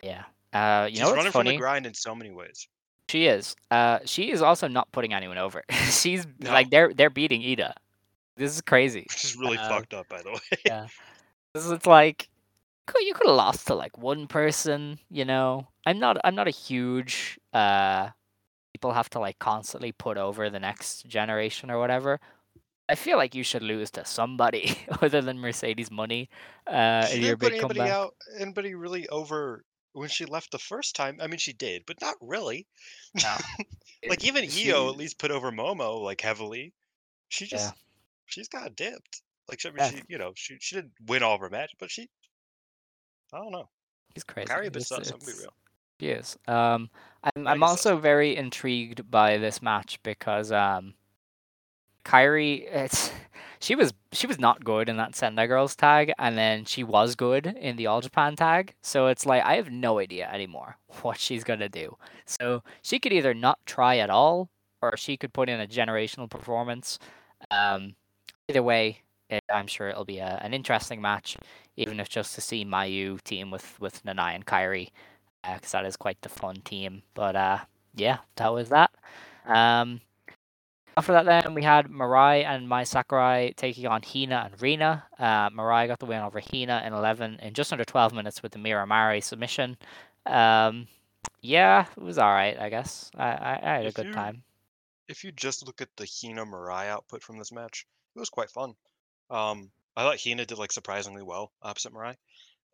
Yeah. 0.02 0.24
Uh, 0.54 0.86
you 0.86 0.92
She's 0.92 1.00
know 1.00 1.06
what's 1.08 1.16
running 1.18 1.32
from 1.32 1.46
the 1.46 1.56
grind 1.58 1.84
in 1.84 1.92
so 1.92 2.14
many 2.14 2.30
ways. 2.30 2.66
She 3.10 3.26
is. 3.26 3.54
Uh, 3.70 3.98
she 4.06 4.30
is 4.30 4.40
also 4.40 4.68
not 4.68 4.90
putting 4.92 5.12
anyone 5.12 5.36
over. 5.38 5.62
She's 5.90 6.26
No. 6.40 6.50
like 6.52 6.70
they're 6.70 6.94
they're 6.94 7.10
beating 7.10 7.42
Iida. 7.42 7.72
This 8.36 8.54
is 8.54 8.60
crazy. 8.62 9.00
Which 9.10 9.24
is 9.24 9.36
really 9.36 9.58
Um, 9.58 9.68
fucked 9.68 9.92
up, 9.92 10.08
by 10.08 10.22
the 10.22 10.30
way. 10.30 10.38
Yeah. 10.66 10.86
This 11.54 11.64
is 11.66 11.70
it's 11.72 11.86
like 11.86 12.28
you 13.00 13.12
could 13.14 13.26
have 13.26 13.36
lost 13.36 13.66
to 13.66 13.74
like 13.74 13.98
one 13.98 14.26
person. 14.26 14.98
You 15.10 15.24
know, 15.26 15.68
I'm 15.84 15.98
not 15.98 16.16
I'm 16.24 16.34
not 16.34 16.48
a 16.48 16.52
huge 16.52 17.38
uh 17.52 18.08
people 18.72 18.92
have 18.92 19.10
to 19.10 19.18
like 19.18 19.38
constantly 19.38 19.92
put 19.92 20.16
over 20.18 20.48
the 20.50 20.60
next 20.60 21.06
generation 21.06 21.70
or 21.70 21.78
whatever. 21.78 22.20
I 22.88 22.94
feel 22.94 23.18
like 23.18 23.34
you 23.34 23.42
should 23.42 23.62
lose 23.62 23.90
to 23.92 24.04
somebody 24.04 24.78
other 25.02 25.20
than 25.20 25.38
Mercedes 25.38 25.90
Money. 25.90 26.30
Uh, 26.66 27.06
in 27.12 27.22
your 27.22 27.36
big 27.36 27.52
anybody 27.54 27.80
comeback. 27.80 27.90
out, 27.90 28.14
anybody 28.38 28.74
really 28.74 29.08
over 29.08 29.64
when 29.92 30.08
she 30.08 30.24
left 30.24 30.52
the 30.52 30.58
first 30.58 30.96
time. 30.96 31.18
I 31.20 31.26
mean, 31.26 31.38
she 31.38 31.52
did, 31.52 31.82
but 31.86 32.00
not 32.00 32.14
really. 32.20 32.66
No. 33.22 33.34
like 34.08 34.24
even 34.24 34.48
She- 34.48 34.72
Io 34.72 34.88
at 34.88 34.96
least 34.96 35.18
put 35.18 35.30
over 35.30 35.50
Momo 35.50 36.02
like 36.02 36.20
heavily. 36.20 36.72
She 37.28 37.44
Yeah. 37.44 37.50
just 37.50 37.74
she's 38.26 38.48
got 38.48 38.74
dipped. 38.76 39.22
Like 39.48 39.60
she, 39.60 39.68
I 39.68 39.72
mean, 39.72 39.78
Yeah. 39.80 39.90
she 39.90 40.02
you 40.08 40.18
know 40.18 40.32
she 40.34 40.56
she 40.60 40.76
didn't 40.76 40.92
win 41.06 41.22
all 41.22 41.34
of 41.34 41.40
her 41.40 41.50
matches, 41.50 41.76
but 41.78 41.90
she 41.90 42.08
I 43.32 43.38
don't 43.38 43.52
know. 43.52 43.68
He's 44.14 44.24
crazy. 44.24 44.46
Carry 44.48 44.70
bit 44.70 44.90
I'm 44.90 45.02
be 45.02 45.32
real. 45.38 45.52
Is. 46.00 46.38
Um, 46.46 46.90
I'm, 47.24 47.46
I'm 47.46 47.62
also 47.62 47.98
very 47.98 48.36
intrigued 48.36 49.10
by 49.10 49.36
this 49.36 49.60
match 49.60 50.00
because 50.04 50.52
um, 50.52 50.94
Kairi, 52.04 52.64
it's 52.70 53.10
she 53.60 53.74
was 53.74 53.92
she 54.12 54.26
was 54.26 54.38
not 54.38 54.64
good 54.64 54.88
in 54.88 54.96
that 54.96 55.14
Sendai 55.14 55.46
Girls 55.46 55.76
tag, 55.76 56.12
and 56.18 56.36
then 56.38 56.64
she 56.64 56.84
was 56.84 57.14
good 57.14 57.46
in 57.46 57.76
the 57.76 57.86
All 57.86 58.00
Japan 58.00 58.36
tag. 58.36 58.74
So 58.82 59.08
it's 59.08 59.26
like 59.26 59.44
I 59.44 59.56
have 59.56 59.70
no 59.70 59.98
idea 59.98 60.28
anymore 60.30 60.76
what 61.02 61.18
she's 61.18 61.44
gonna 61.44 61.68
do. 61.68 61.96
So 62.26 62.62
she 62.82 62.98
could 62.98 63.12
either 63.12 63.34
not 63.34 63.58
try 63.66 63.98
at 63.98 64.10
all, 64.10 64.48
or 64.82 64.96
she 64.96 65.16
could 65.16 65.32
put 65.32 65.48
in 65.48 65.60
a 65.60 65.66
generational 65.66 66.30
performance. 66.30 66.98
Um, 67.50 67.94
either 68.48 68.62
way, 68.62 69.02
eh, 69.30 69.40
I'm 69.52 69.66
sure 69.66 69.88
it'll 69.88 70.04
be 70.04 70.18
a, 70.18 70.40
an 70.42 70.54
interesting 70.54 71.00
match, 71.00 71.36
even 71.76 72.00
if 72.00 72.08
just 72.08 72.34
to 72.34 72.40
see 72.40 72.64
Mayu 72.64 73.22
team 73.22 73.50
with 73.50 73.78
with 73.80 74.04
Nanae 74.04 74.34
and 74.34 74.46
Kairi 74.46 74.90
because 75.54 75.72
that 75.72 75.84
is 75.84 75.96
quite 75.96 76.20
the 76.22 76.28
fun 76.28 76.56
team. 76.56 77.02
But 77.14 77.36
uh, 77.36 77.58
yeah, 77.94 78.18
that 78.36 78.52
was 78.52 78.68
that. 78.70 78.90
Um, 79.46 80.00
after 80.98 81.12
that, 81.12 81.24
then 81.24 81.54
we 81.54 81.62
had 81.62 81.86
Mirai 81.88 82.44
and 82.44 82.68
Mai 82.68 82.84
Sakurai 82.84 83.52
taking 83.56 83.86
on 83.86 84.02
Hina 84.02 84.48
and 84.50 84.60
Rina. 84.62 85.04
Uh, 85.18 85.48
Mirai 85.50 85.86
got 85.86 85.98
the 85.98 86.06
win 86.06 86.20
over 86.22 86.40
Hina 86.40 86.82
in 86.86 86.92
11 86.92 87.38
in 87.40 87.54
just 87.54 87.72
under 87.72 87.84
12 87.84 88.12
minutes 88.12 88.42
with 88.42 88.52
the 88.52 88.58
Miramari 88.58 89.22
submission. 89.22 89.76
Um, 90.26 90.86
yeah, 91.40 91.86
it 91.96 92.02
was 92.02 92.18
all 92.18 92.30
right, 92.32 92.58
I 92.58 92.68
guess. 92.68 93.10
I, 93.16 93.28
I, 93.28 93.60
I 93.62 93.74
had 93.76 93.84
a 93.84 93.88
If 93.88 93.94
good 93.94 94.06
you- 94.06 94.12
time. 94.12 94.42
If 95.08 95.24
you 95.24 95.32
just 95.32 95.64
look 95.66 95.80
at 95.80 95.88
the 95.96 96.06
Hina 96.06 96.44
Mirai 96.44 96.88
output 96.88 97.22
from 97.22 97.38
this 97.38 97.50
match, 97.50 97.86
it 98.14 98.18
was 98.18 98.28
quite 98.28 98.50
fun. 98.50 98.74
Um, 99.30 99.70
I 99.96 100.02
thought 100.02 100.20
Hina 100.22 100.44
did 100.44 100.58
like 100.58 100.70
surprisingly 100.70 101.22
well 101.22 101.50
opposite 101.62 101.94
Mirai. 101.94 102.14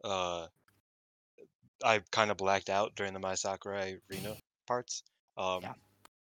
Uh, 0.02 0.46
I 1.84 2.00
kind 2.10 2.30
of 2.32 2.36
blacked 2.36 2.70
out 2.70 2.94
during 2.96 3.12
the 3.12 3.20
Mai 3.20 3.34
Sakurai 3.34 3.98
Rina 4.08 4.34
parts. 4.66 5.04
Um, 5.38 5.60
Yeah. 5.62 5.72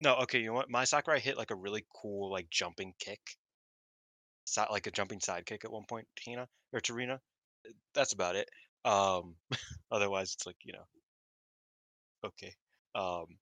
No, 0.01 0.15
okay, 0.17 0.39
you 0.39 0.47
know 0.47 0.53
what? 0.53 0.69
Mai 0.69 0.83
Sakurai 0.85 1.19
hit 1.19 1.37
like 1.37 1.51
a 1.51 1.55
really 1.55 1.85
cool 2.01 2.31
like 2.31 2.49
jumping 2.49 2.93
kick, 2.99 3.19
si- 4.45 4.61
like 4.71 4.87
a 4.87 4.91
jumping 4.91 5.19
side 5.19 5.45
kick 5.45 5.65
at 5.65 5.71
one 5.71 5.85
point. 5.87 6.07
to 6.17 6.29
Hina 6.31 6.47
or 6.73 6.79
to 6.81 6.93
Rina. 6.93 7.15
Uh, 7.67 7.71
That's 7.93 8.13
about 8.13 8.35
it. 8.35 8.49
Um, 8.85 9.35
otherwise, 9.91 10.33
it's 10.33 10.45
like 10.45 10.57
you 10.63 10.73
know, 10.73 10.85
okay. 12.25 12.53
Um, 12.95 13.37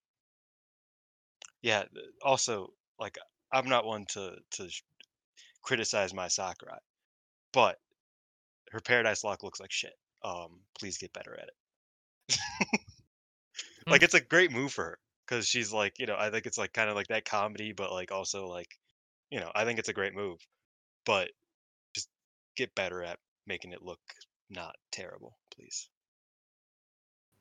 yeah. 1.61 1.83
Also, 2.23 2.73
like 2.99 3.17
I'm 3.51 3.67
not 3.69 3.85
one 3.85 4.05
to 4.13 4.35
to 4.51 4.69
sh- 4.69 4.83
criticize 5.63 6.13
Mai 6.13 6.27
Sakurai, 6.29 6.79
but 7.53 7.77
her 8.71 8.79
Paradise 8.81 9.23
Lock 9.23 9.43
looks 9.43 9.59
like 9.59 9.71
shit. 9.71 9.93
Um, 10.23 10.61
please 10.79 10.97
get 10.97 11.13
better 11.13 11.37
at 11.39 11.49
it. 12.29 12.39
like 13.87 14.03
it's 14.03 14.13
a 14.13 14.21
great 14.21 14.51
move 14.51 14.73
for 14.73 14.85
her 14.85 14.99
because 15.27 15.47
she's 15.47 15.73
like, 15.73 15.99
you 15.99 16.05
know, 16.05 16.15
I 16.17 16.29
think 16.29 16.45
it's 16.45 16.57
like 16.57 16.73
kind 16.73 16.89
of 16.89 16.95
like 16.95 17.07
that 17.07 17.25
comedy, 17.25 17.73
but 17.73 17.91
like 17.91 18.11
also 18.11 18.47
like, 18.47 18.69
you 19.29 19.39
know, 19.39 19.51
I 19.55 19.65
think 19.65 19.79
it's 19.79 19.89
a 19.89 19.93
great 19.93 20.15
move, 20.15 20.39
but 21.05 21.29
just 21.93 22.09
get 22.55 22.75
better 22.75 23.03
at 23.03 23.19
making 23.47 23.73
it 23.73 23.81
look 23.81 23.99
not 24.49 24.75
terrible, 24.91 25.37
please. 25.55 25.89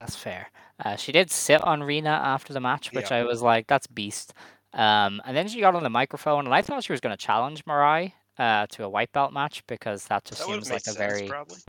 That's 0.00 0.16
fair. 0.16 0.50
Uh, 0.84 0.96
she 0.96 1.12
did 1.12 1.30
sit 1.30 1.62
on 1.62 1.82
Rina 1.82 2.10
after 2.10 2.52
the 2.52 2.60
match, 2.60 2.92
which 2.92 3.10
I 3.12 3.22
was 3.22 3.40
like, 3.42 3.66
that's 3.66 3.86
beast. 3.86 4.34
Um, 4.72 5.22
and 5.24 5.36
then 5.36 5.48
she 5.48 5.60
got 5.60 5.74
on 5.74 5.82
the 5.82 5.90
microphone, 5.90 6.46
and 6.46 6.54
I 6.54 6.62
thought 6.62 6.84
she 6.84 6.92
was 6.92 7.00
going 7.00 7.16
to 7.16 7.24
challenge 7.24 7.64
Mirai 7.64 8.12
uh, 8.38 8.66
to 8.70 8.84
a 8.84 8.88
white 8.88 9.12
belt 9.12 9.32
match 9.32 9.62
because 9.66 10.06
that 10.06 10.24
just 10.24 10.40
That 10.40 10.48
seems 10.48 10.70
like 10.70 10.82
a 10.82 10.84
sense, 10.84 10.96
very 10.96 11.28
probably. 11.28 11.60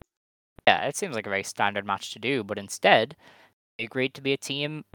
yeah, 0.67 0.87
it 0.87 0.97
seems 0.97 1.15
like 1.15 1.27
a 1.27 1.29
very 1.29 1.43
standard 1.43 1.85
match 1.85 2.11
to 2.13 2.19
do. 2.19 2.43
But 2.43 2.57
instead, 2.57 3.15
they 3.77 3.85
agreed 3.85 4.13
to 4.15 4.21
be 4.21 4.33
a 4.33 4.37
team 4.37 4.85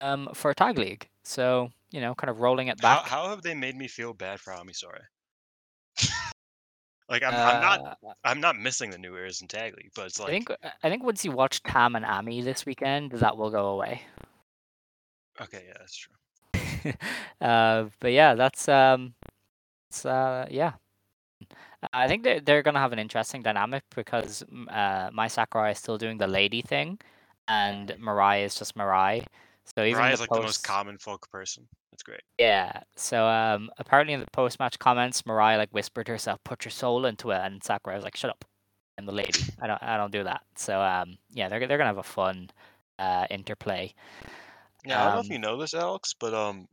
um, 0.00 0.28
for 0.34 0.50
a 0.50 0.54
tag 0.54 0.78
league. 0.78 1.08
So 1.24 1.70
you 1.90 2.00
know, 2.00 2.14
kind 2.14 2.30
of 2.30 2.40
rolling 2.40 2.68
it 2.68 2.80
back. 2.80 3.06
how 3.06 3.28
have 3.28 3.42
they 3.42 3.54
made 3.54 3.76
me 3.76 3.88
feel 3.88 4.12
bad 4.12 4.40
for 4.40 4.52
Ami 4.52 4.72
Sourei? 4.72 5.04
like 7.08 7.22
I'm, 7.22 7.34
I'm 7.34 7.60
not 7.60 7.80
Uh, 7.80 8.12
I'm 8.24 8.40
not 8.40 8.58
missing 8.58 8.90
the 8.90 8.98
new 8.98 9.14
eras 9.16 9.40
in 9.40 9.48
tag 9.48 9.76
league, 9.76 9.90
but 9.94 10.06
it's 10.06 10.20
like 10.20 10.28
I 10.28 10.32
think 10.32 10.50
I 10.82 10.90
think 10.90 11.04
once 11.04 11.24
you 11.24 11.32
watch 11.32 11.62
Tam 11.62 11.96
and 11.96 12.04
Ami 12.04 12.42
this 12.42 12.66
weekend, 12.66 13.12
that 13.12 13.36
will 13.36 13.50
go 13.50 13.68
away. 13.68 14.02
okay, 15.40 15.64
yeah, 15.66 15.74
that's 15.78 15.96
true. 15.96 16.14
uh, 17.40 17.86
but 18.00 18.12
yeah, 18.12 18.34
that's 18.34 18.68
um, 18.68 19.14
it's 19.90 20.04
uh, 20.04 20.46
yeah. 20.50 20.72
I 21.92 22.08
think 22.08 22.24
they're 22.24 22.40
they're 22.40 22.62
gonna 22.62 22.80
have 22.80 22.92
an 22.92 22.98
interesting 22.98 23.42
dynamic 23.42 23.84
because 23.94 24.44
uh, 24.68 25.10
Mai 25.12 25.28
Sakurai 25.28 25.70
is 25.70 25.78
still 25.78 25.96
doing 25.96 26.18
the 26.18 26.26
lady 26.26 26.60
thing, 26.62 26.98
and 27.46 27.88
Mirai 28.00 28.44
is 28.44 28.54
just 28.56 28.76
Mirai. 28.76 29.24
So 29.76 29.84
even 29.84 29.98
Mariah 29.98 30.10
the 30.10 30.14
is 30.14 30.20
like 30.20 30.30
the 30.30 30.40
most 30.40 30.64
common 30.64 30.98
folk 30.98 31.30
person. 31.30 31.66
That's 31.92 32.02
great. 32.02 32.22
Yeah. 32.38 32.80
So 32.96 33.26
um, 33.26 33.70
apparently 33.78 34.14
in 34.14 34.20
the 34.20 34.26
post 34.32 34.58
match 34.58 34.78
comments, 34.78 35.22
Mirai 35.22 35.56
like 35.56 35.70
whispered 35.70 36.06
to 36.06 36.12
herself, 36.12 36.38
"Put 36.44 36.64
your 36.64 36.70
soul 36.70 37.06
into 37.06 37.30
it," 37.30 37.40
and 37.42 37.62
Sakurai 37.62 37.96
was 37.96 38.04
like, 38.04 38.16
"Shut 38.16 38.30
up, 38.30 38.44
I'm 38.96 39.06
the 39.06 39.12
lady. 39.12 39.44
I 39.60 39.66
don't 39.66 39.82
I 39.82 39.96
don't 39.96 40.12
do 40.12 40.24
that." 40.24 40.42
So 40.56 40.80
um, 40.80 41.18
yeah, 41.30 41.48
they're 41.48 41.66
they're 41.66 41.78
gonna 41.78 41.88
have 41.90 41.98
a 41.98 42.02
fun 42.02 42.50
uh 42.98 43.26
interplay. 43.30 43.92
Yeah, 44.84 45.00
I 45.00 45.04
don't 45.04 45.14
know 45.14 45.20
if 45.20 45.26
Um, 45.26 45.32
you 45.32 45.38
know 45.38 45.56
this, 45.58 45.74
Alex, 45.74 46.14
but 46.18 46.32
um, 46.34 46.68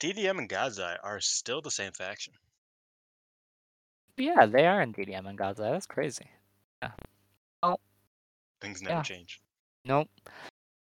DDM 0.00 0.38
and 0.38 0.48
God's 0.48 0.80
Eye 0.80 0.96
are 1.02 1.20
still 1.20 1.60
the 1.60 1.70
same 1.70 1.92
faction. 1.92 2.34
Yeah, 4.16 4.46
they 4.46 4.66
are 4.66 4.82
in 4.82 4.92
DDM 4.92 5.26
and 5.26 5.38
God's 5.38 5.60
Eye. 5.60 5.70
That's 5.70 5.86
crazy. 5.86 6.26
Yeah. 6.82 6.90
Oh. 7.62 7.78
Things 8.60 8.82
never 8.82 8.96
Yeah. 8.96 9.02
change. 9.02 9.40
Nope. 9.84 10.08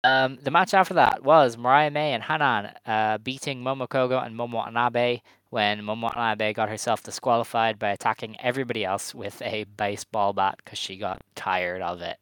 Um, 0.03 0.37
the 0.41 0.51
match 0.51 0.73
after 0.73 0.93
that 0.93 1.23
was 1.23 1.57
Mariah 1.57 1.91
May 1.91 2.13
and 2.13 2.23
Hanan 2.23 2.71
uh, 2.85 3.17
beating 3.17 3.61
Momo 3.61 3.87
Kohgo 3.87 4.25
and 4.25 4.35
Momo 4.35 4.53
Watanabe 4.53 5.19
when 5.49 5.81
Momo 5.81 6.03
Watanabe 6.03 6.53
got 6.53 6.69
herself 6.69 7.03
disqualified 7.03 7.77
by 7.79 7.89
attacking 7.89 8.39
everybody 8.39 8.85
else 8.85 9.13
with 9.13 9.41
a 9.41 9.65
baseball 9.65 10.31
bat 10.31 10.55
because 10.63 10.79
she 10.79 10.95
got 10.95 11.21
tired 11.35 11.81
of 11.81 12.01
it. 12.01 12.17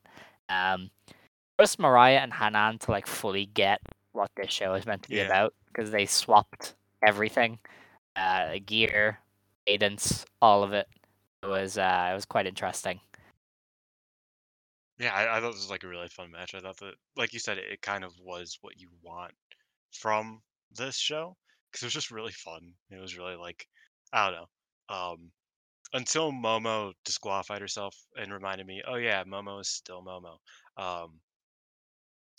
Um, 0.49 0.89
first 1.59 1.77
Mariah 1.77 2.17
and 2.17 2.33
Hanan 2.33 2.79
to 2.79 2.91
like 2.91 3.05
fully 3.05 3.45
get 3.45 3.79
what 4.13 4.31
this 4.35 4.51
show 4.51 4.73
is 4.73 4.85
meant 4.87 5.03
to 5.03 5.09
be 5.09 5.17
Yeah. 5.17 5.25
about 5.25 5.53
because 5.67 5.91
they 5.91 6.07
swapped 6.07 6.73
everything, 7.05 7.59
uh, 8.15 8.55
gear, 8.65 9.19
cadence, 9.67 10.25
all 10.41 10.63
of 10.63 10.73
it. 10.73 10.87
It 11.43 11.47
was 11.47 11.77
uh, 11.77 12.09
it 12.11 12.15
was 12.15 12.25
quite 12.25 12.47
interesting. 12.47 12.99
Yeah, 14.99 15.13
I, 15.13 15.37
I 15.37 15.41
thought 15.41 15.51
this 15.51 15.61
was 15.61 15.69
like 15.69 15.83
a 15.83 15.87
really 15.87 16.07
fun 16.09 16.31
match. 16.31 16.55
I 16.55 16.59
thought 16.59 16.77
that, 16.77 16.95
like 17.15 17.33
you 17.33 17.39
said, 17.39 17.57
it, 17.57 17.65
it 17.71 17.81
kind 17.81 18.03
of 18.03 18.13
was 18.19 18.57
what 18.61 18.79
you 18.79 18.89
want 19.03 19.33
from 19.91 20.41
this 20.71 20.97
show 20.97 21.37
because 21.71 21.83
it 21.83 21.87
was 21.87 21.93
just 21.93 22.11
really 22.11 22.31
fun. 22.31 22.73
It 22.89 22.99
was 22.99 23.17
really 23.17 23.35
like, 23.35 23.67
I 24.11 24.29
don't 24.29 24.39
know. 24.39 24.95
Um, 24.95 25.31
until 25.93 26.31
Momo 26.31 26.93
disqualified 27.05 27.61
herself 27.61 27.95
and 28.17 28.31
reminded 28.33 28.67
me, 28.67 28.81
oh 28.87 28.95
yeah, 28.95 29.23
Momo 29.23 29.61
is 29.61 29.69
still 29.69 30.03
Momo. 30.03 30.37
Um, 30.77 31.19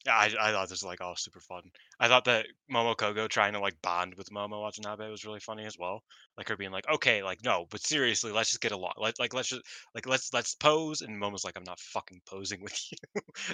I, 0.09 0.27
I 0.41 0.53
thought 0.53 0.69
this 0.69 0.83
was 0.83 0.85
like 0.85 1.01
all 1.01 1.17
super 1.17 1.41
fun. 1.41 1.63
I 2.01 2.09
thought 2.09 2.25
that 2.27 2.47
Momo 2.71 2.97
Kohgo 2.97 3.29
trying 3.29 3.53
to 3.55 3.61
like 3.61 3.81
bond 3.83 4.15
with 4.17 4.31
Momo 4.31 4.61
Watanabe 4.63 5.09
was 5.11 5.25
really 5.25 5.41
funny 5.41 5.65
as 5.67 5.77
well. 5.79 6.03
Like 6.37 6.49
her 6.49 6.57
being 6.57 6.71
like, 6.71 6.89
okay, 6.89 7.23
like 7.23 7.43
no, 7.45 7.67
but 7.71 7.83
seriously, 7.83 8.33
let's 8.33 8.51
just 8.51 8.61
get 8.61 8.73
along. 8.73 8.95
Like 8.97 9.19
like 9.19 9.35
let's 9.35 9.49
just 9.49 9.63
like 9.95 10.07
let's 10.07 10.33
let's 10.33 10.55
pose. 10.55 11.01
And 11.03 11.21
Momo's 11.21 11.45
like, 11.45 11.57
I'm 11.57 11.65
not 11.65 11.81
fucking 11.81 12.23
posing 12.27 12.61
with 12.63 12.79
you 12.93 12.99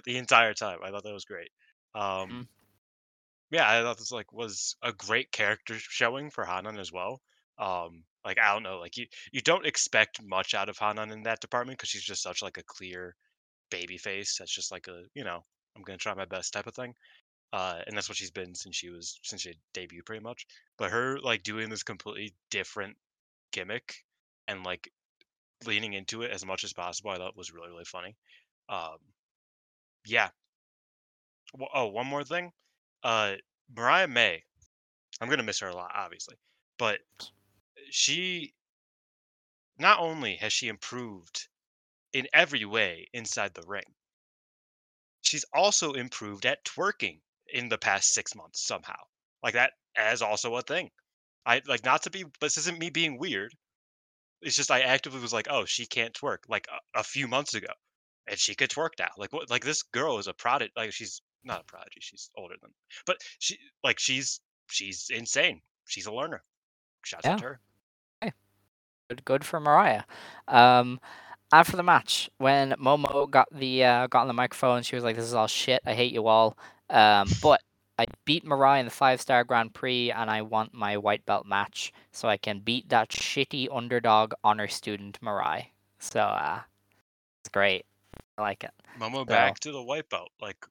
the 0.05 0.17
entire 0.19 0.55
time. 0.55 0.79
I 0.83 0.91
thought 0.91 1.05
that 1.05 1.13
was 1.13 1.25
great. 1.25 1.51
Um, 1.95 2.31
Mhm. 2.31 2.49
yeah, 3.51 3.69
I 3.69 3.83
thought 3.83 3.99
this 3.99 4.11
like 4.13 4.33
was 4.33 4.77
a 4.83 4.93
great 4.93 5.31
character 5.33 5.75
showing 5.79 6.31
for 6.31 6.45
Hanan 6.45 6.79
as 6.79 6.93
well. 6.93 7.23
Um, 7.59 8.05
like 8.25 8.39
I 8.39 8.53
don't 8.53 8.63
know, 8.63 8.79
like 8.79 8.97
you 8.97 9.07
you 9.33 9.41
don't 9.41 9.67
expect 9.67 10.23
much 10.23 10.55
out 10.55 10.69
of 10.69 10.79
Hanan 10.79 11.11
in 11.13 11.23
that 11.25 11.41
department 11.41 11.79
because 11.79 11.91
she's 11.91 12.03
just 12.05 12.23
such 12.23 12.43
like 12.43 12.59
a 12.59 12.65
clear 12.65 13.15
baby 13.71 13.99
face. 13.99 14.39
That's 14.39 14.55
just 14.55 14.73
like 14.73 14.89
a 14.89 15.05
you 15.15 15.25
know 15.25 15.45
I'm 15.77 15.83
gonna 15.83 15.99
try 15.99 16.15
my 16.15 16.25
best 16.27 16.53
type 16.53 16.67
of 16.67 16.75
thing. 16.75 16.95
Uh, 17.53 17.83
and 17.87 17.97
that's 17.97 18.09
what 18.09 18.19
she's 18.19 18.31
been 18.33 18.55
since 18.55 18.77
she 18.77 18.91
was 18.91 19.21
since 19.25 19.43
she 19.43 19.55
debuted 19.75 20.07
pretty 20.07 20.23
much. 20.25 20.47
But 20.79 20.91
her 20.93 21.21
like 21.21 21.43
doing 21.45 21.71
this 21.71 21.83
completely 21.85 22.35
different 22.51 22.97
gimmick 23.53 24.05
and 24.49 24.65
like 24.65 24.93
leaning 25.67 25.95
into 25.95 26.23
it 26.23 26.31
as 26.33 26.47
much 26.47 26.65
as 26.65 26.73
possible, 26.75 27.11
I 27.13 27.17
thought 27.19 27.37
was 27.37 27.53
really 27.53 27.71
really 27.71 27.85
funny. 27.87 28.17
Um, 28.69 28.99
yeah. 30.05 30.31
Wh- 31.59 31.71
Oh, 31.75 31.87
one 31.87 32.07
more 32.07 32.25
thing. 32.25 32.53
Uh, 33.03 33.37
Mariah 33.69 34.09
May. 34.09 34.45
I'm 35.21 35.29
gonna 35.31 35.43
miss 35.45 35.61
her 35.61 35.69
a 35.69 35.77
lot, 35.77 35.93
obviously, 35.95 36.37
but 36.79 37.01
she 37.91 38.55
not 39.79 40.01
only 40.01 40.35
has 40.35 40.53
she 40.53 40.67
improved 40.67 41.47
in 42.13 42.29
every 42.33 42.65
way 42.65 43.09
inside 43.13 43.55
the 43.55 43.63
ring, 43.67 43.95
she's 45.25 45.45
also 45.53 45.93
improved 45.93 46.47
at 46.47 46.65
twerking 46.65 47.21
in 47.53 47.69
the 47.69 47.79
past 47.79 48.15
six 48.15 48.35
months 48.35 48.63
somehow. 48.67 48.97
Like 49.43 49.55
that 49.55 49.73
as 49.97 50.23
also 50.23 50.57
a 50.57 50.63
thing. 50.63 50.91
I 51.47 51.63
like 51.67 51.85
not 51.85 52.03
to 52.05 52.11
be. 52.11 52.25
This 52.41 52.57
isn't 52.59 52.79
me 52.79 52.91
being 52.91 53.19
weird. 53.19 53.55
It's 54.43 54.57
just 54.57 54.71
I 54.71 54.81
actively 54.81 55.21
was 55.21 55.33
like, 55.33 55.49
oh, 55.51 55.65
she 55.65 55.87
can't 55.87 56.15
twerk 56.15 56.39
like 56.49 56.67
a, 56.71 57.01
a 57.01 57.03
few 57.05 57.29
months 57.29 57.55
ago, 57.55 57.73
and 58.27 58.39
she 58.39 58.55
could 58.55 58.71
twerk 58.71 58.91
now. 58.99 59.11
Like 59.19 59.33
what? 59.33 59.51
Like 59.51 59.65
this 59.65 59.83
girl 59.83 60.19
is 60.19 60.29
a 60.29 60.35
prodigy. 60.35 60.73
Like 60.77 60.93
she's 60.93 61.21
not 61.45 61.63
a 61.63 61.65
prodigy. 61.65 62.01
She's 62.01 62.31
older 62.37 62.55
than, 62.63 62.71
but 63.07 63.19
she 63.39 63.59
like 63.83 63.99
she's 63.99 64.41
she's 64.71 65.11
insane. 65.11 65.61
She's 65.87 66.07
a 66.07 66.13
learner. 66.13 66.43
Shouts 67.05 67.27
out 67.27 67.33
Yeah. 67.33 67.37
to 67.39 67.45
her. 67.45 67.61
Good, 69.09 69.25
good 69.25 69.45
for 69.45 69.61
Mariah. 69.61 70.05
Um, 70.49 71.01
after 71.55 71.77
the 71.77 71.85
match, 71.85 72.29
when 72.39 72.73
Momo 72.73 73.31
got 73.31 73.47
the 73.53 73.85
uh, 73.85 74.07
got 74.09 74.23
on 74.23 74.27
the 74.27 74.35
microphone, 74.35 74.83
she 74.83 74.97
was 74.97 75.05
like, 75.05 75.15
"This 75.15 75.25
is 75.25 75.35
all 75.35 75.47
shit. 75.47 75.81
I 75.87 75.95
hate 75.95 76.13
you 76.13 76.27
all." 76.27 76.59
Um, 76.91 77.29
but 77.41 77.63
I 77.97 78.07
beat 78.25 78.45
Mariah 78.45 78.81
in 78.81 78.87
the 78.87 78.91
five 78.91 79.21
star 79.21 79.45
Grand 79.45 79.73
Prix, 79.73 80.11
and 80.11 80.29
I 80.29 80.43
want 80.43 80.75
my 80.75 80.97
white 80.97 81.25
belt 81.25 81.47
match 81.47 81.93
so 82.11 82.29
I 82.29 82.39
can 82.39 82.59
beat 82.59 82.89
that 82.89 83.11
shitty 83.11 83.69
underdog 83.73 84.33
honor 84.43 84.67
student 84.67 85.23
Mariah. 85.23 85.67
So 86.01 86.21
uh, 86.21 86.61
it's 87.41 87.51
great. 87.51 87.87
I 88.37 88.43
like 88.43 88.65
it. 88.65 88.73
Momo 88.99 89.25
back 89.25 89.61
to 89.61 89.71
the 89.71 89.83
white 89.83 90.09
belt, 90.09 90.33
like 90.41 90.67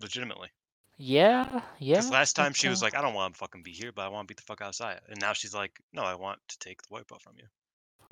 legitimately. 0.00 0.50
Yeah, 0.96 1.62
yeah. 1.80 1.96
Because 1.96 2.10
last 2.10 2.36
time 2.36 2.52
she 2.52 2.68
was 2.68 2.82
like, 2.82 2.94
I 2.94 3.02
don't 3.02 3.14
want 3.14 3.34
to 3.34 3.38
fucking 3.38 3.64
be 3.64 3.72
here, 3.72 3.90
but 3.90 4.02
I 4.02 4.08
want 4.08 4.28
to 4.28 4.32
beat 4.32 4.36
the 4.36 4.44
fuck 4.44 4.60
out 4.60 4.68
of 4.68 4.74
Saya. 4.76 5.00
And 5.08 5.20
now 5.20 5.32
she's 5.32 5.52
like, 5.52 5.80
No, 5.92 6.02
I 6.02 6.14
want 6.14 6.38
to 6.48 6.58
take 6.60 6.82
the 6.82 6.88
white 6.90 7.08
belt 7.08 7.22
from 7.22 7.34
you. 7.36 7.46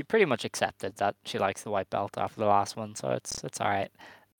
She 0.00 0.04
pretty 0.04 0.24
much 0.24 0.46
accepted 0.46 0.96
that 0.96 1.14
she 1.26 1.38
likes 1.38 1.62
the 1.62 1.70
white 1.70 1.90
belt 1.90 2.16
after 2.16 2.40
the 2.40 2.46
last 2.46 2.74
one, 2.74 2.94
so 2.94 3.10
it's 3.10 3.44
it's 3.44 3.60
all 3.60 3.68
right. 3.68 3.90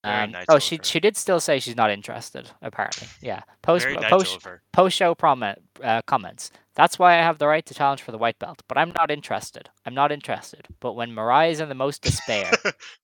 Um, 0.03 0.33
Naito 0.33 0.45
oh, 0.49 0.59
she 0.59 0.77
her. 0.77 0.85
she 0.85 1.01
did 1.01 1.19
still 1.19 1.39
say 1.39 1.59
she's 1.61 1.77
not 1.77 1.91
interested. 1.91 2.51
Apparently, 2.63 3.09
yeah. 3.21 3.43
Post 3.61 3.85
Very 3.85 3.97
post 3.97 4.43
her. 4.45 4.63
post 4.73 4.97
show 4.97 5.15
prominent 5.15 5.61
uh, 5.85 6.01
comments. 6.07 6.51
That's 6.75 6.99
why 6.99 7.19
I 7.19 7.23
have 7.23 7.37
the 7.37 7.47
right 7.47 7.67
to 7.67 7.75
challenge 7.75 8.01
for 8.01 8.11
the 8.11 8.17
white 8.17 8.39
belt, 8.39 8.63
but 8.69 8.79
I'm 8.79 8.95
not 8.97 9.11
interested. 9.11 9.69
I'm 9.85 9.93
not 9.93 10.11
interested. 10.11 10.67
But 10.81 10.95
when 10.95 11.13
Mariah 11.13 11.27
Mariah's 11.27 11.61
in 11.61 11.69
the 11.69 11.75
most 11.75 12.01
despair, 12.01 12.51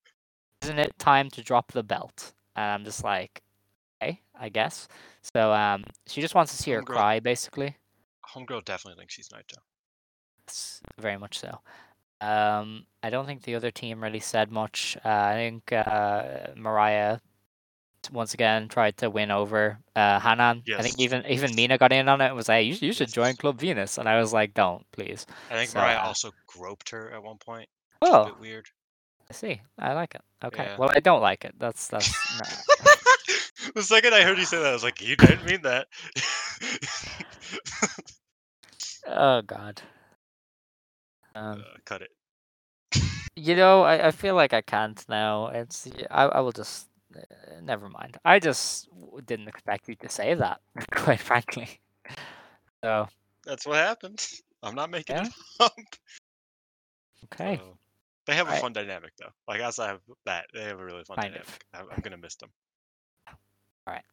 isn't 0.62 0.78
it 0.78 0.98
time 0.98 1.28
to 1.30 1.42
drop 1.42 1.72
the 1.72 1.82
belt? 1.82 2.32
And 2.54 2.64
I'm 2.64 2.84
just 2.84 3.04
like, 3.04 3.42
okay, 4.02 4.22
I 4.40 4.48
guess. 4.48 4.88
So 5.34 5.52
um, 5.52 5.84
she 6.06 6.22
just 6.22 6.34
wants 6.34 6.56
to 6.56 6.62
see 6.62 6.70
her 6.70 6.80
Homegirl- 6.80 6.86
cry, 6.86 7.20
basically. 7.20 7.76
Homegirl 8.34 8.64
definitely 8.64 8.98
thinks 8.98 9.12
she's. 9.12 9.28
S- 10.48 10.80
very 10.98 11.18
much 11.18 11.38
so. 11.38 11.60
Um, 12.20 12.86
I 13.02 13.10
don't 13.10 13.26
think 13.26 13.42
the 13.42 13.54
other 13.54 13.70
team 13.70 14.02
really 14.02 14.20
said 14.20 14.50
much. 14.50 14.96
Uh, 15.04 15.08
I 15.08 15.34
think 15.34 15.72
uh, 15.72 16.48
Mariah 16.56 17.18
once 18.12 18.34
again 18.34 18.68
tried 18.68 18.96
to 18.98 19.10
win 19.10 19.30
over 19.30 19.78
uh, 19.96 20.20
Hanan. 20.20 20.62
I 20.78 20.82
think 20.82 20.98
even 20.98 21.26
even 21.26 21.54
Mina 21.54 21.76
got 21.76 21.92
in 21.92 22.08
on 22.08 22.20
it 22.20 22.26
and 22.26 22.36
was 22.36 22.48
like, 22.48 22.66
"You, 22.66 22.74
should- 22.74 22.82
you 22.82 22.92
should 22.92 23.08
Yes. 23.08 23.14
join 23.14 23.34
Club 23.36 23.58
Venus," 23.58 23.98
and 23.98 24.08
I 24.08 24.18
was 24.18 24.32
like, 24.32 24.54
"Don't, 24.54 24.84
please." 24.92 25.26
I 25.50 25.54
think 25.54 25.70
So, 25.70 25.78
Mariah 25.80 25.98
uh, 25.98 26.06
also 26.06 26.30
groped 26.46 26.88
her 26.90 27.10
at 27.12 27.22
one 27.22 27.38
point. 27.38 27.68
Oh, 28.02 28.26
bit 28.26 28.40
weird. 28.40 28.66
I 29.28 29.32
see. 29.32 29.60
I 29.78 29.92
like 29.94 30.14
it. 30.14 30.22
Okay. 30.44 30.64
Yeah. 30.64 30.76
Well, 30.78 30.90
I 30.94 31.00
don't 31.00 31.20
like 31.20 31.44
it. 31.44 31.54
That's 31.58 31.88
that's. 31.88 32.08
nah. 32.38 32.92
the 33.74 33.82
second 33.82 34.14
I 34.14 34.22
heard 34.22 34.38
you 34.38 34.44
say 34.44 34.58
that, 34.58 34.66
I 34.68 34.72
was 34.72 34.84
like, 34.84 35.00
You 35.00 35.16
didn't 35.16 35.44
mean 35.44 35.62
that. 35.62 35.88
Oh 39.08 39.40
God. 39.42 39.80
Um, 41.36 41.60
Uh, 41.60 41.78
cut 41.84 42.02
it. 42.02 42.10
you 43.36 43.54
know, 43.54 43.82
I, 43.82 44.08
I 44.08 44.10
feel 44.10 44.34
like 44.34 44.52
I 44.54 44.62
can't 44.62 45.04
now. 45.08 45.48
It's 45.48 45.86
I 46.10 46.24
I 46.24 46.40
will 46.40 46.52
just 46.52 46.88
uh, 47.14 47.60
never 47.62 47.88
mind. 47.88 48.16
I 48.24 48.38
just 48.38 48.88
didn't 49.26 49.48
expect 49.48 49.88
you 49.88 49.94
to 49.96 50.08
say 50.08 50.34
that, 50.34 50.60
quite 50.92 51.20
frankly. 51.20 51.68
So 52.82 53.08
That's 53.44 53.66
what 53.66 53.76
happened. 53.76 54.24
I'm 54.62 54.74
not 54.74 54.90
making 54.90 55.16
Yeah. 55.16 55.26
it 55.26 55.32
up. 55.60 55.76
okay. 57.24 57.56
So, 57.56 57.76
they 58.26 58.34
have 58.34 58.46
a 58.46 58.50
Alright. 58.50 58.62
fun 58.62 58.72
dynamic 58.72 59.12
though. 59.18 59.32
Like 59.46 59.60
outside 59.60 59.90
of 59.94 60.00
that, 60.24 60.46
they 60.54 60.64
have 60.64 60.80
a 60.80 60.84
really 60.84 61.04
fun 61.04 61.16
Kind 61.16 61.34
dynamic. 61.34 61.64
I'm, 61.74 61.86
I'm 61.92 62.00
gonna 62.00 62.16
miss 62.16 62.36
them. 62.36 62.50
All 63.28 63.92
right. 63.94 64.04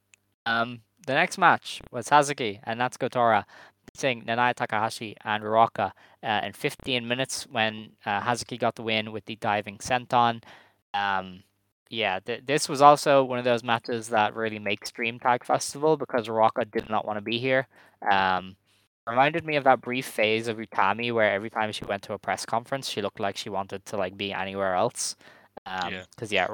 Um, 0.45 0.81
the 1.07 1.13
next 1.13 1.37
match 1.37 1.81
was 1.91 2.09
Hazuki 2.09 2.59
and 2.63 2.79
Natsuko 2.79 3.09
Tora 3.09 3.45
beating 3.93 4.23
Nanae 4.25 4.53
Takahashi 4.53 5.15
and 5.23 5.43
Ruaka 5.43 5.91
uh, 6.23 6.41
in 6.43 6.53
15 6.53 7.07
minutes 7.07 7.47
when 7.49 7.91
uh, 8.05 8.21
Hazuki 8.21 8.59
got 8.59 8.75
the 8.75 8.83
win 8.83 9.11
with 9.11 9.25
the 9.25 9.35
diving 9.35 9.77
senton. 9.77 10.41
Um, 10.93 11.43
yeah, 11.89 12.19
th- 12.19 12.43
this 12.45 12.67
was 12.67 12.81
also 12.81 13.23
one 13.23 13.39
of 13.39 13.45
those 13.45 13.63
matches 13.63 14.09
that 14.09 14.35
really 14.35 14.59
makes 14.59 14.91
Dream 14.91 15.19
Tag 15.19 15.43
Festival 15.43 15.95
because 15.97 16.27
Ruaka 16.27 16.69
did 16.69 16.89
not 16.89 17.05
want 17.05 17.17
to 17.17 17.21
be 17.21 17.37
here. 17.37 17.67
Um, 18.09 18.55
reminded 19.07 19.45
me 19.45 19.57
of 19.57 19.63
that 19.65 19.81
brief 19.81 20.05
phase 20.07 20.47
of 20.47 20.57
Utami 20.57 21.13
where 21.13 21.31
every 21.31 21.49
time 21.49 21.71
she 21.71 21.85
went 21.85 22.03
to 22.03 22.13
a 22.13 22.17
press 22.17 22.45
conference, 22.45 22.89
she 22.89 23.01
looked 23.01 23.19
like 23.19 23.37
she 23.37 23.49
wanted 23.49 23.85
to 23.87 23.97
like 23.97 24.17
be 24.17 24.33
anywhere 24.33 24.75
else. 24.75 25.15
Um, 25.65 25.93
Yeah. 25.93 26.03
because 26.09 26.31
yeah, 26.31 26.47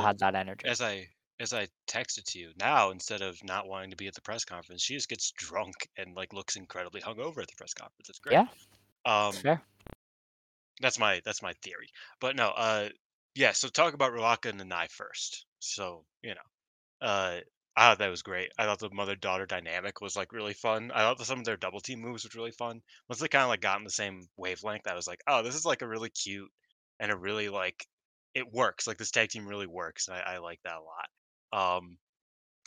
had 0.00 0.18
that 0.20 0.34
energy. 0.36 0.68
As 0.68 0.80
I 0.80 1.08
as 1.44 1.52
I 1.52 1.68
texted 1.88 2.24
to 2.32 2.38
you, 2.38 2.50
now 2.58 2.90
instead 2.90 3.22
of 3.22 3.42
not 3.44 3.68
wanting 3.68 3.90
to 3.90 3.96
be 3.96 4.08
at 4.08 4.14
the 4.14 4.20
press 4.20 4.44
conference, 4.44 4.82
she 4.82 4.94
just 4.94 5.08
gets 5.08 5.30
drunk 5.30 5.74
and 5.96 6.16
like 6.16 6.32
looks 6.32 6.56
incredibly 6.56 7.00
hungover 7.00 7.38
at 7.38 7.48
the 7.48 7.56
press 7.56 7.74
conference. 7.74 8.08
It's 8.08 8.18
great. 8.18 8.32
Yeah. 8.32 8.46
Um, 9.06 9.32
fair. 9.32 9.62
that's 10.80 10.98
my 10.98 11.20
that's 11.24 11.42
my 11.42 11.52
theory. 11.62 11.88
But 12.20 12.36
no, 12.36 12.48
uh, 12.48 12.88
yeah. 13.34 13.52
So 13.52 13.68
talk 13.68 13.94
about 13.94 14.12
Ruaka 14.12 14.50
and 14.50 14.60
Nanae 14.60 14.90
first. 14.90 15.46
So 15.60 16.04
you 16.22 16.34
know, 16.34 17.06
uh, 17.06 17.40
I 17.76 17.88
thought 17.88 17.98
that 17.98 18.10
was 18.10 18.22
great. 18.22 18.50
I 18.58 18.64
thought 18.64 18.78
the 18.78 18.90
mother 18.90 19.16
daughter 19.16 19.46
dynamic 19.46 20.00
was 20.00 20.16
like 20.16 20.32
really 20.32 20.54
fun. 20.54 20.90
I 20.94 21.00
thought 21.00 21.20
some 21.26 21.40
of 21.40 21.44
their 21.44 21.56
double 21.56 21.80
team 21.80 22.00
moves 22.00 22.24
was 22.24 22.34
really 22.34 22.52
fun. 22.52 22.80
Once 23.08 23.20
they 23.20 23.28
kind 23.28 23.42
of 23.42 23.48
like 23.48 23.60
got 23.60 23.78
in 23.78 23.84
the 23.84 23.90
same 23.90 24.28
wavelength, 24.36 24.86
I 24.86 24.94
was 24.94 25.06
like, 25.06 25.20
oh, 25.26 25.42
this 25.42 25.54
is 25.54 25.64
like 25.64 25.82
a 25.82 25.88
really 25.88 26.10
cute 26.10 26.50
and 27.00 27.10
a 27.10 27.16
really 27.16 27.48
like 27.48 27.86
it 28.34 28.52
works. 28.52 28.86
Like 28.86 28.98
this 28.98 29.10
tag 29.10 29.30
team 29.30 29.46
really 29.46 29.66
works, 29.66 30.08
and 30.08 30.16
I, 30.16 30.34
I 30.34 30.38
like 30.38 30.60
that 30.64 30.76
a 30.76 30.82
lot. 30.82 31.08
Um, 31.54 31.96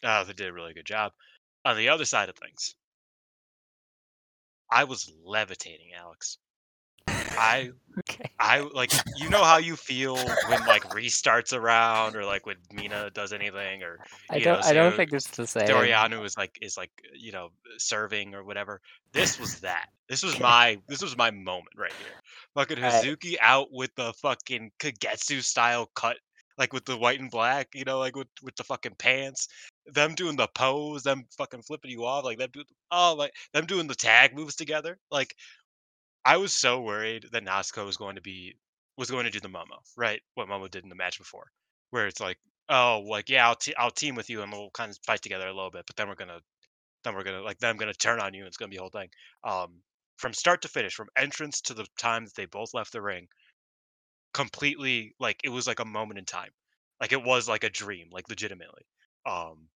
uh, 0.04 0.24
they 0.24 0.34
did 0.34 0.48
a 0.48 0.54
really 0.54 0.74
good 0.74 0.86
job. 0.86 1.12
On 1.66 1.76
the 1.76 1.90
other 1.90 2.06
side 2.06 2.30
of 2.30 2.36
things, 2.36 2.76
I 4.72 4.86
was 4.86 5.12
levitating, 5.24 5.90
Alex. 5.98 6.38
I 7.08 7.72
Okay. 8.00 8.30
I 8.40 8.60
like 8.60 8.92
you 9.16 9.28
know 9.30 9.44
how 9.44 9.58
you 9.58 9.76
feel 9.76 10.16
when 10.16 10.66
like 10.68 10.84
restarts 10.90 11.58
around 11.58 12.16
or 12.16 12.24
like 12.24 12.46
when 12.46 12.58
Mina 12.72 13.10
does 13.10 13.34
anything 13.34 13.82
or 13.82 13.98
I 14.30 14.38
you 14.38 14.46
know 14.46 14.54
don't. 14.56 14.66
I 14.66 14.74
don't 14.74 14.96
think 14.96 15.12
it's 15.12 15.28
the 15.30 15.48
same. 15.48 15.68
Dorianu 15.68 16.24
is 16.24 16.38
like 16.38 16.60
is 16.62 16.78
like 16.78 16.92
you 17.16 17.32
know 17.32 17.50
serving 17.80 18.36
or 18.36 18.44
whatever. 18.44 18.82
This 19.14 19.40
was 19.42 19.60
that. 19.62 19.88
This 20.10 20.24
was 20.24 20.40
my 20.40 20.78
this 20.88 21.02
was 21.02 21.18
my 21.18 21.32
moment 21.32 21.76
right 21.76 21.94
here. 21.94 22.22
Fucking. 22.54 22.78
Hazuki 22.78 23.36
out 23.42 23.70
with 23.72 23.94
the 23.96 24.14
fucking 24.14 24.72
Kagetsu 24.80 25.42
style 25.42 25.90
cut, 25.96 26.18
like 26.58 26.74
with 26.74 26.86
the 26.86 26.98
white 26.98 27.20
and 27.20 27.32
black, 27.32 27.70
you 27.74 27.86
know, 27.86 28.00
like 28.00 28.16
with 28.16 28.28
with 28.42 28.56
the 28.56 28.64
fucking 28.64 28.96
pants. 28.98 29.48
Them 29.86 30.16
doing 30.16 30.36
the 30.36 30.48
pose, 30.48 31.04
them 31.04 31.26
fucking 31.38 31.62
flipping 31.64 31.92
you 31.92 32.06
off, 32.06 32.26
like 32.26 32.40
them 32.40 32.50
doing 32.52 32.66
oh 32.92 33.16
like 33.18 33.34
them 33.54 33.66
doing 33.66 33.88
the 33.88 33.96
tag 33.96 34.36
moves 34.36 34.56
together. 34.56 34.98
Like 35.12 35.36
I 36.26 36.38
was 36.38 36.54
so 36.54 36.82
worried 36.82 37.28
that 37.32 37.46
Natsuko 37.46 37.86
was 37.86 37.98
going 37.98 38.16
to 38.16 38.22
be 38.22 38.56
was 38.98 39.12
going 39.12 39.26
to 39.26 39.32
do 39.32 39.40
the 39.40 39.50
Momo, 39.50 39.80
right? 39.96 40.22
What 40.36 40.50
Momo 40.50 40.70
did 40.70 40.84
in 40.84 40.90
the 40.90 40.96
match 40.96 41.20
before, 41.20 41.46
where 41.92 42.08
it's 42.08 42.20
like, 42.20 42.38
oh, 42.70 43.04
like 43.08 43.30
yeah, 43.30 43.48
I'll 43.48 43.56
te- 43.56 43.76
I'll 43.76 43.92
team 43.92 44.16
with 44.16 44.30
you 44.30 44.42
and 44.42 44.52
we'll 44.52 44.72
kind 44.72 44.92
of 44.92 44.98
fight 45.06 45.22
together 45.22 45.48
a 45.48 45.54
little 45.54 45.72
bit, 45.72 45.86
but 45.88 45.96
then 45.96 46.08
we're 46.10 46.16
gonna 46.16 46.40
then 47.04 47.16
we're 47.16 47.24
gonna 47.24 47.42
like 47.42 47.60
then 47.60 47.72
I'm 47.72 47.78
gonna 47.78 47.94
turn 47.94 48.20
on 48.20 48.34
you 48.34 48.42
and 48.42 48.48
it's 48.48 48.58
gonna 48.58 48.70
be 48.70 48.78
a 48.78 48.82
whole 48.82 48.90
thing. 48.90 49.10
Um, 49.44 49.82
from 50.18 50.34
start 50.34 50.62
to 50.64 50.68
finish, 50.68 50.96
from 50.96 51.10
entrance 51.16 51.62
to 51.62 51.74
the 51.74 51.86
time 51.98 52.26
that 52.26 52.36
they 52.36 52.46
both 52.46 52.74
left 52.74 52.92
the 52.92 53.02
ring, 53.02 53.28
completely 54.38 55.16
like 55.20 55.42
it 55.44 55.50
was 55.50 55.66
like 55.66 55.80
a 55.80 55.86
moment 55.86 56.20
in 56.20 56.26
time, 56.26 56.52
like 57.02 57.12
it 57.12 57.24
was 57.24 57.50
like 57.50 57.64
a 57.64 57.72
dream, 57.72 58.10
like 58.12 58.30
legitimately. 58.30 58.84
Um, 59.26 59.68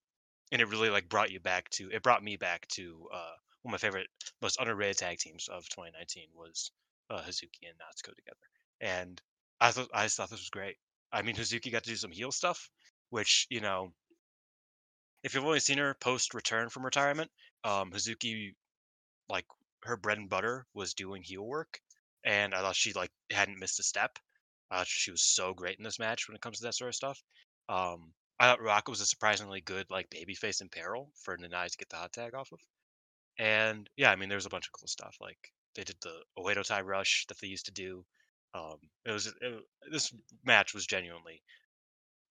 and 0.52 0.62
it 0.62 0.70
really 0.70 0.90
like 0.92 1.10
brought 1.10 1.32
you 1.32 1.40
back 1.40 1.68
to 1.72 1.90
it 1.92 2.04
brought 2.04 2.24
me 2.24 2.36
back 2.36 2.68
to 2.68 3.08
uh 3.12 3.34
one 3.64 3.74
of 3.74 3.82
my 3.82 3.88
favorite 3.88 4.08
most 4.42 4.60
underrated 4.60 4.98
tag 4.98 5.18
teams 5.18 5.48
of 5.48 5.68
2019 5.70 6.28
was 6.36 6.72
uh, 7.10 7.22
Hazuki 7.22 7.68
and 7.68 7.78
Natsuko 7.80 8.16
together 8.16 8.38
and 8.80 9.22
I 9.60 9.72
thought 9.72 9.90
I 9.94 10.04
just 10.04 10.18
thought 10.18 10.30
this 10.30 10.40
was 10.40 10.50
great 10.50 10.76
I 11.12 11.22
mean 11.22 11.36
Hazuki 11.42 11.72
got 11.72 11.84
to 11.84 11.90
do 11.90 11.96
some 11.96 12.12
heel 12.12 12.32
stuff 12.32 12.70
which 13.10 13.48
you 13.50 13.62
know 13.62 13.92
if 15.24 15.34
you've 15.34 15.46
only 15.46 15.60
seen 15.60 15.78
her 15.78 15.96
post 15.96 16.34
return 16.34 16.70
from 16.70 16.86
retirement 16.86 17.32
um 17.64 17.92
Hazuki 17.92 18.54
like 19.30 19.46
her 19.84 19.98
bread 19.98 20.20
and 20.20 20.30
butter 20.30 20.66
was 20.74 20.94
doing 20.94 21.24
heel 21.24 21.44
work 21.46 21.80
and 22.24 22.54
I 22.54 22.62
thought 22.62 22.76
she 22.76 22.94
like 22.94 23.12
hadn't 23.32 23.60
missed 23.60 23.80
a 23.80 23.84
step 23.84 24.20
uh, 24.72 24.84
she 24.88 25.12
was 25.12 25.22
so 25.22 25.54
great 25.54 25.78
in 25.78 25.84
this 25.84 26.00
match 26.00 26.28
when 26.28 26.36
it 26.36 26.42
comes 26.42 26.58
to 26.60 26.64
that 26.64 26.76
sort 26.76 26.90
of 26.90 26.96
stuff 26.96 27.22
um 27.70 28.14
I 28.40 28.46
thought 28.46 28.62
Rock 28.62 28.88
was 28.90 29.02
a 29.02 29.06
surprisingly 29.06 29.62
good 29.62 29.86
like 29.92 30.10
babyface 30.10 30.62
in 30.62 30.70
peril 30.70 31.12
for 31.16 31.38
Nanae 31.38 31.70
to 31.70 31.78
get 31.78 31.90
the 31.90 31.98
hot 31.98 32.12
tag 32.12 32.34
off 32.34 32.52
of. 32.52 32.60
And 33.38 33.88
yeah, 33.98 34.10
I 34.12 34.16
mean 34.16 34.30
there 34.30 34.36
was 34.36 34.48
a 34.48 34.50
bunch 34.50 34.66
of 34.66 34.72
cool 34.74 34.88
stuff. 34.88 35.16
Like 35.22 35.38
they 35.76 35.84
did 35.84 35.98
the 36.02 36.24
Oedo 36.40 36.66
Tai 36.66 36.82
rush 36.82 37.26
that 37.28 37.40
they 37.40 37.48
used 37.48 37.68
to 37.68 37.72
do. 37.72 38.04
Um 38.56 38.78
it 39.06 39.12
was 39.12 39.28
it, 39.28 39.64
this 39.92 40.12
match 40.44 40.74
was 40.74 40.88
genuinely 40.88 41.44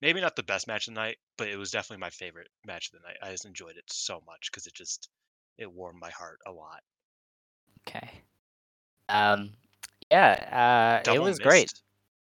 maybe 0.03 0.21
not 0.21 0.35
the 0.35 0.43
best 0.43 0.67
match 0.67 0.89
of 0.89 0.95
the 0.95 1.01
night, 1.01 1.19
but 1.37 1.49
it 1.49 1.57
was 1.57 1.71
definitely 1.71 2.01
my 2.01 2.11
favorite 2.11 2.49
match 2.67 2.91
of 2.93 3.01
the 3.01 3.07
night. 3.07 3.19
I 3.23 3.31
just 3.31 3.47
enjoyed 3.47 3.77
it 3.77 3.85
so 3.87 4.21
much 4.27 4.51
because 4.51 4.67
it 4.67 4.75
just 4.75 5.09
it 5.59 5.73
warmed 5.73 6.01
my 6.01 6.11
heart 6.11 6.41
a 6.47 6.53
lot. 6.53 6.81
Okay. 7.87 8.11
Um. 9.09 9.53
Yeah. 10.11 11.01
Uh. 11.01 11.05
Double 11.05 11.27
it 11.27 11.31
was 11.31 11.39
great. 11.39 11.73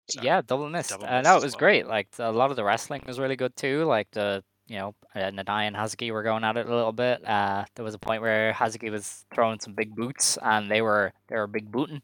Sorry. 0.09 0.27
Yeah, 0.27 0.41
double 0.45 0.69
missed. 0.69 0.89
Double 0.91 1.05
uh, 1.05 1.21
no, 1.21 1.37
it 1.37 1.43
was 1.43 1.53
well. 1.53 1.59
great. 1.59 1.87
Like 1.87 2.07
a 2.19 2.31
lot 2.31 2.49
of 2.49 2.55
the 2.55 2.63
wrestling 2.63 3.03
was 3.07 3.19
really 3.19 3.35
good 3.35 3.55
too. 3.55 3.85
Like 3.85 4.09
the 4.11 4.43
you 4.67 4.77
know 4.77 4.95
uh, 5.15 5.19
Nanae 5.31 5.67
and 5.67 5.75
Hazuki 5.75 6.11
were 6.11 6.23
going 6.23 6.43
at 6.43 6.57
it 6.57 6.67
a 6.67 6.75
little 6.75 6.91
bit. 6.91 7.27
Uh, 7.27 7.65
there 7.75 7.85
was 7.85 7.93
a 7.93 7.99
point 7.99 8.21
where 8.21 8.53
Hazuki 8.53 8.91
was 8.91 9.25
throwing 9.33 9.59
some 9.59 9.73
big 9.73 9.95
boots, 9.95 10.37
and 10.41 10.69
they 10.69 10.81
were 10.81 11.13
they 11.27 11.35
were 11.35 11.47
big 11.47 11.71
booting. 11.71 12.01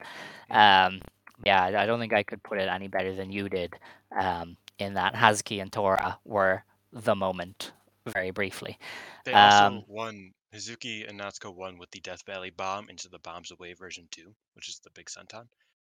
Um, 0.49 1.01
yeah, 1.45 1.63
I 1.63 1.85
don't 1.85 1.99
think 1.99 2.13
I 2.13 2.23
could 2.23 2.43
put 2.43 2.59
it 2.59 2.67
any 2.69 2.87
better 2.87 3.15
than 3.15 3.31
you 3.31 3.49
did. 3.49 3.73
Um, 4.17 4.57
in 4.77 4.93
that 4.93 5.13
Hazuki 5.13 5.61
and 5.61 5.71
Tora 5.71 6.17
were 6.25 6.63
the 6.93 7.15
moment, 7.15 7.73
very 8.07 8.31
briefly. 8.31 8.77
They 9.25 9.33
also 9.33 9.65
Um, 9.65 9.83
won. 9.87 10.31
Hazuki 10.55 11.07
and 11.07 11.19
Natsuko 11.19 11.53
won 11.53 11.77
with 11.77 11.91
the 11.91 11.99
Death 11.99 12.25
Valley 12.25 12.49
bomb 12.49 12.89
into 12.89 13.07
the 13.07 13.19
Bombs 13.19 13.51
Away 13.51 13.73
version 13.73 14.07
two, 14.09 14.33
which 14.55 14.67
is 14.67 14.79
the 14.79 14.89
big 14.89 15.05
senton. 15.05 15.41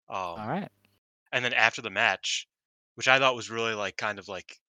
Um, 0.08 0.38
all 0.38 0.46
right. 0.48 0.68
And 1.32 1.44
then 1.44 1.54
after 1.54 1.82
the 1.82 1.90
match, 1.90 2.46
which 2.94 3.08
I 3.08 3.18
thought 3.18 3.34
was 3.36 3.50
really 3.50 3.74
like 3.74 3.96
kind 3.96 4.18
of 4.18 4.28
like 4.28 4.60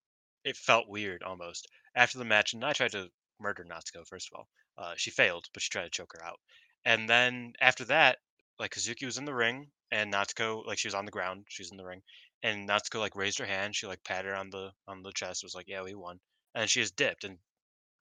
it 0.44 0.58
felt 0.58 0.88
weird 0.90 1.24
almost. 1.24 1.68
After 1.96 2.18
the 2.18 2.26
match, 2.26 2.54
and 2.54 2.64
I 2.66 2.74
tried 2.74 2.92
to 2.94 3.12
murder 3.40 3.64
Natsuko 3.64 4.08
first 4.08 4.30
of 4.32 4.40
all. 4.40 4.50
Uh, 4.78 4.96
she 4.98 5.12
failed, 5.12 5.48
but 5.54 5.62
she 5.62 5.70
tried 5.70 5.84
to 5.84 5.90
choke 5.90 6.14
her 6.14 6.24
out. 6.26 6.40
And 6.86 7.08
then 7.10 7.54
after 7.62 7.86
that, 7.86 8.20
like 8.60 8.74
Hazuki 8.76 9.06
was 9.06 9.18
in 9.18 9.26
the 9.26 9.34
ring, 9.34 9.72
and 9.92 10.12
Natsuko 10.14 10.66
like 10.66 10.80
she 10.80 10.88
was 10.88 10.96
on 10.96 11.06
the 11.06 11.12
ground, 11.12 11.46
she 11.50 11.62
was 11.64 11.72
in 11.72 11.78
the 11.78 11.86
ring, 11.86 12.02
and 12.42 12.68
Natsuko 12.68 13.00
like 13.00 13.16
raised 13.16 13.40
her 13.40 13.46
hand, 13.46 13.76
she 13.76 13.88
like 13.88 14.04
patted 14.04 14.30
her 14.30 14.36
on 14.36 14.50
the 14.50 14.72
on 14.88 15.04
the 15.04 15.12
chest, 15.12 15.44
was 15.44 15.56
like, 15.56 15.68
"Yeah, 15.68 15.84
we 15.84 15.94
won," 15.96 16.20
and 16.56 16.70
she 16.70 16.82
just 16.82 16.96
dipped, 16.96 17.24
and 17.24 17.40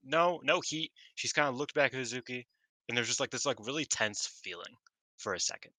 no 0.05 0.41
no 0.45 0.61
heat. 0.61 0.93
She's 1.17 1.33
kind 1.33 1.49
of 1.49 1.57
looked 1.57 1.75
back 1.75 1.95
at 1.95 2.01
Hazuki, 2.01 2.47
and 2.89 2.97
there's 2.97 3.09
just 3.09 3.21
like 3.21 3.31
this 3.31 3.47
like 3.47 3.59
really 3.67 3.87
tense 3.87 4.27
feeling 4.43 4.77
for 5.19 5.35
a 5.35 5.41
second, 5.41 5.73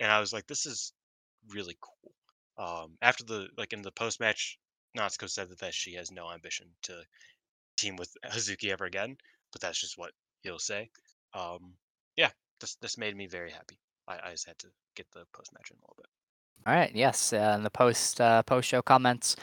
and 0.00 0.10
I 0.12 0.20
was 0.20 0.32
like, 0.32 0.46
"This 0.46 0.66
is 0.66 0.92
really 1.48 1.76
cool." 1.80 2.12
Um, 2.58 2.96
after 3.02 3.24
the 3.24 3.48
like 3.56 3.72
in 3.72 3.82
the 3.82 3.90
post 3.92 4.20
match, 4.20 4.58
Natsuko 4.96 5.28
said 5.28 5.48
that, 5.50 5.58
that 5.60 5.74
she 5.74 5.94
has 5.94 6.10
no 6.12 6.30
ambition 6.30 6.68
to 6.82 7.02
team 7.76 7.96
with 7.96 8.10
Hazuki 8.26 8.70
ever 8.70 8.84
again, 8.84 9.16
but 9.52 9.60
that's 9.60 9.80
just 9.80 9.98
what 9.98 10.12
he'll 10.42 10.58
say. 10.58 10.90
Um, 11.34 11.74
yeah, 12.16 12.30
this 12.60 12.76
this 12.76 12.98
made 12.98 13.16
me 13.16 13.26
very 13.26 13.50
happy. 13.50 13.78
I, 14.06 14.18
I 14.24 14.30
just 14.32 14.46
had 14.46 14.58
to 14.58 14.68
get 14.94 15.06
the 15.12 15.24
post 15.34 15.52
match 15.52 15.70
in 15.70 15.76
a 15.76 15.80
little 15.80 15.96
bit. 15.96 16.06
All 16.66 16.74
right. 16.74 16.94
Yes. 16.94 17.32
Uh, 17.32 17.54
in 17.56 17.62
the 17.62 17.70
post 17.70 18.20
uh, 18.20 18.42
post 18.42 18.68
show 18.68 18.82
comments, 18.82 19.36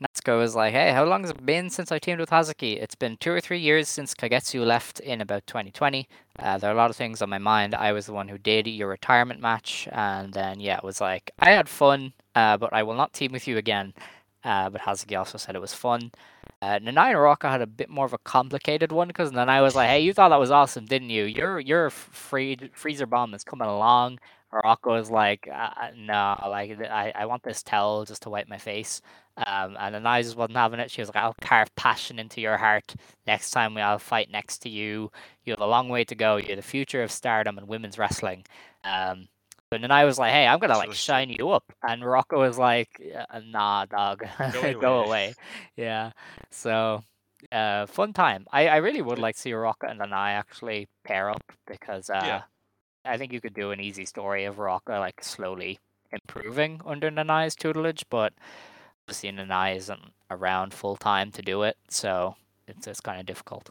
Natsuko 0.00 0.38
was 0.38 0.54
like, 0.54 0.72
"Hey, 0.74 0.92
how 0.92 1.04
long 1.04 1.22
has 1.22 1.30
it 1.30 1.44
been 1.44 1.70
since 1.70 1.90
I 1.90 1.98
teamed 1.98 2.20
with 2.20 2.30
Hazuki? 2.30 2.80
It's 2.80 2.94
been 2.94 3.16
two 3.16 3.32
or 3.32 3.40
three 3.40 3.58
years 3.58 3.88
since 3.88 4.14
Kagetsu 4.14 4.64
left 4.64 5.00
in 5.00 5.20
about 5.20 5.46
2020. 5.46 6.08
Uh, 6.38 6.58
there 6.58 6.70
are 6.70 6.74
a 6.74 6.76
lot 6.76 6.90
of 6.90 6.96
things 6.96 7.20
on 7.20 7.30
my 7.30 7.38
mind. 7.38 7.74
I 7.74 7.92
was 7.92 8.06
the 8.06 8.12
one 8.12 8.28
who 8.28 8.38
did 8.38 8.68
your 8.68 8.88
retirement 8.88 9.40
match, 9.40 9.88
and 9.90 10.32
then 10.32 10.60
yeah, 10.60 10.76
it 10.76 10.84
was 10.84 11.00
like 11.00 11.32
I 11.40 11.50
had 11.50 11.68
fun, 11.68 12.12
uh, 12.38 12.56
but 12.62 12.72
I 12.72 12.82
will 12.82 12.94
not 12.94 13.12
team 13.12 13.32
with 13.32 13.46
you 13.48 13.56
again." 13.58 13.94
Uh, 14.44 14.70
but 14.70 14.80
Hazuki 14.82 15.18
also 15.18 15.38
said 15.38 15.54
it 15.56 15.60
was 15.60 15.74
fun. 15.74 16.12
Uh, 16.62 16.78
Nanae 16.78 17.10
and 17.10 17.16
Ruaka 17.24 17.50
had 17.50 17.62
a 17.62 17.66
bit 17.66 17.88
more 17.90 18.06
of 18.06 18.12
a 18.12 18.18
complicated 18.18 18.92
one 18.92 19.08
because 19.08 19.30
Nanae 19.32 19.62
was 19.62 19.74
like, 19.76 19.88
"Hey, 19.88 20.00
you 20.00 20.12
thought 20.14 20.30
that 20.30 20.40
was 20.40 20.50
awesome, 20.50 20.86
didn't 20.86 21.10
you? 21.10 21.24
Your 21.24 21.60
your 21.60 21.90
free 21.90 22.56
freezer 22.74 23.06
bomb 23.06 23.34
is 23.34 23.44
coming 23.44 23.68
along." 23.68 24.18
Ruaka 24.52 24.90
was 24.90 25.10
like, 25.10 25.48
uh, 25.52 25.70
uh, 25.82 25.90
"No, 25.96 26.36
like 26.48 26.80
I, 26.80 27.12
I 27.14 27.26
want 27.26 27.42
this 27.42 27.62
towel 27.62 28.04
just 28.04 28.22
to 28.22 28.30
wipe 28.30 28.48
my 28.48 28.58
face." 28.58 29.02
Um, 29.36 29.76
and 29.78 29.94
then 29.94 30.06
I 30.06 30.22
just 30.22 30.36
wasn't 30.36 30.56
having 30.58 30.80
it. 30.80 30.90
She 30.90 31.00
was 31.02 31.08
like, 31.10 31.22
"I'll 31.22 31.36
carve 31.42 31.74
passion 31.76 32.18
into 32.18 32.40
your 32.40 32.56
heart 32.56 32.94
next 33.26 33.50
time 33.50 33.74
we 33.74 33.82
I'll 33.82 33.98
fight 33.98 34.30
next 34.30 34.58
to 34.60 34.68
you. 34.70 35.10
You 35.44 35.52
have 35.52 35.60
a 35.60 35.66
long 35.66 35.88
way 35.88 36.04
to 36.04 36.14
go. 36.14 36.36
You're 36.36 36.56
the 36.56 36.62
future 36.62 37.02
of 37.02 37.12
stardom 37.12 37.58
and 37.58 37.68
women's 37.68 37.98
wrestling." 37.98 38.44
Um, 38.84 39.28
but 39.70 39.80
then 39.80 39.90
I 39.90 40.04
was 40.04 40.18
like, 40.18 40.32
"Hey, 40.32 40.46
I'm 40.46 40.58
gonna 40.58 40.76
like 40.76 40.92
shine 40.92 41.30
you 41.30 41.50
up," 41.50 41.64
and 41.86 42.02
Ruaka 42.02 42.38
was 42.38 42.58
like, 42.58 43.00
"Nah, 43.44 43.84
dog, 43.86 44.24
Go 44.52 44.72
go 44.80 44.98
away." 44.98 45.06
away." 45.06 45.34
Yeah. 45.76 46.12
So, 46.50 47.02
uh, 47.52 47.86
fun 47.86 48.12
time. 48.12 48.46
I, 48.52 48.68
I 48.68 48.76
really 48.76 49.02
would 49.02 49.18
like 49.18 49.36
to 49.36 49.40
see 49.40 49.50
Ruaka 49.50 49.90
and 49.90 50.00
Nanae 50.00 50.34
actually 50.38 50.88
pair 51.04 51.30
up 51.30 51.42
because 51.66 52.10
uh, 52.10 52.20
Yeah. 52.24 52.42
I 53.04 53.16
think 53.16 53.32
you 53.32 53.40
could 53.40 53.54
do 53.54 53.70
an 53.70 53.80
easy 53.80 54.04
story 54.04 54.44
of 54.44 54.56
Ruaka 54.56 54.98
like 54.98 55.22
slowly 55.22 55.78
improving 56.12 56.80
under 56.84 57.10
Nanae's 57.10 57.54
tutelage, 57.54 58.04
but 58.10 58.32
obviously 59.04 59.30
Nanae 59.32 59.76
isn't 59.76 60.12
around 60.30 60.74
full 60.74 60.96
time 60.96 61.30
to 61.32 61.42
do 61.42 61.62
it, 61.62 61.76
so 61.88 62.36
it's 62.66 62.86
it's 62.86 63.00
kind 63.00 63.20
of 63.20 63.26
difficult. 63.26 63.70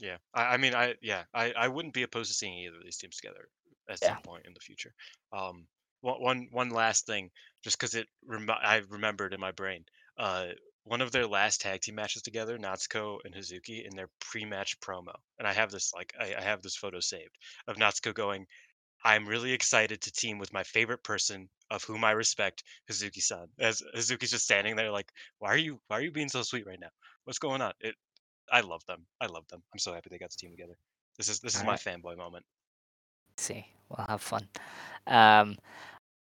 Yeah, 0.00 0.16
I, 0.34 0.54
I 0.54 0.56
mean, 0.56 0.74
I 0.74 0.94
yeah, 1.02 1.24
I, 1.34 1.52
I 1.52 1.68
wouldn't 1.68 1.94
be 1.94 2.02
opposed 2.02 2.30
to 2.30 2.34
seeing 2.34 2.54
either 2.58 2.78
of 2.78 2.84
these 2.84 2.96
teams 2.96 3.16
together 3.16 3.48
at 3.88 3.98
Yeah. 4.02 4.16
some 4.16 4.20
point 4.20 4.46
in 4.46 4.54
the 4.54 4.60
future. 4.60 4.94
Um, 5.32 5.68
one 6.00 6.48
one 6.50 6.70
last 6.70 7.06
thing, 7.06 7.30
just 7.62 7.78
because 7.78 7.94
it 7.94 8.08
rem- 8.24 8.48
I 8.50 8.76
remembered 8.88 9.34
in 9.34 9.40
my 9.40 9.52
brain. 9.52 9.84
Uh, 10.16 10.48
one 10.84 11.02
of 11.02 11.12
their 11.12 11.26
last 11.26 11.60
tag 11.60 11.82
team 11.82 11.94
matches 11.96 12.22
together, 12.22 12.58
Natsuko 12.58 13.18
and 13.24 13.34
Hazuki, 13.34 13.84
in 13.84 13.94
their 13.96 14.08
pre-match 14.18 14.80
promo, 14.80 15.14
and 15.38 15.46
I 15.46 15.52
have 15.52 15.70
this 15.70 15.92
like 15.94 16.14
I, 16.18 16.34
I 16.36 16.40
have 16.42 16.62
this 16.62 16.76
photo 16.76 17.00
saved 17.00 17.36
of 17.66 17.76
Natsuko 17.76 18.14
going, 18.14 18.46
"I'm 19.04 19.28
really 19.28 19.52
excited 19.52 20.00
to 20.02 20.12
team 20.12 20.38
with 20.38 20.54
my 20.54 20.64
favorite 20.64 21.04
person 21.04 21.50
of 21.70 21.84
whom 21.84 22.02
I 22.04 22.12
respect, 22.12 22.64
Hazuki-san." 22.90 23.48
As 23.58 23.82
Hazuki's 23.94 24.30
just 24.30 24.44
standing 24.44 24.76
there, 24.76 24.90
like, 24.90 25.12
"Why 25.38 25.50
are 25.50 25.56
you 25.58 25.82
Why 25.88 25.98
are 25.98 26.02
you 26.02 26.12
being 26.12 26.30
so 26.30 26.42
sweet 26.42 26.66
right 26.66 26.80
now? 26.80 26.92
What's 27.24 27.38
going 27.38 27.60
on?" 27.62 27.74
It 27.80 27.96
I 28.52 28.60
love 28.62 28.84
them. 28.86 29.06
I 29.20 29.26
love 29.26 29.48
them. 29.48 29.64
I'm 29.72 29.78
so 29.80 29.94
happy 29.94 30.08
they 30.10 30.18
got 30.18 30.30
the 30.30 30.36
team 30.38 30.50
together. 30.52 30.78
This 31.18 31.28
is 31.28 31.40
this 31.40 31.56
is 31.56 31.64
my 31.64 31.74
Alright. 31.74 31.78
fanboy 31.78 32.16
moment. 32.16 32.46
See. 33.40 33.66
We'll 33.88 34.06
have 34.06 34.22
fun. 34.22 34.46
Um, 35.06 35.56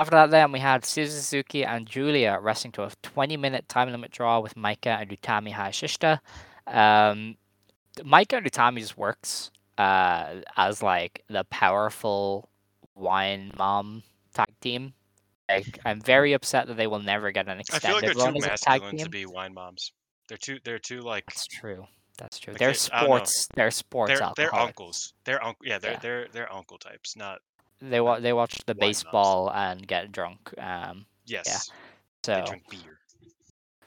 after 0.00 0.16
that, 0.16 0.30
then 0.30 0.50
we 0.50 0.58
had 0.58 0.82
Suzu 0.82 1.08
Suzuki 1.08 1.64
and 1.64 1.86
Giulia 1.86 2.38
wrestling 2.40 2.72
to 2.72 2.82
a 2.84 2.90
20 3.02 3.36
minute 3.36 3.68
time 3.68 3.90
limit 3.90 4.10
draw 4.10 4.40
with 4.40 4.54
Maika 4.54 5.00
and 5.00 5.10
Utami 5.10 5.52
Hayashishita. 5.52 6.18
Um, 6.66 7.36
Maika 7.98 8.38
and 8.38 8.46
Utami 8.46 8.80
just 8.80 8.98
works 8.98 9.52
uh, 9.78 10.40
as 10.56 10.82
like 10.82 11.22
the 11.28 11.44
powerful 11.44 12.48
wine 12.94 13.52
mom 13.56 14.02
tag 14.34 14.48
team. 14.60 14.94
Like, 15.48 15.78
I'm 15.84 16.00
very 16.00 16.32
upset 16.32 16.66
that 16.68 16.76
they 16.76 16.86
will 16.86 17.00
never 17.02 17.30
get 17.30 17.48
an 17.48 17.60
extended 17.60 17.84
I 17.84 17.88
feel 17.88 17.96
like 17.96 18.16
they're 18.16 18.32
too 18.32 18.48
masculine 18.48 18.96
to 18.96 19.10
be 19.10 19.26
wine 19.26 19.54
moms. 19.54 19.92
They're 20.28 20.38
too 20.38 20.58
they're 20.64 20.78
too 20.78 21.00
like 21.00 21.26
That's 21.26 21.46
true. 21.46 21.86
That's 22.18 22.38
true. 22.38 22.52
Like, 22.52 22.58
They're 22.60 22.68
they- 22.70 22.74
sports. 22.74 23.48
They're 23.54 23.70
sports 23.70 24.18
they're 24.20 24.30
they're 24.36 24.54
uncles. 24.54 25.14
They're 25.24 25.42
uncle 25.44 25.66
yeah, 25.66 25.78
they're 25.78 25.92
Yeah. 25.92 25.98
they're 25.98 26.28
they're 26.32 26.52
uncle 26.52 26.78
types, 26.78 27.16
not 27.16 27.40
They 27.80 28.00
wa- 28.00 28.20
they 28.20 28.32
watch 28.32 28.58
the 28.66 28.74
baseball 28.74 29.50
and 29.52 29.86
get 29.86 30.12
drunk. 30.12 30.52
Um, 30.58 31.06
yes. 31.26 31.70
so 32.24 32.34
They 32.36 32.42
drink 32.44 32.64
beer. 32.70 32.98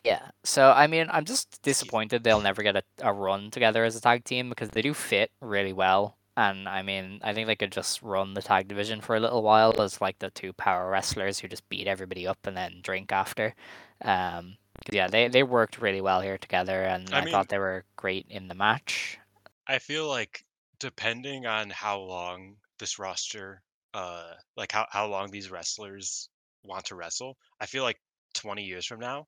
Yeah. 0.03 0.29
So 0.43 0.71
I 0.71 0.87
mean, 0.87 1.07
I'm 1.09 1.25
just 1.25 1.61
disappointed 1.61 2.23
they'll 2.23 2.41
never 2.41 2.63
get 2.63 2.75
a, 2.75 2.83
a 3.01 3.11
run 3.13 3.49
together 3.51 3.83
as 3.83 3.95
a 3.95 4.01
tag 4.01 4.23
team 4.23 4.49
because 4.49 4.69
they 4.69 4.81
do 4.81 4.93
fit 4.93 5.31
really 5.41 5.73
well. 5.73 6.17
And 6.35 6.69
I 6.69 6.83
mean, 6.83 7.19
I 7.23 7.33
think 7.33 7.47
they 7.47 7.55
could 7.55 7.71
just 7.71 8.01
run 8.03 8.33
the 8.35 8.41
tag 8.43 8.67
division 8.67 9.01
for 9.01 9.15
a 9.15 9.19
little 9.19 9.41
while 9.41 9.81
as 9.81 9.99
like 9.99 10.19
the 10.19 10.29
two 10.29 10.53
power 10.53 10.89
wrestlers 10.89 11.39
who 11.39 11.47
just 11.47 11.67
beat 11.67 11.87
everybody 11.87 12.27
up 12.27 12.37
and 12.45 12.55
then 12.55 12.79
drink 12.83 13.11
after. 13.11 13.55
Um, 14.03 14.57
yeah, 14.91 15.07
they 15.07 15.27
they 15.27 15.43
worked 15.43 15.79
really 15.81 16.01
well 16.01 16.21
here 16.21 16.37
together, 16.37 16.83
and 16.83 17.13
I 17.13 17.19
I, 17.19 17.25
mean- 17.25 17.31
thought 17.31 17.49
they 17.49 17.57
were 17.59 17.85
great 17.95 18.25
in 18.29 18.47
the 18.47 18.55
match. 18.55 19.19
I 19.67 19.79
feel 19.79 20.07
like 20.07 20.45
depending 20.79 21.45
on 21.45 21.69
how 21.69 21.99
long 21.99 22.55
this 22.79 22.99
roster 22.99 23.61
uh 23.93 24.33
like 24.55 24.71
how, 24.71 24.85
how 24.91 25.07
long 25.07 25.31
these 25.31 25.49
wrestlers 25.51 26.29
want 26.63 26.85
to 26.85 26.95
wrestle, 26.95 27.37
I 27.59 27.65
feel 27.65 27.83
like 27.83 27.99
20 28.35 28.63
years 28.63 28.85
from 28.85 28.99
now 28.99 29.27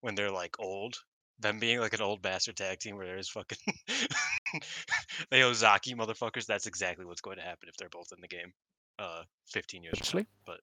when 0.00 0.14
they're 0.14 0.30
like 0.30 0.58
old, 0.58 0.96
them 1.38 1.58
being 1.58 1.80
like 1.80 1.92
an 1.94 2.00
old 2.02 2.22
bastard 2.22 2.56
tag 2.56 2.78
team 2.78 2.96
where 2.96 3.06
there's 3.06 3.28
fucking 3.28 3.58
they 5.30 5.42
Ozaki 5.42 5.94
motherfuckers, 5.94 6.46
that's 6.46 6.66
exactly 6.66 7.04
what's 7.04 7.20
going 7.20 7.36
to 7.36 7.42
happen 7.42 7.68
if 7.68 7.76
they're 7.76 7.88
both 7.88 8.08
in 8.14 8.20
the 8.20 8.28
game. 8.28 8.52
Uh 8.98 9.22
15 9.52 9.82
years 9.82 9.98
from 9.98 10.20
now. 10.20 10.24
Actually, 10.48 10.56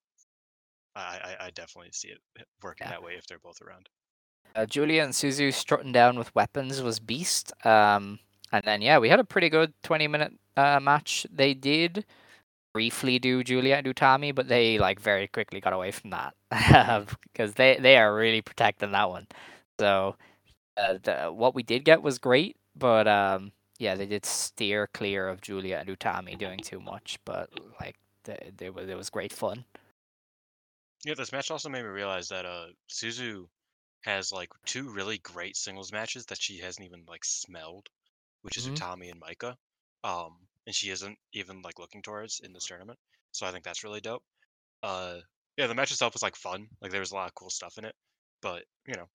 I, 0.96 1.02
I 1.40 1.46
I 1.46 1.50
definitely 1.52 1.92
see 1.94 2.10
it 2.10 2.20
working 2.62 2.86
Yeah. 2.88 2.92
that 2.92 3.04
way 3.04 3.14
if 3.14 3.26
they're 3.28 3.40
both 3.40 3.62
around. 3.62 3.88
Uh, 4.56 4.66
Giulia 4.66 5.04
and 5.04 5.14
Suzu 5.14 5.54
strutting 5.54 5.92
down 5.92 6.18
with 6.18 6.34
weapons 6.36 6.82
was 6.82 7.00
beast. 7.00 7.54
Um, 7.66 8.20
and 8.52 8.64
then 8.66 8.82
yeah, 8.82 9.00
we 9.00 9.10
had 9.10 9.20
a 9.20 9.24
pretty 9.24 9.50
good 9.50 9.74
20 9.84 10.08
minute 10.08 10.34
uh, 10.56 10.80
match. 10.80 11.26
They 11.32 11.54
did 11.54 12.06
briefly 12.74 13.20
do 13.20 13.44
Giulia 13.44 13.78
and 13.78 13.88
Utami, 13.88 14.34
but 14.34 14.48
they 14.48 14.78
like 14.78 15.00
very 15.00 15.28
quickly 15.28 15.60
got 15.60 15.74
away 15.74 15.92
from 15.92 16.12
that 16.12 16.34
because 17.24 17.54
they 17.54 17.78
they 17.80 17.98
are 17.98 18.16
really 18.16 18.42
protecting 18.42 18.92
that 18.92 19.10
one. 19.10 19.28
So 19.80 20.16
uh, 20.78 20.98
the, 21.02 21.32
what 21.32 21.56
we 21.56 21.64
did 21.64 21.86
get 21.86 22.02
was 22.02 22.18
great, 22.18 22.58
but 22.76 23.08
um, 23.08 23.52
yeah, 23.80 23.96
they 23.96 24.06
did 24.06 24.26
steer 24.26 24.88
clear 24.94 25.28
of 25.28 25.42
Giulia 25.42 25.80
and 25.80 25.90
Utami 25.90 26.38
doing 26.38 26.60
too 26.60 26.80
much. 26.80 27.20
But 27.26 27.50
like, 27.80 27.96
the, 28.24 28.38
they, 28.58 28.70
was 28.70 28.90
it 28.90 28.98
was 28.98 29.10
great 29.10 29.34
fun. 29.34 29.66
Yeah, 31.06 31.16
this 31.16 31.32
match 31.32 31.52
also 31.52 31.70
made 31.70 31.84
me 31.84 31.90
realize 31.90 32.30
that 32.30 32.46
uh 32.46 32.68
Suzu 32.90 33.48
has 34.04 34.32
like 34.32 34.50
two 34.66 34.90
really 34.90 35.18
great 35.20 35.56
singles 35.58 35.92
matches 35.92 36.26
that 36.28 36.42
she 36.42 36.60
hasn't 36.60 36.86
even 36.86 37.04
like 37.08 37.26
smelled, 37.26 37.90
which 38.42 38.58
is 38.58 38.68
Mhm. 38.68 38.76
Utami 38.76 39.12
and 39.12 39.22
Maika. 39.22 39.56
Um, 40.04 40.48
and 40.66 40.76
she 40.76 40.90
isn't 40.90 41.18
even 41.34 41.62
like 41.62 41.80
looking 41.80 42.02
towards 42.02 42.40
in 42.42 42.54
this 42.54 42.66
tournament. 42.68 43.00
So 43.32 43.46
I 43.46 43.52
think 43.52 43.64
that's 43.64 43.84
really 43.84 44.02
dope. 44.02 44.24
Uh, 44.82 45.20
yeah, 45.58 45.68
the 45.68 45.76
match 45.76 45.92
itself 45.92 46.14
was 46.14 46.24
like 46.24 46.36
fun. 46.36 46.68
Like 46.82 46.92
there 46.92 47.00
was 47.00 47.12
a 47.12 47.16
lot 47.16 47.28
of 47.28 47.36
cool 47.36 47.50
stuff 47.50 47.78
in 47.78 47.86
it, 47.86 47.96
but 48.42 48.64
you 48.88 48.96
know, 48.96 49.08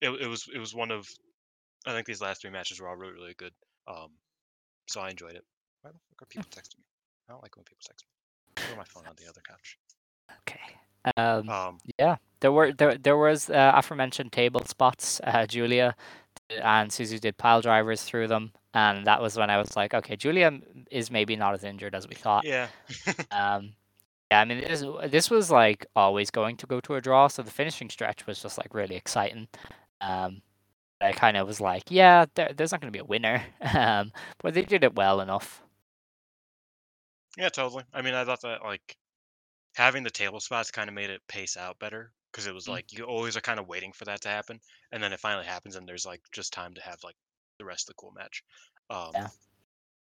it 0.00 0.10
it 0.22 0.26
was 0.28 0.46
it 0.52 0.58
was 0.58 0.74
one 0.74 0.90
of 0.90 1.08
I 1.86 1.92
think 1.92 2.06
these 2.06 2.20
last 2.20 2.40
three 2.42 2.50
matches 2.50 2.80
were 2.80 2.88
all 2.88 2.96
really 2.96 3.12
really 3.14 3.34
good. 3.34 3.52
Um, 3.86 4.10
so 4.88 5.00
I 5.00 5.10
enjoyed 5.10 5.34
it. 5.34 5.44
Why 5.82 5.90
the 5.92 5.98
fuck 6.10 6.22
are 6.22 6.26
people 6.30 6.50
texting 6.50 6.78
me? 6.78 6.84
I 7.28 7.32
don't 7.32 7.42
like 7.42 7.56
when 7.56 7.64
people 7.64 7.82
text 7.84 8.04
me. 8.06 8.64
Put 8.68 8.76
my 8.76 8.84
phone 8.84 9.06
on 9.06 9.16
the 9.16 9.28
other 9.28 9.40
couch. 9.46 9.78
Okay. 10.40 10.60
Um, 11.16 11.48
Um, 11.48 11.78
Yeah, 11.98 12.16
there 12.44 12.52
were 12.52 12.72
there 12.72 12.98
there 12.98 13.16
was 13.16 13.48
uh, 13.48 13.72
aforementioned 13.74 14.30
table 14.30 14.62
spots. 14.66 15.18
Uh, 15.24 15.46
Giulia 15.46 15.96
and 16.50 16.90
Suzu 16.90 17.18
did 17.18 17.38
pile 17.38 17.62
drivers 17.62 18.02
through 18.02 18.28
them, 18.28 18.52
and 18.74 19.06
that 19.06 19.22
was 19.22 19.38
when 19.38 19.48
I 19.48 19.56
was 19.56 19.74
like, 19.76 19.94
okay, 19.94 20.14
Giulia 20.14 20.60
is 20.90 21.10
maybe 21.10 21.36
not 21.36 21.54
as 21.54 21.64
injured 21.64 21.94
as 21.94 22.06
we 22.06 22.14
thought. 22.14 22.44
yeah. 22.44 22.68
Um, 23.30 23.72
yeah, 24.30 24.40
I 24.42 24.44
mean 24.44 24.60
this 24.60 24.84
this 25.08 25.30
was 25.30 25.50
like 25.50 25.86
always 25.96 26.30
going 26.30 26.58
to 26.58 26.66
go 26.66 26.80
to 26.80 26.96
a 26.96 27.00
draw, 27.00 27.28
so 27.28 27.40
the 27.40 27.50
finishing 27.50 27.88
stretch 27.88 28.26
was 28.26 28.42
just 28.42 28.58
like 28.58 28.74
really 28.74 28.96
exciting. 28.96 29.48
Um, 30.02 30.42
I 31.00 31.12
kind 31.12 31.38
of 31.38 31.46
was 31.46 31.62
like, 31.62 31.84
yeah, 31.88 32.26
there, 32.34 32.52
there's 32.54 32.72
not 32.72 32.82
going 32.82 32.92
to 32.92 32.96
be 32.96 33.02
a 33.02 33.06
winner, 33.06 33.42
um, 33.74 34.12
but 34.42 34.52
they 34.52 34.62
did 34.62 34.84
it 34.84 34.94
well 34.94 35.22
enough. 35.22 35.62
Yeah, 37.38 37.48
totally. 37.48 37.84
I 37.94 38.02
mean, 38.02 38.12
I 38.12 38.26
thought 38.26 38.42
that 38.42 38.62
like 38.62 38.96
having 39.76 40.02
the 40.02 40.10
table 40.10 40.40
spots 40.40 40.70
kind 40.70 40.90
of 40.90 40.94
made 40.94 41.08
it 41.08 41.22
pace 41.26 41.56
out 41.56 41.78
better 41.78 42.12
because 42.34 42.48
it 42.48 42.54
was 42.54 42.68
Mm. 42.68 42.72
like 42.74 42.92
you 42.92 43.04
always 43.06 43.36
are 43.36 43.40
kind 43.42 43.60
of 43.60 43.68
waiting 43.68 43.92
for 43.94 44.04
that 44.06 44.22
to 44.22 44.28
happen, 44.28 44.60
and 44.92 45.02
then 45.02 45.12
it 45.14 45.20
finally 45.20 45.46
happens, 45.46 45.76
and 45.76 45.88
there's 45.88 46.06
like 46.06 46.22
just 46.32 46.52
time 46.52 46.74
to 46.74 46.82
have 46.82 46.98
like 47.04 47.16
the 47.58 47.64
rest 47.66 47.84
of 47.84 47.94
the 47.96 48.00
cool 48.00 48.12
match. 48.12 48.42
Um, 48.90 49.14
Yeah. 49.14 49.30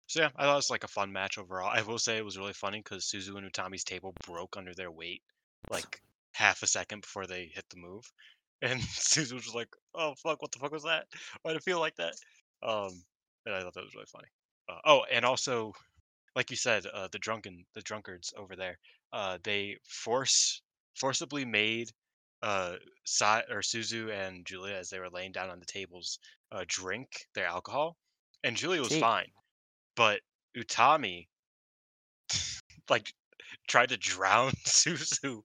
So 0.06 0.20
yeah, 0.20 0.30
I 0.36 0.44
thought 0.44 0.52
it 0.52 0.56
was 0.56 0.70
like 0.70 0.84
a 0.84 0.88
fun 0.88 1.12
match 1.12 1.38
overall. 1.38 1.68
I 1.70 1.82
will 1.82 1.98
say 1.98 2.16
it 2.18 2.24
was 2.24 2.38
really 2.38 2.52
funny 2.54 2.80
because 2.80 3.04
Suzu 3.06 3.36
and 3.36 3.44
Utami's 3.50 3.84
table 3.84 4.16
broke 4.22 4.56
under 4.56 4.74
their 4.74 4.90
weight 4.90 5.22
like 5.70 6.02
half 6.32 6.62
a 6.62 6.66
second 6.66 7.00
before 7.02 7.26
they 7.26 7.46
hit 7.46 7.68
the 7.70 7.76
move, 7.78 8.10
and 8.62 8.80
Suzu 8.80 9.34
was 9.34 9.44
just 9.44 9.54
like, 9.54 9.68
"Oh 9.94 10.14
fuck, 10.22 10.40
what 10.42 10.52
the 10.52 10.58
fuck 10.58 10.72
was 10.72 10.84
that? 10.84 11.06
Why 11.42 11.52
did 11.52 11.58
it 11.58 11.64
feel 11.64 11.80
like 11.80 11.96
that?" 11.96 12.14
Um, 12.62 13.04
and 13.46 13.54
I 13.54 13.60
thought 13.60 13.74
that 13.74 13.84
was 13.84 13.94
really 13.94 14.06
funny. 14.06 14.28
Uh, 14.68 14.80
oh, 14.86 15.04
and 15.10 15.24
also 15.24 15.72
like 16.36 16.50
you 16.50 16.56
said, 16.56 16.86
uh, 16.86 17.08
the 17.08 17.18
drunken 17.18 17.66
the 17.74 17.82
drunkards 17.82 18.32
over 18.36 18.56
there, 18.56 18.78
uh, 19.12 19.38
they 19.44 19.78
force 19.88 20.62
forcibly 20.96 21.44
made 21.44 21.90
uh 22.44 22.76
or 23.50 23.60
Suzu 23.60 24.10
and 24.12 24.44
Giulia 24.44 24.76
as 24.76 24.90
they 24.90 25.00
were 25.00 25.10
laying 25.10 25.32
down 25.32 25.50
on 25.50 25.58
the 25.58 25.66
tables 25.66 26.18
uh, 26.52 26.64
drink 26.68 27.08
their 27.34 27.46
alcohol, 27.46 27.96
and 28.44 28.56
Giulia 28.56 28.80
was 28.80 28.90
Gee. 28.90 29.00
fine, 29.00 29.30
but 29.96 30.20
Utami 30.56 31.26
like 32.90 33.12
tried 33.68 33.88
to 33.88 33.96
drown 33.96 34.52
Suzu 34.66 35.42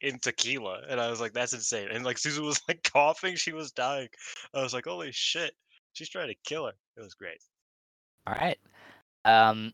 in 0.00 0.18
tequila, 0.20 0.82
and 0.88 1.00
I 1.00 1.10
was 1.10 1.20
like, 1.20 1.32
that's 1.32 1.52
insane. 1.52 1.88
And 1.90 2.04
like 2.04 2.16
Suzu 2.16 2.40
was 2.40 2.60
like 2.68 2.88
coughing, 2.92 3.36
she 3.36 3.52
was 3.52 3.72
dying. 3.72 4.08
I 4.54 4.62
was 4.62 4.74
like, 4.74 4.84
holy 4.86 5.10
shit, 5.12 5.54
she's 5.92 6.08
trying 6.08 6.28
to 6.28 6.36
kill 6.44 6.66
her. 6.66 6.74
It 6.96 7.02
was 7.02 7.14
great. 7.14 7.42
All 8.26 8.34
right. 8.34 8.58
Um, 9.24 9.72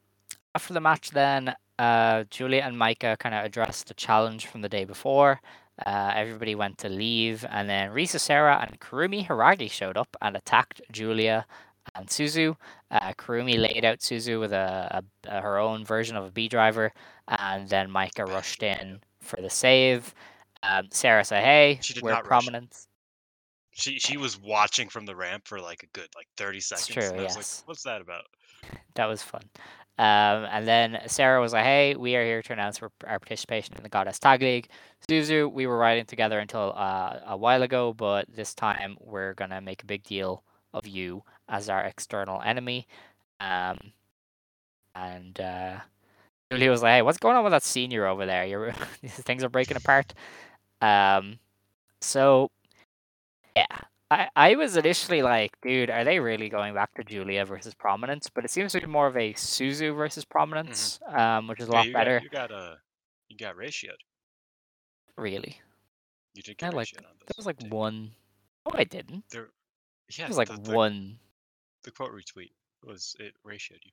after 0.55 0.73
the 0.73 0.81
match, 0.81 1.11
then 1.11 1.55
uh, 1.79 2.25
Giulia 2.31 2.63
and 2.63 2.77
Maika 2.77 3.19
kind 3.19 3.35
of 3.35 3.45
addressed 3.45 3.89
the 3.89 3.95
challenge 3.95 4.47
from 4.47 4.63
the 4.63 4.69
day 4.69 4.85
before. 4.85 5.41
Uh, 5.85 6.13
everybody 6.15 6.55
went 6.55 6.79
to 6.79 6.89
leave, 6.89 7.45
and 7.51 7.69
then 7.69 7.91
Risa 7.91 8.21
Sera 8.21 8.65
and 8.69 8.81
Kurumi 8.81 9.27
Hiragi 9.27 9.71
showed 9.71 9.97
up 9.97 10.17
and 10.23 10.37
attacked 10.37 10.81
Giulia 10.93 11.47
and 11.95 12.07
Suzu. 12.09 12.57
Uh, 12.91 13.13
Kurumi 13.15 13.59
laid 13.59 13.85
out 13.85 13.99
Suzu 13.99 14.39
with 14.39 14.53
a, 14.53 15.03
a, 15.27 15.37
a- 15.37 15.41
her 15.41 15.59
own 15.59 15.85
version 15.85 16.17
of 16.17 16.25
a 16.25 16.31
B 16.31 16.49
driver, 16.49 16.93
and 17.27 17.69
then 17.69 17.89
Maika 17.89 18.27
rushed 18.27 18.63
in 18.63 19.01
for 19.21 19.41
the 19.41 19.51
save. 19.51 20.15
Um, 20.63 20.89
Sera 20.93 21.25
said, 21.25 21.43
"Hey, 21.43 21.79
She 21.83 21.93
did 21.95 22.03
we're 22.03 22.11
not 22.11 22.23
rush. 22.23 22.45
prominent." 22.45 22.87
She 23.73 23.99
she 23.99 24.17
was 24.17 24.39
watching 24.41 24.89
from 24.89 25.05
the 25.07 25.17
ramp 25.17 25.49
for 25.49 25.61
like 25.61 25.83
a 25.83 25.87
good 25.89 26.09
like 26.15 26.29
thirty 26.37 26.61
seconds. 26.61 26.87
true, 26.87 27.03
and 27.03 27.21
I 27.21 27.25
was 27.25 27.37
yes. 27.37 27.59
like, 27.61 27.69
what's 27.69 27.83
that 27.83 28.01
about? 28.01 28.25
That 28.95 29.07
was 29.07 29.23
fun. 29.23 29.43
Um, 29.97 30.47
and 30.51 30.67
then 30.67 31.01
Sera 31.07 31.41
was 31.41 31.53
like, 31.53 31.65
"Hey, 31.65 31.95
we 31.95 32.17
are 32.17 32.25
here 32.25 32.43
to 32.43 32.53
announce 32.53 32.81
our 32.83 32.91
participation 33.21 33.77
in 33.77 33.83
the 33.85 33.89
Goddess 33.89 34.19
Tag 34.19 34.43
League. 34.43 34.69
Suzu, 35.09 35.53
we 35.53 35.67
were 35.67 35.79
riding 35.79 36.05
together 36.05 36.41
until 36.41 36.73
uh, 36.77 37.21
a 37.27 37.37
while 37.37 37.63
ago, 37.63 37.93
but 37.93 38.27
this 38.35 38.55
time 38.55 38.97
we're 39.01 39.35
gonna 39.35 39.61
make 39.61 39.83
a 39.83 39.87
big 39.87 40.03
deal 40.03 40.43
of 40.73 40.87
you 40.87 41.23
as 41.49 41.69
our 41.69 41.83
external 41.85 42.43
enemy." 42.43 42.87
Um, 43.41 43.79
and 44.97 45.39
uh, 45.41 45.77
was 46.51 46.83
like, 46.83 46.93
"Hey, 46.93 47.03
what's 47.03 47.19
going 47.19 47.37
on 47.37 47.45
with 47.45 47.53
that 47.53 47.63
senior 47.63 48.07
over 48.07 48.27
there? 48.27 48.45
You're 48.45 48.73
things 49.07 49.45
are 49.45 49.49
breaking 49.49 49.77
apart." 49.77 50.13
Um, 50.81 51.39
so 52.01 52.51
yeah, 53.57 53.67
I, 54.15 54.29
I 54.37 54.55
was 54.57 54.77
initially 54.77 55.23
like, 55.23 55.53
dude, 55.63 55.91
are 55.91 56.05
they 56.05 56.21
really 56.21 56.49
going 56.49 56.75
back 56.75 56.95
to 56.95 57.05
Giulia 57.05 57.45
versus 57.45 57.75
Prominence? 57.75 58.31
But 58.33 58.45
it 58.45 58.51
seems 58.51 58.73
to 58.73 58.81
be 58.81 58.87
more 58.87 59.07
of 59.07 59.17
a 59.17 59.33
Suzu 59.35 59.95
versus 59.97 60.25
Prominence, 60.25 61.01
um, 61.09 61.49
which 61.49 61.61
is 61.61 61.69
a 61.69 61.73
Yeah, 61.73 61.77
lot 61.79 61.87
you 61.87 61.93
better, 61.93 62.19
Got, 62.21 62.23
you 62.23 62.31
got 62.31 62.53
uh, 62.53 62.75
you 63.29 63.37
got 63.37 63.57
ratioed. 63.57 64.01
really. 65.17 65.61
You 66.35 66.43
did 66.43 66.57
I 66.63 66.67
get 66.67 66.75
like 66.75 66.89
ratioed 66.89 66.99
on 66.99 67.15
this. 67.19 67.27
there 67.27 67.35
was 67.37 67.47
like 67.47 67.59
too. 67.59 67.69
one. 67.69 68.11
Oh, 68.67 68.73
I 68.75 68.85
didn't. 68.85 69.25
There, 69.31 69.49
yeah, 70.11 70.17
There 70.25 70.29
was 70.29 70.37
like 70.39 70.49
the- 70.49 70.61
the- 70.71 70.75
one. 70.77 71.19
the 71.83 71.91
quote 71.91 72.13
retweet 72.13 72.51
was 72.83 73.15
it 73.19 73.35
ratioed 73.47 73.85
you. 73.85 73.93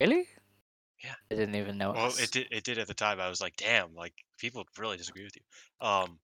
Really? 0.00 0.26
Yeah. 1.04 1.14
I 1.30 1.34
didn't 1.34 1.54
even 1.54 1.76
know. 1.78 1.92
Well, 1.92 2.12
it 2.18 2.30
did. 2.30 2.48
It 2.50 2.64
did 2.64 2.78
at 2.78 2.86
the 2.86 2.94
time. 2.94 3.20
I 3.20 3.28
was 3.28 3.40
like, 3.40 3.56
damn, 3.56 3.94
like 3.94 4.14
people 4.38 4.66
really 4.78 4.96
disagree 4.96 5.24
with 5.24 5.36
you. 5.36 5.86
Um. 5.86 6.18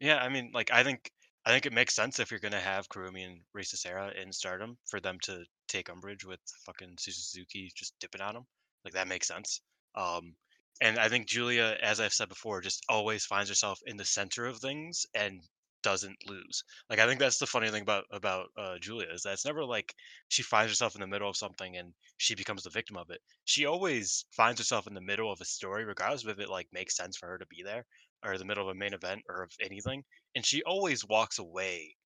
Yeah, 0.00 0.16
I 0.16 0.28
mean, 0.30 0.50
like 0.54 0.70
I 0.72 0.82
think 0.84 1.10
I 1.44 1.50
think 1.50 1.66
it 1.66 1.72
makes 1.72 1.94
sense 1.94 2.18
if 2.18 2.30
you're 2.30 2.40
gonna 2.40 2.60
have 2.60 2.88
Kurumi 2.88 3.26
and 3.26 3.42
Risa 3.54 3.76
Sera 3.76 4.10
in 4.12 4.32
Stardom 4.32 4.78
for 4.88 5.00
them 5.00 5.18
to 5.24 5.44
take 5.68 5.88
umbrage 5.90 6.24
with 6.24 6.40
fucking 6.64 6.96
Suzuki 6.98 7.70
just 7.74 7.98
dipping 7.98 8.20
on 8.22 8.34
them. 8.34 8.46
Like 8.84 8.94
that 8.94 9.08
makes 9.08 9.26
sense. 9.28 9.60
Um. 9.94 10.36
And 10.82 10.98
I 10.98 11.10
think 11.10 11.28
Giulia, 11.28 11.76
as 11.82 12.00
I've 12.00 12.14
said 12.14 12.30
before, 12.30 12.62
just 12.62 12.82
always 12.88 13.26
finds 13.26 13.50
herself 13.50 13.80
in 13.84 13.98
the 13.98 14.04
center 14.06 14.46
of 14.46 14.58
things 14.60 15.04
and 15.14 15.42
doesn't 15.82 16.16
lose. 16.26 16.64
Like 16.88 16.98
I 16.98 17.06
think 17.06 17.20
that's 17.20 17.38
the 17.38 17.46
funny 17.46 17.68
thing 17.70 17.82
about 17.82 18.06
about 18.10 18.48
uh, 18.56 18.78
Giulia 18.78 19.08
is 19.12 19.22
that 19.22 19.34
it's 19.34 19.44
never 19.44 19.62
like 19.64 19.94
she 20.28 20.42
finds 20.42 20.70
herself 20.72 20.94
in 20.94 21.02
the 21.02 21.06
middle 21.06 21.28
of 21.28 21.36
something 21.36 21.76
and 21.76 21.92
she 22.16 22.34
becomes 22.34 22.62
the 22.62 22.70
victim 22.70 22.96
of 22.96 23.10
it. 23.10 23.20
She 23.44 23.66
always 23.66 24.24
finds 24.30 24.58
herself 24.60 24.86
in 24.86 24.94
the 24.94 25.00
middle 25.02 25.30
of 25.30 25.40
a 25.42 25.44
story, 25.44 25.84
regardless 25.84 26.24
of 26.24 26.30
if 26.30 26.38
it 26.40 26.48
like 26.48 26.68
makes 26.72 26.96
sense 26.96 27.16
for 27.16 27.26
her 27.28 27.38
to 27.38 27.46
be 27.46 27.62
there 27.62 27.84
or 28.24 28.38
the 28.38 28.44
middle 28.44 28.62
of 28.68 28.74
a 28.74 28.78
main 28.78 28.94
event 28.94 29.22
or 29.28 29.42
of 29.42 29.52
anything, 29.60 30.02
and 30.34 30.44
she 30.44 30.62
always 30.62 31.04
walks 31.04 31.38
away 31.38 31.96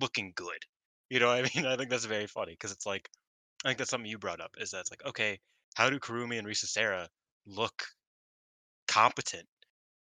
looking 0.00 0.32
good. 0.34 0.64
You 1.10 1.20
know 1.20 1.28
what 1.28 1.38
I 1.38 1.50
mean? 1.54 1.66
I 1.66 1.76
think 1.76 1.90
that's 1.90 2.04
very 2.04 2.26
funny 2.26 2.52
because 2.52 2.72
it's 2.72 2.86
like 2.86 3.08
I 3.64 3.68
think 3.68 3.78
that's 3.78 3.90
something 3.90 4.10
you 4.10 4.18
brought 4.18 4.40
up 4.40 4.56
is 4.58 4.70
that 4.70 4.80
it's 4.80 4.90
like 4.90 5.04
okay, 5.06 5.38
how 5.74 5.90
do 5.90 5.98
Kurumi 5.98 6.38
and 6.38 6.46
Risa 6.46 6.66
Sera 6.66 7.08
look 7.46 7.84
competent 8.88 9.46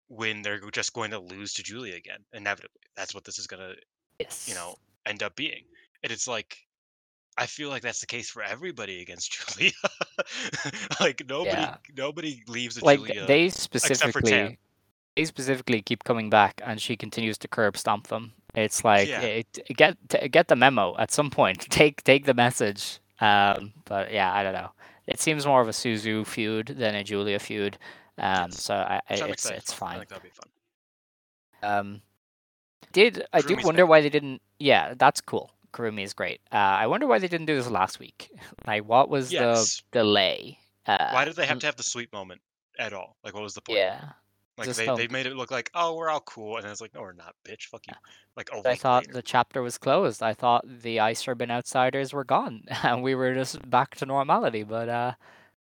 when 0.08 0.42
they're 0.42 0.60
just 0.72 0.94
going 0.94 1.12
to 1.12 1.20
lose 1.20 1.54
to 1.54 1.64
Giulia 1.64 1.96
again 1.96 2.20
inevitably? 2.34 2.82
That's 2.96 3.14
what 3.14 3.24
this 3.24 3.40
is 3.40 3.48
gonna 3.48 3.74
Yes. 4.20 4.48
you 4.50 4.54
know 4.54 4.76
end 5.06 5.24
up 5.24 5.36
being 5.36 5.64
and 6.04 6.12
it's 6.12 6.28
like 6.28 6.58
i 7.38 7.46
feel 7.46 7.70
like 7.70 7.82
that's 7.82 8.02
the 8.02 8.06
case 8.06 8.30
for 8.30 8.44
everybody 8.44 9.02
against 9.02 9.32
giulia 9.56 9.72
like 11.00 11.24
nobody 11.28 11.62
Yeah. 11.62 11.76
nobody 11.96 12.44
leaves 12.48 12.78
a 12.78 12.84
like 12.84 13.00
giulia 13.00 13.26
they 13.26 13.50
specifically 13.50 14.60
they 15.20 15.26
specifically 15.26 15.82
keep 15.82 16.04
coming 16.06 16.30
back 16.30 16.62
and 16.66 16.82
she 16.82 16.96
continues 16.96 17.38
to 17.40 17.48
curb 17.48 17.76
stomp 17.78 18.08
them. 18.08 18.32
It's 18.56 18.84
like 18.84 19.08
Yeah. 19.10 19.22
it, 19.22 19.60
get 19.76 19.98
t- 20.10 20.28
get 20.30 20.48
the 20.48 20.56
memo 20.56 20.96
at 20.98 21.12
some 21.12 21.30
point. 21.30 21.60
Take 21.70 22.04
take 22.04 22.26
the 22.26 22.34
message. 22.34 23.00
Um 23.20 23.74
but 23.86 24.12
yeah 24.14 24.34
i 24.34 24.44
don't 24.44 24.54
know. 24.54 24.72
It 25.08 25.20
seems 25.20 25.46
more 25.46 25.62
of 25.62 25.68
a 25.68 25.72
suzu 25.82 26.26
feud 26.26 26.68
than 26.78 26.96
a 26.96 27.04
giulia 27.04 27.40
feud. 27.40 27.78
Um 28.18 28.52
so 28.52 28.74
I, 28.76 29.02
I 29.10 29.14
it's 29.30 29.50
it's 29.50 29.74
for. 29.74 29.86
i 29.86 29.88
fine. 29.90 29.98
think 30.00 30.10
that'll 30.10 30.24
be 30.24 30.38
fun. 30.42 30.50
Um 31.72 32.02
did 32.94 33.26
i 33.34 33.42
do 33.42 33.56
wonder 33.64 33.86
why 33.86 34.00
they 34.02 34.10
didn't 34.10 34.42
yeah 34.60 34.94
that's 34.98 35.22
cool. 35.22 35.52
Kurumi 35.74 36.04
is 36.04 36.14
great. 36.14 36.40
Uh, 36.52 36.56
I 36.84 36.88
wonder 36.88 37.06
why 37.06 37.20
they 37.20 37.28
didn't 37.28 37.46
do 37.46 37.56
this 37.56 37.70
last 37.70 38.00
week. 38.00 38.32
Like, 38.66 38.84
what 38.90 39.08
was 39.08 39.32
Yes. 39.32 39.84
the 39.92 40.00
delay? 40.00 40.58
Uh, 40.88 41.12
why 41.12 41.26
did 41.26 41.36
they 41.36 41.46
have 41.46 41.60
to 41.60 41.66
have 41.68 41.76
the 41.76 41.84
sweet 41.84 42.12
moment 42.12 42.42
at 42.80 42.92
all? 42.94 43.16
Like 43.24 43.34
what 43.36 43.44
was 43.44 43.54
the 43.54 43.62
point? 43.62 43.78
Yeah, 43.78 44.02
like 44.60 44.76
they, 44.76 44.96
they 44.96 45.08
made 45.08 45.26
it 45.26 45.36
look 45.36 45.52
like 45.52 45.72
oh 45.74 45.96
we're 45.96 46.10
all 46.10 46.20
cool 46.22 46.58
and 46.58 46.66
it's 46.66 46.82
like 46.82 46.94
no 46.94 47.02
we're 47.02 47.14
not 47.14 47.34
bitch 47.46 47.64
fuck 47.64 47.82
you 47.88 47.94
like 48.40 48.50
a 48.54 48.68
I 48.68 48.76
thought 48.76 49.04
later. 49.04 49.14
the 49.14 49.22
chapter 49.22 49.62
was 49.62 49.78
closed. 49.78 50.24
I 50.24 50.34
thought 50.34 50.64
the 50.66 51.02
Ice 51.02 51.28
Ribbon 51.28 51.52
Outsiders 51.52 52.14
were 52.14 52.24
gone 52.24 52.64
and 52.84 53.04
we 53.04 53.14
were 53.14 53.34
just 53.34 53.70
back 53.70 53.96
to 53.96 54.06
normality. 54.06 54.64
But 54.64 54.88
uh, 54.88 55.14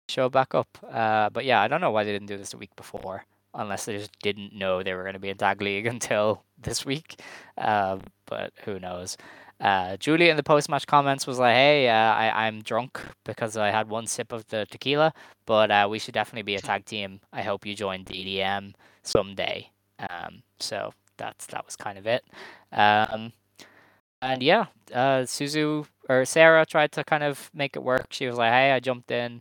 show 0.08 0.28
back 0.28 0.54
up. 0.54 0.78
Uh, 0.88 1.30
but 1.30 1.44
yeah, 1.44 1.62
I 1.62 1.68
don't 1.68 1.80
know 1.80 1.90
why 1.90 2.04
they 2.04 2.12
didn't 2.12 2.28
do 2.28 2.36
this 2.36 2.54
a 2.54 2.58
week 2.58 2.74
before, 2.76 3.24
unless 3.54 3.86
they 3.86 3.96
just 3.96 4.18
didn't 4.20 4.52
know 4.52 4.82
they 4.82 4.94
were 4.94 5.02
going 5.02 5.14
to 5.14 5.20
be 5.20 5.30
in 5.30 5.38
tag 5.38 5.62
league 5.62 5.86
until 5.96 6.42
this 6.58 6.84
week. 6.84 7.20
Uh, 7.56 7.98
but 8.26 8.52
who 8.64 8.78
knows? 8.78 9.16
Uh, 9.60 9.96
Giulia 9.96 10.30
in 10.30 10.36
the 10.36 10.42
post 10.42 10.68
match 10.68 10.86
comments 10.86 11.26
was 11.26 11.38
like, 11.38 11.54
"Hey, 11.54 11.88
uh, 11.88 11.92
I 11.94 12.46
I'm 12.46 12.60
drunk 12.62 13.00
because 13.24 13.56
I 13.56 13.70
had 13.70 13.88
one 13.88 14.06
sip 14.06 14.32
of 14.32 14.46
the 14.48 14.66
tequila, 14.70 15.12
but 15.46 15.70
uh, 15.70 15.86
we 15.90 15.98
should 15.98 16.14
definitely 16.14 16.42
be 16.42 16.56
a 16.56 16.60
tag 16.60 16.84
team. 16.84 17.20
I 17.32 17.42
hope 17.42 17.64
you 17.64 17.74
join 17.74 18.04
DDM 18.04 18.74
someday." 19.02 19.70
Um, 19.98 20.42
so 20.60 20.92
that's 21.16 21.46
that 21.46 21.64
was 21.64 21.76
kind 21.76 21.96
of 21.98 22.06
it. 22.06 22.24
Um, 22.72 23.32
and 24.20 24.42
yeah, 24.42 24.66
uh, 24.92 25.22
Suzu 25.24 25.86
or 26.08 26.24
Sera 26.24 26.66
tried 26.66 26.92
to 26.92 27.04
kind 27.04 27.22
of 27.24 27.50
make 27.54 27.76
it 27.76 27.82
work. 27.82 28.08
She 28.10 28.26
was 28.26 28.36
like, 28.36 28.52
"Hey, 28.52 28.72
I 28.72 28.80
jumped 28.80 29.10
in. 29.10 29.40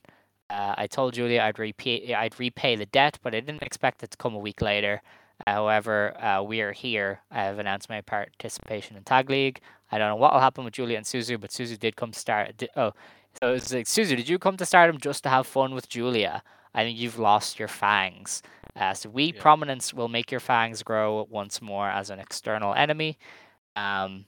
Uh, 0.50 0.76
I 0.78 0.88
told 0.88 1.14
Giulia 1.16 1.42
I'd 1.44 1.60
repay 1.60 2.14
I'd 2.14 2.40
repay 2.40 2.76
the 2.76 2.86
debt, 2.86 3.20
but 3.24 3.36
I 3.36 3.40
didn't 3.42 3.64
expect 3.64 4.04
it 4.04 4.12
to 4.12 4.18
come 4.18 4.36
a 4.36 4.40
week 4.40 4.62
later. 4.62 5.02
However, 5.46 6.16
uh, 6.22 6.42
we 6.44 6.62
are 6.62 6.72
here. 6.72 7.20
I 7.32 7.44
have 7.44 7.60
announced 7.60 7.90
my 7.90 8.02
participation 8.02 8.96
in 8.96 9.04
Tag 9.04 9.30
League. 9.30 9.62
I 9.92 9.98
don't 9.98 10.10
know 10.10 10.16
what 10.16 10.34
will 10.34 10.40
happen 10.40 10.64
with 10.66 10.74
Giulia 10.74 10.98
and 10.98 11.06
Suzu, 11.06 11.40
but 11.40 11.52
Suzu 11.52 11.78
did 11.78 11.96
come 11.96 12.12
to 12.12 12.20
start. 12.20 12.64
Oh, 12.76 12.94
so 13.42 13.54
it's 13.54 13.72
like 13.74 13.86
Suzu, 13.86 14.16
did 14.16 14.30
you 14.30 14.40
come 14.40 14.58
to 14.58 14.66
Stardom 14.66 15.00
just 15.00 15.24
to 15.24 15.30
have 15.30 15.46
fun 15.46 15.74
with 15.74 15.90
Giulia? 15.90 16.42
I 16.74 16.84
think 16.84 16.98
you've 16.98 17.20
lost 17.20 17.60
your 17.60 17.68
fangs. 17.68 18.42
Uh, 18.76 18.94
so 18.94 19.10
we 19.10 19.32
Yeah. 19.34 19.42
prominence 19.42 19.94
will 19.94 20.10
make 20.10 20.32
your 20.32 20.40
fangs 20.42 20.84
grow 20.84 21.26
once 21.30 21.62
more 21.62 21.90
as 21.90 22.10
an 22.10 22.20
external 22.20 22.74
enemy. 22.74 23.18
Um, 23.76 24.26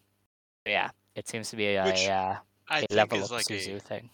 yeah, 0.66 0.92
it 1.16 1.28
seems 1.28 1.50
to 1.50 1.56
be 1.56 1.76
a, 1.76 1.84
Which 1.86 2.08
uh, 2.08 2.36
a 2.70 2.80
think 2.80 2.92
level 2.92 3.24
up 3.24 3.32
like 3.32 3.46
Suzu 3.46 3.78
a 3.78 3.80
thing. 3.80 4.10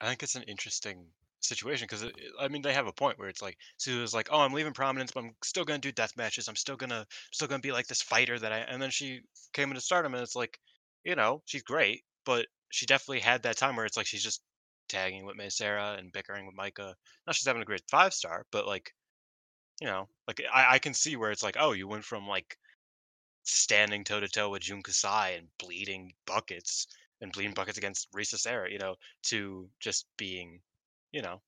I 0.00 0.08
think 0.08 0.22
it's 0.22 0.34
an 0.34 0.42
interesting 0.44 1.06
situation 1.40 1.86
because 1.88 2.10
I 2.40 2.48
mean 2.48 2.62
they 2.62 2.72
have 2.72 2.86
a 2.86 2.92
point 2.92 3.18
where 3.18 3.28
it's 3.28 3.42
like 3.42 3.56
Sue 3.78 4.02
is 4.02 4.14
like, 4.14 4.28
oh, 4.30 4.40
I'm 4.40 4.52
leaving 4.52 4.72
prominence, 4.72 5.12
but 5.12 5.24
I'm 5.24 5.34
still 5.42 5.64
gonna 5.64 5.78
do 5.78 5.92
death 5.92 6.12
matches. 6.16 6.48
I'm 6.48 6.56
still 6.56 6.76
gonna 6.76 7.06
still 7.32 7.48
gonna 7.48 7.60
be 7.60 7.72
like 7.72 7.86
this 7.86 8.02
fighter 8.02 8.38
that 8.38 8.52
I. 8.52 8.58
And 8.58 8.80
then 8.80 8.90
she 8.90 9.20
came 9.52 9.68
into 9.70 9.80
Stardom, 9.80 10.14
and 10.14 10.22
it's 10.22 10.36
like, 10.36 10.58
you 11.04 11.14
know, 11.16 11.42
she's 11.46 11.62
great, 11.62 12.02
but 12.24 12.46
she 12.70 12.86
definitely 12.86 13.20
had 13.20 13.42
that 13.42 13.56
time 13.56 13.76
where 13.76 13.86
it's 13.86 13.96
like 13.96 14.06
she's 14.06 14.22
just 14.22 14.42
tagging 14.88 15.24
with 15.24 15.36
Mei 15.36 15.46
Seira 15.46 15.98
and 15.98 16.12
bickering 16.12 16.46
with 16.46 16.56
Maika. 16.56 16.94
Now 17.26 17.32
she's 17.32 17.46
having 17.46 17.62
a 17.62 17.66
great 17.66 17.82
five 17.90 18.12
star, 18.14 18.44
but 18.52 18.66
like, 18.66 18.92
you 19.80 19.86
know, 19.88 20.08
like 20.26 20.40
I, 20.52 20.74
I 20.74 20.78
can 20.78 20.94
see 20.94 21.16
where 21.16 21.30
it's 21.30 21.42
like, 21.42 21.56
oh, 21.58 21.72
you 21.72 21.88
went 21.88 22.04
from 22.04 22.26
like 22.26 22.56
standing 23.44 24.04
toe 24.04 24.20
to 24.20 24.28
toe 24.28 24.50
with 24.50 24.62
Jun 24.62 24.82
Kasai 24.82 25.36
and 25.36 25.48
bleeding 25.58 26.12
buckets 26.26 26.86
and 27.20 27.32
bleeding 27.32 27.54
buckets 27.54 27.78
against 27.78 28.10
Risa 28.12 28.38
Sera, 28.38 28.70
you 28.70 28.78
know, 28.78 28.96
to 29.24 29.68
just 29.80 30.06
being, 30.16 30.60
you 31.12 31.22
know, 31.22 31.40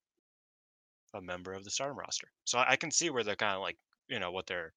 a 1.13 1.21
member 1.21 1.53
of 1.53 1.63
the 1.63 1.69
Stardom 1.71 1.97
roster. 1.97 2.27
So 2.45 2.59
I, 2.59 2.71
I 2.71 2.75
can 2.75 2.91
see 2.91 3.09
where 3.09 3.23
they're 3.23 3.35
kind 3.35 3.55
of 3.55 3.61
like, 3.61 3.77
you 4.07 4.19
know, 4.19 4.31
what 4.31 4.47
they're 4.47 4.73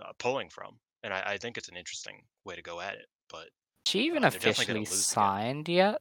uh, 0.00 0.12
pulling 0.18 0.48
from, 0.48 0.76
and 1.02 1.12
I, 1.12 1.22
I 1.26 1.36
think 1.38 1.58
it's 1.58 1.68
an 1.68 1.76
interesting 1.76 2.22
way 2.44 2.54
to 2.56 2.62
go 2.62 2.80
at 2.80 2.94
it. 2.94 3.06
But 3.30 3.48
She 3.86 4.00
even 4.06 4.24
uh, 4.24 4.28
officially 4.28 4.66
gonna 4.66 4.80
again. 4.80 4.92
signed 4.92 5.68
yet? 5.68 6.00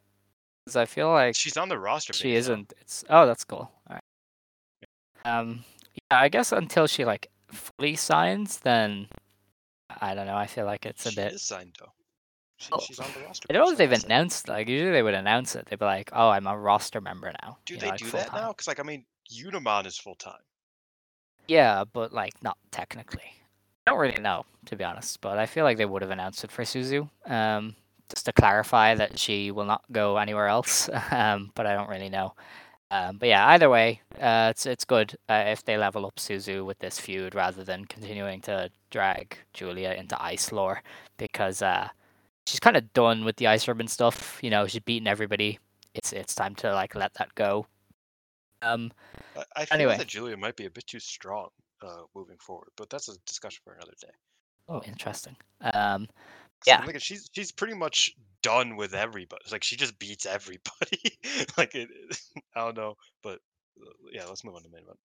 Because 0.66 0.76
I 0.76 0.86
feel 0.86 1.10
like 1.12 1.36
she's 1.36 1.58
on 1.58 1.70
the 1.70 1.80
roster. 1.80 2.14
she 2.14 2.36
isn't. 2.36 2.74
It's 2.82 3.04
oh, 3.10 3.26
that's 3.26 3.44
cool. 3.44 3.72
All 3.90 3.96
right. 3.96 4.02
Um, 5.26 5.64
yeah, 6.12 6.20
I 6.20 6.30
guess 6.30 6.52
until 6.52 6.88
she 6.88 7.06
like 7.06 7.28
fully 7.52 7.96
signs, 7.96 8.60
then 8.60 9.08
I 10.00 10.14
don't 10.16 10.26
know. 10.28 10.36
I 10.36 10.48
feel 10.48 10.66
like 10.66 10.86
it's 10.86 11.06
a 11.06 11.10
she 11.10 11.16
bit. 11.16 11.34
is 11.34 11.42
signed 11.42 11.76
though. 11.80 11.92
She, 12.62 12.70
Oh, 12.72 12.80
she's 12.80 13.00
on 13.00 13.08
the 13.16 13.26
roster. 13.26 13.48
I 13.50 13.54
don't 13.54 13.66
know 13.66 13.72
if 13.72 13.78
they've 13.78 14.04
announced. 14.06 14.48
Like 14.48 14.68
usually 14.68 14.92
they 14.92 15.02
would 15.02 15.16
announce 15.16 15.56
it. 15.56 15.66
They'd 15.66 15.80
be 15.80 15.86
like, 15.86 16.12
"Oh, 16.14 16.30
I'm 16.30 16.46
a 16.46 16.58
roster 16.58 17.02
member 17.02 17.34
now." 17.42 17.58
Do 17.66 17.74
you 17.74 17.80
they 17.80 17.88
know, 17.88 17.92
like, 17.92 18.00
do 18.00 18.12
that 18.12 18.34
now? 18.34 18.50
Because 18.50 18.68
like 18.68 18.80
I 18.80 18.84
mean, 18.84 19.06
Unimon 19.34 19.88
is 19.88 19.98
full 19.98 20.16
time. 20.16 20.42
Yeah, 21.48 21.84
but 21.92 22.14
like 22.14 22.42
not 22.44 22.58
technically. 22.70 23.34
I 23.88 23.92
don't 23.92 24.00
really 24.00 24.22
know, 24.22 24.46
to 24.68 24.76
be 24.76 24.84
honest, 24.84 25.22
but 25.22 25.40
I 25.40 25.48
feel 25.48 25.64
like 25.64 25.78
they 25.78 25.86
would 25.86 26.04
have 26.04 26.12
announced 26.12 26.44
it 26.44 26.52
for 26.52 26.62
Suzu. 26.64 27.10
Um, 27.26 27.76
just 28.10 28.26
to 28.26 28.34
clarify 28.34 28.94
that 28.94 29.18
she 29.18 29.50
will 29.50 29.66
not 29.66 29.84
go 29.92 30.18
anywhere 30.18 30.48
else. 30.48 30.90
um, 31.12 31.52
but 31.56 31.66
I 31.66 31.74
don't 31.74 31.90
really 31.90 32.10
know. 32.10 32.36
Um, 32.92 33.18
but 33.18 33.30
yeah, 33.30 33.48
either 33.48 33.70
way, 33.70 34.02
uh, 34.20 34.50
it's 34.52 34.66
it's 34.66 34.84
good 34.84 35.16
uh, 35.30 35.46
if 35.48 35.64
they 35.64 35.78
level 35.78 36.06
up 36.06 36.18
Suzu 36.18 36.66
with 36.66 36.80
this 36.80 37.00
feud 37.00 37.34
rather 37.34 37.64
than 37.64 37.86
continuing 37.86 38.42
to 38.42 38.70
drag 38.90 39.38
Giulia 39.54 39.94
into 39.94 40.22
Ice 40.22 40.52
Lore 40.52 40.84
because 41.18 41.62
uh, 41.62 41.88
she's 42.52 42.60
kind 42.60 42.76
of 42.76 42.92
done 42.92 43.24
with 43.24 43.38
the 43.38 43.48
Ice 43.48 43.66
Ribbon 43.68 43.88
stuff. 43.88 44.38
You 44.44 44.50
know, 44.50 44.68
she's 44.68 44.82
beaten 44.82 45.08
everybody. 45.08 45.58
It's 45.94 46.12
it's 46.12 46.36
time 46.36 46.54
to 46.56 46.74
like 46.74 46.96
let 46.96 47.14
that 47.16 47.34
go. 47.36 47.66
Um, 48.62 48.92
I, 49.36 49.44
I 49.56 49.66
feel 49.66 49.76
Anyway. 49.76 49.98
that 49.98 50.08
Giulia 50.08 50.38
might 50.38 50.56
be 50.58 50.66
a 50.66 50.70
bit 50.70 50.86
too 50.86 51.00
strong 51.00 51.50
uh, 51.82 52.02
moving 52.14 52.38
forward, 52.38 52.70
but 52.76 52.90
that's 52.90 53.08
a 53.10 53.18
discussion 53.26 53.62
for 53.64 53.74
another 53.74 53.94
day. 54.02 54.12
oh, 54.70 54.82
interesting. 54.86 55.36
Um. 55.74 56.08
Yeah. 56.68 56.86
She's 57.00 57.30
she's 57.34 57.52
pretty 57.52 57.74
much 57.74 58.14
done 58.44 58.76
with 58.76 58.94
everybody. 58.94 59.44
Like 59.52 59.64
she 59.64 59.78
just 59.78 59.98
beats 59.98 60.26
everybody. 60.26 61.18
like 61.58 61.74
it, 61.74 61.90
I 62.56 62.66
don't 62.66 62.78
know, 62.78 62.98
but 63.24 63.40
uh, 63.82 63.90
yeah, 64.12 64.26
let's 64.26 64.44
move 64.44 64.56
on 64.56 64.62
to 64.62 64.68
the 64.68 64.76
main 64.76 64.84
event. 64.84 65.00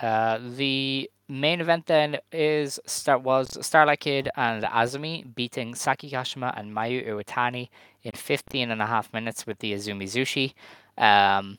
Uh, 0.00 0.38
the 0.56 1.10
main 1.28 1.60
event 1.60 1.86
then 1.86 2.18
is 2.32 2.78
start 2.86 3.22
was 3.22 3.64
Starlight 3.66 4.00
Kid 4.00 4.28
and 4.36 4.62
Azumi 4.64 5.34
beating 5.34 5.74
Saki 5.74 6.10
Kashima 6.10 6.58
and 6.58 6.74
Mayu 6.74 7.06
Iwatani 7.06 7.68
in 8.02 8.12
15 8.12 8.70
and 8.70 8.80
a 8.80 8.86
half 8.86 9.12
minutes 9.12 9.46
with 9.46 9.58
the 9.58 9.72
Azumi 9.74 10.04
Zushi. 10.04 10.54
Um, 11.02 11.58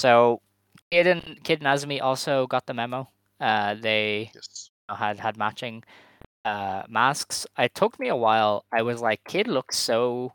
so 0.00 0.40
Kid 0.90 1.06
and 1.06 1.42
Kid 1.44 1.60
and 1.60 1.66
Azumi 1.66 2.00
also 2.00 2.46
got 2.46 2.66
the 2.66 2.74
memo. 2.74 3.08
Uh, 3.40 3.74
they 3.74 4.30
Yes. 4.34 4.70
had 4.88 5.18
had 5.18 5.36
matching 5.36 5.82
uh, 6.44 6.82
masks. 6.88 7.46
It 7.58 7.74
took 7.74 7.98
me 7.98 8.08
a 8.08 8.16
while. 8.16 8.64
I 8.72 8.82
was 8.82 9.00
like, 9.00 9.24
Kid 9.24 9.48
looks 9.48 9.76
so 9.78 10.34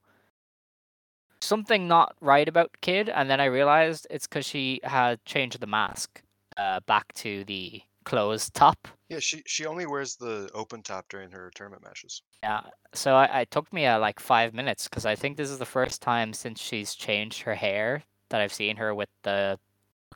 something 1.41 1.87
not 1.87 2.15
right 2.19 2.47
about 2.47 2.71
Kid, 2.81 3.09
and 3.09 3.29
then 3.29 3.39
I 3.39 3.45
realized 3.45 4.07
it's 4.09 4.27
because 4.27 4.45
she 4.45 4.79
had 4.83 5.23
changed 5.25 5.59
the 5.59 5.67
mask 5.67 6.21
uh, 6.57 6.79
back 6.81 7.11
to 7.13 7.43
the 7.45 7.81
closed 8.03 8.53
top. 8.53 8.87
Yeah, 9.09 9.19
she 9.19 9.43
she 9.45 9.65
only 9.65 9.85
wears 9.85 10.15
the 10.15 10.49
open 10.53 10.81
top 10.81 11.07
during 11.09 11.31
her 11.31 11.51
tournament 11.55 11.83
matches. 11.83 12.21
Yeah, 12.43 12.61
so 12.93 13.15
I, 13.15 13.41
it 13.41 13.51
took 13.51 13.71
me 13.71 13.85
uh, 13.85 13.99
like 13.99 14.19
five 14.19 14.53
minutes 14.53 14.87
because 14.87 15.05
I 15.05 15.15
think 15.15 15.37
this 15.37 15.49
is 15.49 15.59
the 15.59 15.65
first 15.65 16.01
time 16.01 16.33
since 16.33 16.61
she's 16.61 16.95
changed 16.95 17.41
her 17.43 17.55
hair 17.55 18.03
that 18.29 18.41
I've 18.41 18.53
seen 18.53 18.77
her 18.77 18.93
with 18.93 19.09
the 19.23 19.59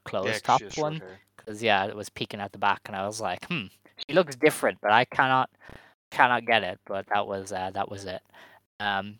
closed 0.06 0.28
Yeah, 0.28 0.40
top 0.40 0.60
she 0.60 0.66
has 0.66 0.74
short 0.74 0.94
one. 0.94 1.02
Because 1.38 1.64
yeah, 1.64 1.86
it 1.86 1.96
was 1.96 2.10
peeking 2.10 2.40
at 2.40 2.52
the 2.52 2.58
back, 2.58 2.82
and 2.86 2.96
I 2.96 3.06
was 3.06 3.20
like, 3.22 3.46
hmm, 3.46 3.66
she 4.08 4.14
looks 4.14 4.36
different, 4.36 4.80
but 4.82 4.92
I 4.92 5.06
cannot 5.06 5.50
cannot 6.12 6.46
get 6.46 6.64
it. 6.64 6.80
But 6.86 7.06
that 7.14 7.28
was 7.28 7.52
uh, 7.52 7.72
that 7.74 7.90
was 7.90 8.06
it. 8.06 8.22
Um, 8.80 9.20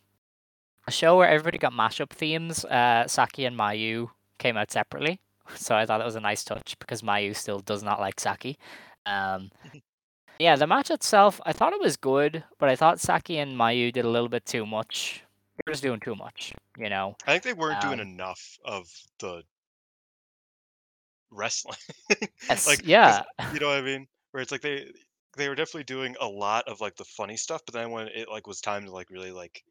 a 0.88 0.92
show 0.92 1.18
where 1.18 1.30
everybody 1.30 1.58
got 1.58 1.74
mashup 1.74 2.10
themes. 2.10 2.66
Uh, 2.66 3.08
Saki 3.08 3.46
and 3.46 3.58
Mayu 3.58 4.10
came 4.38 4.58
out 4.58 4.72
separately, 4.72 5.20
so 5.56 5.76
I 5.76 5.86
thought 5.86 6.00
that 6.00 6.06
was 6.06 6.16
a 6.16 6.22
nice 6.22 6.44
touch 6.44 6.78
because 6.80 7.02
Mayu 7.02 7.36
still 7.36 7.60
does 7.60 7.84
not 7.84 8.00
like 8.00 8.20
Saki. 8.20 8.58
Um, 9.06 9.52
yeah, 10.40 10.56
the 10.56 10.68
match 10.68 10.92
itself, 10.92 11.40
I 11.46 11.54
thought 11.54 11.74
it 11.74 11.82
was 11.82 11.98
good, 11.98 12.44
but 12.60 12.70
I 12.70 12.76
thought 12.76 13.00
Saki 13.00 13.38
and 13.38 13.58
Mayu 13.58 13.92
did 13.92 14.06
a 14.06 14.10
little 14.10 14.30
bit 14.30 14.46
too 14.46 14.66
much. 14.66 15.24
They 15.58 15.70
were 15.70 15.74
just 15.74 15.84
doing 15.84 16.00
too 16.00 16.16
much, 16.16 16.54
you 16.78 16.90
know. 16.90 17.16
I 17.28 17.32
think 17.34 17.44
they 17.44 17.54
weren't 17.54 17.82
doing 17.82 18.00
Um, 18.00 18.08
enough 18.08 18.58
of 18.66 18.90
the 19.20 19.44
wrestling. 21.32 21.78
Yes, 22.50 22.68
like 22.68 22.82
yeah, 22.86 23.24
you 23.54 23.60
know 23.60 23.68
what 23.68 23.78
I 23.78 23.82
mean? 23.82 24.08
Where 24.32 24.42
it's 24.42 24.52
like 24.52 24.62
they 24.62 24.92
they 25.38 25.48
were 25.48 25.56
definitely 25.56 25.84
doing 25.86 26.16
a 26.20 26.28
lot 26.28 26.68
of 26.68 26.82
like 26.82 26.96
the 26.96 27.06
funny 27.06 27.38
stuff, 27.38 27.62
but 27.66 27.74
then 27.74 27.92
when 27.92 28.08
it 28.08 28.28
like 28.30 28.48
was 28.48 28.60
time 28.62 28.86
to 28.86 28.92
like 28.92 29.10
really 29.10 29.32
like 29.32 29.64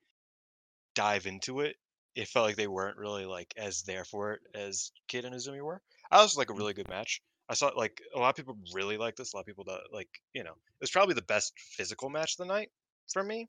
dive 0.94 1.26
into 1.26 1.60
it, 1.60 1.76
it 2.14 2.28
felt 2.28 2.46
like 2.46 2.56
they 2.56 2.66
weren't 2.66 2.98
really 2.98 3.24
like 3.24 3.54
as 3.56 3.82
there 3.82 4.04
for 4.04 4.32
it 4.32 4.40
as 4.54 4.92
Kid 5.08 5.24
and 5.24 5.34
Azumi 5.34 5.62
were. 5.62 5.80
I 6.10 6.22
was 6.22 6.36
like 6.36 6.50
a 6.50 6.54
really 6.54 6.74
good 6.74 6.88
match. 6.88 7.22
I 7.48 7.54
saw 7.54 7.70
like 7.76 8.00
a 8.14 8.18
lot 8.18 8.30
of 8.30 8.36
people 8.36 8.56
really 8.72 8.96
like 8.96 9.16
this. 9.16 9.32
A 9.32 9.36
lot 9.36 9.40
of 9.40 9.46
people 9.46 9.64
that 9.64 9.80
like 9.92 10.08
you 10.32 10.44
know 10.44 10.52
it 10.52 10.80
was 10.80 10.90
probably 10.90 11.14
the 11.14 11.22
best 11.22 11.52
physical 11.58 12.10
match 12.10 12.34
of 12.34 12.46
the 12.46 12.52
night 12.52 12.70
for 13.12 13.22
me. 13.22 13.48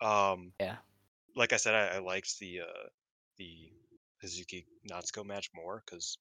Um, 0.00 0.52
Yeah. 0.60 0.76
Like 1.34 1.52
I 1.52 1.56
said, 1.56 1.74
I, 1.74 1.96
I 1.96 1.98
liked 1.98 2.38
the 2.38 2.60
uh 2.60 2.88
the 3.38 3.70
Hazuki 4.24 4.66
Natsuko 4.90 5.24
match 5.24 5.50
more 5.54 5.82
because 5.84 6.18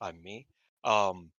I'm 0.00 0.22
me. 0.22 0.46
Um, 0.84 1.30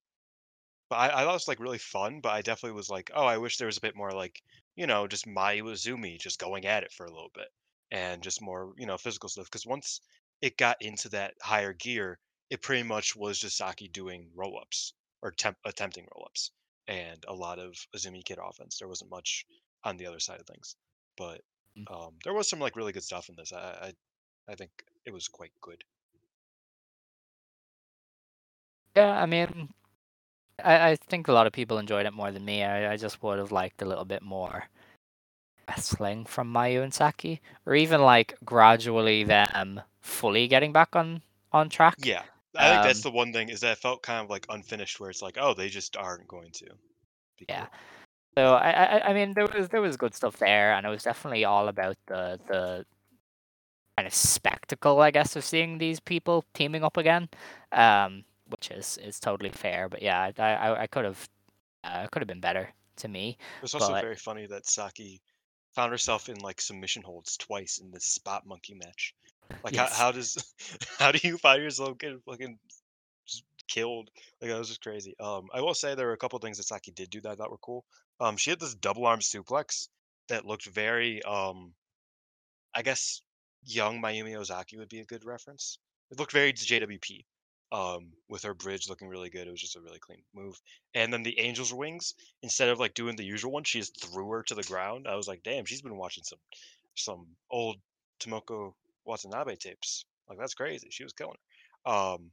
but 0.88 0.96
I, 0.96 1.06
I 1.06 1.24
thought 1.24 1.30
it 1.30 1.34
was 1.34 1.48
like 1.48 1.60
really 1.60 1.78
fun. 1.78 2.20
But 2.20 2.32
I 2.32 2.42
definitely 2.42 2.76
was 2.76 2.90
like, 2.90 3.10
oh, 3.14 3.24
I 3.24 3.38
wish 3.38 3.58
there 3.58 3.66
was 3.66 3.78
a 3.78 3.82
bit 3.82 3.96
more 3.96 4.12
like 4.12 4.42
you 4.76 4.86
know 4.86 5.06
just 5.06 5.26
Mayu 5.26 5.64
Azumi 5.64 6.18
just 6.18 6.40
going 6.40 6.66
at 6.66 6.82
it 6.82 6.92
for 6.92 7.06
a 7.06 7.12
little 7.12 7.30
bit 7.34 7.48
and 7.90 8.22
just 8.22 8.42
more 8.42 8.72
you 8.78 8.86
know 8.86 8.98
physical 8.98 9.28
stuff. 9.28 9.46
Because 9.46 9.66
once 9.66 10.00
it 10.40 10.56
got 10.58 10.76
into 10.80 11.08
that 11.10 11.34
higher 11.42 11.72
gear, 11.72 12.18
it 12.50 12.62
pretty 12.62 12.82
much 12.82 13.16
was 13.16 13.38
just 13.38 13.56
Saki 13.56 13.88
doing 13.88 14.30
roll 14.34 14.58
ups 14.60 14.94
or 15.22 15.30
temp- 15.32 15.58
attempting 15.64 16.06
roll 16.14 16.26
ups 16.26 16.52
and 16.88 17.24
a 17.28 17.34
lot 17.34 17.58
of 17.58 17.74
Azumi 17.94 18.24
kid 18.24 18.38
offense. 18.42 18.78
There 18.78 18.88
wasn't 18.88 19.10
much 19.10 19.46
on 19.84 19.96
the 19.96 20.06
other 20.06 20.20
side 20.20 20.40
of 20.40 20.46
things, 20.46 20.76
but 21.16 21.42
Mm. 21.76 21.86
um, 21.88 22.18
there 22.24 22.34
was 22.34 22.48
some 22.48 22.58
like 22.60 22.76
really 22.76 22.92
good 22.92 23.04
stuff 23.04 23.28
in 23.28 23.36
this. 23.36 23.52
I, 23.52 23.92
I 24.48 24.52
I 24.52 24.54
think 24.56 24.70
it 25.04 25.12
was 25.12 25.28
quite 25.28 25.52
good. 25.60 25.84
yeah. 28.94 29.20
I 29.20 29.26
mean, 29.26 29.70
I, 30.64 30.90
I 30.90 30.96
think 30.96 31.28
a 31.28 31.32
lot 31.32 31.46
of 31.46 31.52
people 31.52 31.78
enjoyed 31.78 32.06
it 32.06 32.12
more 32.14 32.32
than 32.32 32.44
me. 32.44 32.62
I, 32.64 32.92
I 32.94 32.96
just 32.96 33.22
would 33.22 33.38
have 33.38 33.52
liked 33.52 33.82
a 33.82 33.86
little 33.86 34.04
bit 34.04 34.22
more 34.22 34.64
wrestling 35.68 36.24
from 36.24 36.52
Mayu 36.52 36.82
and 36.82 36.92
Saki, 36.94 37.40
or 37.66 37.74
even 37.74 38.02
like 38.02 38.34
gradually 38.44 39.24
them 39.24 39.80
fully 40.00 40.48
getting 40.48 40.72
back 40.72 40.94
on 40.96 41.22
on 41.52 41.68
track. 41.68 41.94
Yeah, 41.98 42.22
I 42.56 42.70
think 42.70 42.82
that's 42.84 43.04
Um, 43.04 43.12
the 43.12 43.16
one 43.16 43.32
thing 43.32 43.48
is 43.48 43.60
that 43.60 43.72
it 43.72 43.78
felt 43.78 44.02
kind 44.02 44.22
of 44.24 44.30
like 44.30 44.46
unfinished, 44.48 45.00
where 45.00 45.10
it's 45.10 45.22
like, 45.22 45.36
oh, 45.40 45.54
they 45.54 45.68
just 45.68 45.96
aren't 45.96 46.28
going 46.28 46.50
to. 46.52 46.64
be 47.38 47.46
Yeah. 47.48 47.66
So 48.36 48.54
I, 48.54 48.70
I 48.70 49.10
I 49.10 49.12
mean 49.14 49.32
there 49.34 49.46
was 49.46 49.68
there 49.70 49.80
was 49.80 49.96
good 49.96 50.14
stuff 50.14 50.36
there, 50.38 50.72
and 50.74 50.86
it 50.86 50.90
was 50.90 51.02
definitely 51.04 51.44
all 51.44 51.68
about 51.68 51.96
the 52.06 52.38
the 52.48 52.84
kind 53.96 54.06
of 54.06 54.12
spectacle, 54.14 55.00
I 55.00 55.10
guess, 55.10 55.36
of 55.36 55.44
seeing 55.44 55.78
these 55.78 56.00
people 56.00 56.44
teaming 56.52 56.84
up 56.84 56.98
again, 56.98 57.28
um, 57.72 58.24
which 58.48 58.70
is 58.70 58.98
is 58.98 59.18
totally 59.18 59.50
fair. 59.50 59.88
But 59.88 60.02
yeah, 60.02 60.30
I 60.38 60.42
I, 60.42 60.82
I 60.82 60.86
could 60.86 61.06
have 61.06 61.28
uh, 61.82 62.06
could 62.12 62.20
have 62.20 62.28
been 62.28 62.40
better 62.40 62.68
to 62.96 63.08
me. 63.08 63.38
It 63.58 63.62
was 63.62 63.74
also 63.74 63.92
But- 63.92 64.02
very 64.02 64.16
funny 64.16 64.46
that 64.46 64.66
Saki 64.66 65.20
found 65.76 65.92
herself 65.92 66.28
in 66.28 66.38
like 66.38 66.60
submission 66.60 67.02
holds 67.02 67.36
twice 67.36 67.78
in 67.78 67.90
this 67.92 68.06
spot 68.06 68.46
monkey 68.46 68.74
match. 68.74 69.14
Like 69.62 69.74
Yes. 69.74 69.96
how, 69.96 70.06
how 70.06 70.12
does 70.12 70.54
how 70.98 71.12
do 71.12 71.20
you 71.22 71.38
find 71.38 71.62
yourself 71.62 71.98
getting 71.98 72.20
fucking 72.28 72.58
just 73.28 73.44
killed? 73.68 74.10
Like 74.40 74.50
that 74.50 74.58
was 74.58 74.68
just 74.68 74.82
crazy. 74.82 75.14
Um, 75.20 75.48
I 75.52 75.60
will 75.60 75.74
say 75.74 75.94
there 75.94 76.06
were 76.06 76.14
a 76.14 76.18
couple 76.18 76.38
things 76.38 76.56
that 76.56 76.64
Saki 76.64 76.90
did 76.90 77.10
do 77.10 77.20
that 77.20 77.30
I 77.30 77.34
thought 77.36 77.50
were 77.50 77.58
cool. 77.58 77.84
Um, 78.18 78.36
she 78.36 78.50
had 78.50 78.58
this 78.58 78.74
double 78.74 79.06
arm 79.06 79.20
suplex 79.20 79.88
that 80.28 80.46
looked 80.46 80.66
very 80.66 81.22
um, 81.22 81.72
I 82.74 82.82
guess 82.82 83.20
young 83.64 84.00
Mayumi 84.00 84.36
Ozaki 84.36 84.78
would 84.78 84.88
be 84.88 85.00
a 85.00 85.04
good 85.04 85.24
reference. 85.24 85.78
It 86.10 86.18
looked 86.18 86.32
very 86.32 86.52
JWP. 86.52 87.24
Um, 87.72 88.12
with 88.28 88.44
her 88.44 88.54
bridge 88.54 88.88
looking 88.88 89.08
really 89.08 89.28
good, 89.28 89.48
it 89.48 89.50
was 89.50 89.60
just 89.60 89.76
a 89.76 89.80
really 89.80 89.98
clean 89.98 90.22
move. 90.32 90.60
And 90.94 91.12
then 91.12 91.24
the 91.24 91.38
Angel's 91.38 91.74
wings, 91.74 92.14
instead 92.42 92.68
of 92.68 92.78
like 92.78 92.94
doing 92.94 93.16
the 93.16 93.24
usual 93.24 93.50
one, 93.50 93.64
she 93.64 93.80
just 93.80 94.00
threw 94.00 94.30
her 94.30 94.42
to 94.44 94.54
the 94.54 94.62
ground. 94.62 95.06
I 95.08 95.16
was 95.16 95.26
like, 95.26 95.42
damn, 95.42 95.64
she's 95.64 95.82
been 95.82 95.96
watching 95.96 96.22
some 96.22 96.38
some 96.94 97.26
old 97.50 97.76
Tomoko 98.20 98.72
Watanabe 99.04 99.56
tapes. 99.56 100.04
Like 100.28 100.38
that's 100.38 100.54
crazy. 100.54 100.88
She 100.90 101.04
was 101.04 101.12
killing 101.12 101.36
her. 101.84 101.92
Um, 101.92 102.30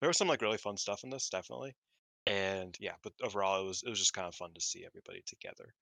there 0.00 0.08
was 0.08 0.18
some 0.18 0.28
like 0.28 0.42
really 0.42 0.58
fun 0.58 0.76
stuff 0.76 1.02
in 1.04 1.10
this, 1.10 1.28
definitely. 1.28 1.74
And 2.26 2.76
yeah, 2.78 2.94
but 3.02 3.12
overall, 3.22 3.62
it 3.62 3.66
was 3.66 3.82
it 3.82 3.88
was 3.88 3.98
just 3.98 4.12
kind 4.12 4.28
of 4.28 4.34
fun 4.34 4.52
to 4.54 4.60
see 4.60 4.84
everybody 4.84 5.22
together. 5.26 5.72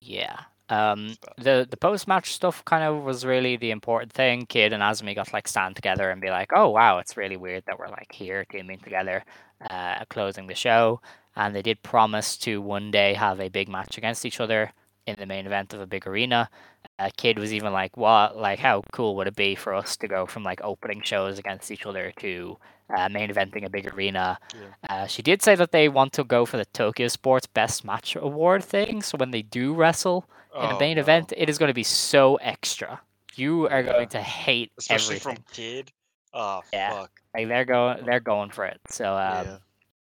Yeah. 0.00 0.40
Um, 0.68 1.16
the 1.38 1.66
the 1.70 1.76
post 1.76 2.08
match 2.08 2.32
stuff 2.32 2.64
kind 2.64 2.82
of 2.82 3.04
was 3.04 3.24
really 3.24 3.56
the 3.56 3.70
important 3.70 4.12
thing. 4.12 4.46
Kid 4.46 4.72
and 4.72 4.82
Azumi 4.82 5.14
got 5.14 5.32
like 5.32 5.46
stand 5.46 5.76
together 5.76 6.10
and 6.10 6.20
be 6.20 6.30
like, 6.30 6.50
"Oh 6.54 6.70
wow, 6.70 6.98
it's 6.98 7.16
really 7.16 7.36
weird 7.36 7.64
that 7.66 7.78
we're 7.78 7.88
like 7.88 8.12
here 8.12 8.44
teaming 8.50 8.80
together, 8.80 9.24
uh, 9.70 10.04
closing 10.10 10.46
the 10.48 10.54
show." 10.54 11.00
And 11.36 11.54
they 11.54 11.62
did 11.62 11.82
promise 11.82 12.36
to 12.38 12.60
one 12.62 12.90
day 12.90 13.14
have 13.14 13.40
a 13.40 13.48
big 13.48 13.68
match 13.68 13.96
against 13.98 14.24
each 14.26 14.40
other 14.40 14.72
in 15.06 15.16
the 15.18 15.26
main 15.26 15.46
event 15.46 15.72
of 15.74 15.80
a 15.80 15.86
big 15.86 16.06
arena. 16.06 16.50
Uh, 16.98 17.10
Kid 17.16 17.38
was 17.38 17.52
even 17.54 17.72
like, 17.72 17.96
"What? 17.96 18.36
Like, 18.36 18.58
how 18.58 18.82
cool 18.92 19.14
would 19.16 19.28
it 19.28 19.36
be 19.36 19.54
for 19.54 19.72
us 19.74 19.96
to 19.98 20.08
go 20.08 20.26
from 20.26 20.42
like 20.42 20.60
opening 20.64 21.02
shows 21.02 21.38
against 21.38 21.70
each 21.70 21.86
other 21.86 22.12
to 22.20 22.58
uh, 22.94 23.08
main 23.08 23.30
eventing 23.30 23.64
a 23.64 23.70
big 23.70 23.92
arena?" 23.94 24.38
Yeah. 24.54 24.74
Uh, 24.88 25.06
she 25.06 25.22
did 25.22 25.42
say 25.42 25.54
that 25.54 25.72
they 25.72 25.88
want 25.88 26.12
to 26.14 26.24
go 26.24 26.44
for 26.46 26.56
the 26.56 26.64
Tokyo 26.66 27.08
Sports 27.08 27.46
Best 27.46 27.84
Match 27.84 28.16
Award 28.16 28.62
thing. 28.64 29.02
So 29.02 29.16
when 29.18 29.30
they 29.30 29.42
do 29.42 29.74
wrestle 29.74 30.28
in 30.54 30.62
a 30.70 30.74
Oh, 30.76 30.78
main 30.78 30.96
no. 30.96 31.00
event, 31.02 31.32
it 31.36 31.48
is 31.48 31.58
going 31.58 31.68
to 31.70 31.74
be 31.74 31.82
so 31.84 32.36
extra. 32.36 33.00
You 33.34 33.68
are 33.68 33.80
Yeah. 33.80 33.92
going 33.92 34.08
to 34.08 34.20
hate 34.22 34.72
especially 34.78 35.16
everything. 35.16 35.36
from 35.36 35.44
Kid. 35.52 35.92
Oh 36.32 36.62
Yeah. 36.72 36.90
fuck. 36.92 37.10
Like 37.34 37.48
they're 37.48 37.64
going, 37.64 38.04
they're 38.06 38.20
going 38.20 38.50
for 38.50 38.64
it. 38.66 38.80
So 38.88 39.12
um, 39.12 39.16
yeah. 39.16 39.42
yeah, 39.44 39.58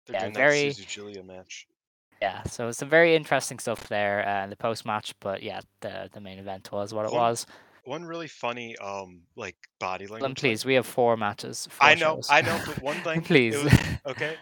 They're 0.08 0.20
doing 0.22 0.34
very- 0.34 0.70
Suzu 0.72 0.88
Julia 0.88 1.24
match. 1.24 1.68
yeah, 2.22 2.44
so 2.44 2.72
some 2.72 2.90
very 2.90 3.16
interesting 3.16 3.60
stuff 3.60 3.88
there 3.88 4.28
uh, 4.28 4.44
in 4.46 4.50
the 4.50 4.56
post 4.58 4.86
match. 4.86 5.14
But 5.20 5.44
yeah, 5.44 5.62
the 5.82 6.10
the 6.14 6.20
main 6.22 6.40
event 6.40 6.70
was 6.72 6.94
what 6.94 7.06
it 7.06 7.14
was. 7.14 7.46
One 7.86 8.06
really 8.06 8.28
funny 8.28 8.78
um 8.78 9.22
like 9.36 9.56
body 9.80 10.08
language. 10.08 10.30
Thing- 10.30 10.36
please, 10.36 10.66
we 10.66 10.76
have 10.76 10.86
four 10.86 11.18
matches. 11.18 11.68
Four 11.72 11.88
I 11.90 11.96
know, 11.96 12.16
shows. 12.16 12.28
I 12.30 12.42
know, 12.42 12.60
but 12.66 12.82
one 12.82 12.98
thing. 13.04 13.22
please. 13.22 13.62
was- 13.62 13.74
okay. 14.06 14.36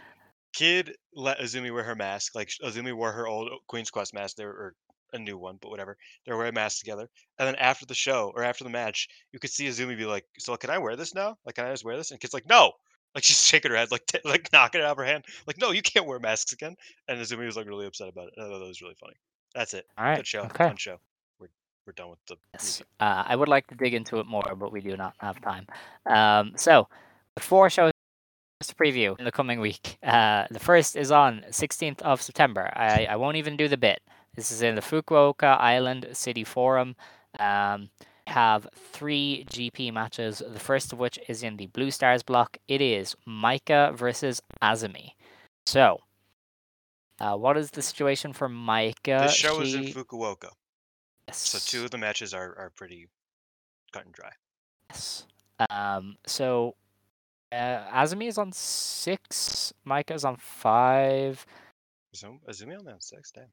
Kid 0.54 0.96
let 1.16 1.40
Azumi 1.40 1.74
wear 1.74 1.84
her 1.84 1.96
mask. 1.96 2.36
Like 2.36 2.50
Azumi 2.64 2.94
wore 2.94 3.12
her 3.12 3.28
old 3.28 3.50
Queen's 3.68 3.90
Quest 3.90 4.14
mask. 4.14 4.36
there 4.36 4.50
or 4.50 4.76
a 5.14 5.20
new 5.20 5.38
one, 5.38 5.58
but 5.62 5.70
whatever. 5.70 5.98
They're 6.26 6.38
wearing 6.38 6.54
masks 6.54 6.80
together. 6.80 7.10
And 7.40 7.48
then 7.48 7.56
after 7.56 7.86
the 7.86 7.94
show 7.94 8.32
or 8.36 8.44
after 8.44 8.64
the 8.64 8.70
match, 8.70 9.08
you 9.32 9.40
could 9.40 9.50
see 9.50 9.68
Azumi 9.68 9.98
be 9.98 10.06
like, 10.06 10.26
"So 10.40 10.56
can 10.58 10.70
I 10.70 10.78
wear 10.78 10.96
this 10.96 11.14
now? 11.16 11.38
Like, 11.46 11.56
can 11.56 11.66
I 11.66 11.72
just 11.72 11.84
wear 11.84 11.98
this?" 11.98 12.12
And 12.12 12.20
Kid's 12.20 12.34
like, 12.34 12.48
"No." 12.48 12.74
Like 13.16 13.24
she's 13.26 13.46
shaking 13.46 13.72
her 13.72 13.78
head, 13.78 13.92
like 13.92 14.06
t- 14.06 14.20
like 14.24 14.50
knocking 14.54 14.80
it 14.82 14.86
out 14.86 14.92
of 14.92 14.98
her 14.98 15.04
hand. 15.06 15.26
Like, 15.48 15.58
no, 15.58 15.72
you 15.72 15.82
can't 15.82 16.06
wear 16.06 16.20
masks 16.20 16.54
again. 16.54 16.76
And 17.10 17.20
Azumi 17.20 17.46
was 17.46 17.58
like 17.58 17.68
really 17.68 17.86
upset 17.88 18.08
about 18.10 18.28
it. 18.28 18.34
I 18.38 18.44
thought 18.44 18.60
that 18.60 18.68
was 18.68 18.82
really 18.82 18.96
funny. 19.00 19.16
That's 19.56 19.74
it. 19.74 19.86
All 19.98 20.06
right. 20.06 20.18
Good 20.18 20.28
show. 20.28 20.42
Okay. 20.44 20.68
Fun 20.68 20.78
show. 20.78 20.98
We're 21.92 22.04
done 22.06 22.12
with 22.12 22.26
the. 22.28 22.38
Yes. 22.54 22.82
Uh, 23.02 23.24
I 23.28 23.36
would 23.36 23.50
like 23.50 23.68
to 23.68 23.76
dig 23.76 23.94
into 23.94 24.20
it 24.20 24.26
more, 24.26 24.56
but 24.58 24.72
we 24.72 24.80
do 24.80 24.96
not 24.96 25.14
have 25.20 25.42
time. 25.42 25.68
Um, 26.06 26.54
so, 26.56 26.88
four 27.38 27.70
shows 27.70 27.92
to 28.64 28.76
preview 28.76 29.20
in 29.20 29.26
the 29.26 29.32
coming 29.32 29.60
week. 29.60 29.98
Uh, 30.02 30.46
the 30.50 30.60
first 30.60 30.96
is 30.96 31.12
on 31.12 31.44
16th 31.50 32.02
of 32.02 32.22
September. 32.22 32.72
I, 32.74 33.08
I 33.10 33.18
won't 33.18 33.36
even 33.36 33.58
do 33.58 33.68
the 33.68 33.76
bit. 33.76 34.00
This 34.36 34.52
is 34.52 34.62
in 34.62 34.76
the 34.76 34.82
Fukuoka 34.82 35.60
Island 35.60 36.08
City 36.14 36.46
Forum. 36.46 36.96
Um, 37.40 37.90
have 38.28 38.70
three 38.74 39.46
GP 39.50 39.92
matches. 39.92 40.42
The 40.48 40.60
first 40.60 40.94
of 40.94 41.00
which 41.00 41.20
is 41.28 41.44
in 41.44 41.58
the 41.58 41.68
Blue 41.68 41.92
Stars 41.92 42.24
block. 42.24 42.58
It 42.70 42.80
is 42.80 43.18
Micah 43.26 43.92
versus 43.94 44.42
Azumi. 44.62 45.12
So, 45.66 46.00
uh, 47.20 47.36
what 47.36 47.58
is 47.58 47.72
the 47.72 47.82
situation 47.82 48.32
for 48.32 48.48
Micah? 48.48 49.24
The 49.24 49.28
show 49.28 49.60
is 49.60 49.74
in 49.74 49.88
She- 49.88 49.94
Fukuoka, 51.32 51.60
so 51.60 51.60
two 51.60 51.86
of 51.86 51.92
the 51.92 51.98
matches 51.98 52.34
are 52.34 52.56
are 52.58 52.72
pretty 52.76 53.08
cut 53.92 54.06
and 54.06 54.14
dry. 54.14 54.32
Yes. 54.90 55.26
Um, 55.70 56.18
so 56.26 56.76
uh, 57.52 57.56
Azumi 57.94 58.28
is 58.28 58.38
on 58.38 58.52
six, 58.52 59.74
Maika 59.88 60.12
is 60.16 60.26
on 60.26 60.38
five. 60.38 61.46
Azumi, 62.16 62.40
Azumi 62.50 62.78
only 62.80 62.92
on 62.94 63.02
six. 63.02 63.32
Damn. 63.32 63.46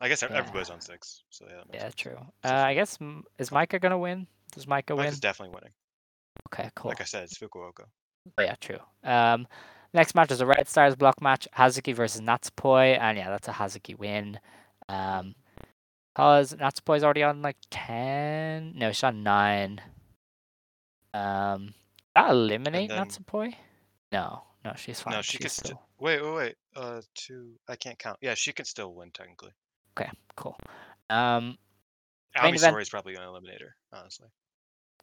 I 0.00 0.08
guess 0.08 0.22
Yeah. 0.22 0.28
everybody's 0.32 0.70
on 0.70 0.80
six. 0.80 1.22
So 1.30 1.46
yeah. 1.48 1.56
That 1.66 1.74
Yeah, 1.74 1.80
sense. 1.82 1.94
true. 1.94 2.18
Uh, 2.44 2.52
I 2.52 2.74
guess 2.74 2.98
is 3.38 3.50
Maika 3.50 3.80
gonna 3.80 3.98
win? 3.98 4.26
Does 4.52 4.66
Maika 4.66 4.90
win? 4.90 4.98
Mike 4.98 5.08
is 5.12 5.20
definitely 5.20 5.54
winning. 5.54 5.72
Okay, 6.52 6.70
cool. 6.76 6.90
Like 6.90 7.00
I 7.00 7.04
said, 7.04 7.24
it's 7.24 7.38
Fukuoka. 7.38 7.86
Oh, 8.38 8.42
yeah, 8.42 8.54
true. 8.60 8.78
Um, 9.04 9.46
next 9.94 10.14
match 10.14 10.30
is 10.30 10.40
a 10.40 10.46
Red 10.46 10.68
Stars 10.68 10.94
block 10.94 11.20
match, 11.22 11.48
Hazuki 11.56 11.94
versus 11.94 12.20
Natsupoi, 12.20 12.98
and 13.00 13.16
yeah, 13.18 13.30
that's 13.30 13.48
a 13.48 13.52
Hazuki 13.52 13.98
win. 13.98 14.38
Um, 14.88 15.34
cause 16.16 16.54
Natsupoi's 16.54 17.04
already 17.04 17.22
on 17.22 17.42
like 17.42 17.56
ten. 17.70 18.72
No, 18.76 18.90
she's 18.92 19.04
on 19.04 19.22
nine. 19.22 19.80
Um, 21.14 21.74
that 22.14 22.30
eliminate 22.30 22.90
then- 22.90 23.06
Natsupoi? 23.06 23.54
No, 24.12 24.42
no, 24.64 24.72
she's 24.76 25.00
fine. 25.00 25.14
No, 25.14 25.22
she 25.22 25.32
she's 25.32 25.40
can 25.40 25.50
still 25.50 25.64
still. 25.66 25.82
Wait, 25.98 26.22
wait, 26.22 26.34
wait. 26.34 26.54
Uh, 26.74 27.00
two. 27.14 27.52
I 27.68 27.76
can't 27.76 27.98
count. 27.98 28.18
Yeah, 28.20 28.34
she 28.34 28.52
can 28.52 28.64
still 28.64 28.94
win 28.94 29.10
technically. 29.12 29.50
okay. 29.98 30.10
Cool. 30.36 30.56
Um, 31.10 31.56
Main 32.34 32.46
Ami 32.48 32.56
event- 32.58 32.78
is 32.80 32.88
probably 32.90 33.14
gonna 33.14 33.28
eliminate 33.28 33.60
her. 33.62 33.74
Honestly. 33.92 34.28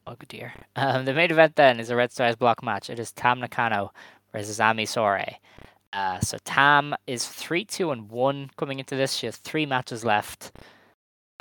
Oh 0.06 0.16
dear. 0.28 0.54
Um, 0.76 1.06
the 1.06 1.14
main 1.14 1.32
event 1.32 1.56
then 1.56 1.80
is 1.80 1.90
a 1.92 1.96
Red 1.96 2.12
Stars 2.12 2.36
block 2.36 2.64
match. 2.64 2.90
It 2.90 3.00
is 3.00 3.12
Tam 3.12 3.40
Nakano 3.40 3.92
versus 4.32 4.60
Ami 4.60 4.86
Sourei. 4.86 5.36
Uh, 5.94 6.20
so 6.20 6.38
Tam 6.44 6.96
is 7.08 7.28
three, 7.28 7.64
two, 7.66 7.92
and 7.92 8.10
one 8.10 8.50
coming 8.58 8.80
into 8.80 8.96
this. 8.96 9.14
She 9.14 9.28
has 9.28 9.38
three 9.38 9.66
matches 9.68 10.04
left. 10.04 10.52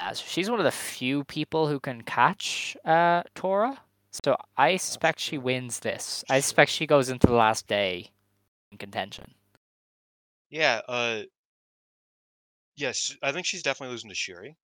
Uh, 0.02 0.14
she's 0.14 0.50
one 0.50 0.58
of 0.58 0.64
the 0.64 0.70
few 0.72 1.22
people 1.24 1.68
who 1.68 1.78
can 1.78 2.02
catch 2.02 2.76
uh, 2.84 3.22
Tora. 3.34 3.78
So 4.10 4.36
I 4.56 4.76
suspect 4.76 5.20
she 5.20 5.38
wins 5.38 5.80
this. 5.80 6.24
I 6.28 6.40
suspect 6.40 6.70
she 6.70 6.86
goes 6.86 7.08
into 7.08 7.26
the 7.26 7.34
last 7.34 7.66
day 7.66 8.10
in 8.70 8.78
contention. 8.78 9.34
Yeah. 10.50 10.80
Uh. 10.88 11.22
Yes, 12.76 13.16
I 13.22 13.32
think 13.32 13.46
she's 13.46 13.62
definitely 13.62 13.92
losing 13.92 14.10
to 14.10 14.16
Syuri. 14.16 14.56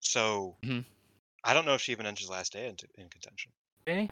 So 0.00 0.56
Mhm. 0.62 0.84
I 1.44 1.54
don't 1.54 1.64
know 1.64 1.74
if 1.74 1.80
she 1.80 1.92
even 1.92 2.06
enters 2.06 2.28
last 2.28 2.52
day 2.52 2.66
into 2.68 2.86
in 2.96 3.08
contention. 3.08 3.52
Really? 3.86 4.10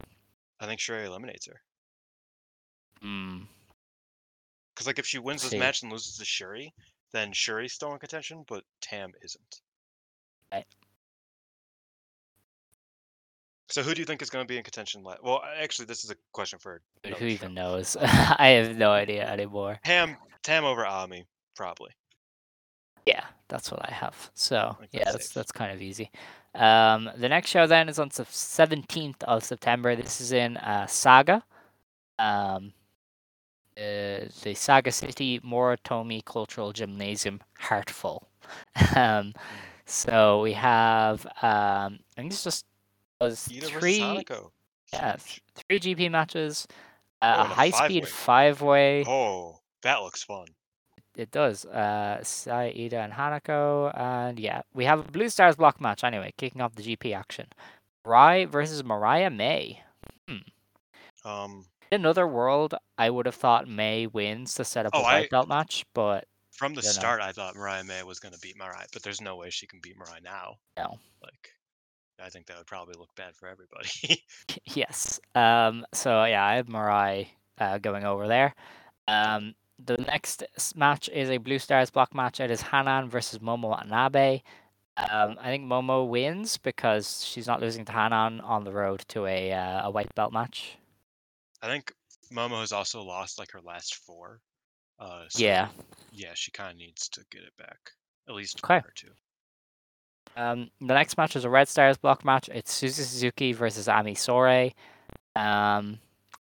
I 0.61 0.66
think 0.66 0.81
Syuri 0.81 1.05
eliminates 1.05 1.47
her. 1.47 1.61
Hmm. 3.01 3.44
Because 4.74 4.86
like 4.86 4.98
if 4.98 5.07
she 5.07 5.19
wins 5.19 5.43
this 5.43 5.59
match 5.59 5.82
and 5.82 5.93
loses 5.93 6.16
to 6.16 6.24
Syuri, 6.24 6.73
then 7.12 7.32
Syuri's 7.32 7.73
still 7.73 7.93
in 7.93 7.98
contention, 7.98 8.44
but 8.48 8.65
Tam 8.81 9.12
isn't. 9.23 9.61
So 13.71 13.85
who 13.85 13.95
do 13.95 14.01
you 14.01 14.05
think 14.05 14.21
is 14.21 14.31
going 14.31 14.45
to 14.45 14.49
be 14.49 14.59
in 14.59 14.65
contention? 14.65 15.05
Well, 15.05 15.43
actually, 15.61 15.87
this 15.87 16.05
is 16.05 16.11
a 16.11 16.17
question 16.33 16.59
for 16.59 16.83
Who 17.05 17.11
another 17.11 17.27
even 17.27 17.55
knows? 17.55 17.97
I 18.01 18.49
have 18.49 18.77
no 18.77 18.91
idea 18.91 19.25
anymore. 19.31 19.79
Tam 19.85 20.17
Tam 20.43 20.65
over 20.65 20.85
Ami, 20.85 21.25
probably. 21.55 21.91
Yeah, 23.07 23.25
that's 23.49 23.71
what 23.71 23.81
I 23.89 23.93
have. 23.93 24.31
So 24.35 24.77
think 24.81 24.91
yeah, 24.93 25.05
that's 25.05 25.13
that's 25.13 25.27
safe. 25.27 25.35
that's 25.35 25.53
kind 25.53 25.73
of 25.73 25.81
easy. 25.81 26.11
Um, 26.55 27.11
the 27.17 27.29
next 27.29 27.51
show 27.51 27.69
then 27.69 27.89
is 27.89 28.01
on 28.01 28.11
the 28.15 28.27
seventeenth 28.29 29.23
of 29.23 29.45
September. 29.45 29.95
This 29.95 30.21
is 30.21 30.33
in 30.33 30.57
uh, 30.57 30.87
Saga, 30.87 31.45
um, 32.19 32.73
uh, 33.79 34.27
the 34.43 34.55
Saga 34.55 34.91
City 34.91 35.39
Moritomi 35.41 36.25
Cultural 36.25 36.73
Gymnasium, 36.73 37.41
Heartful. 37.59 38.27
um, 38.97 39.33
so 39.91 40.41
we 40.43 40.53
have 40.55 41.27
um, 41.43 41.99
I 42.17 42.21
think 42.23 42.33
it's 42.33 42.45
just 42.45 42.65
was 43.21 43.43
three 43.45 43.99
yeah 44.93 45.17
three 45.69 45.79
GP 45.81 46.11
matches, 46.11 46.67
Oh, 47.23 47.27
uh, 47.27 47.37
a 47.37 47.41
a 47.41 47.45
high 47.45 47.71
speed 47.71 48.09
five-way. 48.09 48.11
five 48.11 48.62
way. 48.62 49.05
Oh, 49.07 49.59
that 49.83 49.99
looks 50.03 50.23
fun. 50.23 50.47
It 51.17 51.31
does. 51.33 51.65
Uh, 51.67 52.21
Sai, 52.23 52.73
Iida, 52.75 52.95
and 52.95 53.12
Hanako. 53.12 53.91
And 53.99 54.39
yeah, 54.39 54.62
we 54.73 54.85
have 54.87 55.01
a 55.01 55.11
Blue 55.11 55.29
Stars 55.29 55.57
block 55.57 55.81
match 55.81 56.03
anyway, 56.05 56.33
kicking 56.39 56.62
off 56.62 56.75
the 56.77 56.83
GP 56.83 57.15
action. 57.15 57.47
Rai 58.07 58.47
versus 58.47 58.83
Mariah 58.85 59.29
May. 59.29 59.83
Um, 61.25 61.67
In 61.93 62.01
another 62.01 62.27
world, 62.27 62.75
I 62.97 63.11
would 63.11 63.27
have 63.27 63.35
thought 63.35 63.69
May 63.69 64.07
wins 64.07 64.55
to 64.55 64.65
set 64.65 64.87
up 64.87 64.93
Oh, 64.95 65.01
a 65.01 65.03
white 65.03 65.25
I- 65.25 65.29
belt 65.31 65.49
match, 65.49 65.85
but 65.93 66.25
from 66.61 66.74
the 66.74 66.82
You 66.82 66.89
know. 66.89 66.93
start, 66.93 67.23
I 67.23 67.32
thought 67.32 67.57
Mariah 67.57 67.85
May 67.85 68.03
was 68.03 68.19
going 68.20 68.35
to 68.35 68.39
beat 68.41 68.59
Mariah, 68.59 68.87
but 68.93 69.03
there's 69.03 69.23
no 69.23 69.37
way 69.37 69.49
she 69.49 69.66
can 69.66 69.81
beat 69.82 69.97
Mariah 69.97 70.20
now. 70.23 70.57
no. 70.77 70.99
Like, 71.23 71.49
I 72.23 72.28
think 72.28 72.45
that 72.47 72.59
would 72.59 72.66
probably 72.66 72.95
look 72.99 73.15
bad 73.16 73.35
for 73.35 73.49
everybody. 73.49 74.23
yes. 74.66 75.19
Um. 75.35 75.87
So 75.95 76.23
yeah, 76.24 76.45
I 76.45 76.57
have 76.57 76.69
Mariah 76.69 77.24
uh, 77.59 77.78
going 77.78 78.05
over 78.05 78.28
there. 78.28 78.55
Um. 79.09 79.55
The 79.82 79.97
next 79.97 80.45
match 80.77 81.09
is 81.09 81.31
a 81.31 81.39
Blue 81.39 81.59
Stars 81.59 81.89
block 81.89 82.15
match. 82.15 82.39
It 82.41 82.51
is 82.51 82.61
Hanan 82.61 83.09
versus 83.09 83.39
Momo 83.39 83.70
Watanabe. 83.70 84.43
Um, 84.99 85.39
I 85.41 85.47
think 85.47 85.65
Momo 85.65 86.07
wins 86.07 86.59
because 86.59 87.24
she's 87.24 87.47
not 87.47 87.62
losing 87.62 87.87
to 87.87 87.93
Hanan 87.93 88.43
on 88.43 88.65
the 88.65 88.73
road 88.73 89.03
to 89.09 89.24
a 89.24 89.51
uh, 89.53 89.87
a 89.87 89.91
white 89.91 90.15
belt 90.15 90.35
match. 90.35 90.77
I 91.62 91.69
think 91.69 91.95
Momo 92.31 92.61
has 92.61 92.73
also 92.73 93.03
lost 93.03 93.39
like 93.39 93.51
her 93.53 93.62
last 93.62 93.95
four. 93.95 94.43
Uh, 95.01 95.25
so, 95.29 95.43
Yeah. 95.43 95.69
Yeah, 96.13 96.35
she 96.35 96.51
kind 96.51 96.71
of 96.71 96.77
needs 96.77 97.09
to 97.09 97.25
get 97.31 97.43
it 97.43 97.57
back. 97.57 97.79
At 98.29 98.35
least 98.35 98.61
Okay. 98.63 98.75
one 98.75 98.85
or 98.85 98.93
two. 98.95 99.11
Um, 100.37 100.71
the 100.81 100.95
next 100.95 101.17
match 101.17 101.35
is 101.35 101.45
a 101.45 101.51
Red 101.51 101.69
Stars 101.69 101.97
block 101.97 102.25
match. 102.25 102.49
It's 102.53 102.81
Suzu 102.81 102.93
Suzuki 103.05 103.53
versus 103.53 103.89
Ami 103.89 104.15
Sourei. 104.15 104.75
Um, 105.35 105.99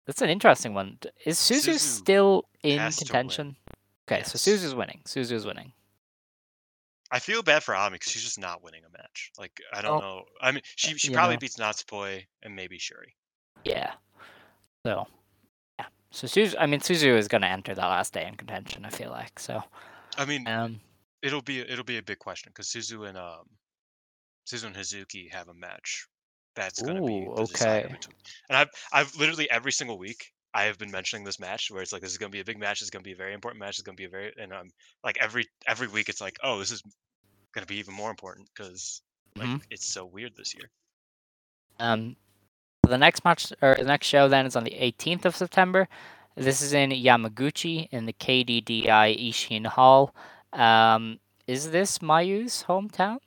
that's 0.05 0.21
an 0.21 0.29
interesting 0.29 0.73
one. 0.73 0.97
Is 1.25 1.37
Suzu 1.37 1.73
Suzu 1.75 1.79
still 1.79 2.49
in 2.63 2.79
has 2.79 2.97
to 2.97 3.03
win. 3.03 3.07
contention? 3.07 3.55
Okay, 4.09 4.23
so 4.23 4.31
Yes. 4.35 4.41
Suzu's 4.43 4.75
winning. 4.75 5.01
Suzu's 5.05 5.45
winning. 5.45 5.71
I 7.11 7.19
feel 7.19 7.41
bad 7.43 7.63
for 7.63 7.75
Ami 7.75 7.95
because 7.95 8.11
she's 8.11 8.23
just 8.23 8.39
not 8.39 8.61
winning 8.63 8.83
a 8.85 8.89
match. 8.97 9.31
Like 9.37 9.61
I 9.71 9.81
don't 9.81 9.99
Well, 9.99 10.01
know. 10.17 10.25
I 10.41 10.51
mean, 10.51 10.61
she 10.75 10.97
she 10.97 11.07
you 11.09 11.13
probably 11.13 11.35
know. 11.35 11.39
beats 11.39 11.57
Natsupoi 11.57 12.25
and 12.43 12.55
maybe 12.55 12.77
Syuri. 12.79 13.13
Yeah. 13.63 13.93
So. 14.85 15.07
So 16.17 16.25
Suzu, 16.25 16.55
I 16.57 16.65
mean, 16.65 16.79
Suzu 16.79 17.15
is 17.15 17.27
going 17.27 17.43
to 17.43 17.47
enter 17.47 17.75
that 17.75 17.85
last 17.85 18.11
day 18.11 18.25
in 18.25 18.33
contention. 18.33 18.85
I 18.85 18.89
feel 18.89 19.11
like 19.11 19.37
so. 19.37 19.61
I 20.17 20.25
mean, 20.25 20.47
Um, 20.47 20.79
it'll 21.21 21.43
be 21.43 21.59
it'll 21.59 21.83
be 21.85 21.99
a 21.99 22.01
big 22.01 22.17
question 22.17 22.49
because 22.51 22.69
Suzu 22.69 23.07
and 23.07 23.15
um 23.15 23.45
Suzu 24.47 24.65
and 24.65 24.75
Hazuki 24.75 25.31
have 25.31 25.47
a 25.47 25.53
match. 25.53 26.07
That's 26.55 26.81
gonna 26.81 27.05
be 27.05 27.25
the 27.25 27.41
okay. 27.43 27.95
And 28.49 28.57
I've 28.57 28.69
I've 28.91 29.15
literally 29.15 29.47
every 29.51 29.71
single 29.71 29.99
week 29.99 30.33
I 30.55 30.63
have 30.63 30.79
been 30.79 30.89
mentioning 30.89 31.23
this 31.23 31.39
match 31.39 31.69
where 31.69 31.83
it's 31.83 31.93
like 31.93 32.01
this 32.01 32.13
is 32.13 32.17
gonna 32.17 32.31
be 32.31 32.39
a 32.39 32.45
big 32.45 32.57
match. 32.57 32.81
It's 32.81 32.89
gonna 32.89 33.03
be 33.03 33.13
a 33.13 33.15
very 33.15 33.35
important 33.35 33.59
match. 33.59 33.77
It's 33.77 33.83
gonna 33.83 33.95
be 33.95 34.05
a 34.05 34.09
very 34.09 34.33
and 34.39 34.51
um 34.51 34.71
like 35.03 35.19
every 35.21 35.45
every 35.67 35.87
week 35.87 36.09
it's 36.09 36.19
like 36.19 36.39
oh 36.41 36.57
this 36.57 36.71
is 36.71 36.81
gonna 37.53 37.67
be 37.67 37.77
even 37.77 37.93
more 37.93 38.09
important 38.09 38.49
because 38.55 39.03
like 39.35 39.49
Mhm. 39.49 39.61
it's 39.69 39.85
so 39.85 40.03
weird 40.03 40.35
this 40.35 40.55
year. 40.55 40.71
Um, 41.79 42.15
the 42.83 42.97
next 42.97 43.23
match 43.25 43.51
or 43.61 43.75
the 43.75 43.83
next 43.83 44.07
show 44.07 44.27
then 44.27 44.45
is 44.45 44.55
on 44.55 44.63
the 44.63 44.71
18th 44.71 45.25
of 45.25 45.35
September. 45.35 45.87
This 46.35 46.61
is 46.61 46.73
in 46.73 46.91
Yamaguchi 46.91 47.87
in 47.91 48.05
the 48.05 48.13
KDDI 48.13 49.29
Ishin 49.29 49.65
Hall. 49.65 50.13
Um, 50.53 51.19
is 51.47 51.71
this 51.71 51.99
Mayu's 51.99 52.63
hometown? 52.67 53.17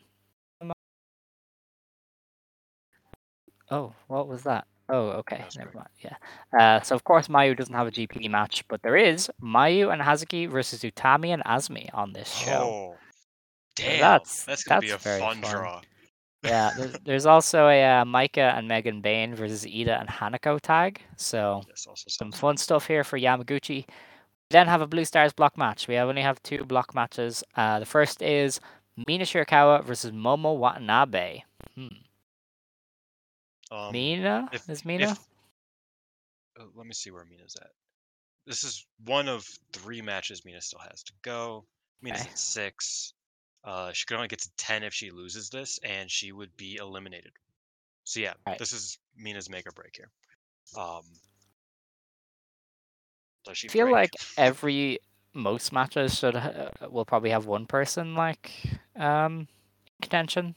Oh, 3.70 3.92
what 4.08 4.26
was 4.26 4.42
that? 4.44 4.66
Oh, 4.88 5.10
okay, 5.10 5.44
never 5.56 5.70
mind. 5.72 5.88
Yeah. 6.00 6.16
Uh, 6.58 6.80
so 6.82 6.96
of 6.96 7.04
course 7.04 7.28
Mayu 7.28 7.56
doesn't 7.56 7.74
have 7.74 7.86
a 7.86 7.92
GP 7.92 8.28
match, 8.28 8.66
but 8.66 8.82
there 8.82 8.96
is 8.96 9.30
Mayu 9.40 9.92
and 9.92 10.02
Hazuki 10.02 10.48
versus 10.50 10.80
Utami 10.80 11.28
and 11.28 11.44
Azumi 11.44 11.88
on 11.94 12.12
this 12.12 12.28
show. 12.32 12.50
Oh, 12.50 12.96
damn! 13.76 14.00
that's- 14.00 14.42
That's, 14.44 14.64
gonna 14.64 14.80
be 14.80 14.90
a 14.90 14.98
fun, 14.98 15.40
fun. 15.42 15.50
draw. 15.52 15.80
Yeah, 16.42 16.70
there's, 16.76 16.92
there's 17.04 17.26
also 17.26 17.66
a 17.68 17.82
uh, 18.00 18.04
Maika 18.04 18.56
and 18.56 18.66
Megan 18.66 19.00
Bayne 19.02 19.34
versus 19.34 19.64
Iida 19.64 20.00
and 20.00 20.08
Hanako 20.08 20.58
tag. 20.60 21.00
So 21.16 21.62
some 21.74 22.32
fun 22.32 22.56
stuff 22.56 22.86
here 22.86 23.04
for 23.04 23.18
Yamaguchi. 23.18 23.84
We 23.86 23.86
then 24.50 24.66
have 24.66 24.80
a 24.80 24.86
Blue 24.86 25.04
Stars 25.04 25.32
block 25.34 25.58
match. 25.58 25.86
We 25.86 25.96
only 25.98 26.22
have 26.22 26.42
two 26.42 26.64
block 26.64 26.94
matches. 26.94 27.44
Uh, 27.56 27.78
the 27.80 27.86
first 27.86 28.22
is 28.22 28.58
Mina 29.06 29.24
Shirakawa 29.24 29.84
versus 29.84 30.12
Momo 30.12 30.56
Watanabe. 30.56 31.42
Hmm. 31.74 31.86
Um, 33.70 33.92
Mina 33.92 34.48
if- 34.52 34.68
is 34.68 34.84
Mina. 34.84 35.10
if- 35.12 35.18
uh, 36.58 36.64
let 36.74 36.86
me 36.86 36.94
see 36.94 37.10
where 37.10 37.24
Mina's 37.24 37.54
at. 37.60 37.70
This 38.46 38.64
is 38.64 38.86
one 39.04 39.28
of 39.28 39.46
three 39.72 40.00
matches 40.00 40.44
Mina 40.44 40.60
still 40.62 40.80
has 40.90 41.02
to 41.04 41.12
go. 41.22 41.64
Mina's 42.02 42.22
Okay. 42.22 42.30
at 42.30 42.38
six. 42.38 43.12
Uh, 43.64 43.92
she 43.92 44.06
could 44.06 44.16
only 44.16 44.28
get 44.28 44.40
to 44.40 44.50
ten 44.56 44.82
if 44.82 44.94
she 44.94 45.10
loses 45.10 45.50
this, 45.50 45.78
and 45.84 46.10
she 46.10 46.32
would 46.32 46.56
be 46.56 46.76
eliminated. 46.76 47.32
So 48.04 48.20
yeah, 48.20 48.34
Right. 48.46 48.58
this 48.58 48.72
is 48.72 48.98
Mina's 49.16 49.50
make 49.50 49.66
or 49.66 49.72
break 49.72 49.94
here. 49.96 50.10
Um, 50.76 51.02
does 53.44 53.58
she 53.58 53.68
I 53.68 53.72
feel 53.72 53.86
break? 53.86 53.92
like 53.92 54.12
every 54.36 54.98
most 55.34 55.72
matches 55.72 56.18
should 56.18 56.34
ha- 56.34 56.70
will 56.90 57.04
probably 57.04 57.30
have 57.30 57.46
one 57.46 57.66
person 57.66 58.14
like 58.14 58.50
um 58.96 59.46
contention. 60.02 60.54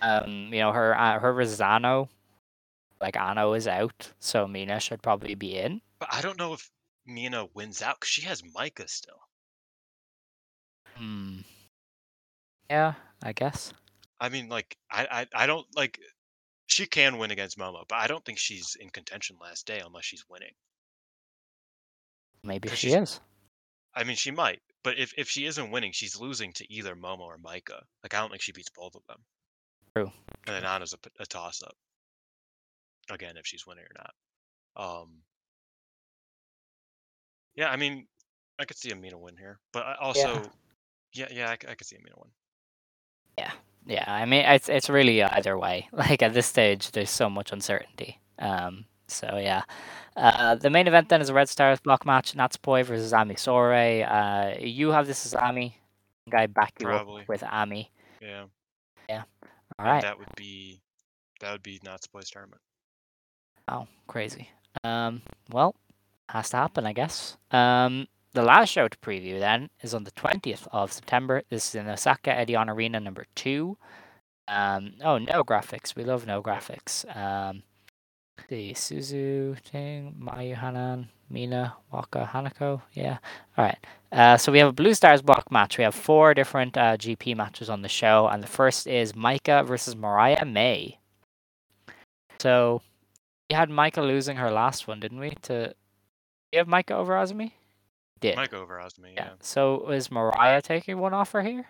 Um, 0.00 0.50
you 0.52 0.60
know 0.60 0.72
her 0.72 0.96
uh, 0.98 1.18
her 1.18 1.32
versus 1.32 1.58
Zano. 1.60 2.08
like 3.00 3.14
Anou 3.14 3.56
is 3.56 3.68
out, 3.68 4.12
so 4.20 4.46
Mina 4.48 4.80
should 4.80 5.02
probably 5.02 5.34
be 5.34 5.56
in. 5.58 5.80
But 6.00 6.08
I 6.12 6.20
don't 6.22 6.38
know 6.38 6.54
if 6.54 6.70
Mina 7.06 7.46
wins 7.54 7.82
out 7.82 8.00
because 8.00 8.08
she 8.10 8.22
has 8.22 8.42
Maika 8.42 8.88
still. 8.88 9.20
Hmm. 10.96 11.40
Yeah, 12.70 12.94
I 13.22 13.32
guess. 13.32 13.72
I 14.20 14.28
mean, 14.28 14.48
like, 14.48 14.76
I, 14.90 15.26
I, 15.34 15.42
I 15.42 15.46
don't 15.46 15.66
like. 15.76 15.98
She 16.66 16.86
can 16.86 17.18
win 17.18 17.30
against 17.30 17.58
Momo, 17.58 17.84
but 17.88 17.96
I 17.96 18.06
don't 18.06 18.24
think 18.24 18.38
she's 18.38 18.76
in 18.78 18.90
contention 18.90 19.36
last 19.40 19.66
day 19.66 19.80
unless 19.84 20.04
she's 20.04 20.24
winning. 20.28 20.52
Maybe 22.44 22.68
she 22.70 22.92
is. 22.92 23.20
I 23.94 24.04
mean, 24.04 24.16
she 24.16 24.30
might, 24.30 24.60
but 24.84 24.98
if 24.98 25.14
if 25.16 25.28
she 25.28 25.46
isn't 25.46 25.70
winning, 25.70 25.92
she's 25.92 26.20
losing 26.20 26.52
to 26.54 26.72
either 26.72 26.94
Momo 26.94 27.20
or 27.20 27.38
Maika. 27.38 27.80
Like, 28.02 28.14
I 28.14 28.20
don't 28.20 28.30
think 28.30 28.42
she 28.42 28.52
beats 28.52 28.70
both 28.76 28.94
of 28.94 29.02
them. 29.08 29.18
True. 29.96 30.12
And 30.46 30.56
then 30.56 30.64
Anna's 30.64 30.94
a 31.18 31.26
toss 31.26 31.62
up. 31.62 31.74
Again, 33.10 33.36
if 33.36 33.46
she's 33.46 33.66
winning 33.66 33.84
or 33.84 33.96
not. 33.96 35.02
Um. 35.02 35.22
Yeah, 37.56 37.70
I 37.70 37.76
mean, 37.76 38.06
I 38.58 38.66
could 38.66 38.76
see 38.76 38.92
Amina 38.92 39.18
win 39.18 39.36
here, 39.36 39.58
but 39.72 39.84
I 39.84 39.96
also, 40.00 40.42
yeah, 41.12 41.26
yeah, 41.32 41.48
I, 41.48 41.52
I 41.54 41.74
could 41.74 41.86
see 41.86 41.96
Amina 41.96 42.14
win. 42.16 42.30
Yeah, 43.38 43.52
yeah. 43.86 44.04
I 44.06 44.24
mean 44.26 44.44
it's 44.44 44.68
it's 44.68 44.90
really 44.90 45.22
either 45.22 45.56
way. 45.58 45.88
Like 45.92 46.22
at 46.22 46.34
this 46.34 46.46
stage, 46.46 46.90
there's 46.92 47.10
so 47.10 47.30
much 47.30 47.52
uncertainty. 47.52 48.18
Um, 48.38 48.84
so 49.06 49.38
yeah, 49.40 49.62
uh, 50.16 50.54
the 50.56 50.70
main 50.70 50.86
event 50.86 51.08
then 51.08 51.20
is 51.20 51.28
a 51.30 51.34
Red 51.34 51.48
Stars 51.48 51.80
block 51.80 52.04
match: 52.04 52.34
Natsupoi 52.34 52.84
versus 52.84 53.12
Ami 53.12 53.34
Sourei. 53.34 54.04
Uh, 54.04 54.56
you 54.60 54.90
have 54.90 55.06
this 55.06 55.24
as 55.26 55.34
Ami. 55.34 55.76
I 56.32 56.42
I 56.42 56.46
back 56.46 56.74
you 56.80 56.86
Probably. 56.86 57.22
up 57.22 57.28
with 57.28 57.42
Ami. 57.42 57.90
Yeah, 58.20 58.44
Yeah. 59.08 59.22
All 59.78 59.86
right. 59.86 60.02
that 60.02 60.18
would 60.18 60.34
be 60.36 60.80
that 61.40 61.52
would 61.52 61.62
be 61.62 61.78
Natsupoi 61.78 62.28
tournament. 62.30 62.60
Oh, 63.68 63.86
crazy. 64.06 64.50
Um, 64.84 65.22
well, 65.50 65.74
has 66.28 66.50
to 66.50 66.56
happen, 66.56 66.86
I 66.86 66.92
guess. 66.92 67.36
Um, 67.50 68.08
the 68.32 68.42
last 68.42 68.70
show 68.70 68.88
to 68.88 68.98
preview 68.98 69.38
then 69.38 69.70
is 69.82 69.94
on 69.94 70.04
the 70.04 70.10
20th 70.12 70.66
of 70.72 70.92
September. 70.92 71.42
This 71.50 71.68
is 71.68 71.74
in 71.74 71.88
Osaka 71.88 72.30
Edion 72.30 72.68
Arena 72.68 73.00
number 73.00 73.26
two. 73.34 73.78
Um, 74.46 74.94
oh, 75.02 75.18
no 75.18 75.44
graphics. 75.44 75.94
We 75.94 76.04
love 76.04 76.26
no 76.26 76.42
graphics. 76.42 77.04
Um, 77.16 77.62
the 78.48 78.72
Suzu, 78.72 79.60
Ting, 79.62 80.14
Mayu 80.18 80.54
Hanan, 80.54 81.08
Mina, 81.28 81.74
Waka, 81.92 82.30
Hanako. 82.32 82.82
Yeah. 82.92 83.18
All 83.56 83.64
right. 83.64 83.78
Uh, 84.10 84.36
so 84.36 84.50
we 84.52 84.58
have 84.58 84.68
a 84.68 84.72
Blue 84.72 84.94
Stars 84.94 85.20
block 85.20 85.50
match. 85.50 85.76
We 85.76 85.84
have 85.84 85.94
four 85.94 86.32
different 86.34 86.76
uh, 86.76 86.96
GP 86.96 87.36
matches 87.36 87.68
on 87.68 87.82
the 87.82 87.88
show, 87.88 88.28
and 88.28 88.42
the 88.42 88.46
first 88.46 88.86
is 88.86 89.12
Maika 89.12 89.66
versus 89.66 89.96
Mariah 89.96 90.44
May. 90.44 90.98
So 92.38 92.80
we 93.50 93.56
had 93.56 93.68
Maika 93.68 94.02
losing 94.02 94.36
her 94.36 94.50
last 94.50 94.88
one, 94.88 95.00
didn't 95.00 95.18
we? 95.18 95.30
To 95.42 95.74
you 96.52 96.58
have 96.58 96.68
Maika 96.68 96.92
over 96.92 97.12
Azumi? 97.14 97.52
Did. 98.20 98.36
Mike 98.36 98.54
over 98.54 98.80
yeah. 98.80 99.08
yeah. 99.14 99.30
So 99.40 99.90
is 99.90 100.10
Mariah 100.10 100.62
taking 100.62 100.98
one 100.98 101.14
off 101.14 101.32
her 101.32 101.42
here? 101.42 101.66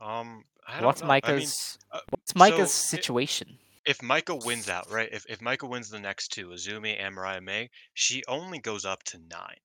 Um, 0.00 0.44
I 0.68 0.76
don't 0.76 0.86
What's 0.86 1.02
know. 1.02 1.08
I 1.08 1.20
mean, 1.20 1.38
Maika's 1.40 1.78
uh, 1.90 2.00
What's 2.10 2.32
Maika's 2.32 2.72
so 2.72 2.96
situation? 2.96 3.58
if 3.86 3.98
Maika 3.98 4.44
wins 4.44 4.68
out, 4.68 4.90
right? 4.90 5.08
If 5.12 5.26
if 5.28 5.40
Maika 5.40 5.68
wins 5.68 5.90
the 5.90 6.00
next 6.00 6.28
two, 6.28 6.48
Azumi 6.48 6.98
and 6.98 7.14
Mariah 7.14 7.40
May, 7.40 7.70
she 7.92 8.22
only 8.28 8.58
goes 8.58 8.84
up 8.84 9.02
to 9.04 9.18
nine. 9.30 9.58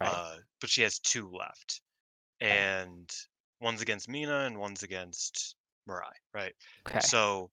Right. 0.00 0.10
Uh, 0.12 0.36
but 0.60 0.70
she 0.70 0.82
has 0.82 0.98
two 0.98 1.30
left, 1.30 1.82
and 2.40 3.10
one's 3.60 3.82
against 3.82 4.08
Mina 4.08 4.40
and 4.40 4.58
one's 4.58 4.82
against 4.82 5.56
Mariah, 5.86 6.08
right? 6.32 6.54
okay. 6.88 7.00
So 7.00 7.50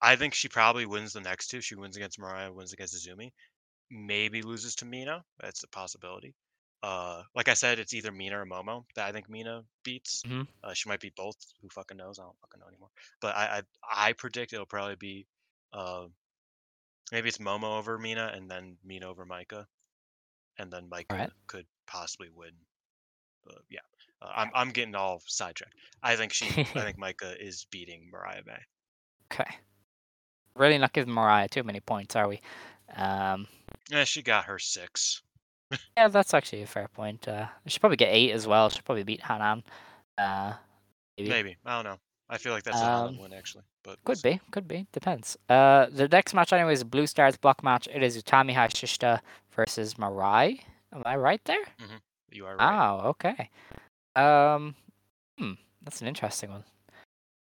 I 0.00 0.16
think 0.16 0.32
she 0.32 0.48
probably 0.48 0.86
wins 0.86 1.12
the 1.12 1.20
next 1.20 1.48
two. 1.48 1.60
She 1.60 1.74
wins 1.74 1.96
against 1.96 2.18
Mariah, 2.18 2.52
wins 2.52 2.72
against 2.72 2.94
Azumi. 2.94 3.32
Maybe 3.90 4.42
loses 4.42 4.74
to 4.76 4.84
Mina. 4.84 5.24
That's 5.40 5.62
a 5.62 5.68
possibility. 5.68 6.34
Uh, 6.82 7.22
like 7.34 7.48
I 7.48 7.54
said, 7.54 7.78
it's 7.78 7.94
either 7.94 8.12
Mina 8.12 8.40
or 8.40 8.46
Momo 8.46 8.84
that 8.94 9.06
I 9.06 9.12
think 9.12 9.28
Mina 9.28 9.64
beats. 9.82 10.22
Mhm. 10.26 10.46
Uh, 10.62 10.74
she 10.74 10.88
might 10.88 11.00
beat 11.00 11.16
both. 11.16 11.36
Who 11.62 11.68
fucking 11.68 11.96
knows? 11.96 12.18
I 12.18 12.22
don't 12.22 12.38
fucking 12.40 12.60
know 12.60 12.68
anymore. 12.68 12.90
But 13.20 13.34
I 13.36 13.62
I, 13.90 14.08
I 14.08 14.12
predict 14.12 14.52
it'll 14.52 14.66
probably 14.66 14.96
be 14.96 15.26
uh, 15.72 16.06
maybe 17.12 17.28
it's 17.28 17.38
Momo 17.38 17.78
over 17.78 17.98
Mina 17.98 18.30
and 18.34 18.50
then 18.50 18.76
Mina 18.84 19.08
over 19.08 19.24
Maika, 19.24 19.66
and 20.58 20.70
then 20.70 20.88
Maika 20.88 21.12
Alright. 21.12 21.30
could 21.46 21.66
possibly 21.86 22.28
win. 22.34 22.52
But 23.44 23.62
yeah, 23.70 23.80
uh, 24.20 24.32
I'm 24.34 24.50
I'm 24.54 24.70
getting 24.70 24.94
all 24.94 25.22
sidetracked. 25.26 25.74
I 26.02 26.16
think 26.16 26.32
she 26.32 26.46
I 26.46 26.64
think 26.64 26.98
Maika 26.98 27.34
is 27.40 27.66
beating 27.70 28.10
Mariah 28.12 28.42
May. 28.46 28.58
Okay. 29.32 29.50
Really 30.54 30.78
not 30.78 30.92
giving 30.92 31.12
Mariah 31.12 31.48
too 31.48 31.62
many 31.62 31.80
points, 31.80 32.16
are 32.16 32.28
we? 32.28 32.40
Um, 32.94 33.46
Yeah, 33.90 34.04
she 34.04 34.22
got 34.22 34.44
her 34.44 34.58
six. 34.58 35.22
yeah, 35.96 36.08
that's 36.08 36.34
actually 36.34 36.62
a 36.62 36.66
fair 36.66 36.88
point. 36.88 37.26
Uh, 37.26 37.46
she 37.64 37.70
should 37.72 37.80
probably 37.80 37.96
get 37.96 38.12
eight 38.12 38.32
as 38.32 38.46
well. 38.46 38.68
She'll 38.68 38.82
probably 38.82 39.02
beat 39.02 39.22
Hanan. 39.22 39.62
Uh, 40.16 40.54
maybe. 41.18 41.30
Maybe 41.30 41.56
I 41.64 41.82
don't 41.82 41.92
know. 41.92 41.98
I 42.28 42.38
feel 42.38 42.52
like 42.52 42.64
that's 42.64 42.80
a 42.80 42.84
Hana 42.84 43.08
Um, 43.08 43.18
actually, 43.36 43.64
but 43.84 43.98
Could 44.04 44.20
be, 44.22 44.40
could 44.50 44.66
be. 44.66 44.86
Depends. 44.92 45.36
Uh, 45.48 45.86
the 45.90 46.08
next 46.08 46.34
match 46.34 46.52
anyway 46.52 46.72
is 46.72 46.80
a 46.80 46.86
Blue 46.86 47.06
Stars 47.06 47.36
block 47.36 47.62
match. 47.62 47.88
It 47.92 48.02
is 48.02 48.20
Utami 48.20 48.52
Hayashishita 48.54 49.20
versus 49.54 49.94
Mirai. 49.94 50.60
Am 50.92 51.02
I 51.04 51.16
right 51.16 51.40
there? 51.44 51.64
You 52.30 52.46
are 52.46 52.56
right. 52.56 52.88
Oh, 52.90 53.08
okay. 53.10 53.50
Um, 54.16 54.74
hmm, 55.38 55.52
that's 55.82 56.00
an 56.00 56.08
interesting 56.08 56.50
one. 56.50 56.64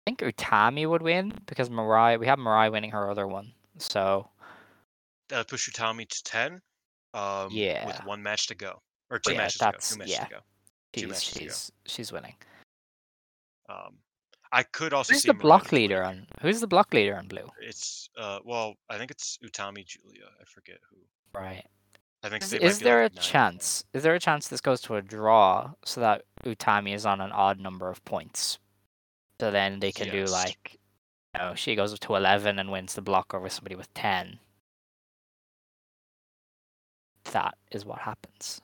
I 0.07 0.11
think 0.11 0.19
Utami 0.19 0.87
would 0.87 1.01
win 1.01 1.33
because 1.47 1.69
Mirai. 1.69 2.19
We 2.19 2.27
have 2.27 2.37
Mirai 2.37 2.71
winning 2.71 2.91
her 2.91 3.09
other 3.09 3.27
one, 3.27 3.53
so 3.79 4.29
That 5.29 5.37
would 5.39 5.47
push 5.47 5.69
Utami 5.69 6.07
to 6.07 6.23
ten. 6.23 6.61
Um, 7.13 7.49
Yeah. 7.51 7.87
with 7.87 8.03
one 8.05 8.21
match 8.21 8.47
to 8.47 8.55
go 8.55 8.81
or 9.09 9.19
two 9.19 9.31
yeah, 9.31 9.37
matches 9.37 9.59
to 9.59 9.65
go. 9.65 9.71
Two 9.79 9.97
matches 9.99 10.13
yeah. 10.13 10.23
to 10.25 10.29
go. 10.29 10.39
Two 10.93 11.01
she's 11.01 11.09
matches 11.09 11.23
she's 11.23 11.71
she's 11.85 12.11
winning. 12.11 12.35
Um, 13.69 13.97
I 14.51 14.63
could 14.63 14.93
also 14.93 15.13
Who's 15.13 15.23
see 15.23 15.29
the 15.29 15.33
block 15.33 15.71
leader 15.71 16.03
on? 16.03 16.27
Who's 16.41 16.61
the 16.61 16.67
block 16.67 16.93
leader 16.93 17.15
on 17.15 17.27
blue? 17.27 17.49
It's 17.61 18.09
uh, 18.17 18.39
well, 18.43 18.75
I 18.89 18.97
think 18.97 19.11
it's 19.11 19.37
Utami 19.43 19.85
Giulia. 19.85 20.25
I 20.39 20.43
forget 20.45 20.77
who. 20.89 20.97
Right. 21.37 21.65
I 22.23 22.29
think 22.29 22.43
Is, 22.43 22.49
they 22.49 22.59
is 22.59 22.79
there 22.79 23.03
like, 23.03 23.11
a 23.11 23.15
chance? 23.19 23.83
Is 23.93 24.01
there 24.01 24.15
a 24.15 24.19
chance 24.19 24.47
this 24.47 24.61
goes 24.61 24.81
to 24.81 24.95
a 24.95 25.01
draw 25.01 25.71
so 25.83 26.01
that 26.01 26.23
Utami 26.43 26.95
is 26.95 27.05
on 27.05 27.21
an 27.21 27.31
odd 27.31 27.59
number 27.59 27.87
of 27.89 28.03
points? 28.03 28.57
So 29.39 29.51
then 29.51 29.79
they 29.79 29.91
can 29.91 30.09
do 30.09 30.25
like, 30.25 30.79
you 31.35 31.41
know, 31.41 31.53
she 31.53 31.75
goes 31.75 31.93
up 31.93 31.99
to 31.99 32.15
eleven 32.15 32.57
and 32.57 32.71
wins 32.71 32.95
the 32.95 33.01
block 33.01 33.33
over 33.33 33.47
somebody 33.49 33.75
with 33.75 33.93
ten. 33.93 34.39
That 37.31 37.55
is 37.71 37.85
what 37.85 37.99
happens. 37.99 38.61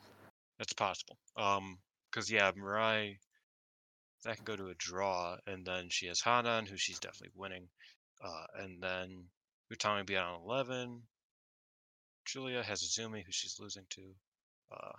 That's 0.58 0.74
possible. 0.74 1.18
Um, 1.36 1.78
because 2.12 2.30
yeah, 2.30 2.52
Mirai, 2.52 3.18
that 4.24 4.36
can 4.36 4.46
go 4.46 4.56
to 4.56 4.70
a 4.70 4.76
draw, 4.76 5.38
and 5.48 5.66
then 5.66 5.88
she 5.90 6.08
has 6.08 6.22
Hanan, 6.22 6.66
who 6.66 6.78
she's 6.78 7.00
definitely 7.00 7.32
winning. 7.36 7.68
Uh, 8.24 8.46
and 8.60 8.82
then 8.82 9.26
Utami 9.74 9.98
will 9.98 10.04
be 10.04 10.18
on 10.18 10.42
eleven. 10.46 11.02
Giulia 12.26 12.64
has 12.64 12.84
Azumi, 12.84 13.24
who 13.26 13.32
she's 13.32 13.58
losing 13.60 13.86
to. 13.90 14.02
Uh, 14.72 14.92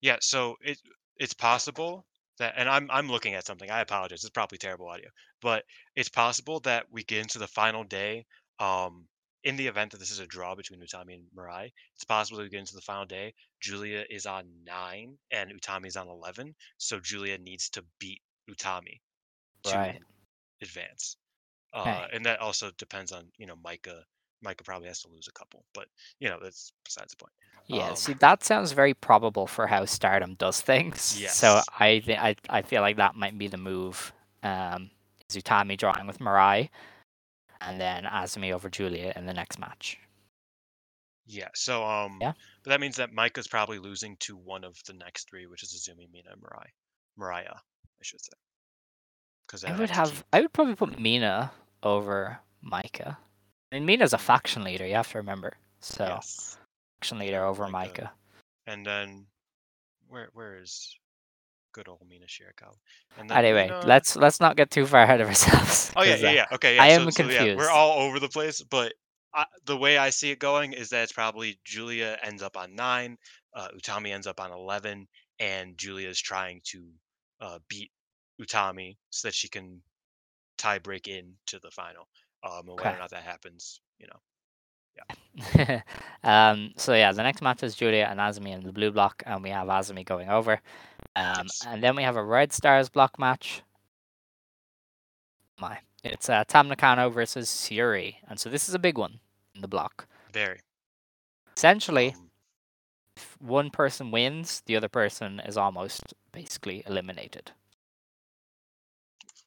yeah, 0.00 0.16
so 0.20 0.56
it 0.62 0.78
it's 1.18 1.34
possible 1.34 2.06
that, 2.38 2.54
and 2.56 2.68
I'm 2.68 2.88
I'm 2.90 3.10
looking 3.10 3.34
at 3.34 3.46
something. 3.46 3.70
I 3.70 3.80
apologize. 3.80 4.24
It's 4.24 4.30
probably 4.30 4.58
terrible 4.58 4.88
audio, 4.88 5.08
but 5.42 5.64
it's 5.94 6.08
possible 6.08 6.60
that 6.60 6.86
we 6.90 7.04
get 7.04 7.20
into 7.20 7.38
the 7.38 7.46
final 7.46 7.84
day. 7.84 8.26
Um, 8.58 9.06
in 9.46 9.56
the 9.56 9.66
event 9.68 9.92
that 9.92 9.98
this 10.00 10.10
is 10.10 10.18
a 10.18 10.26
draw 10.26 10.54
between 10.54 10.80
Utami 10.80 11.14
and 11.14 11.24
Mirai, 11.36 11.72
it's 11.94 12.04
possible 12.04 12.40
we 12.42 12.48
get 12.50 12.60
into 12.60 12.74
the 12.74 12.82
final 12.82 13.06
day. 13.06 13.32
Giulia 13.60 14.04
is 14.10 14.26
on 14.26 14.44
nine 14.66 15.16
and 15.30 15.50
Utami 15.50 15.86
is 15.86 15.96
on 15.96 16.08
eleven, 16.08 16.54
so 16.78 17.00
Giulia 17.00 17.38
needs 17.38 17.70
to 17.70 17.84
beat 18.00 18.20
Utami 18.50 19.00
to 19.64 19.76
Right. 19.78 20.00
advance. 20.62 21.16
Uh, 21.72 22.06
and 22.12 22.24
that 22.26 22.40
also 22.40 22.70
depends 22.78 23.12
on 23.12 23.24
you 23.38 23.46
know 23.46 23.56
Maika. 23.56 24.02
Maika 24.44 24.64
probably 24.64 24.88
has 24.88 25.00
to 25.02 25.08
lose 25.08 25.28
a 25.28 25.32
couple, 25.32 25.64
but 25.74 25.86
you 26.20 26.28
know 26.28 26.38
that's 26.42 26.72
besides 26.84 27.12
the 27.12 27.16
point. 27.16 27.32
Yeah, 27.68 27.90
Um, 27.90 27.96
see, 27.96 28.14
that 28.14 28.44
sounds 28.44 28.72
very 28.72 28.94
probable 28.94 29.46
for 29.46 29.66
how 29.66 29.84
Stardom 29.86 30.34
does 30.34 30.60
things. 30.60 31.02
So 31.32 31.62
I, 31.78 32.00
thi- 32.00 32.16
I, 32.16 32.36
I 32.48 32.62
feel 32.62 32.80
like 32.82 32.96
that 32.96 33.16
might 33.16 33.36
be 33.38 33.48
the 33.48 33.56
move. 33.56 34.12
Um, 34.42 34.90
is 35.28 35.36
Utami 35.42 35.76
drawing 35.76 36.06
with 36.06 36.20
Mirai, 36.20 36.68
and 37.60 37.80
then 37.80 38.04
Azumi 38.04 38.52
over 38.52 38.68
Giulia 38.68 39.12
in 39.16 39.26
the 39.26 39.34
next 39.34 39.58
match. 39.58 39.98
Yeah. 41.26 41.48
So 41.54 41.84
um. 41.84 42.18
Yeah. 42.20 42.32
But 42.62 42.70
that 42.70 42.80
means 42.80 42.96
that 42.96 43.12
Maika's 43.12 43.48
probably 43.48 43.78
losing 43.78 44.16
to 44.20 44.36
one 44.36 44.64
of 44.64 44.76
the 44.86 44.92
next 44.92 45.28
three, 45.28 45.46
which 45.46 45.62
is 45.62 45.72
Azumi, 45.74 46.10
Mina, 46.12 46.30
and 46.32 46.42
Mariah. 46.42 46.70
Mariah, 47.16 47.54
I 47.54 48.02
should 48.02 48.20
say. 48.20 48.32
Because 49.46 49.64
I 49.64 49.76
would 49.78 49.90
have, 49.90 50.24
I 50.32 50.40
would 50.40 50.52
probably 50.52 50.74
put 50.74 50.98
Mina 50.98 51.52
over 51.82 52.38
Maika. 52.64 53.16
I 53.70 53.76
mean, 53.76 53.86
Mina's 53.86 54.12
a 54.12 54.18
faction 54.18 54.64
leader. 54.64 54.84
You 54.86 54.94
have 54.94 55.10
to 55.12 55.18
remember. 55.18 55.54
So 55.80 56.04
Yes. 56.04 56.58
faction 56.98 57.18
leader 57.18 57.44
over 57.44 57.66
Maika. 57.66 57.92
Maika. 57.92 58.10
And 58.66 58.84
then, 58.84 59.26
where 60.08 60.30
where 60.32 60.58
is? 60.58 60.96
Good 61.76 61.88
old 61.88 62.00
Mina 62.08 62.24
Shirakawa. 62.24 62.72
Then, 63.18 63.30
Anyway, 63.30 63.68
Mina- 63.68 63.86
let's 63.86 64.16
let's 64.16 64.40
not 64.40 64.56
get 64.56 64.70
too 64.70 64.86
far 64.86 65.02
ahead 65.02 65.20
of 65.20 65.28
ourselves. 65.32 65.92
Oh 65.94 66.02
yeah, 66.02 66.16
yeah, 66.16 66.28
uh, 66.28 66.32
yeah. 66.32 66.46
Okay, 66.52 66.76
yeah. 66.76 66.82
I 66.82 66.88
so, 66.96 67.02
am 67.02 67.10
so, 67.10 67.22
yeah, 67.24 67.36
confused. 67.36 67.58
we're 67.58 67.70
all 67.70 67.98
over 68.00 68.18
the 68.18 68.30
place, 68.30 68.62
but 68.62 68.94
I, 69.34 69.44
the 69.66 69.76
way 69.76 69.98
I 69.98 70.08
see 70.08 70.30
it 70.30 70.38
going 70.38 70.72
is 70.72 70.88
that 70.88 71.02
it's 71.02 71.12
probably 71.12 71.58
Giulia 71.66 72.16
ends 72.22 72.42
up 72.42 72.56
on 72.56 72.74
nine, 72.74 73.18
uh, 73.54 73.68
Utami 73.76 74.14
ends 74.14 74.26
up 74.26 74.40
on 74.40 74.52
eleven, 74.52 75.06
and 75.38 75.76
Giulia 75.76 76.08
is 76.08 76.18
trying 76.18 76.62
to 76.72 76.82
uh, 77.42 77.58
beat 77.68 77.90
Utami 78.40 78.96
so 79.10 79.28
that 79.28 79.34
she 79.34 79.50
can 79.50 79.82
tie 80.56 80.78
break 80.78 81.08
in 81.08 81.34
to 81.48 81.58
the 81.58 81.70
final. 81.70 82.08
Um, 82.42 82.60
and 82.60 82.68
whether 82.68 82.88
Okay. 82.88 82.96
or 82.96 82.98
not 82.98 83.10
that 83.10 83.22
happens, 83.22 83.82
you 83.98 84.06
know. 84.06 84.20
Yeah. 84.96 85.80
um, 86.24 86.72
so 86.78 86.94
yeah, 86.94 87.12
the 87.12 87.22
next 87.22 87.42
match 87.42 87.62
is 87.62 87.74
Giulia 87.74 88.06
and 88.10 88.18
Azumi 88.18 88.54
in 88.54 88.62
the 88.64 88.72
blue 88.72 88.90
block, 88.90 89.22
and 89.26 89.42
we 89.42 89.50
have 89.50 89.68
Azumi 89.68 90.06
going 90.06 90.30
over. 90.30 90.60
Um, 91.16 91.44
Yes. 91.46 91.64
and 91.66 91.82
then 91.82 91.96
we 91.96 92.02
have 92.02 92.16
a 92.16 92.22
Red 92.22 92.52
Stars 92.52 92.88
block 92.88 93.18
match. 93.18 93.62
My, 95.58 95.78
it's 96.04 96.28
uh, 96.28 96.44
Tam 96.46 96.68
Nakano 96.68 97.08
versus 97.10 97.48
Syuri, 97.48 98.16
and 98.28 98.38
so 98.38 98.50
this 98.50 98.68
is 98.68 98.74
a 98.74 98.78
big 98.78 98.98
one 98.98 99.20
in 99.54 99.62
the 99.62 99.68
block. 99.68 100.06
Very. 100.32 100.60
Essentially, 101.56 102.12
um, 102.12 102.30
if 103.16 103.36
one 103.40 103.70
person 103.70 104.10
wins, 104.10 104.62
the 104.66 104.76
other 104.76 104.90
person 104.90 105.40
is 105.40 105.56
almost 105.56 106.12
basically 106.32 106.82
eliminated. 106.86 107.52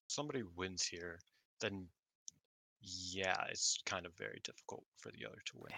somebody 0.08 0.42
wins 0.56 0.84
here, 0.84 1.20
then 1.62 1.86
yeah, 2.82 3.36
it's 3.52 3.78
kind 3.86 4.08
of 4.08 4.14
very 4.18 4.42
difficult 4.44 4.84
for 4.98 5.12
the 5.12 5.24
other 5.26 5.38
to 5.46 5.54
win. 5.58 5.72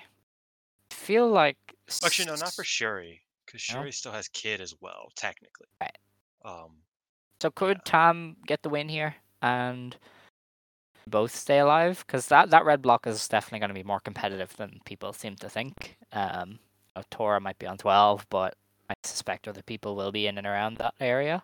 I 0.91 0.93
feel 0.95 1.27
like 1.27 1.57
Actually, 2.03 2.27
no, 2.27 2.35
not 2.35 2.53
for 2.53 2.63
Syuri, 3.57 3.67
because 3.67 3.75
No? 3.75 3.81
Syuri 3.81 3.93
still 3.93 4.11
has 4.11 4.27
Kid 4.29 4.61
as 4.61 4.73
well, 4.81 5.11
technically. 5.15 5.67
Right. 5.79 5.97
Um, 6.45 6.77
So 7.41 7.49
could 7.51 7.83
Tam 7.85 8.37
get 8.47 8.61
the 8.63 8.69
win 8.69 8.89
here 8.89 9.15
and 9.41 9.95
both 11.07 11.35
stay 11.35 11.59
alive? 11.59 12.03
Because 12.05 12.27
that, 12.27 12.49
that 12.51 12.65
red 12.65 12.81
block 12.81 13.07
is 13.07 13.27
definitely 13.27 13.59
going 13.59 13.69
to 13.69 13.73
be 13.75 13.83
more 13.83 13.99
competitive 13.99 14.55
than 14.57 14.79
people 14.85 15.13
seem 15.13 15.35
to 15.37 15.49
think. 15.49 15.97
Um, 16.13 16.51
you 16.51 16.57
know, 16.97 17.03
Tora 17.09 17.39
might 17.39 17.59
be 17.59 17.67
on 17.67 17.77
12, 17.77 18.27
but 18.29 18.55
I 18.89 18.93
suspect 19.03 19.47
other 19.47 19.61
people 19.63 19.95
will 19.95 20.11
be 20.11 20.27
in 20.27 20.37
and 20.37 20.45
around 20.47 20.77
that 20.77 20.93
area. 20.99 21.43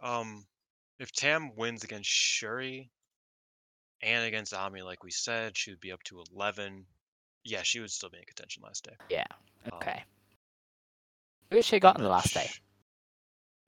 um, 0.00 0.44
if 0.98 1.10
Tam 1.12 1.50
wins 1.56 1.82
against 1.82 2.10
Syuri 2.10 2.90
and 4.02 4.24
against 4.26 4.52
Ami, 4.52 4.82
like 4.82 5.02
we 5.02 5.10
said, 5.10 5.56
she 5.56 5.70
would 5.70 5.80
be 5.80 5.92
up 5.92 6.02
to 6.04 6.22
11. 6.34 6.84
Yeah, 7.44 7.62
she 7.62 7.80
would 7.80 7.90
still 7.90 8.10
be 8.10 8.18
in 8.18 8.24
contention 8.24 8.62
last 8.62 8.84
day. 8.84 8.96
Yeah. 9.08 9.24
Um, 9.72 9.78
Okay. 9.78 10.02
Who 10.04 10.19
has 11.50 11.64
she 11.64 11.80
got 11.80 11.98
in 11.98 12.04
the 12.04 12.10
last 12.10 12.34
day? 12.34 12.50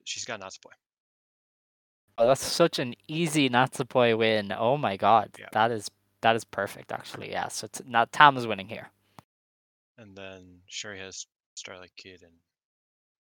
She's 0.05 0.25
got 0.25 0.41
Natsupoi. 0.41 0.73
Oh, 2.19 2.27
that's 2.27 2.45
such 2.45 2.79
an 2.79 2.95
easy 3.09 3.49
Natsupoi 3.49 4.17
win. 4.17 4.53
Oh 4.57 4.77
my 4.77 4.97
god. 4.97 5.31
Yeah. 5.39 5.47
That 5.53 5.71
is 5.71 5.91
that 6.21 6.37
is 6.37 6.45
perfect 6.45 6.93
actually. 6.93 7.31
Yeah. 7.31 7.49
So 7.49 7.67
t- 7.67 7.85
now 7.87 8.07
Tam 8.11 8.37
is 8.37 8.47
winning 8.47 8.69
here. 8.69 8.89
And 9.99 10.17
then 10.17 10.61
Syuri 10.71 10.99
has 10.99 11.27
Starlight 11.55 11.93
Kid, 11.97 12.23
and 12.23 12.33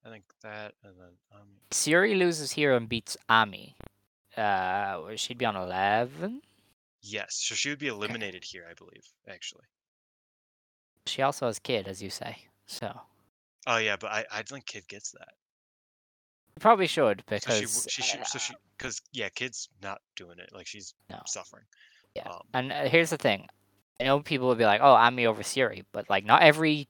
I 0.04 0.10
think 0.10 0.24
that, 0.42 0.72
and 0.82 0.94
then 0.98 1.12
Ami. 1.32 1.60
Syuri 1.70 2.18
loses 2.18 2.52
here 2.52 2.74
and 2.74 2.88
beats 2.88 3.16
Ami. 3.28 3.76
Uh, 4.36 5.14
she'd 5.16 5.38
be 5.38 5.44
on 5.44 5.56
11. 5.56 6.40
Yes, 7.02 7.34
so 7.34 7.54
she 7.54 7.68
would 7.68 7.78
be 7.78 7.88
eliminated 7.88 8.44
here, 8.44 8.64
I 8.68 8.74
believe, 8.74 9.04
actually. 9.28 9.64
She 11.06 11.20
also 11.20 11.46
has 11.46 11.58
kid, 11.58 11.88
as 11.88 12.02
you 12.02 12.10
say. 12.10 12.38
So 12.66 13.00
Oh 13.66 13.76
yeah, 13.78 13.96
but 13.96 14.10
I, 14.10 14.24
I 14.32 14.42
think 14.42 14.66
Kid 14.66 14.88
gets 14.88 15.12
that. 15.12 15.28
probably 16.60 16.86
should 16.86 17.22
because 17.28 17.60
w- 17.60 17.84
she, 17.88 18.02
she 18.02 18.18
uh, 18.18 18.24
so 18.24 18.38
she, 18.38 18.54
because 18.76 19.00
yeah, 19.12 19.28
Kid's 19.28 19.68
not 19.82 20.00
doing 20.16 20.38
it. 20.38 20.50
Like 20.52 20.66
she's 20.66 20.94
No. 21.10 21.20
suffering. 21.26 21.64
Yeah. 22.14 22.28
Um, 22.28 22.40
And 22.54 22.72
uh, 22.72 22.84
here's 22.84 23.10
the 23.10 23.18
thing. 23.18 23.46
I 24.00 24.04
know 24.04 24.20
people 24.20 24.48
will 24.48 24.54
be 24.54 24.64
like, 24.64 24.80
"Oh, 24.82 24.94
Ami 24.94 25.26
over 25.26 25.42
Syuri," 25.42 25.84
but 25.92 26.08
like, 26.10 26.24
not 26.24 26.42
every 26.42 26.88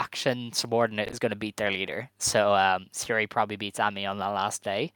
action 0.00 0.52
subordinate 0.52 1.10
is 1.10 1.18
going 1.18 1.30
to 1.30 1.36
beat 1.36 1.56
their 1.56 1.70
leader. 1.70 2.10
So 2.18 2.54
um, 2.54 2.86
Syuri 2.92 3.28
probably 3.28 3.56
beats 3.56 3.80
Ami 3.80 4.06
on 4.06 4.18
the 4.18 4.28
last 4.28 4.62
day, 4.62 4.92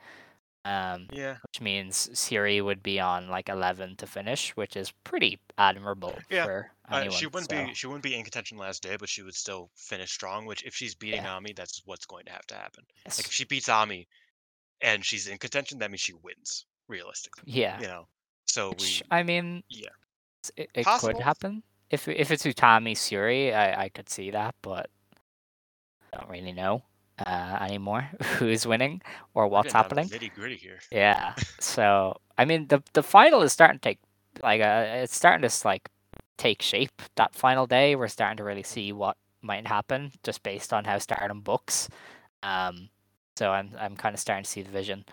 um, 0.64 1.06
yeah, 1.12 1.36
which 1.42 1.60
means 1.60 2.10
Syuri 2.14 2.64
would 2.64 2.82
be 2.82 3.00
on 3.00 3.28
like 3.28 3.48
11 3.48 3.96
to 3.96 4.06
finish, 4.06 4.50
which 4.56 4.76
is 4.76 4.92
pretty 5.04 5.38
admirable 5.58 6.14
Yeah, 6.30 6.44
for 6.44 6.70
uh, 6.90 6.96
anyone. 6.96 7.16
she 7.18 7.26
wouldn't 7.26 7.50
so- 7.50 7.64
be 7.66 7.74
she 7.74 7.86
wouldn't 7.86 8.02
be 8.02 8.14
in 8.14 8.22
contention 8.22 8.58
last 8.58 8.82
day, 8.82 8.96
but 8.98 9.08
she 9.08 9.22
would 9.22 9.34
still 9.34 9.70
finish 9.76 10.10
strong. 10.12 10.46
Which 10.46 10.62
if 10.64 10.74
she's 10.74 10.94
beating 10.94 11.22
Yeah. 11.22 11.36
Ami, 11.36 11.52
that's 11.52 11.82
what's 11.84 12.06
going 12.06 12.24
to 12.26 12.32
have 12.32 12.46
to 12.46 12.54
happen. 12.54 12.84
yes. 13.06 13.18
Like 13.18 13.26
if 13.26 13.32
she 13.32 13.44
beats 13.44 13.68
Ami, 13.68 14.06
and 14.80 15.04
she's 15.04 15.26
in 15.26 15.38
contention, 15.38 15.78
that 15.78 15.90
means 15.90 16.00
she 16.00 16.14
wins 16.14 16.66
realistically. 16.88 17.44
yeah. 17.46 17.80
You 17.80 17.86
know, 17.86 18.06
so 18.46 18.70
Which, 18.70 19.02
we 19.10 19.16
I 19.16 19.22
mean, 19.22 19.62
yeah. 19.68 19.88
it, 20.56 20.70
it 20.74 20.86
could 20.86 21.18
happen. 21.20 21.62
If 21.90 22.08
if 22.08 22.30
it's 22.30 22.44
Utami 22.44 22.92
Syuri, 22.92 23.54
I, 23.54 23.84
I 23.84 23.88
could 23.88 24.08
see 24.08 24.30
that, 24.30 24.54
but 24.62 24.88
I 26.12 26.18
don't 26.18 26.30
really 26.30 26.52
know 26.52 26.82
uh, 27.26 27.58
anymore 27.60 28.08
who's 28.38 28.66
winning 28.66 29.02
or 29.34 29.48
what's 29.48 29.72
getting 29.72 29.88
down 29.88 29.88
to 29.90 29.96
happening. 30.02 30.30
Nitty 30.30 30.34
gritty 30.34 30.56
here. 30.56 30.78
Yeah. 30.90 31.34
So 31.60 32.16
I 32.38 32.44
mean, 32.46 32.68
the 32.68 32.82
the 32.94 33.02
final 33.02 33.42
is 33.42 33.52
starting 33.52 33.78
to 33.78 33.82
take 33.88 33.98
like 34.42 34.60
uh, 34.60 35.02
it's 35.02 35.14
starting 35.16 35.46
to 35.48 35.66
like 35.68 35.90
take 36.40 36.62
shape. 36.62 37.02
That 37.16 37.34
final 37.34 37.66
day, 37.66 37.94
we're 37.94 38.08
starting 38.08 38.38
to 38.38 38.44
really 38.44 38.62
see 38.62 38.92
what 38.92 39.16
might 39.42 39.66
happen 39.66 40.12
just 40.22 40.42
based 40.42 40.72
on 40.72 40.84
how 40.84 40.98
Stardom 40.98 41.40
books. 41.42 41.88
Um, 42.42 42.88
so 43.36 43.52
I'm 43.52 43.70
I'm 43.78 43.96
kind 43.96 44.14
of 44.14 44.20
starting 44.20 44.44
to 44.44 44.50
see 44.50 44.62
the 44.62 44.70
vision. 44.70 45.04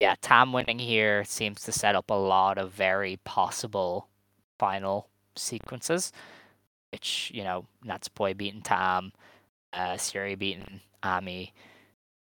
Yeah, 0.00 0.14
Tam 0.20 0.52
winning 0.52 0.78
here 0.78 1.24
seems 1.24 1.62
to 1.62 1.72
set 1.72 1.96
up 1.96 2.10
a 2.10 2.14
lot 2.14 2.58
of 2.58 2.70
very 2.72 3.18
possible 3.24 4.08
final 4.58 5.08
sequences, 5.36 6.12
which 6.92 7.32
you 7.34 7.42
know 7.44 7.66
Natsupoi 7.84 8.36
beating 8.36 8.62
Tam, 8.62 9.12
uh, 9.72 9.94
Syuri 9.94 10.38
beating 10.38 10.80
Ami, 11.02 11.52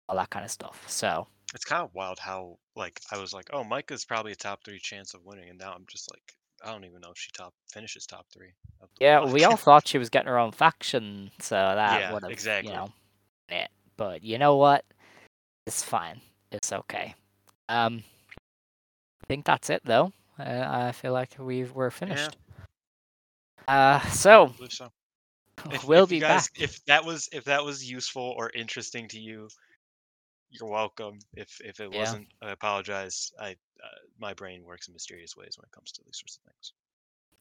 all 0.07 0.17
that 0.17 0.29
kind 0.29 0.45
of 0.45 0.51
stuff. 0.51 0.83
So 0.88 1.27
It's 1.55 1.65
kind 1.65 1.83
of 1.83 1.93
wild 1.95 2.19
how 2.19 2.57
like 2.75 3.01
I 3.11 3.17
was 3.17 3.33
like, 3.33 3.49
oh, 3.53 3.63
Maika's 3.63 4.05
probably 4.05 4.33
a 4.33 4.35
top 4.35 4.63
three 4.63 4.79
chance 4.79 5.13
of 5.15 5.25
winning, 5.25 5.49
and 5.49 5.57
now 5.59 5.73
I'm 5.73 5.85
just 5.88 6.11
like, 6.13 6.35
I 6.63 6.71
don't 6.71 6.85
even 6.85 7.01
know 7.01 7.11
if 7.11 7.17
she 7.17 7.31
top 7.31 7.53
finishes 7.71 8.05
top 8.05 8.25
three. 8.33 8.51
Yeah, 8.99 9.21
block. 9.21 9.33
we 9.33 9.43
all 9.43 9.57
thought 9.57 9.88
she 9.88 9.97
was 9.97 10.09
getting 10.09 10.27
her 10.27 10.38
own 10.38 10.51
faction, 10.51 11.31
so 11.39 11.55
that 11.75 11.99
Yeah, 11.99 12.13
would 12.13 12.23
have, 12.23 12.31
exactly. 12.31 12.69
you 12.69 12.75
know, 12.75 12.91
it. 13.49 13.69
But 13.97 14.23
you 14.23 14.38
know 14.38 14.57
what? 14.57 14.85
It's 15.67 15.83
fine. 15.83 16.21
It's 16.51 16.71
okay. 16.71 17.15
Um, 17.69 18.03
I 18.38 19.25
think 19.27 19.45
that's 19.45 19.69
it 19.69 19.81
though. 19.85 20.11
Uh, 20.39 20.65
I 20.67 20.91
feel 20.91 21.13
like 21.13 21.35
we 21.39 21.63
we're 21.63 21.91
finished. 21.91 22.38
Uh, 23.67 23.99
so 24.09 24.53
so. 24.69 24.91
If, 25.71 25.83
we'll 25.85 26.03
if 26.05 26.09
be 26.09 26.19
guys, 26.19 26.47
back. 26.47 26.59
If 26.63 26.83
that 26.85 27.05
was 27.05 27.29
if 27.31 27.43
that 27.43 27.63
was 27.63 27.89
useful 27.89 28.33
or 28.35 28.49
interesting 28.55 29.07
to 29.09 29.19
you, 29.19 29.47
you're 30.52 30.69
welcome. 30.69 31.19
If 31.34 31.60
if 31.64 31.80
it 31.80 31.91
Yeah. 31.91 31.99
wasn't, 31.99 32.28
I 32.41 32.52
apologize. 32.52 33.32
I 33.40 33.52
uh, 33.52 33.88
my 34.19 34.34
brain 34.34 34.64
works 34.64 34.88
in 34.88 34.94
mysterious 34.94 35.36
ways 35.36 35.57
when 35.57 35.65
it 35.65 35.72
comes 35.72 35.91
to 35.94 36.03
these 36.06 36.18
sorts 36.19 36.38
of 36.38 36.52
things. 36.52 36.73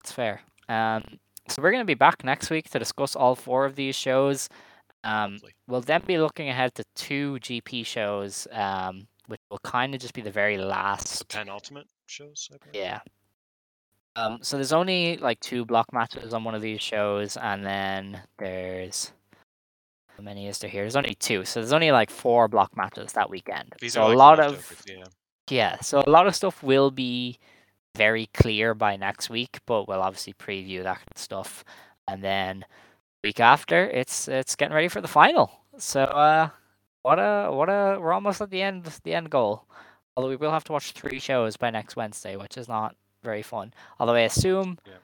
It's 0.01 0.12
fair. 0.12 0.41
Um, 0.69 1.20
so 1.49 1.61
we're 1.61 1.73
gonna 1.73 1.85
be 1.85 1.95
back 1.95 2.24
next 2.24 2.49
week 2.51 2.70
to 2.70 2.78
discuss 2.78 3.15
all 3.16 3.35
four 3.35 3.65
of 3.66 3.74
these 3.77 3.95
shows. 3.97 4.49
Um, 5.05 5.39
we'll 5.66 5.81
then 5.81 6.03
be 6.07 6.19
looking 6.19 6.49
ahead 6.49 6.74
to 6.77 6.85
two 6.95 7.39
GP 7.41 7.85
shows, 7.85 8.47
um, 8.53 9.07
which 9.27 9.41
will 9.51 9.59
kind 9.61 9.95
of 9.95 10.01
just 10.01 10.15
be 10.15 10.20
the 10.23 10.31
very 10.31 10.59
last 10.59 11.20
The 11.20 11.24
penultimate 11.27 11.89
shows. 12.07 12.49
I 12.53 12.59
believe. 12.59 12.74
Yeah. 12.85 13.01
Um, 14.16 14.41
so 14.43 14.57
there's 14.57 14.73
only 14.73 15.16
like 15.19 15.41
two 15.41 15.65
block 15.65 15.93
matches 15.93 16.35
on 16.35 16.45
one 16.45 16.55
of 16.55 16.62
these 16.62 16.82
shows, 16.82 17.37
and 17.37 17.65
then 17.65 18.20
there's 18.39 19.12
how 20.20 20.24
many 20.24 20.48
is 20.48 20.59
there 20.59 20.68
here? 20.68 20.82
There's 20.82 20.97
only 20.97 21.14
two, 21.14 21.44
so 21.44 21.60
there's 21.60 21.72
only 21.72 21.90
like 21.90 22.10
four 22.10 22.47
block 22.47 22.76
matches 22.76 23.12
that 23.14 23.30
weekend. 23.30 23.74
These 23.80 23.94
so 23.94 24.02
are 24.02 24.12
a 24.12 24.16
lot 24.16 24.38
of 24.38 24.84
yeah. 24.86 25.05
yeah, 25.48 25.80
so 25.80 26.02
a 26.06 26.10
lot 26.10 26.26
of 26.26 26.36
stuff 26.36 26.62
will 26.62 26.90
be 26.90 27.38
very 27.97 28.26
clear 28.34 28.74
by 28.74 28.97
next 28.97 29.30
week, 29.30 29.60
but 29.66 29.88
we'll 29.88 30.02
obviously 30.02 30.34
preview 30.34 30.82
that 30.82 31.01
stuff, 31.16 31.64
and 32.06 32.22
then 32.22 32.66
week 33.24 33.40
after 33.40 33.86
it's 33.86 34.28
it's 34.28 34.56
getting 34.56 34.74
ready 34.74 34.88
for 34.88 35.01
the 35.01 35.09
final. 35.09 35.51
So 35.78 36.02
uh, 36.02 36.51
what 37.01 37.18
a 37.18 37.51
what 37.51 37.70
a 37.70 37.98
we're 37.98 38.12
almost 38.12 38.42
at 38.42 38.51
the 38.51 38.60
end 38.60 38.84
the 39.02 39.14
end 39.14 39.30
goal. 39.30 39.64
Although 40.16 40.28
we 40.28 40.36
will 40.36 40.51
have 40.51 40.64
to 40.64 40.72
watch 40.72 40.92
three 40.92 41.18
shows 41.18 41.56
by 41.56 41.70
next 41.70 41.97
Wednesday, 41.97 42.36
which 42.36 42.59
is 42.59 42.68
not 42.68 42.94
very 43.22 43.42
fun. 43.42 43.72
Although 43.98 44.16
I 44.16 44.20
assume 44.20 44.78
Yeah. 44.86 44.94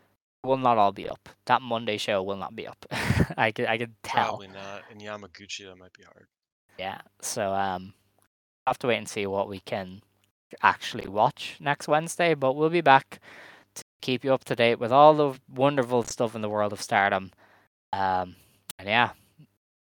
Will 0.47 0.57
not 0.57 0.79
all 0.79 0.93
be 0.93 1.09
up. 1.09 1.29
That 1.47 1.63
Monday 1.63 1.97
show 1.97 2.23
will 2.23 2.37
not 2.37 2.57
be 2.57 2.67
up. 2.67 2.85
I 3.37 3.53
could 3.53 3.67
I 3.67 3.79
could 3.79 3.95
tell. 4.03 4.39
Probably 4.39 4.49
not. 4.49 4.83
In 4.91 4.99
Yamaguchi, 4.99 5.67
that 5.67 5.77
might 5.77 5.93
be 5.93 6.05
hard. 6.05 6.27
Yeah. 6.79 7.01
So 7.21 7.53
um, 7.53 7.95
I'll 8.67 8.73
have 8.73 8.79
to 8.81 8.89
wait 8.89 8.99
and 8.99 9.09
see 9.09 9.27
what 9.27 9.49
we 9.49 9.61
can 9.61 10.03
actually 10.63 11.09
watch 11.09 11.57
next 11.61 11.89
Wednesday. 11.89 12.35
But 12.35 12.55
we'll 12.55 12.71
be 12.71 12.81
back 12.81 13.21
to 13.75 13.85
keep 14.01 14.25
you 14.25 14.33
up 14.33 14.45
to 14.45 14.57
date 14.57 14.79
with 14.79 14.93
all 14.93 15.15
the 15.15 15.39
wonderful 15.49 16.03
stuff 16.05 16.35
in 16.35 16.43
the 16.43 16.49
world 16.49 16.73
of 16.73 16.83
Stardom. 16.83 17.33
Um, 17.93 18.37
and 18.79 18.89
yeah, 18.89 19.11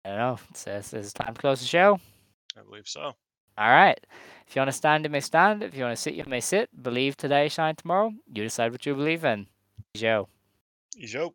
I 0.05 0.09
don't 0.09 0.19
know. 0.19 0.39
It's, 0.51 0.67
it's, 0.67 0.93
it's 0.93 1.13
time 1.13 1.35
to 1.35 1.41
close 1.41 1.61
the 1.61 1.67
show. 1.67 2.01
I 2.57 2.63
believe 2.63 2.89
so. 2.89 3.15
All 3.59 3.71
right. 3.71 3.99
If 4.47 4.57
you 4.57 4.61
want 4.61 4.69
to 4.69 4.77
stand, 4.77 5.05
you 5.05 5.11
may 5.11 5.21
stand. 5.21 5.63
If 5.63 5.75
you 5.75 5.85
want 5.85 5.97
to 5.97 6.03
sit, 6.03 6.15
you 6.15 6.25
may 6.27 6.41
sit. 6.41 6.69
Believe 6.83 7.17
today, 7.17 7.49
shine 7.49 7.77
tomorrow. 7.77 8.13
You 8.33 8.43
decide 8.43 8.73
what 8.73 8.85
you 8.85 8.95
believe 8.95 9.25
in. 9.25 9.47
Joe. 9.95 10.29
Yo. 10.97 11.35